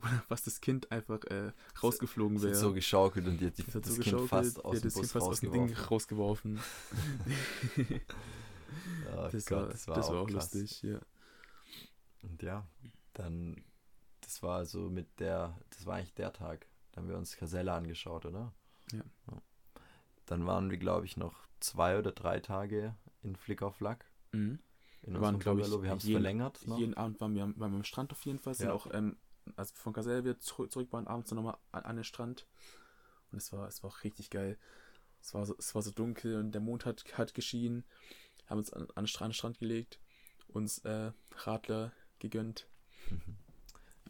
was 0.28 0.42
das 0.44 0.60
Kind 0.60 0.90
einfach 0.92 1.24
äh, 1.24 1.52
rausgeflogen 1.82 2.36
Es 2.36 2.42
wäre. 2.44 2.54
hat 2.54 2.60
so 2.60 2.72
geschaukelt 2.72 3.26
und 3.26 3.40
die 3.40 3.46
hat 3.46 3.58
die, 3.58 3.64
Das 3.64 3.72
das, 3.82 3.94
so 3.96 4.02
Kind 4.02 4.28
fast 4.28 4.64
aus 4.64 4.76
dem 4.80 4.82
das 4.84 4.94
Bus 4.94 5.12
fast 5.12 5.26
aus 5.26 5.40
dem 5.40 5.52
Ding 5.52 5.74
rausgeworfen. 5.74 6.58
Oh 9.16 9.28
das, 9.32 9.46
Gott, 9.46 9.58
war, 9.60 9.68
das 9.68 10.08
war, 10.08 10.20
auch 10.20 10.26
krass. 10.26 10.52
lustig, 10.54 10.82
ja. 10.82 10.98
Und 12.22 12.42
ja, 12.42 12.66
dann, 13.14 13.64
das 14.20 14.42
war 14.42 14.64
so 14.66 14.90
mit 14.90 15.18
der, 15.20 15.58
das 15.70 15.86
war 15.86 15.96
eigentlich 15.96 16.14
der 16.14 16.32
Tag. 16.32 16.66
Da 16.92 17.00
haben 17.00 17.08
wir 17.08 17.16
uns 17.16 17.36
Casella 17.36 17.76
angeschaut, 17.76 18.26
oder? 18.26 18.52
Ja. 18.92 19.02
Dann 20.26 20.46
waren 20.46 20.70
wir, 20.70 20.76
glaube 20.78 21.06
ich, 21.06 21.16
noch 21.16 21.34
zwei 21.60 21.98
oder 21.98 22.12
drei 22.12 22.40
Tage 22.40 22.94
in 23.22 23.36
Flick 23.36 23.62
auf 23.62 23.80
Lack. 23.80 24.04
Mhm. 24.32 24.58
In 25.02 25.14
Wir 25.14 25.20
waren, 25.22 25.36
unserem 25.36 25.56
glaube 25.56 25.60
ich, 25.76 25.82
wir 25.82 25.90
haben 25.90 25.98
es 25.98 26.04
verlängert. 26.04 26.66
Noch. 26.66 26.78
Jeden 26.78 26.94
Abend 26.94 27.20
waren 27.20 27.34
wir, 27.34 27.44
am- 27.44 27.58
waren 27.58 27.72
wir 27.72 27.76
am 27.78 27.84
Strand 27.84 28.12
auf 28.12 28.24
jeden 28.26 28.38
Fall. 28.38 28.54
Sind 28.54 28.68
Ja. 28.68 28.74
auch, 28.74 28.86
ähm, 28.92 29.16
als 29.56 29.72
wir 29.72 29.78
von 29.78 29.92
Gazelle 29.92 30.24
wieder 30.24 30.38
zurück, 30.38 30.72
zurück 30.72 30.92
waren, 30.92 31.06
abends 31.06 31.30
nochmal 31.32 31.58
an, 31.72 31.84
an 31.84 31.96
den 31.96 32.04
Strand. 32.04 32.46
Und 33.30 33.38
es 33.38 33.52
war, 33.52 33.68
es 33.68 33.82
war 33.82 33.90
auch 33.90 34.04
richtig 34.04 34.30
geil. 34.30 34.58
Es 35.20 35.34
war 35.34 35.44
so, 35.46 35.54
es 35.58 35.74
war 35.74 35.82
so 35.82 35.90
dunkel 35.90 36.36
und 36.36 36.52
der 36.52 36.60
Mond 36.60 36.84
hat, 36.84 37.04
hat 37.18 37.34
geschienen. 37.34 37.84
Haben 38.46 38.58
uns 38.58 38.72
an, 38.72 38.88
an 38.94 39.04
den 39.04 39.06
Strand, 39.06 39.26
an 39.26 39.30
den 39.30 39.34
Strand 39.34 39.58
gelegt, 39.58 40.00
uns 40.48 40.78
äh, 40.80 41.12
Radler 41.32 41.92
gegönnt. 42.18 42.68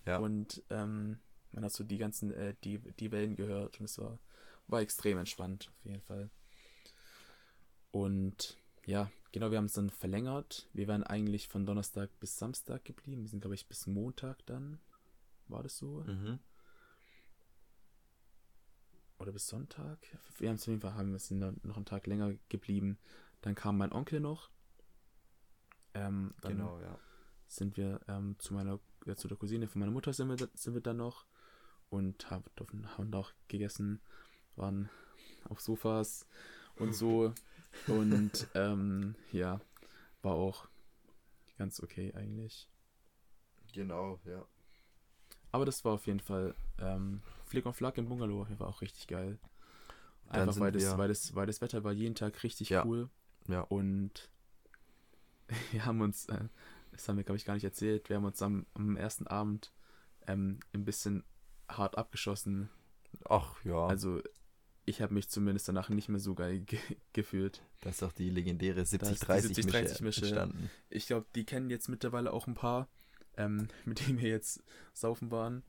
Ja. 0.07 0.21
Und 0.21 0.63
ähm, 0.71 1.19
man 1.53 1.65
hat 1.65 1.73
so 1.73 1.85
die 1.85 1.99
ganzen, 1.99 2.33
äh, 2.33 2.55
die, 2.65 2.79
die 2.79 3.13
Wellen 3.13 3.37
gehört 3.37 3.79
und 3.79 3.85
es 3.85 3.99
war, 3.99 4.19
war 4.67 4.81
extrem 4.81 5.19
entspannt, 5.19 5.71
auf 5.77 5.85
jeden 5.85 6.01
Fall. 6.01 6.31
Und 7.91 8.57
ja, 8.87 9.11
genau, 9.33 9.51
wir 9.51 9.59
haben 9.59 9.67
es 9.67 9.75
dann 9.75 9.91
verlängert. 9.91 10.67
Wir 10.73 10.89
wären 10.89 11.03
eigentlich 11.03 11.49
von 11.49 11.67
Donnerstag 11.67 12.11
bis 12.21 12.39
Samstag 12.39 12.85
geblieben. 12.85 13.23
Wir 13.23 13.29
sind, 13.29 13.41
glaube 13.41 13.55
ich, 13.55 13.69
bis 13.69 13.87
Montag 13.87 14.45
dann. 14.47 14.81
War 15.49 15.63
das 15.63 15.77
so? 15.79 16.03
Mhm. 16.05 16.39
Oder 19.19 19.33
bis 19.33 19.49
Sonntag? 19.49 19.99
Wir 20.39 20.49
haben 20.49 20.57
es 20.57 20.63
auf 20.63 20.69
jeden 20.69 20.81
Fall, 20.81 20.95
haben 20.95 21.13
wir 21.13 21.19
sind 21.19 21.41
dann 21.41 21.61
noch 21.65 21.77
einen 21.77 21.87
Tag 21.87 22.07
länger 22.07 22.35
geblieben. 22.49 22.99
Dann 23.43 23.55
kam 23.55 23.77
mein 23.79 23.93
Onkel 23.93 24.21
noch. 24.21 24.51
Ähm, 25.95 26.35
dann 26.43 26.53
Genau, 26.53 26.81
ja. 26.81 26.99
sind 27.49 27.77
wir 27.77 28.01
ähm, 28.09 28.37
zu 28.39 28.55
meiner, 28.55 28.79
äh, 29.07 29.15
zu 29.17 29.27
der 29.27 29.37
Cousine 29.37 29.67
von 29.67 29.81
meiner 29.81 29.91
Mutter 29.93 30.13
sind 30.13 30.29
wir, 30.29 30.37
da- 30.37 30.49
sind 30.55 30.75
wir 30.75 30.81
dann 30.83 30.99
noch 30.99 31.25
und 31.91 32.31
haben, 32.31 32.45
durften- 32.57 32.87
haben 32.99 33.13
auch 33.15 33.33
gegessen, 33.49 34.01
waren 34.57 34.89
auf 35.45 35.61
Sofas 35.61 36.27
und 36.77 36.93
so 36.93 37.33
und 37.89 38.47
ähm, 38.55 39.15
ja, 39.33 39.61
war 40.23 40.35
auch 40.35 40.69
ganz 41.57 41.83
okay 41.83 42.13
eigentlich. 42.15 42.69
Genau, 43.73 44.21
ja. 44.25 44.47
Aber 45.53 45.65
das 45.65 45.85
war 45.85 45.93
auf 45.93 46.07
jeden 46.07 46.21
Fall 46.21 46.55
ähm, 46.79 47.23
Flick 47.47 47.65
und 47.67 47.75
Flack 47.75 47.97
im 47.99 48.09
Bungalow, 48.09 48.47
war 48.59 48.69
auch 48.69 48.81
richtig 48.83 49.07
geil. 49.07 49.39
Einfach 50.29 50.61
weil 50.61 50.73
das, 50.73 50.83
wir- 50.83 50.99
weil, 50.99 51.09
das, 51.09 51.35
weil 51.35 51.47
das 51.47 51.61
Wetter 51.63 51.85
war 51.85 51.93
jeden 51.93 52.15
Tag 52.15 52.43
richtig 52.43 52.69
Ja. 52.69 52.85
cool 52.85 53.09
Ja. 53.49 53.63
und 53.63 54.31
wir 55.73 55.87
haben 55.87 56.01
uns, 56.03 56.27
äh, 56.27 56.45
das 56.93 57.09
haben 57.09 57.17
wir, 57.17 57.25
glaube 57.25 57.37
ich, 57.39 57.45
gar 57.45 57.55
nicht 57.55 57.65
erzählt, 57.65 58.09
wir 58.09 58.17
haben 58.17 58.25
uns 58.25 58.43
am, 58.43 58.67
am 58.75 58.97
ersten 58.97 59.27
Abend 59.27 59.73
ähm, 60.27 60.61
ein 60.75 60.85
bisschen 60.85 61.25
hart 61.69 61.97
abgeschossen. 61.97 62.69
Ach 63.29 63.55
ja. 63.65 63.87
Also 63.87 64.21
ich 64.85 65.01
habe 65.03 65.15
mich 65.15 65.29
zumindest 65.29 65.69
danach 65.69 65.89
nicht 65.91 66.09
mehr 66.09 66.21
so 66.21 66.35
geil 66.35 66.61
ge 66.61 66.79
gefühlt. 67.15 67.63
Da 67.81 67.91
ist 67.91 68.03
doch 68.03 68.13
die 68.13 68.29
legendäre 68.31 68.83
70-30-Mische 68.83 70.23
entstanden. 70.23 70.71
Ich 70.91 71.07
glaube, 71.07 71.27
die 71.35 71.45
kennen 71.45 71.71
jetzt 71.71 71.89
mittlerweile 71.89 72.33
auch 72.33 72.47
ein 72.47 72.55
paar, 72.55 72.89
ähm, 73.39 73.69
mit 73.87 74.07
denen 74.07 74.21
wir 74.21 74.29
jetzt 74.29 74.63
saufen 74.93 75.31
waren. 75.31 75.63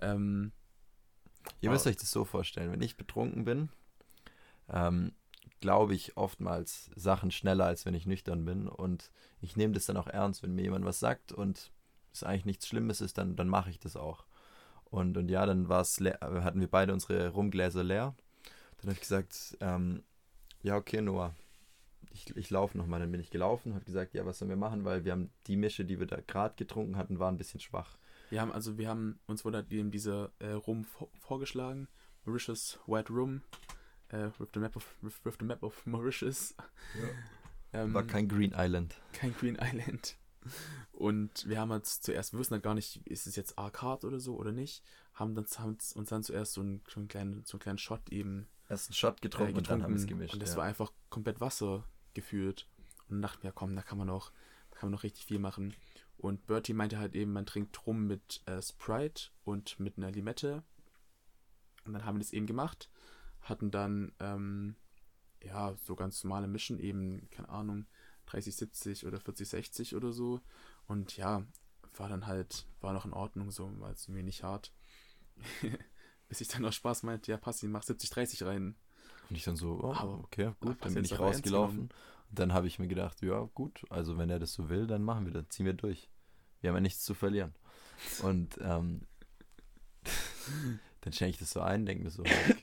Ähm, 0.00 0.52
Ihr 1.60 1.70
müsst 1.70 1.86
euch 1.86 1.96
das 1.96 2.10
so 2.10 2.24
vorstellen, 2.24 2.72
wenn 2.72 2.82
ich 2.82 2.96
betrunken 2.96 3.44
bin, 3.44 3.68
ähm, 4.68 5.12
glaube 5.60 5.94
ich 5.94 6.16
oftmals 6.16 6.90
Sachen 6.94 7.30
schneller, 7.30 7.64
als 7.64 7.84
wenn 7.84 7.94
ich 7.94 8.06
nüchtern 8.06 8.44
bin. 8.44 8.68
Und 8.68 9.10
ich 9.40 9.56
nehme 9.56 9.74
das 9.74 9.86
dann 9.86 9.96
auch 9.96 10.06
ernst, 10.06 10.42
wenn 10.42 10.54
mir 10.54 10.62
jemand 10.62 10.84
was 10.84 11.00
sagt 11.00 11.32
und 11.32 11.72
es 12.12 12.22
eigentlich 12.22 12.44
nichts 12.44 12.68
Schlimmes 12.68 13.00
ist, 13.00 13.18
dann, 13.18 13.36
dann 13.36 13.48
mache 13.48 13.70
ich 13.70 13.78
das 13.78 13.96
auch. 13.96 14.24
Und, 14.84 15.16
und 15.16 15.28
ja, 15.28 15.44
dann 15.46 15.68
war's 15.68 16.00
hatten 16.00 16.60
wir 16.60 16.70
beide 16.70 16.92
unsere 16.92 17.28
Rumgläser 17.30 17.84
leer. 17.84 18.14
Dann 18.78 18.90
habe 18.90 18.92
ich 18.92 19.00
gesagt, 19.00 19.56
ähm, 19.60 20.02
ja, 20.62 20.76
okay, 20.76 21.00
Noah, 21.00 21.34
ich, 22.18 22.36
ich 22.36 22.50
laufe 22.50 22.76
nochmal. 22.76 23.00
Dann 23.00 23.12
bin 23.12 23.20
ich 23.20 23.30
gelaufen, 23.30 23.74
habe 23.74 23.84
gesagt, 23.84 24.14
ja, 24.14 24.26
was 24.26 24.38
sollen 24.38 24.50
wir 24.50 24.56
machen, 24.56 24.84
weil 24.84 25.04
wir 25.04 25.12
haben 25.12 25.30
die 25.46 25.56
Mische, 25.56 25.84
die 25.84 25.98
wir 25.98 26.06
da 26.06 26.20
gerade 26.20 26.54
getrunken 26.56 26.96
hatten, 26.96 27.18
war 27.18 27.30
ein 27.30 27.38
bisschen 27.38 27.60
schwach. 27.60 27.98
Wir 28.30 28.40
haben, 28.40 28.52
also 28.52 28.76
wir 28.76 28.88
haben, 28.88 29.18
uns 29.26 29.44
wurde 29.44 29.64
eben 29.70 29.90
dieser 29.90 30.32
äh, 30.38 30.52
Rum 30.52 30.84
vorgeschlagen, 31.20 31.88
Mauritius 32.24 32.78
White 32.86 33.12
Rum, 33.12 33.42
äh, 34.08 34.28
with, 34.38 34.48
the 34.52 34.60
map 34.60 34.76
of, 34.76 34.96
with, 35.00 35.14
with 35.24 35.34
the 35.38 35.46
map 35.46 35.62
of 35.62 35.86
Mauritius. 35.86 36.54
Ja. 36.94 37.80
ähm, 37.80 37.94
war 37.94 38.06
kein 38.06 38.28
Green 38.28 38.52
Island. 38.54 39.00
Kein 39.12 39.34
Green 39.34 39.56
Island. 39.60 40.16
Und 40.92 41.48
wir 41.48 41.60
haben 41.60 41.70
jetzt 41.72 42.04
zuerst, 42.04 42.32
wir 42.32 42.38
wussten 42.38 42.54
halt 42.54 42.64
gar 42.64 42.74
nicht, 42.74 43.06
ist 43.06 43.26
es 43.26 43.36
jetzt 43.36 43.58
Arcade 43.58 44.06
oder 44.06 44.20
so 44.20 44.36
oder 44.36 44.52
nicht, 44.52 44.82
haben, 45.14 45.34
dann, 45.34 45.46
haben 45.58 45.78
uns 45.94 46.08
dann 46.08 46.22
zuerst 46.22 46.54
so 46.54 46.60
einen, 46.60 46.82
so 46.88 47.00
einen, 47.00 47.08
kleinen, 47.08 47.44
so 47.44 47.56
einen 47.56 47.60
kleinen 47.60 47.78
Shot 47.78 48.10
eben. 48.10 48.48
Erst 48.68 48.88
einen 48.88 48.94
Shot 48.94 49.20
getrunken, 49.20 49.52
äh, 49.52 49.54
getrunken 49.54 49.58
und 49.58 49.70
dann 49.70 49.82
haben 49.82 49.94
wir 49.94 50.00
es 50.00 50.06
gemischt. 50.06 50.34
Und 50.34 50.42
das 50.42 50.52
ja. 50.52 50.58
war 50.58 50.64
einfach 50.64 50.92
komplett 51.08 51.40
Wasser 51.40 51.84
gefühlt. 52.14 52.68
Und 53.08 53.22
dachten 53.22 53.46
ja 53.46 53.52
komm, 53.52 53.74
da 53.74 53.82
kann 53.82 53.98
man 53.98 54.06
noch, 54.06 54.32
da 54.70 54.78
kann 54.78 54.88
man 54.88 54.96
noch 54.96 55.02
richtig 55.02 55.24
viel 55.24 55.38
machen. 55.38 55.74
Und 56.18 56.46
Bertie 56.46 56.74
meinte 56.74 56.98
halt 56.98 57.14
eben, 57.14 57.32
man 57.32 57.46
trinkt 57.46 57.86
rum 57.86 58.06
mit 58.06 58.42
äh, 58.46 58.60
Sprite 58.60 59.30
und 59.44 59.78
mit 59.78 59.96
einer 59.96 60.10
Limette. 60.10 60.64
Und 61.84 61.92
dann 61.92 62.04
haben 62.04 62.16
wir 62.16 62.24
das 62.24 62.32
eben 62.32 62.46
gemacht. 62.46 62.90
Hatten 63.40 63.70
dann, 63.70 64.12
ähm, 64.18 64.74
ja, 65.42 65.74
so 65.84 65.94
ganz 65.94 66.22
normale 66.24 66.48
Mischen, 66.48 66.80
eben, 66.80 67.30
keine 67.30 67.48
Ahnung, 67.48 67.86
30, 68.26 68.56
70 68.56 69.06
oder 69.06 69.20
40, 69.20 69.48
60 69.48 69.96
oder 69.96 70.12
so. 70.12 70.40
Und 70.86 71.16
ja, 71.16 71.46
war 71.94 72.08
dann 72.08 72.26
halt, 72.26 72.66
war 72.80 72.92
noch 72.92 73.04
in 73.04 73.12
Ordnung, 73.12 73.50
so, 73.50 73.78
war 73.80 73.90
es 73.90 74.08
mir 74.08 74.22
nicht 74.22 74.42
hart. 74.42 74.72
Bis 76.28 76.40
ich 76.40 76.48
dann 76.48 76.62
noch 76.62 76.72
Spaß 76.72 77.04
meinte, 77.04 77.30
ja, 77.30 77.38
Passi, 77.38 77.68
mach 77.68 77.84
70, 77.84 78.10
30 78.10 78.42
rein. 78.42 78.76
Und 79.28 79.36
ich 79.36 79.44
dann 79.44 79.56
so, 79.56 79.80
oh, 79.82 80.20
okay, 80.24 80.52
gut, 80.60 80.76
dann 80.80 80.94
bin 80.94 81.04
ich 81.04 81.18
rausgelaufen. 81.18 81.90
Und 82.30 82.38
dann 82.38 82.52
habe 82.52 82.66
ich 82.66 82.78
mir 82.78 82.88
gedacht, 82.88 83.22
ja, 83.22 83.40
gut, 83.54 83.84
also 83.90 84.18
wenn 84.18 84.30
er 84.30 84.38
das 84.38 84.52
so 84.52 84.68
will, 84.68 84.86
dann 84.86 85.02
machen 85.02 85.26
wir 85.26 85.32
das, 85.32 85.48
ziehen 85.48 85.66
wir 85.66 85.74
durch. 85.74 86.08
Wir 86.60 86.70
haben 86.70 86.76
ja 86.76 86.80
nichts 86.80 87.04
zu 87.04 87.14
verlieren. 87.14 87.54
Und 88.22 88.58
ähm, 88.60 89.02
dann 91.00 91.12
schenke 91.12 91.30
ich 91.30 91.38
das 91.38 91.50
so 91.50 91.60
ein, 91.60 91.86
denke 91.86 92.04
mir 92.04 92.10
so, 92.10 92.22
okay, 92.22 92.56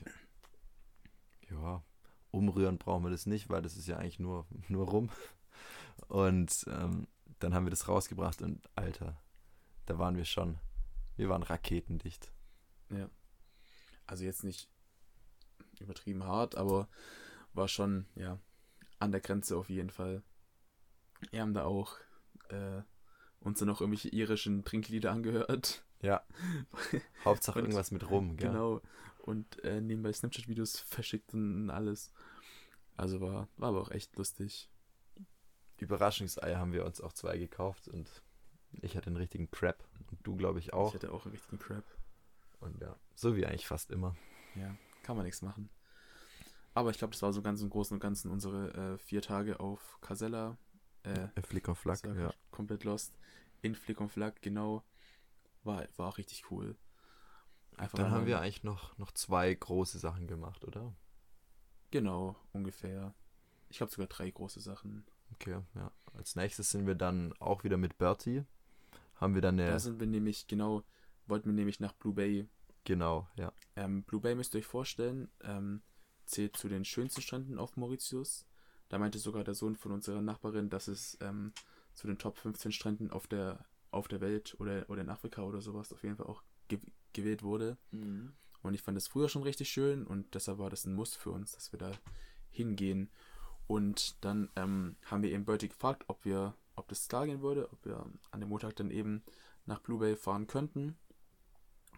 ja, 1.50 1.82
umrühren 2.30 2.78
brauchen 2.78 3.04
wir 3.04 3.10
das 3.10 3.26
nicht, 3.26 3.48
weil 3.48 3.62
das 3.62 3.76
ist 3.76 3.86
ja 3.86 3.96
eigentlich 3.96 4.18
nur, 4.18 4.46
nur 4.68 4.88
rum. 4.88 5.10
Und 6.08 6.66
ähm, 6.68 7.06
dann 7.38 7.54
haben 7.54 7.66
wir 7.66 7.70
das 7.70 7.88
rausgebracht 7.88 8.42
und 8.42 8.68
Alter, 8.74 9.20
da 9.86 9.98
waren 9.98 10.16
wir 10.16 10.24
schon, 10.24 10.58
wir 11.16 11.28
waren 11.28 11.42
raketendicht. 11.42 12.30
Ja. 12.90 13.08
Also 14.06 14.24
jetzt 14.24 14.44
nicht 14.44 14.68
übertrieben 15.80 16.24
hart, 16.24 16.56
aber 16.56 16.88
war 17.52 17.68
schon, 17.68 18.06
ja, 18.14 18.38
an 18.98 19.12
der 19.12 19.20
Grenze 19.20 19.56
auf 19.56 19.68
jeden 19.68 19.90
Fall. 19.90 20.22
Wir 21.30 21.40
haben 21.40 21.54
da 21.54 21.64
auch 21.64 21.96
äh, 22.48 22.82
uns 23.40 23.58
dann 23.58 23.68
noch 23.68 23.80
irgendwelche 23.80 24.08
irischen 24.08 24.64
Trinklieder 24.64 25.12
angehört. 25.12 25.84
Ja. 26.02 26.22
Hauptsache 27.24 27.58
und, 27.58 27.66
irgendwas 27.66 27.90
mit 27.90 28.08
rum, 28.10 28.36
gell? 28.36 28.50
Genau. 28.50 28.82
Und 29.18 29.62
äh, 29.64 29.80
nebenbei 29.80 30.12
Snapchat-Videos 30.12 30.78
verschickt 30.80 31.34
und 31.34 31.70
alles. 31.70 32.12
Also 32.96 33.20
war, 33.20 33.48
war 33.56 33.70
aber 33.70 33.80
auch 33.80 33.90
echt 33.90 34.16
lustig. 34.16 34.70
Überraschungsei 35.78 36.54
haben 36.54 36.72
wir 36.72 36.86
uns 36.86 37.00
auch 37.00 37.12
zwei 37.12 37.36
gekauft 37.36 37.88
und 37.88 38.22
ich 38.80 38.96
hatte 38.96 39.08
einen 39.08 39.16
richtigen 39.16 39.50
Crap 39.50 39.84
und 40.10 40.18
du 40.22 40.36
glaube 40.36 40.58
ich 40.58 40.72
auch. 40.72 40.88
Ich 40.88 40.94
hatte 40.94 41.12
auch 41.12 41.26
einen 41.26 41.34
richtigen 41.34 41.58
Crap. 41.58 41.84
Und 42.60 42.80
ja, 42.80 42.96
so 43.14 43.36
wie 43.36 43.44
eigentlich 43.44 43.66
fast 43.66 43.90
immer. 43.90 44.16
Ja, 44.54 44.74
kann 45.06 45.16
man 45.16 45.24
nichts 45.24 45.40
machen. 45.40 45.70
Aber 46.74 46.90
ich 46.90 46.98
glaube, 46.98 47.12
das 47.12 47.22
war 47.22 47.32
so 47.32 47.40
ganz 47.40 47.62
im 47.62 47.70
Großen 47.70 47.94
und 47.94 48.00
Ganzen 48.00 48.28
unsere 48.28 48.74
äh, 48.74 48.98
vier 48.98 49.22
Tage 49.22 49.60
auf 49.60 49.98
Casella. 50.00 50.58
Äh, 51.04 51.28
Flick 51.42 51.68
on 51.68 51.76
Flag, 51.76 52.02
ja. 52.04 52.32
Komplett 52.50 52.82
lost. 52.82 53.16
In 53.62 53.76
Flick 53.76 54.00
on 54.00 54.08
Flag, 54.08 54.34
genau. 54.42 54.82
War, 55.62 55.86
war 55.96 56.08
auch 56.08 56.18
richtig 56.18 56.50
cool. 56.50 56.76
Einfach 57.76 57.98
Dann 57.98 58.10
haben 58.10 58.26
wir 58.26 58.40
eigentlich 58.40 58.64
noch, 58.64 58.98
noch 58.98 59.12
zwei 59.12 59.54
große 59.54 59.98
Sachen 59.98 60.26
gemacht, 60.26 60.64
oder? 60.64 60.92
Genau, 61.92 62.34
ungefähr. 62.52 63.14
Ich 63.68 63.76
glaube 63.76 63.92
sogar 63.92 64.08
drei 64.08 64.28
große 64.28 64.60
Sachen. 64.60 65.06
Okay, 65.34 65.60
ja. 65.74 65.92
Als 66.14 66.34
nächstes 66.34 66.70
sind 66.70 66.86
wir 66.86 66.96
dann 66.96 67.32
auch 67.38 67.62
wieder 67.62 67.76
mit 67.76 67.96
Bertie. 67.96 68.44
Haben 69.14 69.34
wir 69.34 69.42
dann 69.42 69.60
eine. 69.60 69.70
Da 69.70 69.78
sind 69.78 70.00
wir 70.00 70.06
nämlich, 70.06 70.48
genau, 70.48 70.82
wollten 71.26 71.46
wir 71.46 71.54
nämlich 71.54 71.78
nach 71.78 71.92
Blue 71.92 72.12
Bay. 72.12 72.48
Genau, 72.86 73.28
ja. 73.34 73.52
Ähm, 73.74 74.04
Blue 74.04 74.20
Bay 74.20 74.36
müsst 74.36 74.54
ihr 74.54 74.58
euch 74.58 74.66
vorstellen, 74.66 75.28
ähm, 75.42 75.82
zählt 76.24 76.56
zu 76.56 76.68
den 76.68 76.84
schönsten 76.84 77.20
Stränden 77.20 77.58
auf 77.58 77.76
Mauritius. 77.76 78.46
Da 78.88 78.98
meinte 78.98 79.18
sogar 79.18 79.42
der 79.42 79.54
Sohn 79.54 79.74
von 79.74 79.90
unserer 79.90 80.22
Nachbarin, 80.22 80.70
dass 80.70 80.86
es 80.86 81.18
ähm, 81.20 81.52
zu 81.94 82.06
den 82.06 82.18
Top 82.18 82.38
15 82.38 82.70
Stränden 82.70 83.10
auf 83.10 83.26
der, 83.26 83.66
auf 83.90 84.06
der 84.06 84.20
Welt 84.20 84.54
oder, 84.60 84.88
oder 84.88 85.02
in 85.02 85.10
Afrika 85.10 85.42
oder 85.42 85.60
sowas 85.60 85.92
auf 85.92 86.04
jeden 86.04 86.16
Fall 86.16 86.26
auch 86.26 86.44
ge 86.68 86.78
gewählt 87.12 87.42
wurde. 87.42 87.76
Mhm. 87.90 88.34
Und 88.62 88.74
ich 88.74 88.82
fand 88.82 88.96
das 88.96 89.08
früher 89.08 89.28
schon 89.28 89.42
richtig 89.42 89.68
schön 89.68 90.06
und 90.06 90.34
deshalb 90.34 90.58
war 90.58 90.70
das 90.70 90.84
ein 90.84 90.94
Muss 90.94 91.16
für 91.16 91.30
uns, 91.32 91.52
dass 91.52 91.72
wir 91.72 91.80
da 91.80 91.90
hingehen. 92.50 93.10
Und 93.66 94.24
dann 94.24 94.48
ähm, 94.54 94.96
haben 95.06 95.22
wir 95.22 95.32
eben 95.32 95.44
Bertie 95.44 95.68
gefragt, 95.68 96.04
ob 96.06 96.24
wir, 96.24 96.54
ob 96.76 96.86
das 96.86 97.08
klar 97.08 97.26
gehen 97.26 97.42
würde, 97.42 97.68
ob 97.72 97.84
wir 97.84 98.06
an 98.30 98.40
dem 98.40 98.48
Montag 98.50 98.76
dann 98.76 98.92
eben 98.92 99.24
nach 99.64 99.80
Blue 99.80 99.98
Bay 99.98 100.14
fahren 100.14 100.46
könnten. 100.46 100.96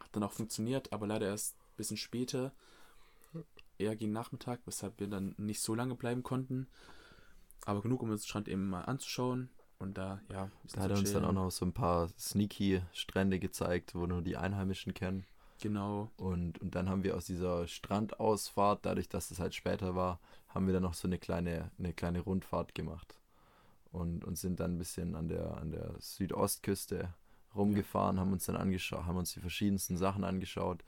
Hat 0.01 0.09
dann 0.13 0.23
auch 0.23 0.33
funktioniert, 0.33 0.93
aber 0.93 1.07
leider 1.07 1.27
erst 1.27 1.57
ein 1.57 1.77
bisschen 1.77 1.97
später, 1.97 2.53
eher 3.79 3.97
gegen 3.97 4.13
Nachmittag, 4.13 4.61
weshalb 4.67 4.99
wir 5.01 5.07
dann 5.09 5.35
nicht 5.39 5.61
so 5.61 5.75
lange 5.75 5.95
bleiben 5.95 6.23
konnten. 6.23 6.69
Aber 7.65 7.83
genug, 7.83 8.03
um 8.03 8.11
uns 8.11 8.23
den 8.23 8.29
Strand 8.29 8.49
eben 8.49 8.69
mal 8.69 8.83
anzuschauen. 8.83 9.51
Und 9.79 9.97
da, 9.97 10.21
ja. 10.31 10.51
Da 10.73 10.83
hat 10.83 10.91
er 10.91 10.99
uns 10.99 11.13
dann 11.13 11.25
auch 11.25 11.33
noch 11.33 11.51
so 11.51 11.65
ein 11.65 11.73
paar 11.73 12.09
sneaky 12.19 12.83
Strände 12.93 13.39
gezeigt, 13.39 13.95
wo 13.95 14.07
nur 14.07 14.23
die 14.23 14.37
Einheimischen 14.37 14.95
kennen. 14.95 15.25
Genau. 15.61 16.11
Und, 16.17 16.61
und 16.61 16.75
dann 16.75 16.89
haben 16.89 17.05
wir 17.05 17.17
aus 17.17 17.27
dieser 17.27 17.67
Strandausfahrt, 17.67 18.85
dadurch, 18.85 19.09
dass 19.09 19.31
es 19.31 19.39
halt 19.39 19.55
später 19.55 19.95
war, 19.95 20.21
haben 20.49 20.67
wir 20.67 20.75
dann 20.75 20.83
noch 20.83 20.95
so 20.95 21.07
eine 21.07 21.19
kleine, 21.19 21.71
eine 21.79 21.93
kleine 21.93 22.21
Rundfahrt 22.21 22.75
gemacht. 22.75 23.17
Und, 23.93 24.25
und 24.25 24.37
sind 24.37 24.61
dann 24.61 24.75
ein 24.75 24.79
bisschen 24.79 25.15
an 25.15 25.29
der, 25.29 25.57
an 25.57 25.71
der 25.71 25.95
Südostküste 25.99 27.15
rumgefahren, 27.55 28.19
haben 28.19 28.33
uns 28.33 28.47
dann 28.47 28.57
angeschaut, 28.57 29.05
haben 29.05 29.17
uns 29.17 29.33
die 29.33 29.41
verschiedensten 29.41 29.97
Sachen 29.97 30.25
angeschaut, 30.25 30.85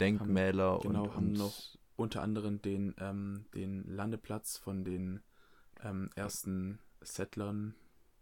Denkmäler 0.00 0.72
haben, 0.72 0.82
genau, 0.82 1.04
und, 1.04 1.14
haben 1.14 1.32
noch 1.32 1.76
unter 1.96 2.22
anderem 2.22 2.60
den, 2.62 2.94
ähm, 2.98 3.46
den 3.54 3.84
Landeplatz 3.84 4.56
von 4.56 4.84
den 4.84 5.20
ähm, 5.82 6.10
ersten 6.14 6.78
Settlern, 7.00 7.74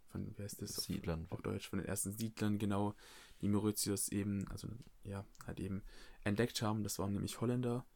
von 0.09 0.37
wie 0.37 0.43
heißt 0.43 0.61
das? 0.63 0.75
Siedlern. 0.75 1.27
Auf, 1.31 1.39
auf 1.39 1.43
Deutsch, 1.43 1.69
von 1.69 1.79
den 1.79 1.89
ersten 1.89 2.13
Siedlern, 2.13 2.59
genau, 2.59 2.95
die 3.41 3.49
Mauritius 3.49 4.09
eben, 4.09 4.47
also 4.51 4.69
ja, 5.05 5.25
halt 5.47 5.61
eben 5.61 5.83
entdeckt 6.25 6.63
haben. 6.63 6.83
Das 6.83 6.99
waren 6.99 7.13
nämlich 7.13 7.41
Holländer. 7.41 7.87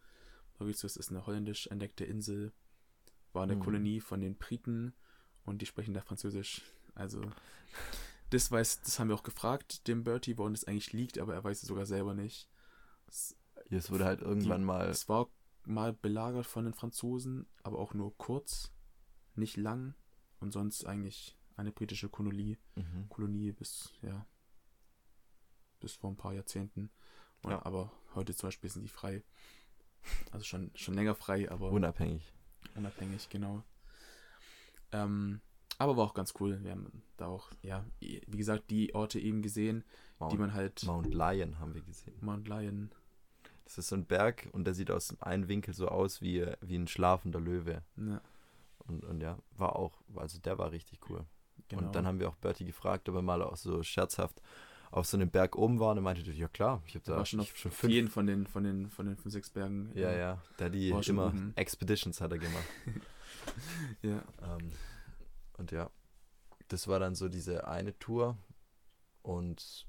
Mauritius 0.59 0.97
ist 0.97 1.11
eine 1.11 1.27
holländisch 1.27 1.67
entdeckte 1.67 2.05
Insel, 2.05 2.53
war 3.33 3.43
eine 3.43 3.57
mhm. 3.57 3.61
Kolonie 3.61 4.01
von 4.01 4.21
den 4.21 4.37
Briten 4.37 4.95
und 5.45 5.61
die 5.61 5.67
sprechen 5.67 5.95
da 5.95 6.01
Französisch. 6.01 6.63
Also 6.95 7.21
das 8.35 8.51
weiß, 8.51 8.83
das 8.83 8.99
haben 8.99 9.09
wir 9.09 9.15
auch 9.15 9.23
gefragt, 9.23 9.87
dem 9.89 10.05
Bertie, 10.05 10.37
woran 10.39 10.55
es 10.55 10.65
eigentlich 10.65 10.93
liegt, 10.93 11.19
aber 11.19 11.35
er 11.35 11.45
weiß 11.45 11.63
es 11.63 11.69
sogar 11.69 11.87
selber 11.87 12.15
nicht. 12.15 12.49
Es, 13.09 13.37
es 13.71 13.91
wurde 13.91 14.05
halt 14.05 14.21
irgendwann 14.21 14.61
die, 14.61 14.67
mal. 14.67 14.89
Es 14.89 15.09
war 15.09 15.29
mal 15.65 15.93
belagert 15.93 16.47
von 16.47 16.65
den 16.65 16.75
Franzosen, 16.75 17.47
aber 17.63 17.79
auch 17.79 17.95
nur 17.95 18.17
kurz, 18.19 18.73
nicht 19.35 19.57
lang 19.57 19.95
und 20.41 20.53
sonst 20.53 20.85
eigentlich 20.85 21.37
eine 21.57 21.73
britische 21.73 22.09
Kolonie, 22.09 22.59
mhm. 22.75 23.09
Kolonie 23.09 23.53
bis 23.53 23.93
ja 24.03 24.27
bis 25.85 25.95
vor 25.95 26.11
ein 26.11 26.17
paar 26.17 26.33
Jahrzehnten. 26.33 26.91
Und, 27.43 27.51
ja. 27.51 27.65
Aber 27.65 27.93
heute 28.15 28.35
zum 28.35 28.49
Beispiel 28.49 28.71
sind 28.71 28.83
die 28.83 28.89
frei. 28.89 29.23
Also 30.33 30.45
schon, 30.45 30.71
schon 30.75 30.95
länger 30.95 31.15
frei, 31.15 31.51
aber. 31.51 31.71
Unabhängig. 31.71 32.33
Unabhängig, 32.75 33.29
genau. 33.29 33.63
Ähm, 34.93 35.41
Aber 35.79 35.97
war 35.97 36.05
auch 36.05 36.15
ganz 36.15 36.35
cool. 36.41 36.59
Wir 36.63 36.71
haben 36.73 37.03
da 37.17 37.27
auch, 37.27 37.51
ja, 37.63 37.85
wie 38.01 38.21
gesagt, 38.37 38.71
die 38.71 38.95
Orte 38.95 39.19
eben 39.19 39.43
gesehen, 39.43 39.85
Mount, 40.19 40.33
die 40.33 40.39
man 40.39 40.55
halt. 40.55 40.85
Mount 40.85 41.13
Lion 41.13 41.59
haben 41.59 41.75
wir 41.75 41.83
gesehen. 41.83 42.15
Mount 42.21 42.49
Lion. 42.49 42.91
Das 43.65 43.79
ist 43.79 43.89
so 43.89 43.97
ein 43.97 44.05
Berg 44.05 44.49
und 44.53 44.65
der 44.67 44.75
sieht 44.75 44.91
aus 44.91 45.09
dem 45.09 45.23
einen 45.23 45.49
Winkel 45.49 45.73
so 45.75 45.89
aus 45.89 46.21
wie, 46.21 46.47
wie 46.61 46.77
ein 46.77 46.87
schlafender 46.87 47.41
Löwe. 47.41 47.83
Ja, 47.97 48.21
Und, 48.87 49.05
und 49.05 49.21
ja, 49.23 49.39
war 49.57 49.77
auch, 49.77 50.03
also 50.17 50.39
der 50.39 50.59
war 50.59 50.71
richtig 50.71 51.01
cool. 51.09 51.25
genau. 51.69 51.83
Und 51.83 51.95
dann 51.95 52.07
haben 52.07 52.21
wir 52.21 52.29
auch 52.29 52.37
Bertie 52.37 52.67
gefragt, 52.67 53.09
ob 53.09 53.15
er 53.17 53.23
mal 53.23 53.43
auch 53.43 53.57
so 53.57 53.83
scherzhaft 53.83 54.41
auf 54.91 55.07
so 55.07 55.17
einem 55.17 55.31
Berg 55.31 55.57
oben 55.57 55.81
war. 55.81 55.93
Und 55.93 55.99
er 55.99 56.03
meinte, 56.03 56.31
ja 56.31 56.47
klar, 56.47 56.83
ich 56.87 56.95
habe 56.95 57.05
da 57.07 57.17
war 57.17 57.25
schon 57.27 57.41
auf 57.41 57.57
schon 57.57 57.73
fünf. 57.73 57.93
jeden 57.93 58.09
von 58.09 58.27
den, 58.27 58.47
von 58.47 58.63
den, 58.65 58.91
von 58.91 59.07
den 59.07 59.17
fünf, 59.17 59.33
sechs 59.33 59.51
Bergen. 59.51 59.91
Ja, 59.95 60.13
ja, 60.13 60.43
der 60.59 60.67
hat 60.67 60.75
die 60.75 60.91
immer 60.91 61.27
oben. 61.29 61.53
Expeditions 61.57 62.21
hat 62.21 62.33
er 62.33 62.39
gemacht. 62.39 62.65
Ja, 64.03 64.23
ähm, 64.43 64.71
und 65.59 65.73
ja, 65.73 65.91
das 66.69 66.89
war 66.89 66.99
dann 66.99 67.15
so 67.15 67.29
diese 67.29 67.67
eine 67.69 67.99
Tour. 67.99 68.37
Und 69.23 69.87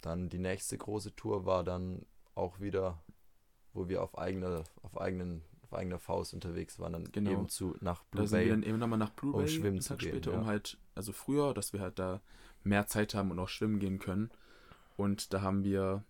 dann 0.00 0.28
die 0.28 0.38
nächste 0.38 0.78
große 0.78 1.14
Tour 1.16 1.44
war 1.44 1.64
dann 1.64 2.06
auch 2.34 2.60
wieder, 2.60 3.02
wo 3.72 3.88
wir 3.88 4.02
auf 4.02 4.16
eigener, 4.16 4.64
auf 4.82 4.98
eigenen, 5.00 5.42
auf 5.62 5.74
eigener 5.74 5.98
Faust 5.98 6.34
unterwegs 6.34 6.78
waren, 6.78 6.92
dann 6.92 7.12
Genau. 7.12 7.30
eben 7.30 7.48
zu 7.48 7.76
nach 7.80 8.02
da 8.04 8.06
Blue 8.10 8.26
sind 8.26 8.38
wir 8.38 8.44
Bay. 8.44 8.50
dann 8.50 8.62
eben 8.62 8.78
nochmal 8.78 8.98
nach 8.98 9.10
Blue 9.10 9.32
um 9.32 9.40
Bay 9.40 9.48
schwimmen 9.48 9.66
einen 9.74 9.80
zu 9.80 9.96
gehen, 9.96 10.10
später, 10.10 10.32
ja. 10.32 10.38
um 10.38 10.46
halt, 10.46 10.78
also 10.94 11.12
früher, 11.12 11.52
dass 11.54 11.72
wir 11.72 11.80
halt 11.80 11.98
da 11.98 12.22
mehr 12.62 12.86
Zeit 12.86 13.14
haben 13.14 13.30
und 13.30 13.38
auch 13.38 13.48
schwimmen 13.48 13.78
gehen 13.80 13.98
können. 13.98 14.30
Und 14.96 15.32
da 15.34 15.42
haben 15.42 15.64
wir, 15.64 16.04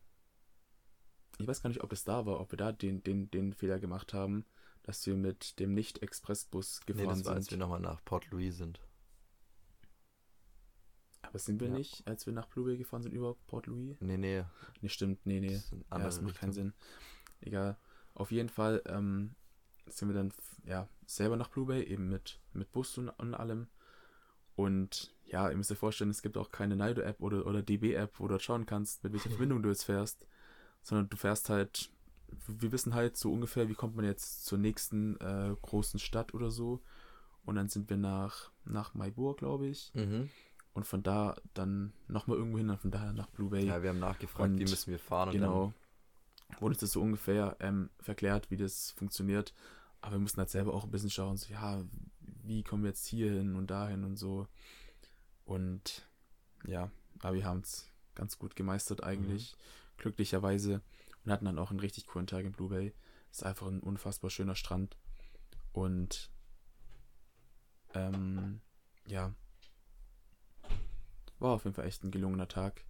ich 1.39 1.47
weiß 1.47 1.63
gar 1.63 1.69
nicht, 1.69 1.83
ob 1.83 1.93
es 1.93 2.05
da 2.05 2.27
war, 2.27 2.41
ob 2.41 2.53
wir 2.53 2.59
da 2.59 2.73
den, 2.73 3.03
den, 3.03 3.31
den 3.31 3.53
Fehler 3.55 3.79
gemacht 3.81 4.13
haben, 4.13 4.45
dass 4.83 5.07
wir 5.07 5.17
mit 5.17 5.59
dem 5.61 5.75
Nicht-Expressbus 5.75 6.81
Nee, 6.81 6.93
gefahren 6.95 7.09
das 7.19 7.25
war, 7.25 7.35
als 7.35 7.47
sind. 7.47 7.53
wir 7.53 7.59
nochmal 7.59 7.81
nach 7.81 8.05
Port 8.05 8.27
Louis 8.31 8.57
sind. 8.57 8.81
Aber 11.23 11.39
sind 11.39 11.61
wir 11.61 11.69
Ja. 11.69 11.75
nicht, 11.75 12.07
als 12.07 12.27
wir 12.27 12.33
nach 12.33 12.47
Blue 12.49 12.65
Bay 12.67 12.77
gefahren 12.77 13.03
sind, 13.03 13.13
über 13.13 13.35
Port 13.47 13.67
Louis? 13.67 13.97
Nee, 14.01 14.17
nee. 14.19 14.45
Nee, 14.81 14.89
stimmt, 14.89 15.25
nee, 15.25 15.41
nee. 15.41 15.55
Das 15.55 15.71
Ja, 15.91 15.99
das 15.99 16.21
macht 16.21 16.37
keinen. 16.37 16.53
Sinn. 16.53 16.73
Egal. 17.41 17.79
Auf 18.15 18.31
jeden 18.31 18.49
Fall 18.49 18.83
ähm, 18.87 19.35
sind 19.87 20.09
wir 20.09 20.15
dann 20.15 20.33
ja 20.65 20.89
selber 21.07 21.37
nach 21.37 21.49
Blue 21.49 21.67
Bay, 21.67 21.85
eben 21.85 22.09
mit, 22.09 22.41
mit 22.53 22.71
Bus 22.73 22.99
und, 22.99 23.09
und 23.09 23.35
allem. 23.35 23.69
Und 24.57 25.15
ja, 25.25 25.49
ihr 25.49 25.57
müsst 25.57 25.73
euch 25.73 25.79
vorstellen, 25.79 26.11
es 26.11 26.21
gibt 26.23 26.37
auch 26.37 26.51
keine 26.51 26.77
Nido-App 26.77 27.21
oder, 27.21 27.47
oder 27.47 27.63
DB-App, 27.63 28.19
wo 28.19 28.25
du 28.25 28.31
dort 28.33 28.43
schauen 28.43 28.67
kannst, 28.67 29.03
mit 29.05 29.13
welcher 29.13 29.31
Verbindung 29.31 29.63
du 29.63 29.69
jetzt 29.71 29.85
fährst. 29.85 30.27
Sondern 30.83 31.09
du 31.09 31.17
fährst 31.17 31.49
halt, 31.49 31.91
wir 32.47 32.73
wissen 32.73 32.95
halt 32.95 33.17
so 33.17 33.33
ungefähr, 33.33 33.69
wie 33.69 33.75
kommt 33.75 33.97
man 33.97 34.05
jetzt 34.05 34.45
zur 34.45 34.59
nächsten 34.59 35.17
äh, 35.21 35.55
großen 35.63 35.99
Stadt 36.01 36.35
oder 36.35 36.51
so. 36.51 36.81
Und 37.45 37.57
dann 37.57 37.69
sind 37.69 37.91
wir 37.91 37.97
nach, 37.97 38.51
nach 38.65 38.95
Maibour, 38.95 39.37
glaube 39.37 39.67
ich. 39.67 39.93
Mhm. 39.95 40.31
Und 40.75 40.87
von 40.87 41.03
da 41.03 41.37
dann 41.55 41.93
nochmal 42.09 42.39
irgendwo 42.39 42.59
hin 42.59 42.71
und 42.71 42.81
von 42.81 42.91
daher 42.91 43.13
nach 43.13 43.29
Blue 43.29 43.51
Bay. 43.51 43.67
Ja, 43.67 43.83
wir 43.83 43.91
haben 43.91 43.99
nachgefragt, 43.99 44.59
wie 44.59 44.65
müssen 44.65 44.91
wir 44.91 44.99
fahren. 44.99 45.29
Und 45.29 45.35
Genau. 45.35 45.73
Wurde 46.61 46.75
uns 46.75 46.81
das 46.81 46.93
so 46.93 47.01
ungefähr 47.01 47.57
ähm, 47.61 47.91
verklärt, 47.99 48.51
wie 48.51 48.57
das 48.57 48.91
funktioniert. 48.93 49.55
Aber 50.01 50.13
wir 50.17 50.21
mussten 50.21 50.39
halt 50.39 50.51
selber 50.51 50.75
auch 50.75 50.85
ein 50.85 50.91
bisschen 50.91 51.11
schauen, 51.11 51.37
so, 51.37 51.53
ja, 51.53 51.83
wie 52.21 52.63
kommen 52.63 52.83
wir 52.83 52.91
jetzt 52.91 53.07
hier 53.07 53.33
hin 53.33 53.55
und 53.55 53.71
dahin 53.71 54.05
und 54.05 54.17
so. 54.17 54.47
Und 55.45 56.07
ja, 56.67 56.91
aber 57.21 57.35
wir 57.35 57.45
haben 57.45 57.61
es 57.61 57.89
ganz 58.15 58.39
gut 58.39 58.57
gemeistert 58.57 59.03
eigentlich, 59.03 59.55
glücklicherweise. 59.97 60.83
Und 61.25 61.33
hatten 61.33 61.45
dann 61.45 61.59
auch 61.59 61.71
einen 61.71 61.81
richtig 61.81 62.07
coolen 62.07 62.27
Tag 62.27 62.45
in 62.45 62.53
Blue 62.53 62.69
Bay. 62.69 62.95
Ist 63.31 63.45
einfach 63.45 63.67
ein 63.69 63.81
unfassbar 63.81 64.31
schöner 64.31 64.55
Strand. 64.55 64.97
Und 65.73 66.31
ähm, 67.95 68.61
ja, 69.07 69.35
war 71.43 71.53
auf 71.53 71.65
jeden 71.65 71.75
Fall 71.75 71.87
echt 71.87 72.05
ein 72.05 72.11
gelungener 72.11 72.49
Tag. 72.49 72.85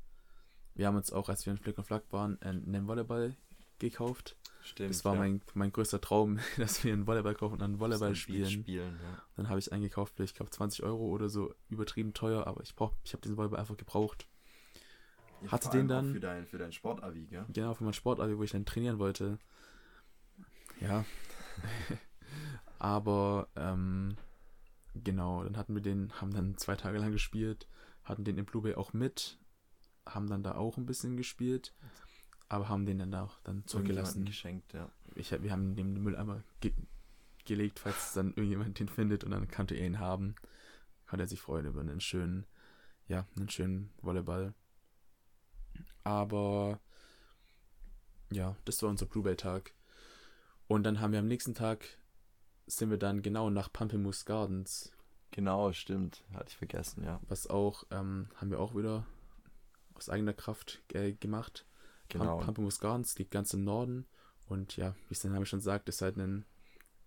Wir 0.74 0.86
haben 0.86 0.96
uns 0.96 1.12
auch, 1.12 1.28
als 1.28 1.44
wir 1.46 1.52
in 1.52 1.58
Flick 1.58 1.78
und 1.78 1.84
Flack 1.84 2.04
waren, 2.10 2.40
einen 2.42 2.86
Volleyball 2.86 3.36
gekauft. 3.78 4.36
stimmt. 4.62 4.90
Das 4.90 5.04
war 5.04 5.14
ja. 5.14 5.20
mein, 5.20 5.42
mein 5.54 5.72
größter 5.72 6.00
Traum, 6.00 6.38
dass 6.56 6.84
wir 6.84 6.92
einen 6.92 7.06
Volleyball 7.06 7.34
kaufen 7.34 7.54
und 7.54 7.60
dann 7.60 7.80
Volleyball 7.80 8.14
spielen. 8.14 8.48
spielen 8.48 8.98
ja. 9.02 9.22
Dann 9.36 9.48
habe 9.48 9.58
ich 9.58 9.72
eingekauft 9.72 10.14
für, 10.16 10.24
ich 10.24 10.34
glaube, 10.34 10.50
20 10.50 10.82
Euro 10.84 11.04
oder 11.06 11.28
so, 11.28 11.54
übertrieben 11.68 12.14
teuer, 12.14 12.46
aber 12.46 12.62
ich 12.62 12.74
brauch, 12.74 12.92
ich 13.04 13.12
habe 13.12 13.22
diesen 13.22 13.36
Volleyball 13.36 13.58
einfach 13.58 13.76
gebraucht. 13.76 14.26
Hatte 15.50 15.64
vor 15.68 15.72
den 15.72 15.88
dann- 15.88 16.12
Für 16.12 16.20
dein, 16.20 16.46
für 16.46 16.58
dein 16.58 16.72
Sportavi, 16.72 17.26
gell? 17.26 17.44
Genau, 17.52 17.74
für 17.74 17.84
mein 17.84 17.92
Sportabi, 17.92 18.36
wo 18.38 18.42
ich 18.42 18.50
dann 18.52 18.64
trainieren 18.64 18.98
wollte. 18.98 19.38
Ja. 20.80 21.04
aber, 22.78 23.48
ähm, 23.56 24.16
genau, 24.94 25.44
dann 25.44 25.56
hatten 25.56 25.74
wir 25.74 25.82
den, 25.82 26.12
haben 26.20 26.32
dann 26.32 26.56
zwei 26.56 26.76
Tage 26.76 26.98
lang 26.98 27.12
gespielt, 27.12 27.68
hatten 28.04 28.24
den 28.24 28.38
in 28.38 28.44
Blue 28.44 28.62
Bay 28.62 28.74
auch 28.74 28.92
mit, 28.92 29.38
haben 30.06 30.28
dann 30.28 30.42
da 30.42 30.54
auch 30.56 30.76
ein 30.76 30.86
bisschen 30.86 31.16
gespielt, 31.16 31.72
aber 32.48 32.68
haben 32.68 32.86
den 32.86 32.98
dann 32.98 33.14
auch 33.14 33.40
dann 33.44 33.66
zurückgelassen. 33.66 34.24
geschenkt, 34.24 34.72
ja. 34.72 34.90
Ich, 35.14 35.30
wir 35.30 35.52
haben 35.52 35.74
den 35.76 35.96
im 35.96 36.02
Mülleimer 36.02 36.42
ge 36.60 36.72
gelegt, 37.44 37.80
falls 37.80 38.12
dann 38.12 38.28
irgendjemand 38.28 38.78
den 38.78 38.88
findet 38.88 39.24
und 39.24 39.32
dann 39.32 39.48
kannte 39.48 39.74
er 39.74 39.84
ihn 39.84 39.98
haben. 39.98 40.36
Konnte 41.08 41.24
er 41.24 41.28
sich 41.28 41.40
freuen 41.40 41.66
über 41.66 41.80
einen 41.80 42.00
schönen, 42.00 42.46
ja, 43.08 43.26
einen 43.36 43.48
schönen 43.48 43.90
Volleyball. 44.00 44.54
Aber 46.04 46.80
ja, 48.30 48.56
das 48.64 48.82
war 48.82 48.90
unser 48.90 49.06
Blue 49.06 49.22
Bay 49.24 49.36
Tag. 49.36 49.74
Und 50.66 50.84
dann 50.84 51.00
haben 51.00 51.12
wir 51.12 51.18
am 51.20 51.28
nächsten 51.28 51.54
Tag 51.54 51.86
sind 52.66 52.90
wir 52.90 52.98
dann 52.98 53.22
genau 53.22 53.50
nach 53.50 53.72
Pamplemousse 53.72 54.24
Gardens, 54.24 54.92
Genau, 55.32 55.72
stimmt. 55.72 56.22
Hatte 56.34 56.50
ich 56.50 56.56
vergessen, 56.56 57.02
ja. 57.04 57.18
was 57.26 57.48
auch, 57.48 57.84
ähm, 57.90 58.28
haben 58.36 58.50
wir 58.50 58.60
auch 58.60 58.76
wieder 58.76 59.06
aus 59.94 60.10
eigener 60.10 60.34
Kraft 60.34 60.82
äh, 60.92 61.12
gemacht. 61.12 61.66
Genau. 62.08 62.36
Pam 62.36 62.46
Pampelmus 62.46 62.78
Gardens 62.78 63.18
liegt 63.18 63.30
ganz 63.30 63.54
im 63.54 63.64
Norden 63.64 64.06
und 64.46 64.76
ja, 64.76 64.94
wie 65.08 65.14
es 65.14 65.20
der 65.20 65.30
Name 65.30 65.46
schon 65.46 65.62
sagt, 65.62 65.88
ist 65.88 66.02
halt 66.02 66.18
ein 66.18 66.44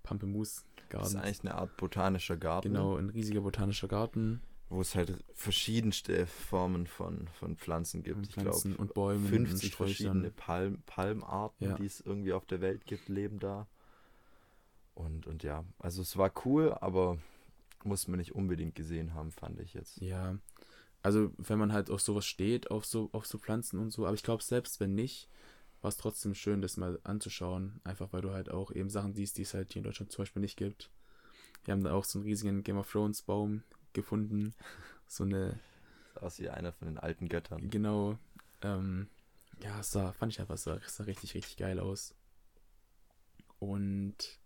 Pampelmus 0.02 0.66
Das 0.90 1.10
ist 1.10 1.14
Garten. 1.14 1.18
eigentlich 1.18 1.42
eine 1.42 1.54
Art 1.54 1.78
botanischer 1.78 2.36
Garten. 2.36 2.70
Genau, 2.70 2.96
ein 2.98 3.10
riesiger 3.10 3.42
botanischer 3.42 3.88
Garten 3.88 4.42
Wo 4.70 4.82
es 4.82 4.96
halt 4.96 5.24
verschiedenste 5.34 6.26
Formen 6.26 6.88
von, 6.88 7.28
von 7.40 7.56
Pflanzen 7.56 8.02
gibt. 8.04 8.18
mit 8.18 8.30
Ich 8.30 8.34
glaube, 8.36 8.50
Pflanzen 8.52 8.76
und 8.76 8.94
Bäumen 8.94 9.28
50 9.28 9.72
und 9.72 9.76
verschiedene 9.76 10.32
Palm, 10.32 10.82
Palmarten, 10.86 11.70
Ja. 11.70 11.76
die 11.76 11.86
es 11.86 12.02
irgendwie 12.02 12.34
auf 12.34 12.46
der 12.46 12.62
Welt 12.62 12.86
gibt, 12.86 13.08
leben 13.08 13.40
da. 13.40 13.68
Und, 14.96 15.28
und 15.28 15.44
ja, 15.44 15.66
also 15.78 16.02
es 16.02 16.18
war 16.18 16.32
cool, 16.46 16.74
aber 16.82 17.20
muss 17.84 18.08
man 18.08 18.18
nicht 18.18 18.34
unbedingt 18.34 18.76
gesehen 18.76 19.14
haben, 19.14 19.32
fand 19.32 19.60
ich 19.60 19.74
jetzt. 19.74 20.02
Ja, 20.02 20.38
also 21.04 21.32
wenn 21.38 21.60
man 21.60 21.72
halt 21.72 21.92
auf 21.92 22.02
sowas 22.02 22.26
steht, 22.26 22.72
auf 22.72 22.86
so, 22.86 23.10
auf 23.12 23.28
so 23.28 23.38
Pflanzen 23.38 23.78
und 23.80 23.92
so, 23.92 24.06
aber 24.08 24.16
ich 24.16 24.24
glaube, 24.24 24.42
selbst 24.42 24.80
wenn 24.80 24.96
nicht, 24.96 25.30
war 25.82 25.90
es 25.90 25.98
trotzdem 25.98 26.34
schön, 26.34 26.62
das 26.64 26.78
mal 26.78 27.00
anzuschauen. 27.04 27.80
Einfach 27.84 28.12
weil 28.12 28.24
du 28.24 28.32
halt 28.32 28.50
auch 28.50 28.72
eben 28.72 28.90
Sachen 28.90 29.14
siehst, 29.14 29.38
die 29.38 29.44
es 29.44 29.54
halt 29.54 29.72
hier 29.72 29.82
in 29.82 29.84
Deutschland 29.84 30.12
zum 30.12 30.24
Beispiel 30.24 30.42
nicht 30.42 30.58
gibt. 30.58 30.90
Wir 31.64 31.74
haben 31.74 31.84
da 31.84 31.94
auch 31.94 32.06
so 32.06 32.18
einen 32.18 32.26
riesigen 32.28 32.64
Game 32.64 32.78
of 32.78 32.92
Thrones 32.92 33.22
Baum 33.22 33.62
gefunden. 33.96 34.54
So 35.08 35.24
eine 35.24 35.60
Sah 36.16 36.22
aus 36.22 36.40
wie 36.40 36.50
einer 36.50 36.72
von 36.72 36.88
den 36.88 36.98
alten 36.98 37.28
Göttern. 37.30 37.70
Genau. 37.70 38.18
Ähm, 38.62 39.10
ja, 39.62 39.80
es 39.80 39.92
sah, 39.92 40.14
fand 40.14 40.34
ich 40.34 40.40
einfach, 40.40 40.58
sah, 40.58 40.80
sah 40.86 41.04
richtig, 41.04 41.34
richtig 41.36 41.58
geil 41.58 41.80
aus. 41.80 42.16
Und 43.60 44.40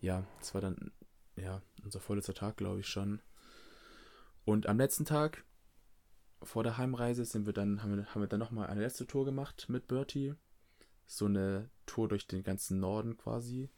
ja, 0.00 0.26
es 0.40 0.54
war 0.54 0.60
dann, 0.60 0.92
ja, 1.36 1.62
unser 1.82 2.00
vorletzter 2.00 2.34
Tag, 2.34 2.56
glaube 2.56 2.80
ich 2.80 2.86
schon. 2.86 3.20
Und 4.44 4.66
am 4.66 4.78
letzten 4.78 5.04
Tag, 5.04 5.44
vor 6.42 6.62
der 6.62 6.78
Heimreise, 6.78 7.24
sind 7.24 7.46
wir 7.46 7.52
dann, 7.52 7.82
haben 7.82 7.96
wir, 7.96 8.06
haben 8.06 8.22
wir 8.22 8.28
dann 8.28 8.40
nochmal 8.40 8.68
eine 8.68 8.80
letzte 8.80 9.06
Tour 9.06 9.24
gemacht 9.24 9.66
mit 9.68 9.88
Bertie. 9.88 10.34
So 11.06 11.26
eine 11.26 11.70
Tour 11.86 12.08
durch 12.08 12.26
den 12.26 12.42
ganzen 12.42 12.78
Norden 12.78 13.16
quasi. 13.16 13.68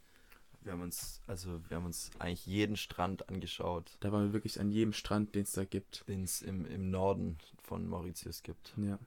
Wir 0.64 0.72
haben 0.72 0.82
uns, 0.82 1.20
also 1.26 1.60
wir 1.68 1.76
haben 1.76 1.86
uns 1.86 2.10
eigentlich 2.18 2.46
jeden 2.46 2.76
Strand 2.76 3.28
angeschaut, 3.28 3.96
Da 4.00 4.12
waren 4.12 4.26
wir 4.26 4.32
wirklich 4.32 4.60
an 4.60 4.70
jedem 4.70 4.92
Strand, 4.92 5.34
den 5.34 5.42
es 5.42 5.52
da 5.52 5.64
gibt. 5.64 6.06
den 6.08 6.22
es 6.22 6.40
im, 6.42 6.66
im 6.66 6.90
Norden 6.90 7.38
von 7.62 7.86
Mauritius 7.88 8.42
gibt. 8.42 8.74
Ja. 8.76 8.98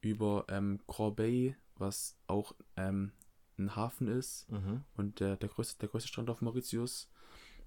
Über 0.00 0.44
ähm, 0.48 0.80
Corbeil, 0.86 1.56
was 1.76 2.16
auch 2.26 2.54
ähm, 2.76 3.12
ein 3.58 3.76
Hafen 3.76 4.08
ist. 4.08 4.50
Mhm. 4.50 4.84
und 4.96 5.20
der, 5.20 5.36
der, 5.36 5.48
größte, 5.48 5.78
der 5.78 5.88
größte 5.88 6.08
Strand 6.08 6.30
auf 6.30 6.40
Mauritius, 6.40 7.08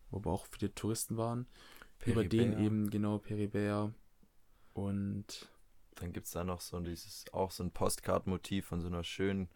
wo 0.10 0.18
aber 0.18 0.32
auch 0.32 0.46
viele 0.48 0.74
Touristen 0.74 1.18
waren. 1.18 1.48
Über 2.06 2.24
den 2.24 2.52
Peribär. 2.52 2.66
eben, 2.66 2.90
genau, 2.90 3.18
Peribär. 3.18 3.94
Und 4.74 5.50
Dann 5.96 6.14
gibt 6.14 6.28
es 6.28 6.34
da 6.34 6.44
noch 6.44 6.62
so 6.62 6.80
dieses, 6.80 7.26
auch 7.34 7.52
so 7.52 7.64
ein 7.64 7.72
Postkartenmotiv 7.72 8.66
von 8.68 8.82
so 8.82 8.88
einer 8.88 9.04
schönen 9.04 9.50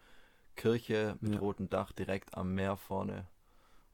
Kirche 0.55 1.17
mit 1.21 1.33
Ja. 1.33 1.39
rotem 1.39 1.69
Dach 1.69 1.91
direkt 1.91 2.35
am 2.37 2.53
Meer 2.53 2.77
vorne. 2.77 3.27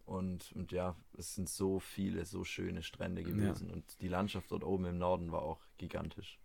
Und, 0.06 0.54
und 0.54 0.72
ja, 0.72 0.96
es 1.18 1.36
sind 1.36 1.50
so 1.50 1.80
viele, 1.80 2.26
so 2.26 2.44
schöne 2.46 2.82
Strände 2.82 3.24
gewesen. 3.24 3.70
Und 3.70 3.84
die 4.02 4.08
Landschaft 4.08 4.52
dort 4.52 4.64
oben 4.64 4.86
im 4.86 4.98
Norden 4.98 5.32
war 5.32 5.42
auch 5.42 5.60
gigantisch. 5.78 6.40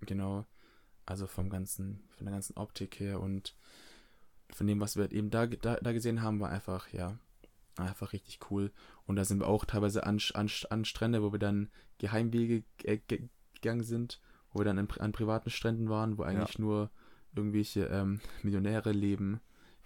genau, 0.00 0.46
also 1.06 1.26
vom 1.26 1.48
ganzen, 1.48 2.02
von 2.16 2.26
der 2.26 2.32
ganzen 2.32 2.56
Optik 2.56 2.98
her 2.98 3.20
und 3.20 3.54
von 4.50 4.66
dem, 4.66 4.80
was 4.80 4.96
wir 4.96 5.02
halt 5.02 5.12
eben 5.12 5.30
da, 5.30 5.46
da, 5.46 5.76
da 5.76 5.92
gesehen 5.92 6.22
haben, 6.22 6.40
war 6.40 6.50
einfach, 6.50 6.92
ja, 6.92 7.18
Einfach 7.76 8.12
richtig 8.12 8.38
cool. 8.50 8.72
Und 9.06 9.16
da 9.16 9.24
sind 9.24 9.40
wir 9.40 9.46
auch 9.46 9.64
teilweise 9.64 10.04
an, 10.04 10.20
an, 10.34 10.50
an 10.70 10.84
Strände, 10.84 11.22
wo 11.22 11.32
wir 11.32 11.38
dann 11.38 11.70
Geheimwege 11.98 12.64
äh, 12.84 12.98
gegangen 13.54 13.82
sind, 13.82 14.20
wo 14.52 14.60
wir 14.60 14.64
dann 14.64 14.78
an, 14.78 14.88
an 14.98 15.12
privaten 15.12 15.50
Stränden 15.50 15.88
waren, 15.88 16.18
wo 16.18 16.22
eigentlich 16.22 16.58
ja. 16.58 16.60
nur 16.60 16.90
irgendwelche 17.34 17.84
ähm, 17.86 18.20
Millionäre 18.42 18.92
leben, 18.92 19.40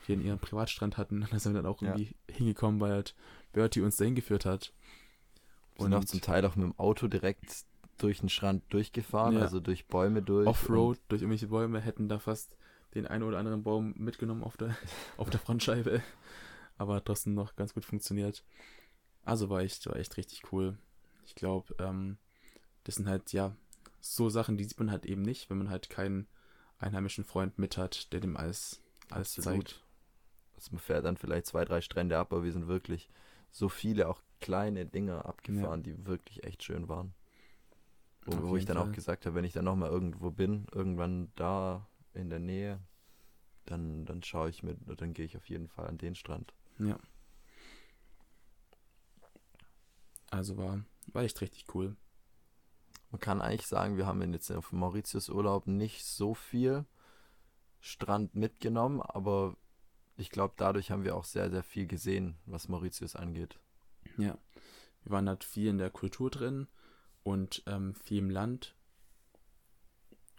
die 0.06 0.14
in 0.14 0.24
ihren 0.24 0.38
Privatstrand 0.38 0.96
hatten. 0.96 1.22
Und 1.22 1.28
da 1.32 1.38
sind 1.38 1.54
wir 1.54 1.62
dann 1.62 1.70
auch 1.70 1.82
irgendwie 1.82 2.14
ja. 2.28 2.34
hingekommen, 2.34 2.80
weil 2.80 2.92
halt 2.92 3.14
Bertie 3.52 3.80
uns 3.80 3.96
dahin 3.96 4.14
geführt 4.14 4.44
hat. 4.44 4.72
Und 5.76 5.86
sind 5.86 5.94
auch 5.94 6.04
zum 6.04 6.20
Teil 6.20 6.44
auch 6.46 6.56
mit 6.56 6.64
dem 6.64 6.78
Auto 6.78 7.08
direkt 7.08 7.64
durch 7.98 8.20
den 8.20 8.28
Strand 8.28 8.62
durchgefahren, 8.70 9.36
ja. 9.36 9.40
also 9.40 9.60
durch 9.60 9.86
Bäume 9.86 10.22
durch. 10.22 10.46
Offroad, 10.46 10.98
durch 11.08 11.22
irgendwelche 11.22 11.48
Bäume, 11.48 11.80
hätten 11.80 12.08
da 12.08 12.18
fast 12.18 12.56
den 12.94 13.06
einen 13.06 13.24
oder 13.24 13.38
anderen 13.38 13.62
Baum 13.62 13.94
mitgenommen 13.96 14.44
auf 14.44 14.56
der, 14.56 14.76
auf 15.16 15.30
der 15.30 15.40
Frontscheibe. 15.40 16.02
Aber 16.76 16.96
hat 16.96 17.06
trotzdem 17.06 17.34
noch 17.34 17.56
ganz 17.56 17.74
gut 17.74 17.84
funktioniert. 17.84 18.44
Also 19.24 19.48
war 19.48 19.60
echt, 19.60 19.86
war 19.86 19.96
echt 19.96 20.16
richtig 20.16 20.52
cool. 20.52 20.76
Ich 21.26 21.34
glaube, 21.34 21.74
ähm, 21.78 22.18
das 22.84 22.96
sind 22.96 23.08
halt, 23.08 23.32
ja, 23.32 23.56
so 24.00 24.28
Sachen, 24.28 24.56
die 24.56 24.64
sieht 24.64 24.78
man 24.78 24.90
halt 24.90 25.06
eben 25.06 25.22
nicht, 25.22 25.48
wenn 25.48 25.58
man 25.58 25.70
halt 25.70 25.88
keinen 25.88 26.26
einheimischen 26.84 27.24
Freund 27.24 27.58
mit 27.58 27.76
hat, 27.76 28.12
der 28.12 28.20
dem 28.20 28.36
alles, 28.36 28.82
alles 29.10 29.32
zeigt. 29.34 29.84
Also 30.56 30.70
man 30.72 30.80
fährt 30.80 31.04
dann 31.04 31.16
vielleicht 31.16 31.46
zwei, 31.46 31.64
drei 31.64 31.80
Strände 31.80 32.18
ab, 32.18 32.32
aber 32.32 32.44
wir 32.44 32.52
sind 32.52 32.68
wirklich 32.68 33.08
so 33.50 33.68
viele 33.68 34.08
auch 34.08 34.22
kleine 34.40 34.86
Dinger 34.86 35.26
abgefahren, 35.26 35.84
ja. 35.84 35.92
die 35.92 36.06
wirklich 36.06 36.44
echt 36.44 36.62
schön 36.62 36.88
waren. 36.88 37.14
Wo, 38.26 38.50
wo 38.50 38.56
ich 38.56 38.64
dann 38.64 38.76
Fall. 38.76 38.88
auch 38.88 38.92
gesagt 38.92 39.26
habe, 39.26 39.34
wenn 39.36 39.44
ich 39.44 39.52
dann 39.52 39.64
nochmal 39.64 39.90
irgendwo 39.90 40.30
bin, 40.30 40.66
irgendwann 40.72 41.30
da 41.36 41.86
in 42.14 42.30
der 42.30 42.38
Nähe, 42.38 42.80
dann, 43.66 44.06
dann 44.06 44.22
schaue 44.22 44.48
ich 44.48 44.62
mir, 44.62 44.74
dann 44.74 45.12
gehe 45.12 45.24
ich 45.24 45.36
auf 45.36 45.48
jeden 45.48 45.68
Fall 45.68 45.86
an 45.86 45.98
den 45.98 46.14
Strand. 46.14 46.54
Ja. 46.78 46.98
Also 50.30 50.56
war, 50.56 50.84
war 51.12 51.22
echt 51.22 51.40
richtig 51.40 51.66
cool. 51.74 51.96
Man 53.14 53.20
kann 53.20 53.42
eigentlich 53.42 53.68
sagen, 53.68 53.96
wir 53.96 54.06
haben 54.06 54.32
jetzt 54.32 54.50
auf 54.50 54.72
Mauritius 54.72 55.28
Urlaub 55.28 55.68
nicht 55.68 56.04
so 56.04 56.34
viel 56.34 56.84
Strand 57.78 58.34
mitgenommen, 58.34 59.00
aber 59.00 59.56
ich 60.16 60.30
glaube, 60.30 60.54
dadurch 60.56 60.90
haben 60.90 61.04
wir 61.04 61.14
auch 61.14 61.22
sehr, 61.22 61.48
sehr 61.48 61.62
viel 61.62 61.86
gesehen, 61.86 62.36
was 62.44 62.66
Mauritius 62.66 63.14
angeht. 63.14 63.60
Ja, 64.16 64.36
wir 65.04 65.12
waren 65.12 65.28
halt 65.28 65.44
viel 65.44 65.68
in 65.68 65.78
der 65.78 65.90
Kultur 65.90 66.28
drin 66.28 66.66
und 67.22 67.62
ähm, 67.66 67.94
viel 67.94 68.18
im 68.18 68.30
Land. 68.30 68.74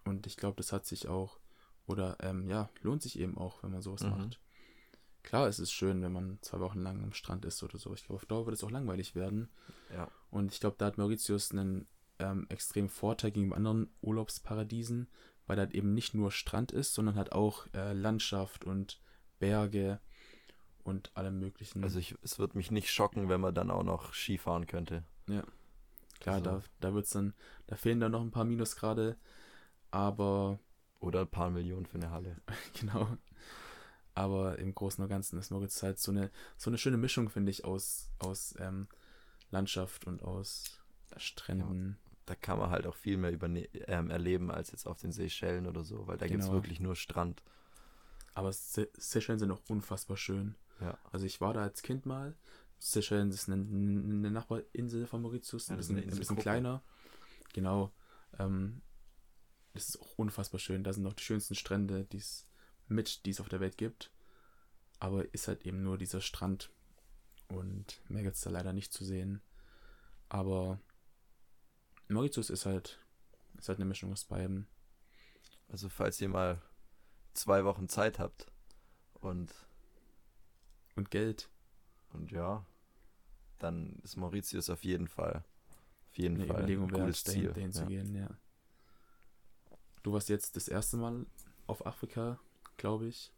Und 0.03 0.27
ich 0.27 0.35
glaube, 0.35 0.57
das 0.57 0.73
hat 0.73 0.85
sich 0.85 1.07
auch, 1.07 1.39
oder 1.87 2.17
ähm, 2.19 2.49
ja, 2.49 2.69
lohnt 2.81 3.03
sich 3.03 3.17
eben 3.17 3.37
auch, 3.37 3.63
wenn 3.63 3.71
man 3.71 3.81
sowas 3.81 4.03
mhm. 4.03 4.09
macht. 4.09 4.41
Klar, 5.23 5.47
es 5.47 5.59
ist 5.59 5.71
schön, 5.71 6.01
wenn 6.01 6.11
man 6.11 6.39
zwei 6.41 6.59
Wochen 6.59 6.81
lang 6.81 7.01
am 7.01 7.13
Strand 7.13 7.45
ist 7.45 7.63
oder 7.63 7.77
so. 7.77 7.93
Ich 7.93 8.03
glaube, 8.03 8.15
auf 8.15 8.25
Dauer 8.25 8.47
wird 8.47 8.57
es 8.57 8.65
auch 8.65 8.69
langweilig 8.69 9.15
werden. 9.15 9.47
Ja. 9.93 10.11
Und 10.29 10.51
ich 10.51 10.59
glaube, 10.59 10.75
da 10.77 10.87
hat 10.87 10.97
Mauritius 10.97 11.51
einen 11.51 11.87
ähm, 12.19 12.45
extremen 12.49 12.89
Vorteil 12.89 13.31
gegenüber 13.31 13.57
anderen 13.57 13.89
Urlaubsparadiesen, 14.01 15.07
weil 15.47 15.55
da 15.55 15.63
halt 15.63 15.73
eben 15.73 15.93
nicht 15.93 16.13
nur 16.13 16.31
Strand 16.31 16.71
ist, 16.71 16.93
sondern 16.93 17.15
halt 17.15 17.31
auch 17.31 17.67
äh, 17.73 17.93
Landschaft 17.93 18.65
und 18.65 18.99
Berge 19.39 19.99
und 20.83 21.15
allem 21.15 21.39
möglichen. 21.39 21.83
Also 21.83 21.99
ich, 21.99 22.15
es 22.21 22.39
wird 22.39 22.55
mich 22.55 22.71
nicht 22.71 22.91
schocken, 22.91 23.29
wenn 23.29 23.41
man 23.41 23.53
dann 23.53 23.71
auch 23.71 23.83
noch 23.83 24.13
Ski 24.13 24.37
fahren 24.37 24.67
könnte. 24.67 25.03
Ja. 25.27 25.43
Klar, 26.19 26.35
also. 26.35 26.49
da, 26.49 26.63
da 26.79 26.93
wird's 26.93 27.09
dann, 27.09 27.33
da 27.67 27.75
fehlen 27.75 27.99
dann 27.99 28.11
noch 28.11 28.21
ein 28.21 28.31
paar 28.31 28.45
Minusgrade, 28.45 29.17
aber. 29.91 30.59
Oder 31.01 31.21
ein 31.21 31.29
paar 31.29 31.51
Millionen 31.51 31.85
für 31.85 31.97
eine 31.97 32.09
Halle. 32.09 32.37
genau. 32.79 33.17
Aber 34.15 34.57
im 34.57 34.73
Großen 34.73 35.03
und 35.03 35.09
Ganzen 35.09 35.37
ist 35.37 35.51
Moritz 35.51 35.83
halt 35.83 35.99
so 35.99 36.11
eine, 36.11 36.31
so 36.57 36.69
eine 36.69 36.77
schöne 36.77 36.97
Mischung, 36.97 37.29
finde 37.29 37.51
ich, 37.51 37.65
aus, 37.65 38.09
aus 38.17 38.55
ähm, 38.59 38.87
Landschaft 39.51 40.07
und 40.07 40.23
aus 40.23 40.79
Stränden. 41.17 41.97
Ja, 42.04 42.04
da 42.25 42.35
kann 42.35 42.57
man 42.57 42.69
halt 42.71 42.87
auch 42.87 42.95
viel 42.95 43.17
mehr 43.17 43.31
über, 43.31 43.47
ähm, 43.47 44.09
erleben 44.09 44.49
als 44.51 44.71
jetzt 44.71 44.87
auf 44.87 44.99
den 44.99 45.11
Seychellen 45.11 45.67
oder 45.67 45.83
so, 45.83 46.07
weil 46.07 46.17
da 46.17 46.25
genau. 46.25 46.37
gibt 46.37 46.43
es 46.43 46.51
wirklich 46.51 46.79
nur 46.79 46.95
Strand. 46.95 47.43
Aber 48.33 48.51
Se 48.51 48.89
Seychellen 48.97 49.39
sind 49.39 49.51
auch 49.51 49.61
unfassbar 49.69 50.17
schön. 50.17 50.55
Ja. 50.81 50.97
Also 51.11 51.25
ich 51.25 51.39
war 51.39 51.53
da 51.53 51.61
als 51.61 51.81
Kind 51.81 52.05
mal. 52.05 52.35
Seychellen 52.79 53.29
ist 53.29 53.47
eine, 53.47 53.61
eine 53.61 54.31
Nachbarinsel 54.31 55.07
von 55.07 55.21
Mauritius, 55.21 55.69
ein 55.69 55.77
bisschen, 55.77 55.97
ein 55.97 56.05
bisschen 56.09 56.35
kleiner. 56.35 56.83
Genau. 57.53 57.93
Ähm, 58.37 58.81
das 59.73 59.89
ist 59.89 60.01
auch 60.01 60.17
unfassbar 60.17 60.59
schön. 60.59 60.83
Da 60.83 60.93
sind 60.93 61.03
noch 61.03 61.13
die 61.13 61.23
schönsten 61.23 61.55
Strände, 61.55 62.05
die 62.05 62.17
es 62.17 62.45
mit, 62.87 63.25
die 63.25 63.29
es 63.29 63.39
auf 63.39 63.49
der 63.49 63.59
Welt 63.59 63.77
gibt. 63.77 64.11
Aber 64.99 65.33
ist 65.33 65.47
halt 65.47 65.65
eben 65.65 65.83
nur 65.83 65.97
dieser 65.97 66.21
Strand. 66.21 66.69
Und 67.47 68.01
mehr 68.09 68.23
gibt 68.23 68.35
es 68.35 68.41
da 68.41 68.49
leider 68.49 68.73
nicht 68.73 68.91
zu 68.91 69.05
sehen. 69.05 69.41
Aber 70.27 70.79
Mauritius 72.07 72.49
ist 72.49 72.65
halt, 72.65 72.99
ist 73.57 73.69
halt 73.69 73.79
eine 73.79 73.85
Mischung 73.85 74.11
aus 74.11 74.25
beiden. 74.25 74.67
Also 75.69 75.89
falls 75.89 76.21
ihr 76.21 76.29
mal 76.29 76.61
zwei 77.33 77.65
Wochen 77.65 77.89
Zeit 77.89 78.19
habt 78.19 78.51
und 79.13 79.53
und 80.95 81.11
Geld 81.11 81.49
und 82.13 82.31
ja, 82.31 82.65
dann 83.59 83.99
ist 84.03 84.15
Mauritius 84.15 84.69
auf 84.69 84.83
jeden 84.83 85.07
Fall 85.07 85.43
auf 86.09 86.17
jeden 86.17 86.35
eine 86.35 86.47
Fall 86.47 86.57
Überlegung 86.57 86.93
ein 86.93 87.01
gutes 87.01 87.23
Ziel, 87.23 87.49
dahin, 87.49 87.53
dahin 87.53 87.71
ja. 87.71 87.73
zu 87.73 87.85
gehen, 87.87 88.15
ja. 88.15 88.29
Du 90.03 90.13
warst 90.13 90.29
jetzt 90.29 90.55
das 90.55 90.67
erste 90.67 90.97
Mal 90.97 91.25
auf 91.67 91.85
Afrika, 91.85 92.39
glaube 92.77 93.07
ich. 93.07 93.33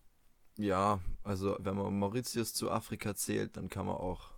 Ja, 0.57 0.99
also 1.23 1.55
wenn 1.59 1.75
man 1.75 1.97
Mauritius 1.97 2.53
zu 2.53 2.69
Afrika 2.69 3.15
zählt, 3.15 3.57
dann 3.57 3.69
kann 3.69 3.85
man 3.85 3.95
auch 3.95 4.31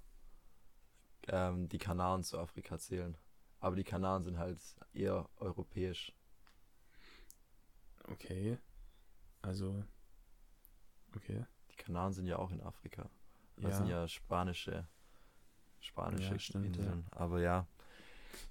ähm, 1.28 1.68
die 1.70 1.78
Kanaren 1.78 2.24
zu 2.24 2.38
Afrika 2.38 2.78
zählen. 2.78 3.18
Aber 3.60 3.76
die 3.76 3.84
Kanaren 3.84 4.24
sind 4.24 4.38
halt 4.38 4.60
eher 4.94 5.30
europäisch. 5.38 6.14
Okay. 8.12 8.58
Also. 9.42 9.84
Okay. 11.16 11.46
Die 11.72 11.76
Kanaren 11.76 12.14
sind 12.14 12.26
ja 12.26 12.38
auch 12.38 12.52
in 12.52 12.62
Afrika. 12.62 13.10
Das 13.58 13.72
ja. 13.72 13.78
sind 13.78 13.88
ja 13.88 14.08
spanische, 14.08 14.88
spanische 15.80 16.32
ja, 16.34 16.40
stimmt, 16.40 16.68
Inseln. 16.68 17.06
Ja. 17.12 17.18
Aber 17.18 17.42
ja. 17.42 17.68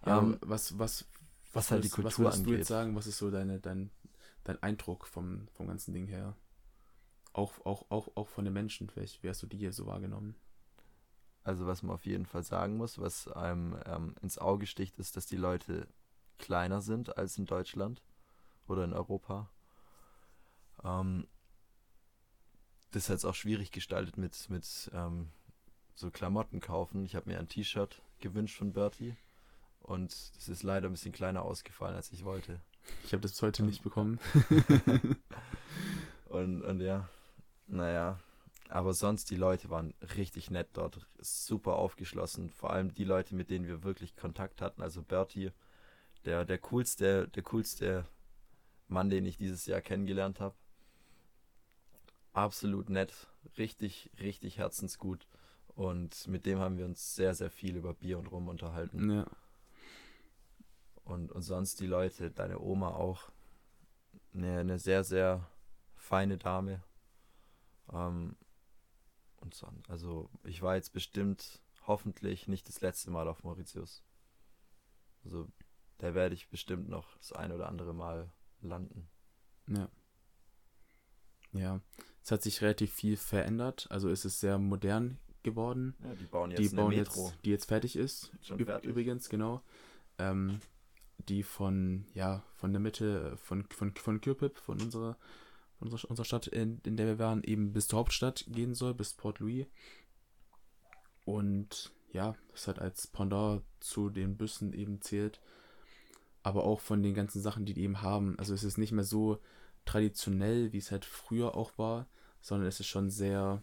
Ja, 0.05 0.18
ähm, 0.18 0.36
was, 0.40 0.78
was, 0.78 1.06
was, 1.52 1.70
halt 1.70 1.85
die 1.85 1.89
Kultur 1.89 2.05
was 2.05 2.18
würdest 2.18 2.39
angeht. 2.39 2.52
du 2.52 2.59
jetzt 2.59 2.68
sagen, 2.68 2.94
was 2.94 3.06
ist 3.06 3.18
so 3.18 3.30
deine, 3.30 3.60
dein, 3.60 3.90
dein 4.44 4.62
Eindruck 4.62 5.06
vom, 5.06 5.48
vom 5.55 5.66
ganzen 5.66 5.94
Ding 5.94 6.06
her? 6.06 6.36
Auch, 7.32 7.64
auch, 7.64 7.90
auch, 7.90 8.09
auch 8.16 8.28
von 8.28 8.44
den 8.44 8.55
Menschen, 8.55 8.90
vielleicht, 8.90 9.22
wie 9.22 9.28
hast 9.28 9.43
du 9.43 9.47
die 9.47 9.56
hier 9.56 9.72
so 9.72 9.86
wahrgenommen? 9.86 10.35
Also 11.49 11.66
was 11.66 11.83
man 11.83 11.95
auf 11.95 12.05
jeden 12.05 12.27
Fall 12.27 12.43
sagen 12.43 12.77
muss, 12.77 12.99
was 12.99 13.27
einem 13.27 13.75
ähm, 13.87 14.15
ins 14.20 14.37
Auge 14.37 14.66
sticht, 14.66 14.99
ist, 14.99 15.16
dass 15.16 15.25
die 15.25 15.39
Leute 15.39 15.89
kleiner 16.37 16.83
sind 16.83 17.16
als 17.16 17.39
in 17.39 17.47
Deutschland 17.47 18.03
oder 18.66 18.85
in 18.85 18.93
Europa. 18.93 19.49
Ähm, 20.85 21.27
das 22.91 23.05
ist 23.05 23.09
jetzt 23.09 23.25
auch 23.25 23.35
schwierig 23.35 23.73
gestaltet 23.73 24.19
mit, 24.19 24.51
mit 24.51 24.91
ähm, 24.93 25.31
so 25.95 26.11
Klamotten 26.11 26.61
kaufen. 26.61 27.07
Ich 27.07 27.16
habe 27.16 27.31
mir 27.31 27.39
ein 27.39 27.49
T-Shirt 27.49 28.03
gewünscht 28.20 28.59
von 28.59 28.75
Bertie 28.75 29.16
und 29.81 30.15
das 30.37 30.51
ist 30.51 30.62
leider 30.62 30.91
ein 30.91 30.93
bisschen 30.93 31.12
kleiner 31.12 31.45
ausgefallen, 31.45 31.97
als 31.97 32.12
ich 32.12 32.27
wollte. 32.27 32.61
Ich 33.05 33.15
habe 33.15 33.23
das 33.23 33.33
bis 33.33 33.41
heute 33.41 33.62
nicht 33.62 33.83
bekommen. 33.83 34.20
und, 36.29 36.61
und 36.61 36.81
ja, 36.83 37.09
naja, 37.69 38.19
aber 38.69 38.93
sonst 38.93 39.31
die 39.31 39.36
Leute 39.36 39.70
waren 39.70 39.95
richtig 40.16 40.51
nett 40.51 40.69
dort, 40.74 41.07
super 41.19 41.77
aufgeschlossen. 41.77 42.51
Vor 42.51 42.70
allem 42.70 42.95
die 42.95 43.05
Leute, 43.05 43.35
mit 43.35 43.51
denen 43.51 43.66
wir 43.66 43.82
wirklich 43.82 44.15
Kontakt 44.16 44.61
hatten. 44.61 44.82
Also 44.82 45.03
Bertie, 45.03 45.53
der, 46.24 46.45
der 46.45 46.59
coolste, 46.59 47.28
der 47.28 47.43
coolste 47.43 48.05
Mann, 48.86 49.11
den 49.11 49.24
ich 49.24 49.39
dieses 49.39 49.66
Jahr 49.66 49.81
kennengelernt 49.81 50.40
habe. 50.40 50.55
Absolut 52.32 52.90
nett, 52.90 53.27
richtig, 53.57 54.11
richtig 54.20 54.59
herzensgut. 54.59 55.27
Und 55.69 56.27
mit 56.27 56.45
dem 56.45 56.59
haben 56.59 56.77
wir 56.77 56.85
uns 56.85 57.15
sehr, 57.15 57.35
sehr 57.35 57.51
viel 57.51 57.77
über 57.77 57.95
Bier 57.95 58.19
und 58.19 58.31
Rum 58.31 58.49
unterhalten. 58.49 59.11
Ja. 59.11 59.27
Und, 61.05 61.32
und 61.32 61.43
sonst 61.43 61.81
die 61.81 61.86
Leute, 61.86 62.31
deine 62.31 62.61
Oma 62.61 62.90
auch. 62.90 63.31
Eine, 64.35 64.61
eine 64.61 64.78
sehr, 64.78 65.05
sehr 65.05 65.49
feine 65.97 66.36
Dame. 66.36 66.82
Ähm, 67.93 68.36
und 69.40 69.55
sonst, 69.55 69.89
also 69.89 70.31
ich 70.44 70.62
war 70.62 70.77
jetzt 70.77 70.93
bestimmt 70.93 71.60
hoffentlich 71.86 72.48
nicht 72.48 72.69
das 72.69 72.81
letzte 72.81 73.10
Mal 73.10 73.28
auf 73.28 73.44
Mauritius. 73.44 74.02
Also 75.24 75.48
da 75.98 76.15
werde 76.15 76.35
ich 76.35 76.48
bestimmt 76.48 76.89
noch 76.89 77.16
das 77.19 77.32
ein 77.32 77.52
oder 77.52 77.69
andere 77.69 77.94
Mal 77.94 78.31
landen. 78.60 79.09
Ja. 79.66 79.89
Ja, 81.52 81.81
es 82.23 82.31
hat 82.31 82.43
sich 82.43 82.60
relativ 82.60 82.93
viel 82.93 83.16
verändert. 83.16 83.86
Also 83.90 84.10
es 84.10 84.24
ist 84.24 84.40
sehr 84.40 84.59
modern 84.59 85.19
geworden. 85.43 85.97
Ja, 86.05 86.15
die 86.15 86.24
bauen 86.27 86.51
jetzt 86.51 86.60
die 86.60 86.77
bauen 86.77 86.94
Metro. 86.94 87.28
Jetzt, 87.28 87.44
die 87.44 87.51
jetzt 87.51 87.65
fertig 87.65 87.97
ist. 87.97 88.32
Schon 88.43 88.59
fertig. 88.65 88.90
Übrigens, 88.90 89.28
genau. 89.28 89.62
Ähm, 90.19 90.60
die 91.28 91.43
von, 91.43 92.06
ja, 92.15 92.43
von 92.56 92.73
der 92.73 92.81
Mitte, 92.81 93.36
von, 93.39 93.65
von, 93.70 93.94
von 93.94 94.20
Kürpip, 94.20 94.59
von 94.59 94.81
unserer, 94.81 95.16
unserer, 95.80 96.10
unserer 96.10 96.24
Stadt, 96.24 96.46
in, 96.46 96.80
in 96.84 96.96
der 96.96 97.06
wir 97.06 97.18
waren, 97.18 97.42
eben 97.42 97.72
bis 97.72 97.88
zur 97.88 98.00
Hauptstadt 98.00 98.44
gehen 98.48 98.74
soll, 98.74 98.94
bis 98.94 99.14
Port 99.14 99.38
Louis. 99.38 99.66
Und 101.24 101.92
ja, 102.12 102.34
das 102.52 102.66
halt 102.66 102.78
als 102.78 103.06
Pendant 103.06 103.62
zu 103.80 104.10
den 104.10 104.36
Büssen 104.36 104.72
eben 104.72 105.00
zählt. 105.00 105.40
Aber 106.42 106.64
auch 106.64 106.80
von 106.80 107.02
den 107.02 107.14
ganzen 107.14 107.42
Sachen, 107.42 107.66
die 107.66 107.74
die 107.74 107.82
eben 107.82 108.02
haben. 108.02 108.38
Also 108.38 108.55
es 108.55 108.64
ist 108.64 108.78
nicht 108.78 108.92
mehr 108.92 109.05
so 109.05 109.38
traditionell, 109.84 110.72
wie 110.72 110.78
es 110.78 110.90
halt 110.90 111.05
früher 111.05 111.55
auch 111.55 111.76
war, 111.78 112.09
sondern 112.40 112.68
es 112.68 112.80
ist 112.80 112.86
schon 112.86 113.10
sehr, 113.10 113.62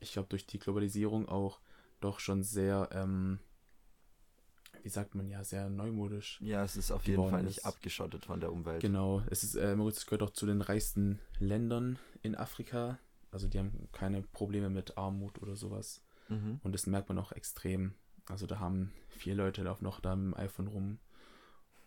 ich 0.00 0.12
glaube, 0.12 0.28
durch 0.28 0.46
die 0.46 0.58
Globalisierung 0.58 1.28
auch 1.28 1.60
doch 2.00 2.20
schon 2.20 2.42
sehr, 2.42 2.88
ähm, 2.92 3.38
wie 4.82 4.88
sagt 4.88 5.14
man 5.14 5.28
ja, 5.28 5.44
sehr 5.44 5.68
neumodisch. 5.68 6.40
Ja, 6.40 6.64
es 6.64 6.76
ist 6.76 6.90
auf 6.90 7.06
jeden 7.06 7.28
Fall 7.30 7.42
nicht 7.42 7.58
ist. 7.58 7.66
abgeschottet 7.66 8.26
von 8.26 8.40
der 8.40 8.52
Umwelt. 8.52 8.80
Genau, 8.80 9.22
es 9.30 9.42
ist, 9.42 9.54
äh, 9.54 9.76
Mauritius 9.76 10.06
gehört 10.06 10.22
auch 10.22 10.30
zu 10.30 10.46
den 10.46 10.60
reichsten 10.60 11.20
Ländern 11.38 11.98
in 12.22 12.34
Afrika. 12.34 12.98
Also 13.30 13.48
die 13.48 13.58
haben 13.58 13.88
keine 13.92 14.22
Probleme 14.22 14.70
mit 14.70 14.96
Armut 14.98 15.40
oder 15.40 15.56
sowas. 15.56 16.02
Mhm. 16.28 16.60
Und 16.62 16.72
das 16.72 16.86
merkt 16.86 17.08
man 17.08 17.18
auch 17.18 17.32
extrem. 17.32 17.94
Also 18.26 18.46
da 18.46 18.58
haben 18.58 18.92
vier 19.08 19.34
Leute 19.34 19.62
laufen 19.62 19.84
noch 19.84 20.00
da 20.00 20.16
mit 20.16 20.34
dem 20.34 20.40
iPhone 20.40 20.68
rum 20.68 20.98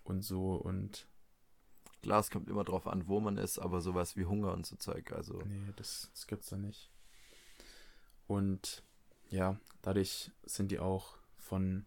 und 0.04 0.24
so 0.24 0.56
und 0.56 1.08
Klar, 2.04 2.20
es 2.20 2.30
kommt 2.30 2.50
immer 2.50 2.66
drauf 2.66 2.86
an, 2.86 3.08
wo 3.08 3.22
man 3.22 3.38
ist, 3.38 3.60
aber 3.60 3.80
sowas 3.80 4.18
wie 4.18 4.26
Hunger 4.26 4.52
und 4.52 4.66
so 4.66 4.76
Zeug, 4.76 5.14
also. 5.14 5.42
Nee, 5.46 5.72
das, 5.78 6.12
das 6.14 6.28
gibt's 6.28 6.50
da 6.50 6.58
nicht. 6.58 6.92
Und 8.28 8.84
ja, 9.30 9.58
dadurch 9.82 10.30
sind 10.44 10.70
die 10.72 10.80
auch 10.80 11.16
von, 11.38 11.86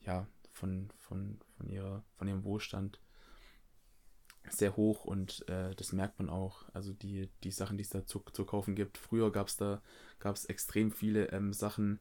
ja, 0.00 0.26
von, 0.60 0.90
von, 0.98 1.40
von 1.56 1.68
ihrer, 1.68 2.04
von 2.16 2.28
ihrem 2.28 2.44
Wohlstand 2.44 3.00
sehr 4.48 4.76
hoch 4.76 5.04
und 5.04 5.48
äh, 5.48 5.74
das 5.74 5.92
merkt 5.92 6.18
man 6.18 6.30
auch. 6.30 6.64
Also 6.72 6.92
die, 6.92 7.30
die 7.42 7.50
Sachen, 7.50 7.76
die 7.76 7.82
es 7.82 7.90
da 7.90 8.04
zu, 8.04 8.20
zu 8.32 8.44
kaufen 8.44 8.74
gibt. 8.74 8.98
Früher 8.98 9.32
gab 9.32 9.48
es 9.48 9.56
da 9.56 9.82
gab's 10.18 10.44
extrem 10.44 10.90
viele 10.90 11.26
ähm, 11.32 11.52
Sachen, 11.52 11.98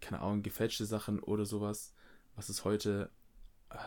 keine 0.00 0.20
Ahnung, 0.20 0.42
gefälschte 0.42 0.84
Sachen 0.84 1.20
oder 1.20 1.44
sowas, 1.44 1.94
was 2.36 2.48
es 2.48 2.64
heute, 2.64 3.10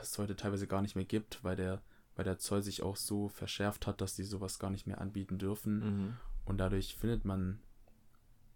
es 0.02 0.18
heute 0.18 0.36
teilweise 0.36 0.68
gar 0.68 0.82
nicht 0.82 0.96
mehr 0.96 1.06
gibt, 1.06 1.44
weil 1.44 1.56
der, 1.56 1.82
weil 2.16 2.26
der 2.26 2.40
Zoll 2.40 2.62
sich 2.62 2.84
auch 2.84 2.96
so 2.96 3.30
verschärft 3.30 3.88
hat, 3.88 4.02
dass 4.02 4.16
die 4.16 4.24
sowas 4.24 4.60
gar 4.60 4.70
nicht 4.70 4.88
mehr 4.88 5.00
anbieten 5.00 5.38
dürfen. 5.38 5.80
Mhm. 5.80 6.18
Und 6.46 6.58
dadurch 6.58 6.96
findet 6.96 7.26
man 7.26 7.62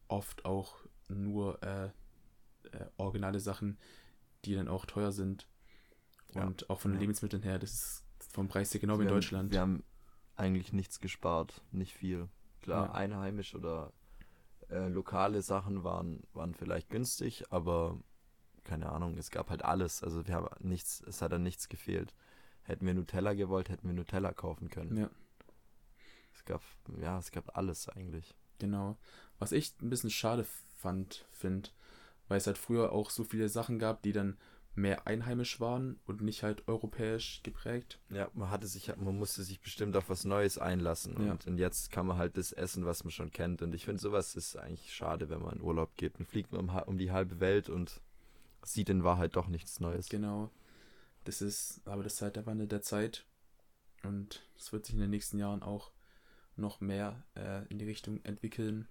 oft 0.07 0.45
auch 0.45 0.77
nur 1.07 1.61
äh, 1.63 1.85
äh, 2.71 2.85
originale 2.97 3.39
Sachen, 3.39 3.77
die 4.45 4.55
dann 4.55 4.67
auch 4.67 4.85
teuer 4.85 5.11
sind. 5.11 5.47
Und 6.33 6.61
ja. 6.61 6.69
auch 6.69 6.79
von 6.79 6.91
den 6.91 6.99
Lebensmitteln 6.99 7.43
her, 7.43 7.59
das 7.59 7.73
ist 7.73 8.05
vom 8.31 8.47
Preis 8.47 8.73
her 8.73 8.81
genau 8.81 8.99
wie 8.99 9.03
in 9.03 9.07
haben, 9.09 9.15
Deutschland. 9.15 9.51
Wir 9.51 9.61
haben 9.61 9.83
eigentlich 10.35 10.73
nichts 10.73 10.99
gespart, 10.99 11.61
nicht 11.71 11.93
viel. 11.93 12.27
Klar, 12.61 12.87
ja. 12.87 12.93
einheimisch 12.93 13.55
oder 13.55 13.93
äh, 14.69 14.87
lokale 14.87 15.41
Sachen 15.41 15.83
waren, 15.83 16.23
waren 16.33 16.53
vielleicht 16.53 16.89
günstig, 16.89 17.45
aber 17.51 17.99
keine 18.63 18.91
Ahnung, 18.91 19.17
es 19.17 19.29
gab 19.29 19.49
halt 19.49 19.63
alles. 19.63 20.03
Also 20.03 20.27
wir 20.27 20.33
haben 20.33 20.47
nichts, 20.59 21.01
es 21.07 21.21
hat 21.21 21.31
dann 21.31 21.43
nichts 21.43 21.69
gefehlt. 21.69 22.13
Hätten 22.63 22.85
wir 22.85 22.95
Nutella 22.95 23.33
gewollt, 23.33 23.69
hätten 23.69 23.87
wir 23.87 23.93
Nutella 23.93 24.33
kaufen 24.33 24.69
können. 24.69 24.97
Ja. 24.97 25.09
Es 26.33 26.43
gab, 26.45 26.61
ja, 26.99 27.19
es 27.19 27.31
gab 27.31 27.55
alles 27.55 27.87
eigentlich. 27.89 28.35
Genau. 28.59 28.97
Was 29.37 29.51
ich 29.51 29.73
ein 29.81 29.89
bisschen 29.89 30.09
schade 30.09 30.45
fand, 30.75 31.25
finde, 31.29 31.69
weil 32.27 32.37
es 32.37 32.47
halt 32.47 32.57
früher 32.57 32.91
auch 32.91 33.09
so 33.09 33.23
viele 33.23 33.49
Sachen 33.49 33.79
gab, 33.79 34.01
die 34.01 34.11
dann 34.11 34.37
mehr 34.75 35.07
einheimisch 35.07 35.59
waren 35.61 35.99
und 36.05 36.21
nicht 36.21 36.43
halt 36.43 36.67
europäisch 36.67 37.41
geprägt. 37.43 37.99
Ja, 38.09 38.29
man 38.33 38.49
hatte 38.49 38.67
sich, 38.67 38.93
man 38.97 39.17
musste 39.17 39.43
sich 39.43 39.61
bestimmt 39.61 39.95
auf 39.95 40.09
was 40.09 40.25
Neues 40.25 40.57
einlassen 40.57 41.15
ja. 41.25 41.31
und, 41.31 41.47
und, 41.47 41.57
jetzt 41.57 41.91
kann 41.91 42.05
man 42.05 42.17
halt 42.17 42.37
das 42.37 42.51
essen, 42.51 42.85
was 42.85 43.03
man 43.03 43.11
schon 43.11 43.31
kennt. 43.31 43.61
Und 43.61 43.73
ich 43.73 43.85
finde, 43.85 44.01
sowas 44.01 44.35
ist 44.35 44.57
eigentlich 44.57 44.93
schade, 44.93 45.29
wenn 45.29 45.41
man 45.41 45.55
in 45.55 45.61
Urlaub 45.61 45.95
geht 45.95 46.19
und 46.19 46.27
fliegt 46.27 46.53
um, 46.53 46.69
um 46.69 46.97
die 46.97 47.11
halbe 47.11 47.39
Welt 47.39 47.69
und 47.69 48.01
sieht 48.63 48.89
in 48.89 49.03
Wahrheit 49.03 49.35
doch 49.35 49.47
nichts 49.47 49.79
Neues. 49.79 50.09
Genau. 50.09 50.51
Das 51.23 51.41
ist, 51.41 51.81
aber 51.85 52.03
das 52.03 52.15
ist 52.15 52.21
halt 52.21 52.35
der 52.35 52.45
Wandel 52.45 52.67
der 52.67 52.81
Zeit 52.81 53.25
und 54.03 54.45
es 54.57 54.73
wird 54.73 54.85
sich 54.85 54.95
in 54.95 55.01
den 55.01 55.09
nächsten 55.09 55.39
Jahren 55.39 55.63
auch 55.63 55.91
noch 56.57 56.81
mehr 56.81 57.23
äh, 57.35 57.65
in 57.69 57.79
die 57.79 57.85
Richtung 57.85 58.23
entwickeln. 58.23 58.87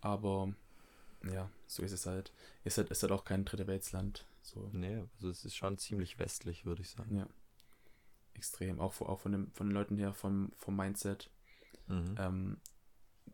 Aber 0.00 0.52
ja, 1.24 1.50
so 1.66 1.82
ist 1.82 1.92
es 1.92 2.06
halt. 2.06 2.32
Ist 2.64 2.78
halt, 2.78 2.90
ist 2.90 3.02
halt 3.02 3.12
auch 3.12 3.24
kein 3.24 3.44
dritte 3.44 3.66
Weltsland. 3.66 4.26
So. 4.42 4.70
Nee, 4.72 5.04
also 5.14 5.28
es 5.28 5.44
ist 5.44 5.56
schon 5.56 5.78
ziemlich 5.78 6.18
westlich, 6.18 6.64
würde 6.64 6.82
ich 6.82 6.90
sagen. 6.90 7.16
Ja. 7.16 7.26
Extrem. 8.34 8.80
Auch, 8.80 9.00
auch 9.02 9.20
von, 9.20 9.32
dem, 9.32 9.52
von 9.52 9.68
den 9.68 9.74
Leuten 9.74 9.98
her, 9.98 10.14
vom, 10.14 10.52
vom 10.56 10.76
Mindset. 10.76 11.30
Mhm. 11.88 12.14
Ähm, 12.18 12.60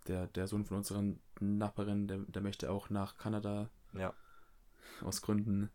der, 0.09 0.27
der 0.29 0.47
Sohn 0.47 0.65
von 0.65 0.79
unseren 0.79 1.21
Nachbarin, 1.41 2.09
der, 2.09 2.19
der 2.19 2.43
möchte 2.43 2.71
auch 2.71 2.91
nach 2.91 3.17
Kanada. 3.17 3.71
Ja. 3.93 4.15
Aus 5.03 5.23
Gründen. 5.23 5.71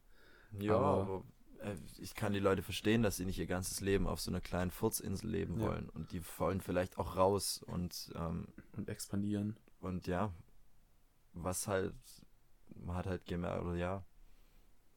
Ja, 0.60 0.76
aber, 0.76 1.02
aber 1.02 1.24
äh, 1.62 1.76
ich 1.98 2.16
kann 2.16 2.34
die 2.34 2.40
Leute 2.40 2.62
verstehen, 2.62 3.04
dass 3.04 3.18
sie 3.18 3.26
nicht 3.26 3.40
ihr 3.40 3.48
ganzes 3.48 3.82
Leben 3.82 4.08
auf 4.08 4.20
so 4.20 4.32
einer 4.32 4.42
kleinen 4.42 4.72
Furzinsel 4.72 5.30
leben 5.30 5.60
ja. 5.60 5.68
wollen. 5.68 5.90
Und 5.90 6.12
die 6.12 6.22
wollen 6.38 6.62
vielleicht 6.62 6.98
auch 6.98 7.16
raus 7.16 7.64
und, 7.64 8.12
ähm, 8.16 8.48
und 8.74 8.90
expandieren. 8.90 9.58
Und 9.80 10.08
ja, 10.08 10.34
was 11.34 11.68
halt, 11.68 11.96
man 12.76 12.96
hat 12.96 13.08
halt 13.08 13.26
gemerkt, 13.26 13.64
oder 13.64 13.76
ja, 13.76 14.04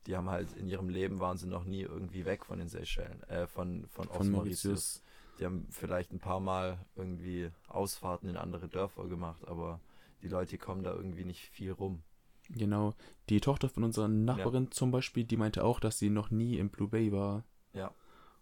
die 0.06 0.16
haben 0.16 0.28
halt 0.28 0.54
in 0.56 0.68
ihrem 0.68 0.88
Leben 0.88 1.20
waren 1.20 1.38
sie 1.38 1.46
noch 1.46 1.64
nie 1.64 1.82
irgendwie 1.82 2.24
weg 2.24 2.44
von 2.44 2.58
den 2.58 2.68
Seychellen, 2.68 3.22
äh, 3.24 3.46
von, 3.46 3.86
von, 3.88 4.08
von 4.08 4.30
Mauritius. 4.30 5.02
Die 5.38 5.44
haben 5.44 5.66
vielleicht 5.70 6.12
ein 6.12 6.20
paar 6.20 6.40
Mal 6.40 6.78
irgendwie 6.94 7.50
Ausfahrten 7.66 8.28
in 8.28 8.36
andere 8.36 8.68
Dörfer 8.68 9.08
gemacht, 9.08 9.48
aber 9.48 9.80
die 10.22 10.28
Leute 10.28 10.58
kommen 10.58 10.84
da 10.84 10.92
irgendwie 10.94 11.24
nicht 11.24 11.42
viel 11.48 11.72
rum. 11.72 12.02
Genau. 12.50 12.94
Die 13.30 13.40
Tochter 13.40 13.68
von 13.68 13.84
unserer 13.84 14.08
Nachbarin 14.08 14.64
ja. 14.64 14.70
zum 14.70 14.90
Beispiel, 14.90 15.24
die 15.24 15.36
meinte 15.36 15.64
auch, 15.64 15.80
dass 15.80 15.98
sie 15.98 16.10
noch 16.10 16.30
nie 16.30 16.58
im 16.58 16.68
Blue 16.68 16.88
Bay 16.88 17.10
war. 17.10 17.44
Ja. 17.72 17.92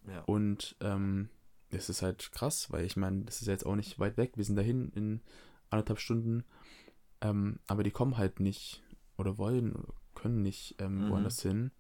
ja. 0.07 0.23
Und 0.25 0.77
ähm, 0.81 1.29
das 1.71 1.89
ist 1.89 2.03
halt 2.03 2.33
krass, 2.33 2.71
weil 2.71 2.85
ich 2.85 2.97
meine, 2.97 3.25
das 3.25 3.41
ist 3.41 3.49
jetzt 3.49 3.65
auch 3.65 3.77
nicht 3.77 3.99
weit 3.99 4.17
weg. 4.17 4.33
Wir 4.37 4.45
sind 4.45 4.57
dahin 4.57 4.91
in 4.95 5.21
anderthalb 5.71 6.01
Stunden. 6.01 6.45
Ähm, 7.23 7.61
aber 7.67 7.83
die 7.83 7.91
kommen 7.91 8.19
halt 8.19 8.41
nicht 8.41 8.83
oder 9.17 9.39
wollen 9.39 9.87
können 10.15 10.43
nicht 10.43 10.77
ähm, 10.79 11.07
mhm. 11.07 11.11
woanders 11.11 11.41
hin. 11.41 11.71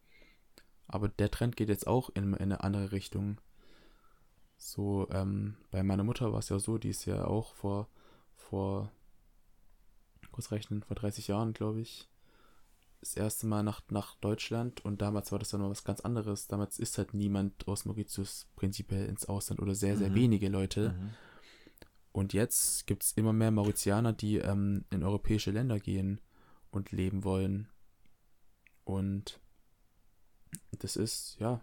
Aber 0.86 1.08
der 1.08 1.30
Trend 1.30 1.56
geht 1.56 1.68
jetzt 1.68 1.86
auch 1.86 2.10
in, 2.10 2.32
in 2.34 2.34
eine 2.34 2.64
andere 2.64 2.92
Richtung. 2.92 3.40
So, 4.56 5.08
ähm, 5.10 5.56
bei 5.70 5.82
meiner 5.82 6.04
Mutter 6.04 6.32
war 6.32 6.38
es 6.38 6.48
ja 6.48 6.58
so, 6.58 6.78
die 6.78 6.90
ist 6.90 7.04
ja 7.04 7.24
auch 7.24 7.54
vor, 7.54 7.88
vor, 8.36 8.92
kurz 10.30 10.52
rechnen, 10.52 10.82
vor 10.82 10.94
30 10.94 11.28
Jahren, 11.28 11.52
glaube 11.52 11.80
ich, 11.80 12.08
das 13.00 13.16
erste 13.16 13.48
Mal 13.48 13.64
nach, 13.64 13.82
nach 13.90 14.14
Deutschland 14.16 14.84
und 14.84 15.02
damals 15.02 15.32
war 15.32 15.40
das 15.40 15.48
dann 15.48 15.60
noch 15.60 15.70
was 15.70 15.82
ganz 15.82 16.00
anderes. 16.00 16.46
Damals 16.46 16.78
ist 16.78 16.98
halt 16.98 17.14
niemand 17.14 17.66
aus 17.66 17.84
Mauritius 17.84 18.46
prinzipiell 18.54 19.06
ins 19.06 19.26
Ausland 19.26 19.60
oder 19.60 19.74
sehr, 19.74 19.96
sehr 19.96 20.10
mhm. 20.10 20.14
wenige 20.14 20.48
Leute. 20.48 20.90
Mhm. 20.90 21.10
Und 22.12 22.34
jetzt 22.34 22.86
gibt 22.86 23.04
es 23.04 23.12
immer 23.12 23.32
mehr 23.32 23.50
Mauritianer, 23.50 24.12
die 24.12 24.36
ähm, 24.36 24.84
in 24.90 25.02
europäische 25.02 25.50
Länder 25.50 25.80
gehen 25.80 26.20
und 26.70 26.92
leben 26.92 27.24
wollen. 27.24 27.68
Und 28.84 29.40
das 30.72 30.96
ist, 30.96 31.36
ja, 31.38 31.62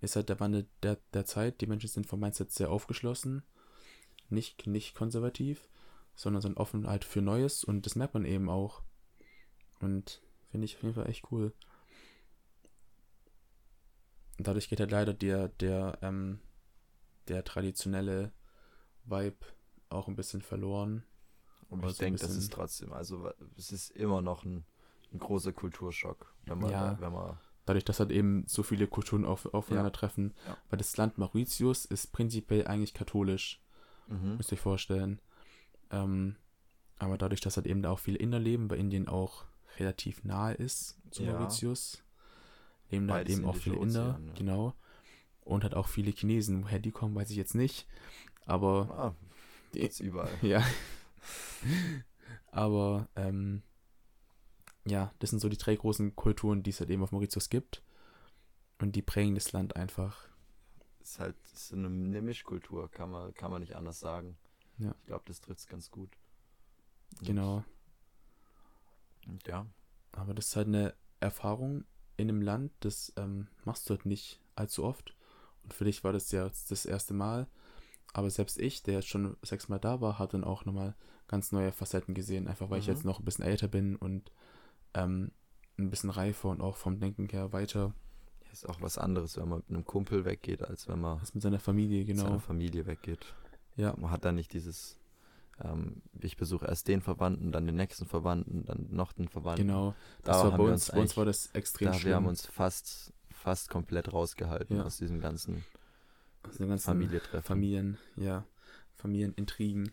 ist 0.00 0.16
halt 0.16 0.28
der 0.28 0.40
Wandel 0.40 0.66
der, 0.82 0.98
der 1.12 1.24
Zeit. 1.24 1.60
Die 1.60 1.66
Menschen 1.66 1.88
sind 1.88 2.06
vom 2.06 2.20
Mindset 2.20 2.50
sehr 2.50 2.70
aufgeschlossen, 2.70 3.44
nicht, 4.28 4.66
nicht 4.66 4.94
konservativ, 4.94 5.68
sondern 6.16 6.42
sind 6.42 6.56
offen 6.56 6.86
halt 6.86 7.04
für 7.04 7.22
Neues 7.22 7.64
und 7.64 7.86
das 7.86 7.94
merkt 7.94 8.14
man 8.14 8.24
eben 8.24 8.48
auch. 8.48 8.82
Und 9.80 10.20
finde 10.50 10.64
ich 10.64 10.76
auf 10.76 10.82
jeden 10.82 10.94
Fall 10.94 11.08
echt 11.08 11.30
cool. 11.30 11.52
Und 14.38 14.48
dadurch 14.48 14.68
geht 14.68 14.80
halt 14.80 14.90
leider 14.90 15.14
der, 15.14 15.48
der, 15.48 15.98
ähm, 16.02 16.40
der 17.28 17.44
traditionelle 17.44 18.32
Vibe 19.04 19.36
auch 19.88 20.08
ein 20.08 20.16
bisschen 20.16 20.42
verloren. 20.42 21.04
Aber 21.70 21.88
ich 21.88 21.98
denke, 21.98 22.20
das 22.20 22.36
ist 22.36 22.52
trotzdem, 22.52 22.92
also 22.92 23.30
es 23.56 23.72
ist 23.72 23.90
immer 23.90 24.22
noch 24.22 24.44
ein, 24.44 24.64
ein 25.12 25.18
großer 25.18 25.52
Kulturschock, 25.52 26.32
wenn 26.46 26.58
man, 26.58 26.70
ja, 26.70 27.00
wenn 27.00 27.12
man 27.12 27.38
dadurch, 27.66 27.84
dass 27.84 28.00
halt 28.00 28.10
eben 28.10 28.44
so 28.46 28.62
viele 28.62 28.86
Kulturen 28.86 29.24
auf, 29.24 29.52
aufeinandertreffen. 29.52 30.34
Ja. 30.46 30.56
Weil 30.70 30.78
das 30.78 30.96
Land 30.96 31.18
Mauritius 31.18 31.84
ist 31.84 32.12
prinzipiell 32.12 32.66
eigentlich 32.66 32.94
katholisch, 32.94 33.62
mhm. 34.08 34.36
müsst 34.36 34.52
ihr 34.52 34.56
euch 34.56 34.60
vorstellen. 34.60 35.20
Ähm, 35.90 36.36
aber 36.98 37.18
dadurch, 37.18 37.40
dass 37.40 37.56
halt 37.56 37.66
eben 37.66 37.82
da 37.82 37.90
auch 37.90 37.98
viele 37.98 38.18
Inder 38.18 38.38
leben, 38.38 38.68
bei 38.68 38.76
Indien 38.76 39.08
auch 39.08 39.44
relativ 39.78 40.24
nahe 40.24 40.54
ist 40.54 40.96
zu 41.10 41.24
ja. 41.24 41.32
Mauritius, 41.32 42.02
leben 42.90 43.08
da 43.08 43.14
halt 43.14 43.28
eben 43.28 43.44
auch 43.44 43.56
viele 43.56 43.76
Inder, 43.76 44.10
Ozean, 44.10 44.26
ja. 44.28 44.32
genau. 44.34 44.74
Und 45.44 45.62
halt 45.62 45.74
auch 45.74 45.88
viele 45.88 46.10
Chinesen. 46.10 46.64
Woher 46.64 46.78
die 46.78 46.90
kommen, 46.90 47.14
weiß 47.14 47.30
ich 47.30 47.36
jetzt 47.36 47.54
nicht. 47.54 47.86
Aber. 48.46 48.90
Ah, 48.90 49.14
gibt's 49.72 50.00
überall. 50.00 50.32
Ja. 50.42 50.64
Aber, 52.50 53.08
ähm, 53.16 53.62
ja, 54.84 55.12
das 55.18 55.30
sind 55.30 55.40
so 55.40 55.48
die 55.48 55.56
drei 55.56 55.74
großen 55.74 56.14
Kulturen, 56.14 56.62
die 56.62 56.70
es 56.70 56.80
halt 56.80 56.90
eben 56.90 57.02
auf 57.02 57.12
Mauritius 57.12 57.48
gibt. 57.48 57.82
Und 58.78 58.96
die 58.96 59.02
prägen 59.02 59.34
das 59.34 59.52
Land 59.52 59.76
einfach. 59.76 60.28
Es 61.00 61.12
ist 61.12 61.18
halt 61.20 61.36
ist 61.52 61.72
eine, 61.72 61.86
eine 61.86 62.22
Mischkultur, 62.22 62.90
kann 62.90 63.10
man, 63.10 63.32
kann 63.34 63.50
man 63.50 63.60
nicht 63.60 63.76
anders 63.76 63.98
sagen. 63.98 64.36
Ja. 64.78 64.94
Ich 65.00 65.06
glaube, 65.06 65.24
das 65.26 65.40
trifft 65.40 65.60
es 65.60 65.66
ganz 65.66 65.90
gut. 65.90 66.10
Und, 67.18 67.26
genau. 67.26 67.64
Und 69.26 69.46
ja. 69.46 69.66
Aber 70.12 70.34
das 70.34 70.48
ist 70.48 70.56
halt 70.56 70.68
eine 70.68 70.94
Erfahrung 71.20 71.84
in 72.16 72.28
einem 72.28 72.42
Land, 72.42 72.72
das 72.80 73.12
ähm, 73.16 73.48
machst 73.64 73.88
du 73.88 73.94
halt 73.94 74.06
nicht 74.06 74.40
allzu 74.54 74.84
oft. 74.84 75.14
Und 75.64 75.74
für 75.74 75.84
dich 75.84 76.04
war 76.04 76.12
das 76.12 76.30
ja 76.30 76.50
das 76.68 76.86
erste 76.86 77.14
Mal. 77.14 77.46
Aber 78.12 78.30
selbst 78.30 78.58
ich, 78.58 78.82
der 78.82 78.94
jetzt 78.94 79.08
schon 79.08 79.36
sechsmal 79.42 79.80
da 79.80 80.00
war, 80.00 80.18
hat 80.18 80.34
dann 80.34 80.44
auch 80.44 80.64
nochmal 80.64 80.94
ganz 81.26 81.52
neue 81.52 81.72
Facetten 81.72 82.14
gesehen. 82.14 82.46
Einfach 82.46 82.70
weil 82.70 82.78
mhm. 82.78 82.82
ich 82.82 82.86
jetzt 82.86 83.04
noch 83.04 83.18
ein 83.18 83.24
bisschen 83.24 83.44
älter 83.44 83.68
bin 83.68 83.96
und 83.96 84.30
ähm, 84.94 85.32
ein 85.78 85.90
bisschen 85.90 86.10
reifer 86.10 86.48
und 86.48 86.60
auch 86.60 86.76
vom 86.76 87.00
Denken 87.00 87.28
her 87.28 87.52
weiter. 87.52 87.92
Ja, 88.44 88.52
ist 88.52 88.68
auch 88.68 88.80
was 88.80 88.98
anderes, 88.98 89.36
wenn 89.36 89.48
man 89.48 89.58
mit 89.58 89.70
einem 89.70 89.84
Kumpel 89.84 90.24
weggeht, 90.24 90.62
als 90.62 90.88
wenn 90.88 91.00
man 91.00 91.18
als 91.18 91.34
mit 91.34 91.42
seiner 91.42 91.58
Familie, 91.58 92.04
genau. 92.04 92.22
Mit 92.22 92.28
seiner 92.28 92.40
Familie 92.40 92.86
weggeht. 92.86 93.26
Ja. 93.76 93.94
Man 93.96 94.10
hat 94.10 94.24
dann 94.24 94.36
nicht 94.36 94.52
dieses, 94.52 94.98
ähm, 95.62 96.02
ich 96.20 96.36
besuche 96.36 96.66
erst 96.66 96.88
den 96.88 97.00
Verwandten, 97.00 97.52
dann 97.52 97.66
den 97.66 97.76
nächsten 97.76 98.06
Verwandten, 98.06 98.64
dann 98.64 98.86
noch 98.90 99.12
den 99.12 99.28
Verwandten. 99.28 99.66
Genau. 99.66 99.94
Das 100.22 100.38
da 100.38 100.50
war 100.50 100.58
bei 100.58 100.72
uns, 100.72 100.90
bei 100.90 101.00
uns 101.00 101.16
war 101.16 101.24
das 101.24 101.46
extrem 101.54 101.88
da 101.88 101.94
schlimm. 101.94 102.08
Wir 102.10 102.16
haben 102.16 102.26
uns 102.26 102.46
fast, 102.46 103.12
fast 103.44 103.68
komplett 103.68 104.12
rausgehalten 104.12 104.78
ja. 104.78 104.84
aus 104.84 104.96
diesem 104.96 105.20
ganzen, 105.20 105.64
aus 106.48 106.56
dem 106.56 106.68
ganzen 106.68 106.86
Familientreffen. 106.86 107.42
Familien, 107.42 107.98
ja. 108.16 108.44
Familienintrigen. 108.96 109.92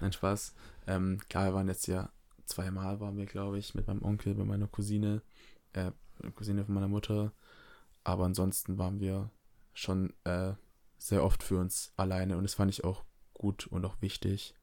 Nein, 0.00 0.12
Spaß. 0.12 0.54
Ähm, 0.86 1.20
klar, 1.28 1.46
wir 1.46 1.54
waren 1.54 1.68
jetzt 1.68 1.88
ja 1.88 2.10
zweimal 2.44 3.00
waren 3.00 3.16
wir, 3.16 3.26
glaube 3.26 3.58
ich, 3.58 3.74
mit 3.74 3.88
meinem 3.88 4.02
Onkel, 4.02 4.34
bei 4.34 4.44
meiner 4.44 4.68
Cousine, 4.68 5.20
äh, 5.72 5.90
Cousine 6.36 6.64
von 6.64 6.74
meiner 6.74 6.88
Mutter. 6.88 7.32
Aber 8.04 8.24
ansonsten 8.24 8.78
waren 8.78 9.00
wir 9.00 9.30
schon 9.74 10.12
äh, 10.22 10.52
sehr 10.96 11.24
oft 11.24 11.42
für 11.42 11.58
uns 11.58 11.92
alleine 11.96 12.36
und 12.36 12.44
das 12.44 12.54
fand 12.54 12.70
ich 12.70 12.84
auch 12.84 13.04
gut 13.34 13.66
und 13.66 13.84
auch 13.84 14.00
wichtig. 14.00 14.54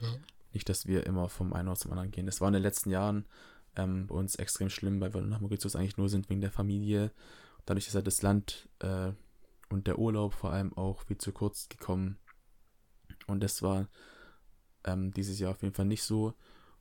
Ja. 0.00 0.08
Nicht, 0.54 0.70
dass 0.70 0.86
wir 0.86 1.06
immer 1.06 1.28
vom 1.28 1.52
einen 1.52 1.68
Ort 1.68 1.80
zum 1.80 1.92
anderen 1.92 2.10
gehen. 2.10 2.24
Das 2.24 2.40
war 2.40 2.48
in 2.48 2.54
den 2.54 2.62
letzten 2.62 2.90
Jahren 2.90 3.26
ähm, 3.76 4.06
bei 4.06 4.14
uns 4.14 4.36
extrem 4.36 4.70
schlimm, 4.70 5.00
weil 5.00 5.12
wir 5.12 5.20
nach 5.20 5.40
Mauritius 5.40 5.76
eigentlich 5.76 5.98
nur 5.98 6.08
sind 6.08 6.30
wegen 6.30 6.40
der 6.40 6.50
Familie. 6.50 7.12
Dadurch 7.68 7.86
ist 7.86 7.94
halt 7.94 8.06
das 8.06 8.22
Land 8.22 8.66
äh, 8.78 9.12
und 9.68 9.86
der 9.88 9.98
Urlaub 9.98 10.32
vor 10.32 10.52
allem 10.52 10.72
auch 10.72 11.02
viel 11.02 11.18
zu 11.18 11.32
kurz 11.32 11.68
gekommen. 11.68 12.18
Und 13.26 13.40
das 13.40 13.60
war 13.60 13.88
ähm, 14.84 15.12
dieses 15.12 15.38
Jahr 15.38 15.50
auf 15.50 15.60
jeden 15.60 15.74
Fall 15.74 15.84
nicht 15.84 16.02
so. 16.02 16.32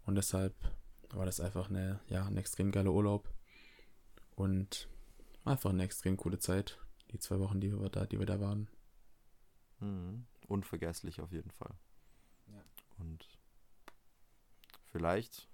Und 0.06 0.16
deshalb 0.16 0.56
war 1.10 1.26
das 1.26 1.42
einfach 1.42 1.70
eine, 1.70 2.00
ja, 2.08 2.26
ein 2.26 2.38
extrem 2.38 2.72
geiler 2.72 2.94
Urlaub. 2.94 3.30
Und 4.38 4.88
einfach 5.44 5.72
eine 5.72 5.84
extrem 5.84 6.16
coole 6.16 6.40
Zeit. 6.40 6.80
Die 7.12 7.20
zwei 7.20 7.38
Wochen, 7.42 7.60
die 7.60 7.78
wir 7.78 7.90
da, 7.90 8.06
die 8.06 8.18
wir 8.18 8.26
da 8.26 8.40
waren. 8.40 8.70
Mhm. 9.82 10.26
Unvergesslich 10.48 11.20
auf 11.20 11.34
jeden 11.34 11.52
Fall. 11.52 11.76
Ja. 12.48 12.64
Und 13.00 13.28
vielleicht 14.94 15.50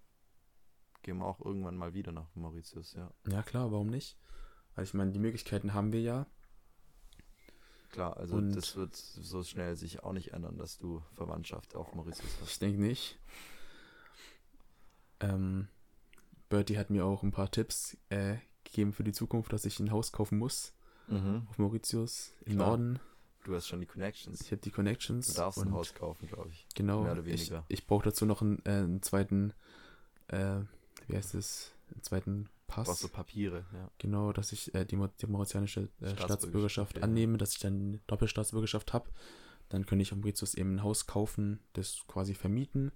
gehen 1.01 1.17
wir 1.17 1.25
auch 1.25 1.43
irgendwann 1.43 1.75
mal 1.75 1.95
wieder 1.95 2.11
nach 2.11 2.35
Mauritius, 2.35 2.93
ja. 2.93 3.11
Ja, 3.25 3.41
klar, 3.41 3.71
warum 3.71 3.87
nicht? 3.87 4.15
Weil 4.75 4.85
ich 4.85 4.93
meine, 4.93 5.11
die 5.11 5.19
Möglichkeiten 5.19 5.73
haben 5.73 5.91
wir 5.91 6.01
ja. 6.01 6.25
Klar, 7.91 8.17
also 8.17 8.37
Und 8.37 8.55
das 8.55 8.75
wird 8.75 8.95
so 8.95 9.43
schnell 9.43 9.75
sich 9.75 10.03
auch 10.03 10.13
nicht 10.13 10.33
ändern, 10.33 10.57
dass 10.57 10.77
du 10.77 11.03
Verwandtschaft 11.13 11.75
auf 11.75 11.93
Mauritius 11.93 12.29
hast. 12.41 12.51
Ich 12.51 12.59
denke 12.59 12.81
nicht. 12.81 13.19
Ähm, 15.19 15.67
Bertie 16.49 16.77
hat 16.77 16.89
mir 16.89 17.05
auch 17.05 17.21
ein 17.21 17.31
paar 17.31 17.51
Tipps 17.51 17.97
äh, 18.09 18.37
gegeben 18.63 18.93
für 18.93 19.03
die 19.03 19.11
Zukunft, 19.11 19.53
dass 19.53 19.65
ich 19.65 19.79
ein 19.79 19.91
Haus 19.91 20.11
kaufen 20.11 20.39
muss. 20.39 20.73
Mhm. 21.07 21.47
Auf 21.49 21.59
Mauritius, 21.59 22.33
im 22.45 22.55
Klar. 22.55 22.69
Norden. 22.69 22.99
Du 23.43 23.53
hast 23.55 23.67
schon 23.67 23.81
die 23.81 23.85
Connections. 23.85 24.41
Ich 24.41 24.51
habe 24.51 24.61
die 24.61 24.71
Connections. 24.71 25.27
Du 25.27 25.33
darfst 25.33 25.59
ein 25.59 25.71
Haus 25.71 25.93
kaufen, 25.93 26.27
glaube 26.27 26.49
ich. 26.49 26.65
Genau. 26.75 27.03
Mehr 27.03 27.11
oder 27.11 27.25
weniger. 27.25 27.65
Ich, 27.67 27.79
ich 27.79 27.87
brauche 27.87 28.05
dazu 28.05 28.25
noch 28.25 28.41
einen, 28.41 28.59
äh, 28.65 28.71
einen 28.71 29.01
zweiten, 29.01 29.53
äh, 30.29 30.61
wie 31.07 31.17
heißt 31.17 31.35
es, 31.35 31.73
einen 31.91 32.03
zweiten 32.03 32.49
Pass. 32.73 32.87
Brauchst 32.87 33.03
du 33.03 33.07
Papiere, 33.09 33.65
ja. 33.73 33.91
Genau, 33.99 34.33
dass 34.33 34.51
ich 34.51 34.73
äh, 34.73 34.85
die, 34.85 34.97
die 35.21 35.27
mauritianische 35.27 35.89
äh, 36.01 36.15
Staatsbürgerschaft 36.15 36.97
ja. 36.97 37.03
annehme, 37.03 37.37
dass 37.37 37.53
ich 37.53 37.59
dann 37.59 37.73
eine 37.73 37.99
Doppelstaatsbürgerschaft 38.07 38.93
habe. 38.93 39.09
Dann 39.69 39.85
könnte 39.85 40.01
ich 40.01 40.11
auf 40.11 40.17
Mauritius 40.17 40.55
eben 40.55 40.75
ein 40.75 40.83
Haus 40.83 41.05
kaufen, 41.05 41.59
das 41.73 42.03
quasi 42.07 42.33
vermieten 42.33 42.91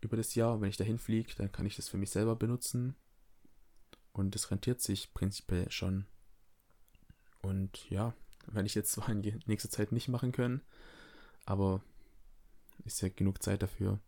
über 0.00 0.16
das 0.16 0.34
Jahr. 0.34 0.60
Wenn 0.60 0.68
ich 0.68 0.76
dahin 0.76 0.98
fliege, 0.98 1.32
dann 1.36 1.52
kann 1.52 1.66
ich 1.66 1.76
das 1.76 1.88
für 1.88 1.98
mich 1.98 2.10
selber 2.10 2.34
benutzen. 2.34 2.96
Und 4.12 4.34
das 4.34 4.50
rentiert 4.50 4.80
sich 4.80 5.14
prinzipiell 5.14 5.70
schon. 5.70 6.06
Und 7.42 7.88
ja, 7.90 8.12
werde 8.46 8.66
ich 8.66 8.74
jetzt 8.74 8.92
zwar 8.92 9.08
in 9.08 9.20
nächster 9.46 9.70
Zeit 9.70 9.92
nicht 9.92 10.08
machen 10.08 10.32
können, 10.32 10.62
aber 11.44 11.82
ist 12.84 13.02
ja 13.02 13.08
genug 13.08 13.42
Zeit 13.42 13.62
dafür. 13.62 14.00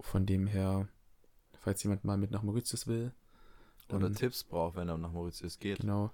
Von 0.00 0.26
dem 0.26 0.46
her, 0.46 0.88
falls 1.60 1.82
jemand 1.82 2.04
mal 2.04 2.16
mit 2.16 2.30
nach 2.30 2.42
Mauritius 2.42 2.86
will. 2.86 3.12
Oder 3.90 4.12
Tipps 4.12 4.44
braucht, 4.44 4.76
wenn 4.76 4.88
er 4.88 4.98
nach 4.98 5.12
Mauritius 5.12 5.58
geht. 5.58 5.80
Genau. 5.80 6.10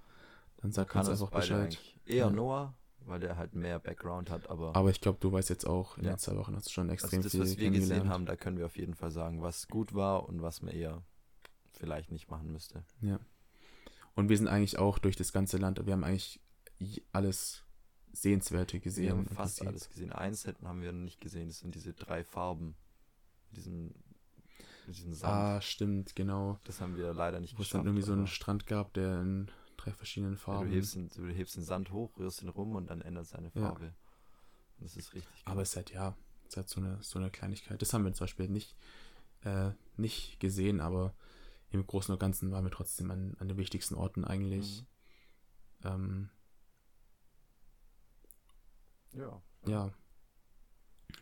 Dann 0.58 0.72
sagt 0.72 0.94
uns 0.94 1.08
einfach 1.08 1.30
Bescheid. 1.30 1.78
Eher 2.06 2.26
ja. 2.26 2.30
Noah, 2.30 2.74
weil 3.00 3.20
der 3.20 3.36
halt 3.36 3.54
mehr 3.54 3.78
Background 3.78 4.30
hat, 4.30 4.48
aber. 4.48 4.74
Aber 4.76 4.90
ich 4.90 5.00
glaube, 5.00 5.18
du 5.20 5.32
weißt 5.32 5.50
jetzt 5.50 5.66
auch, 5.66 5.98
in 5.98 6.04
ja. 6.04 6.12
den 6.12 6.18
zwei 6.18 6.36
Wochen 6.36 6.54
hast 6.54 6.68
du 6.68 6.70
schon 6.72 6.88
extrem 6.88 7.18
also 7.18 7.24
das, 7.24 7.32
viel 7.32 7.40
was 7.40 7.58
wir 7.58 7.70
gesehen 7.70 8.08
haben, 8.08 8.26
da 8.26 8.36
können 8.36 8.58
wir 8.58 8.66
auf 8.66 8.76
jeden 8.76 8.94
Fall 8.94 9.10
sagen, 9.10 9.42
was 9.42 9.68
gut 9.68 9.94
war 9.94 10.28
und 10.28 10.40
was 10.42 10.62
man 10.62 10.72
eher 10.72 11.02
vielleicht 11.72 12.12
nicht 12.12 12.30
machen 12.30 12.52
müsste. 12.52 12.84
Ja. 13.00 13.18
Und 14.14 14.28
wir 14.28 14.38
sind 14.38 14.48
eigentlich 14.48 14.78
auch 14.78 14.98
durch 14.98 15.16
das 15.16 15.32
ganze 15.32 15.56
Land, 15.56 15.84
wir 15.84 15.92
haben 15.92 16.04
eigentlich 16.04 16.40
alles 17.12 17.64
Sehenswerte 18.12 18.80
gesehen. 18.80 19.04
Wir 19.04 19.10
haben 19.12 19.26
fast 19.26 19.66
alles 19.66 19.88
gesehen. 19.88 20.12
Eins 20.12 20.46
hätten 20.46 20.68
haben 20.68 20.82
wir 20.82 20.92
nicht 20.92 21.20
gesehen, 21.20 21.48
das 21.48 21.58
sind 21.58 21.74
diese 21.74 21.92
drei 21.92 22.24
Farben. 22.24 22.76
Diesen, 23.50 23.94
diesen 24.93 25.15
Sand. 25.15 25.32
Ah, 25.32 25.61
stimmt, 25.61 26.15
genau. 26.16 26.59
Das 26.65 26.81
haben 26.81 26.97
wir 26.97 27.12
leider 27.15 27.40
nicht 27.40 27.55
Wo 27.55 27.59
geschafft. 27.59 27.74
Wo 27.74 27.78
es 27.78 27.82
dann 27.82 27.86
irgendwie 27.86 28.06
so 28.06 28.12
einen 28.12 28.27
Strand 28.27 28.66
gab, 28.66 28.93
der 28.94 29.20
in 29.20 29.51
drei 29.77 29.93
verschiedenen 29.93 30.36
Farben. 30.36 30.66
Ja, 30.66 30.70
du, 30.70 30.77
hebst 30.77 30.94
den, 30.94 31.09
du 31.11 31.27
hebst 31.27 31.56
den 31.56 31.65
Sand 31.65 31.90
hoch, 31.90 32.16
rührst 32.19 32.43
ihn 32.43 32.48
rum 32.48 32.74
und 32.74 32.90
dann 32.90 33.01
ändert 33.01 33.27
seine 33.27 33.51
Farbe. 33.51 33.86
Ja. 33.86 33.94
Das 34.81 34.97
ist 34.97 35.15
richtig. 35.15 35.32
Cool. 35.47 35.52
Aber 35.52 35.62
es 35.62 35.70
ist 35.70 35.77
halt, 35.77 35.90
ja, 35.93 36.16
es 36.43 36.51
ist 36.51 36.56
halt 36.56 36.69
so 36.69 36.81
eine, 36.81 36.98
so 37.02 37.19
eine 37.19 37.31
Kleinigkeit. 37.31 37.81
Das 37.81 37.93
haben 37.93 38.05
wir 38.05 38.12
zum 38.12 38.24
Beispiel 38.24 38.48
nicht, 38.48 38.77
äh, 39.43 39.70
nicht 39.97 40.40
gesehen, 40.40 40.81
aber 40.81 41.15
im 41.70 41.86
Großen 41.86 42.12
und 42.12 42.19
Ganzen 42.19 42.51
waren 42.52 42.65
wir 42.65 42.70
trotzdem 42.70 43.11
an, 43.11 43.36
an 43.39 43.48
den 43.48 43.56
wichtigsten 43.56 43.94
Orten 43.94 44.24
eigentlich. 44.24 44.85
Mhm. 45.82 45.89
Ähm, 45.89 46.31
ja. 49.12 49.43
Ja. 49.66 49.93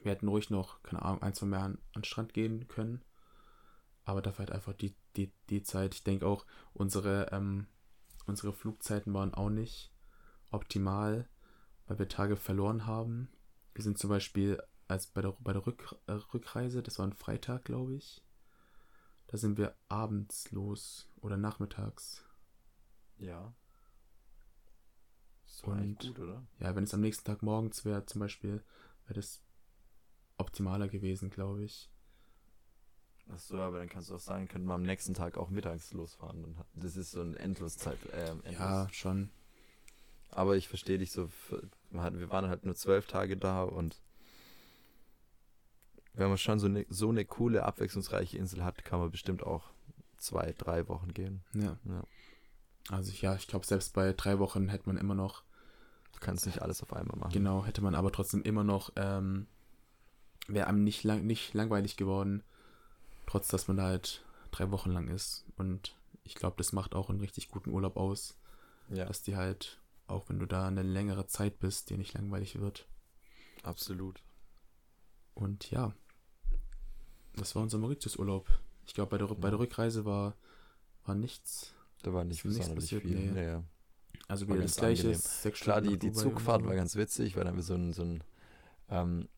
Wir 0.02 0.12
hätten 0.12 0.28
ruhig 0.28 0.50
noch, 0.50 0.82
keine 0.82 1.02
Ahnung, 1.02 1.22
ein, 1.22 1.34
zwei 1.34 1.46
mehr 1.46 1.60
an, 1.60 1.78
an 1.94 2.02
den 2.02 2.04
Strand 2.04 2.34
gehen 2.34 2.66
können. 2.68 3.02
Aber 4.04 4.22
dafür 4.22 4.46
halt 4.46 4.52
einfach 4.52 4.74
die, 4.74 4.94
die, 5.16 5.32
die 5.50 5.62
Zeit. 5.62 5.94
Ich 5.94 6.04
denke 6.04 6.26
auch, 6.26 6.44
unsere 6.74 7.30
ähm, 7.32 7.66
Unsere 8.26 8.52
Flugzeiten 8.52 9.12
waren 9.14 9.34
auch 9.34 9.50
nicht 9.50 9.92
optimal, 10.50 11.28
weil 11.86 11.98
wir 11.98 12.08
Tage 12.08 12.36
verloren 12.36 12.86
haben. 12.86 13.28
Wir 13.74 13.82
sind 13.82 13.98
zum 13.98 14.10
Beispiel 14.10 14.62
als 14.88 15.06
bei 15.06 15.22
der, 15.22 15.32
bei 15.40 15.52
der 15.52 15.66
Rück, 15.66 15.96
äh, 16.06 16.12
Rückreise, 16.12 16.82
das 16.82 16.98
war 16.98 17.06
ein 17.06 17.14
Freitag, 17.14 17.64
glaube 17.64 17.94
ich. 17.94 18.22
Da 19.26 19.38
sind 19.38 19.56
wir 19.56 19.74
abends 19.88 20.50
los 20.50 21.08
oder 21.16 21.36
nachmittags. 21.36 22.24
Ja. 23.18 23.54
Das 25.46 25.66
war 25.66 25.74
Und, 25.74 25.98
gut, 25.98 26.18
oder? 26.18 26.46
Ja, 26.58 26.74
wenn 26.74 26.84
es 26.84 26.94
am 26.94 27.00
nächsten 27.00 27.24
Tag 27.24 27.42
morgens 27.42 27.84
wäre, 27.84 28.04
zum 28.06 28.20
Beispiel, 28.20 28.64
wäre 29.04 29.14
das 29.14 29.42
optimaler 30.38 30.88
gewesen, 30.88 31.30
glaube 31.30 31.64
ich. 31.64 31.91
Achso, 33.32 33.58
aber 33.58 33.78
dann 33.78 33.88
kannst 33.88 34.10
du 34.10 34.14
auch 34.14 34.20
sagen, 34.20 34.48
könnten 34.48 34.68
wir 34.68 34.74
am 34.74 34.82
nächsten 34.82 35.14
Tag 35.14 35.38
auch 35.38 35.48
mittags 35.48 35.92
losfahren. 35.92 36.56
Das 36.74 36.96
ist 36.96 37.12
so 37.12 37.22
eine 37.22 37.38
Endloszeit. 37.38 37.98
Äh, 38.12 38.30
Endlos. 38.30 38.58
Ja, 38.58 38.88
schon. 38.92 39.30
Aber 40.30 40.56
ich 40.56 40.68
verstehe 40.68 40.98
dich 40.98 41.12
so. 41.12 41.28
Wir 41.90 42.30
waren 42.30 42.48
halt 42.48 42.64
nur 42.64 42.74
zwölf 42.74 43.06
Tage 43.06 43.36
da 43.36 43.62
und 43.62 44.00
wenn 46.14 46.28
man 46.28 46.38
schon 46.38 46.58
so 46.58 46.66
eine, 46.66 46.84
so 46.88 47.08
eine 47.08 47.24
coole, 47.24 47.64
abwechslungsreiche 47.64 48.36
Insel 48.36 48.64
hat, 48.64 48.84
kann 48.84 49.00
man 49.00 49.10
bestimmt 49.10 49.42
auch 49.42 49.70
zwei, 50.18 50.52
drei 50.52 50.88
Wochen 50.88 51.12
gehen. 51.14 51.42
Ja. 51.54 51.78
ja. 51.84 52.04
Also 52.88 53.12
ja, 53.12 53.34
ich 53.34 53.46
glaube, 53.46 53.66
selbst 53.66 53.94
bei 53.94 54.12
drei 54.12 54.38
Wochen 54.38 54.68
hätte 54.68 54.86
man 54.86 54.98
immer 54.98 55.14
noch. 55.14 55.42
Du 56.12 56.20
kannst 56.20 56.46
nicht 56.46 56.60
alles 56.60 56.82
auf 56.82 56.92
einmal 56.92 57.18
machen. 57.18 57.32
Genau, 57.32 57.64
hätte 57.64 57.82
man 57.82 57.94
aber 57.94 58.12
trotzdem 58.12 58.42
immer 58.42 58.64
noch, 58.64 58.92
ähm, 58.96 59.46
wäre 60.48 60.66
einem 60.66 60.84
nicht, 60.84 61.02
lang, 61.02 61.24
nicht 61.24 61.54
langweilig 61.54 61.96
geworden 61.96 62.42
Trotz, 63.26 63.48
dass 63.48 63.68
man 63.68 63.76
da 63.76 63.84
halt 63.84 64.24
drei 64.50 64.70
Wochen 64.70 64.90
lang 64.90 65.08
ist. 65.08 65.44
Und 65.56 65.96
ich 66.24 66.34
glaube, 66.34 66.56
das 66.58 66.72
macht 66.72 66.94
auch 66.94 67.10
einen 67.10 67.20
richtig 67.20 67.48
guten 67.48 67.70
Urlaub 67.70 67.96
aus. 67.96 68.38
Ja. 68.88 69.06
Dass 69.06 69.22
die 69.22 69.36
halt, 69.36 69.80
auch 70.06 70.28
wenn 70.28 70.38
du 70.38 70.46
da 70.46 70.66
eine 70.66 70.82
längere 70.82 71.26
Zeit 71.26 71.58
bist, 71.58 71.90
dir 71.90 71.98
nicht 71.98 72.14
langweilig 72.14 72.60
wird. 72.60 72.86
Absolut. 73.62 74.22
Und 75.34 75.70
ja, 75.70 75.94
das 77.36 77.54
war 77.54 77.62
unser 77.62 77.78
Mauritius-Urlaub. 77.78 78.48
Ich 78.86 78.94
glaube, 78.94 79.10
bei 79.10 79.18
der, 79.18 79.28
ja. 79.28 79.34
bei 79.34 79.50
der 79.50 79.58
Rückreise 79.58 80.04
war, 80.04 80.36
war 81.04 81.14
nichts. 81.14 81.74
Da 82.02 82.12
war 82.12 82.24
nicht 82.24 82.44
nichts 82.44 82.68
passiert. 82.74 83.02
Viel. 83.02 83.16
Nee. 83.16 83.30
Nee. 83.30 83.62
Also 84.28 84.48
wieder 84.48 84.60
das 84.60 84.76
gleiche. 84.76 85.18
Klar, 85.52 85.80
die, 85.80 85.98
die 85.98 86.12
Zugfahrt 86.12 86.64
war 86.64 86.74
ganz 86.74 86.96
witzig, 86.96 87.36
weil 87.36 87.44
dann 87.44 87.56
wir 87.56 87.62
so 87.62 87.74
ein, 87.74 87.92
so 87.92 88.02
ein 88.02 88.24
ähm, 88.88 89.28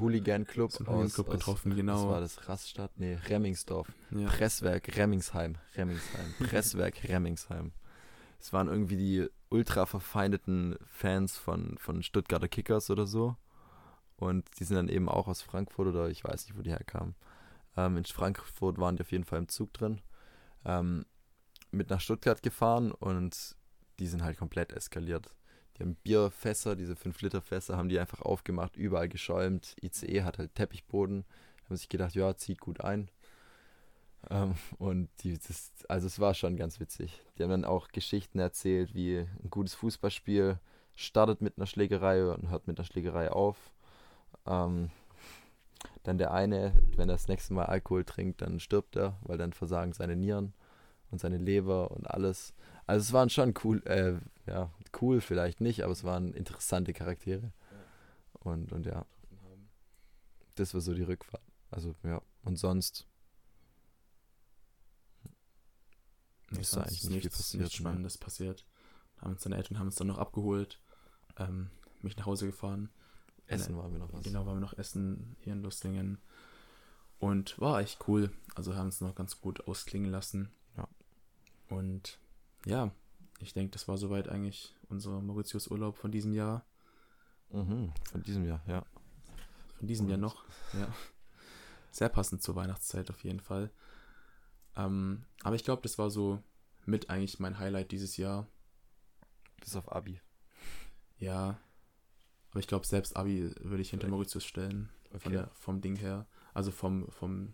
Hooligan 0.00 0.46
Club, 0.46 0.72
Zum 0.72 0.86
Hooligan 0.86 1.12
Club 1.12 1.30
getroffen, 1.30 1.72
Was 1.72 1.76
genau. 1.76 2.08
war 2.08 2.20
das? 2.20 2.48
Rastatt? 2.48 2.90
Nee, 2.96 3.18
Remmingsdorf. 3.28 3.88
Ja. 4.10 4.26
Presswerk 4.28 4.96
Remmingsheim. 4.96 5.56
Remmingsheim. 5.76 6.34
Presswerk 6.38 7.04
Remmingsheim. 7.04 7.72
Es 8.40 8.52
waren 8.52 8.68
irgendwie 8.68 8.96
die 8.96 9.28
ultra 9.50 9.86
verfeindeten 9.86 10.76
Fans 10.86 11.36
von, 11.36 11.76
von 11.78 12.02
Stuttgarter 12.02 12.48
Kickers 12.48 12.90
oder 12.90 13.06
so. 13.06 13.36
Und 14.16 14.46
die 14.58 14.64
sind 14.64 14.76
dann 14.76 14.88
eben 14.88 15.08
auch 15.08 15.28
aus 15.28 15.42
Frankfurt 15.42 15.88
oder 15.88 16.08
ich 16.08 16.24
weiß 16.24 16.46
nicht, 16.46 16.56
wo 16.56 16.62
die 16.62 16.70
herkamen. 16.70 17.14
Ähm, 17.76 17.96
in 17.96 18.04
Frankfurt 18.04 18.78
waren 18.78 18.96
die 18.96 19.02
auf 19.02 19.12
jeden 19.12 19.24
Fall 19.24 19.38
im 19.38 19.48
Zug 19.48 19.72
drin. 19.72 20.00
Ähm, 20.64 21.04
mit 21.70 21.90
nach 21.90 22.00
Stuttgart 22.00 22.42
gefahren 22.42 22.92
und 22.92 23.56
die 23.98 24.06
sind 24.06 24.22
halt 24.22 24.38
komplett 24.38 24.72
eskaliert. 24.72 25.34
Die 25.78 25.82
haben 25.82 25.96
Bierfässer, 25.96 26.76
diese 26.76 26.94
5-Liter-Fässer, 26.94 27.76
haben 27.76 27.88
die 27.88 27.98
einfach 27.98 28.20
aufgemacht, 28.20 28.76
überall 28.76 29.08
geschäumt. 29.08 29.76
ICE 29.82 30.22
hat 30.22 30.38
halt 30.38 30.54
Teppichboden. 30.54 31.24
Haben 31.64 31.76
sich 31.76 31.88
gedacht, 31.88 32.14
ja, 32.14 32.36
zieht 32.36 32.60
gut 32.60 32.80
ein. 32.80 33.08
Ähm, 34.30 34.54
und 34.78 35.08
die, 35.20 35.38
das, 35.38 35.72
also 35.88 36.06
es 36.06 36.18
war 36.20 36.34
schon 36.34 36.56
ganz 36.56 36.80
witzig. 36.80 37.22
Die 37.36 37.42
haben 37.42 37.50
dann 37.50 37.64
auch 37.64 37.88
Geschichten 37.88 38.38
erzählt, 38.38 38.94
wie 38.94 39.18
ein 39.18 39.50
gutes 39.50 39.74
Fußballspiel 39.74 40.58
startet 40.94 41.40
mit 41.40 41.56
einer 41.56 41.66
Schlägerei 41.66 42.24
und 42.24 42.50
hört 42.50 42.66
mit 42.66 42.78
einer 42.78 42.86
Schlägerei 42.86 43.30
auf. 43.30 43.56
Ähm, 44.46 44.90
dann 46.04 46.18
der 46.18 46.32
eine, 46.32 46.72
wenn 46.96 47.08
er 47.08 47.14
das 47.14 47.28
nächste 47.28 47.54
Mal 47.54 47.66
Alkohol 47.66 48.04
trinkt, 48.04 48.42
dann 48.42 48.60
stirbt 48.60 48.96
er, 48.96 49.16
weil 49.22 49.38
dann 49.38 49.52
versagen 49.52 49.92
seine 49.92 50.16
Nieren 50.16 50.52
und 51.10 51.20
seine 51.20 51.38
Leber 51.38 51.90
und 51.90 52.08
alles. 52.10 52.54
Also 52.86 53.02
es 53.02 53.12
waren 53.12 53.30
schon 53.30 53.54
cool, 53.64 53.82
äh, 53.86 54.14
ja, 54.50 54.70
cool 55.00 55.20
vielleicht 55.20 55.60
nicht, 55.60 55.82
aber 55.82 55.92
es 55.92 56.04
waren 56.04 56.32
interessante 56.32 56.92
Charaktere. 56.92 57.52
Und, 58.34 58.72
und 58.72 58.86
ja, 58.86 59.06
das 60.56 60.74
war 60.74 60.80
so 60.80 60.94
die 60.94 61.02
Rückfahrt. 61.02 61.42
Also 61.70 61.94
ja, 62.02 62.20
und 62.44 62.56
sonst 62.56 63.06
Nee, 66.52 66.60
ist 66.60 66.72
sonst 66.72 66.88
eigentlich 66.88 67.04
nicht 67.04 67.12
viel 67.12 67.16
nichts, 67.16 67.36
passiert, 67.36 67.62
nichts 67.62 67.78
ne? 67.78 67.82
Spannendes 67.82 68.18
passiert. 68.18 68.66
Haben 69.18 69.32
uns 69.32 69.42
deine 69.42 69.56
Eltern 69.56 69.78
haben 69.78 69.86
uns 69.86 69.94
dann 69.96 70.08
noch 70.08 70.18
abgeholt, 70.18 70.80
ähm, 71.38 71.70
mich 72.02 72.16
nach 72.16 72.26
Hause 72.26 72.46
gefahren. 72.46 72.90
Essen 73.46 73.76
waren 73.76 73.92
wir 73.92 73.98
noch 73.98 74.12
was. 74.12 74.22
Genau, 74.24 74.46
waren 74.46 74.56
wir 74.56 74.60
noch 74.60 74.78
essen 74.78 75.36
hier 75.40 75.52
in 75.52 75.62
Lustlingen. 75.62 76.18
Und 77.18 77.58
war 77.60 77.80
echt 77.80 78.06
cool. 78.08 78.32
Also 78.54 78.74
haben 78.74 78.88
es 78.88 79.00
noch 79.00 79.14
ganz 79.14 79.40
gut 79.40 79.66
ausklingen 79.68 80.10
lassen. 80.10 80.50
Ja. 80.76 80.88
Und 81.68 82.18
ja, 82.66 82.90
ich 83.40 83.52
denke, 83.52 83.72
das 83.72 83.88
war 83.88 83.96
soweit 83.96 84.28
eigentlich 84.28 84.74
unser 84.92 85.20
Mauritius-Urlaub 85.20 85.96
von 85.96 86.10
diesem 86.12 86.32
Jahr. 86.32 86.64
Mhm, 87.50 87.92
von 88.10 88.22
diesem 88.22 88.44
Jahr, 88.44 88.62
ja. 88.66 88.84
Von 89.78 89.86
diesem 89.88 90.08
Jahr 90.08 90.16
Und- 90.16 90.22
noch. 90.22 90.44
Ja. 90.74 90.88
Sehr 91.90 92.08
passend 92.08 92.42
zur 92.42 92.54
Weihnachtszeit 92.56 93.10
auf 93.10 93.22
jeden 93.24 93.40
Fall. 93.40 93.70
Ähm, 94.76 95.24
aber 95.42 95.56
ich 95.56 95.64
glaube, 95.64 95.82
das 95.82 95.98
war 95.98 96.10
so 96.10 96.42
mit 96.86 97.10
eigentlich 97.10 97.38
mein 97.40 97.58
Highlight 97.58 97.90
dieses 97.92 98.16
Jahr. 98.16 98.46
Bis 99.60 99.76
auf 99.76 99.92
Abi. 99.92 100.20
Ja. 101.18 101.58
Aber 102.50 102.60
ich 102.60 102.66
glaube, 102.66 102.86
selbst 102.86 103.16
Abi 103.16 103.54
würde 103.60 103.82
ich 103.82 103.90
hinter 103.90 104.04
Vielleicht. 104.06 104.10
Mauritius 104.12 104.44
stellen. 104.44 104.88
Von 105.10 105.18
Okay. 105.20 105.30
der, 105.32 105.50
vom 105.54 105.80
Ding 105.82 105.96
her. 105.96 106.26
Also 106.54 106.70
vom, 106.70 107.10
vom, 107.10 107.52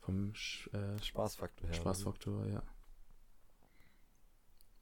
vom 0.00 0.32
äh, 0.72 0.98
Spaßfaktor 1.02 1.68
her. 1.68 1.74
Spaßfaktor, 1.74 2.46
ja. 2.46 2.62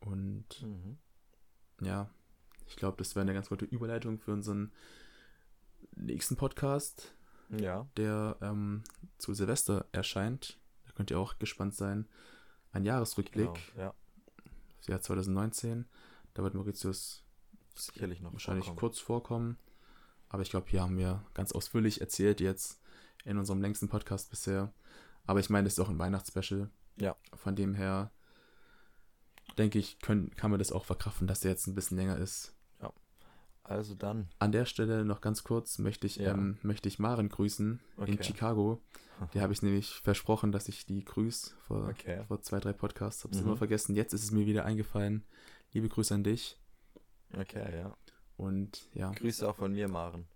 Und 0.01 0.63
Mhm. 0.63 0.99
Ja, 1.85 2.09
ich 2.67 2.77
glaube, 2.77 2.97
das 2.99 3.15
wäre 3.15 3.23
eine 3.23 3.35
ganz 3.35 3.49
gute 3.49 3.65
Überleitung 3.65 4.19
für 4.19 4.33
unseren 4.33 4.73
nächsten 5.97 6.37
Podcast, 6.37 7.15
Ja. 7.51 7.87
der 7.97 8.37
ähm, 8.41 8.83
zu 9.19 9.35
Silvester 9.35 9.87
erscheint. 9.93 10.59
Da 10.87 10.93
könnt 10.93 11.11
ihr 11.11 11.19
auch 11.19 11.39
gespannt 11.39 11.75
sein. 11.75 12.09
Ein 12.73 12.85
Jahresrückblick, 12.85 13.51
Genau, 13.75 13.85
ja. 13.85 13.95
das 14.79 14.87
Jahr 14.89 15.01
2019. 15.01 15.87
Da 16.35 16.43
wird 16.43 16.55
Mauritius 16.55 17.25
Sicherlich 17.75 18.21
noch 18.21 18.33
wahrscheinlich 18.33 18.67
vorkommen. 18.67 18.79
kurz 18.81 18.99
vorkommen. 18.99 19.59
Aber 20.29 20.43
ich 20.43 20.51
glaube, 20.51 20.69
hier 20.69 20.83
haben 20.83 20.97
wir 20.99 21.25
ganz 21.35 21.53
ausführlich 21.53 22.01
erzählt 22.01 22.41
jetzt 22.41 22.81
in 23.25 23.39
unserem 23.39 23.61
längsten 23.63 23.89
Podcast 23.89 24.31
bisher. 24.31 24.73
Aber 25.27 25.41
ich 25.41 25.51
meine, 25.51 25.65
das 25.65 25.75
ist 25.75 25.81
auch 25.81 25.89
ein 25.89 25.99
Weihnachtsspecial. 25.99 26.71
Ja. 26.97 27.17
Von 27.35 27.55
dem 27.57 27.75
her 27.75 28.11
denke 29.55 29.79
ich, 29.79 29.99
können, 30.01 30.31
kann 30.37 30.51
man 30.51 30.59
das 30.59 30.73
auch 30.73 30.85
verkraften, 30.85 31.27
dass 31.27 31.41
der 31.41 31.51
jetzt 31.53 31.67
ein 31.67 31.75
bisschen 31.75 31.97
länger 31.97 32.17
ist. 32.19 32.55
Also 33.65 33.95
dann. 33.95 34.29
An 34.41 34.51
der 34.51 34.65
Stelle 34.67 35.05
noch 35.05 35.21
ganz 35.21 35.45
kurz 35.45 35.79
möchte 35.79 36.05
ich, 36.09 36.17
Ja. 36.17 36.33
ähm, 36.33 36.59
möchte 36.63 36.89
ich 36.89 36.99
Maren 36.99 37.29
grüßen 37.29 37.79
in 37.97 38.03
Okay. 38.03 38.23
Chicago. 38.25 38.83
Die 39.35 39.41
habe 39.41 39.53
ich 39.53 39.63
nämlich 39.63 40.01
versprochen, 40.01 40.51
dass 40.51 40.69
ich 40.69 40.85
die 40.85 41.05
grüße 41.05 41.55
vor, 41.69 41.87
Okay. 41.89 42.25
vor 42.27 42.43
zwei, 42.43 42.59
drei 42.59 42.73
Podcasts. 42.73 43.23
Habe 43.23 43.35
es 43.35 43.41
Mhm. 43.41 43.47
immer 43.47 43.57
vergessen. 43.57 43.95
Jetzt 43.95 44.15
ist 44.15 44.25
es 44.25 44.33
mir 44.33 44.47
wieder 44.47 44.65
eingefallen. 44.65 45.25
Liebe 45.73 45.89
Grüße 45.89 46.13
an 46.13 46.25
dich. 46.25 46.59
Okay, 47.39 47.77
ja. 47.79 47.97
Und 48.37 48.89
ja, 48.95 49.13
Grüße 49.13 49.49
auch 49.49 49.57
von 49.57 49.73
mir, 49.73 49.87
Maren. 49.89 50.27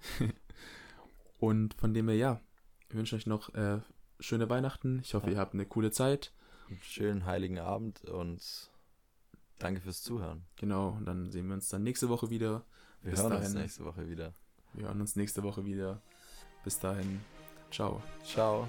Und 1.38 1.74
von 1.74 1.94
dem 1.94 2.08
her, 2.08 2.16
ja, 2.16 2.40
ich 2.88 2.94
wünsche 2.96 3.16
euch 3.16 3.26
noch 3.26 3.54
äh, 3.54 3.78
schöne 4.18 4.50
Weihnachten. 4.50 4.98
Ich 5.04 5.14
hoffe, 5.14 5.26
Ja. 5.26 5.32
ihr 5.34 5.38
habt 5.38 5.54
eine 5.54 5.64
coole 5.66 5.90
Zeit. 5.90 6.32
Einen 6.68 6.80
schönen 6.82 7.24
heiligen 7.26 7.58
Abend 7.58 8.04
und 8.04 8.42
danke 9.58 9.80
fürs 9.80 10.02
Zuhören. 10.02 10.44
Genau, 10.56 10.90
und 10.90 11.06
dann 11.06 11.30
sehen 11.30 11.46
wir 11.48 11.54
uns 11.54 11.68
dann 11.68 11.82
nächste 11.82 12.08
Woche 12.08 12.30
wieder. 12.30 12.64
Wir 13.02 13.12
Bis 13.12 13.22
hören 13.22 13.32
uns 13.32 13.42
dahin. 13.46 13.58
nächste 13.62 13.84
Woche 13.84 14.08
wieder. 14.08 14.34
Wir 14.74 14.86
hören 14.86 15.00
uns 15.00 15.16
nächste 15.16 15.42
Woche 15.42 15.64
wieder. 15.64 16.02
Bis 16.64 16.78
dahin, 16.78 17.20
ciao. 17.70 18.02
Ciao. 18.24 18.68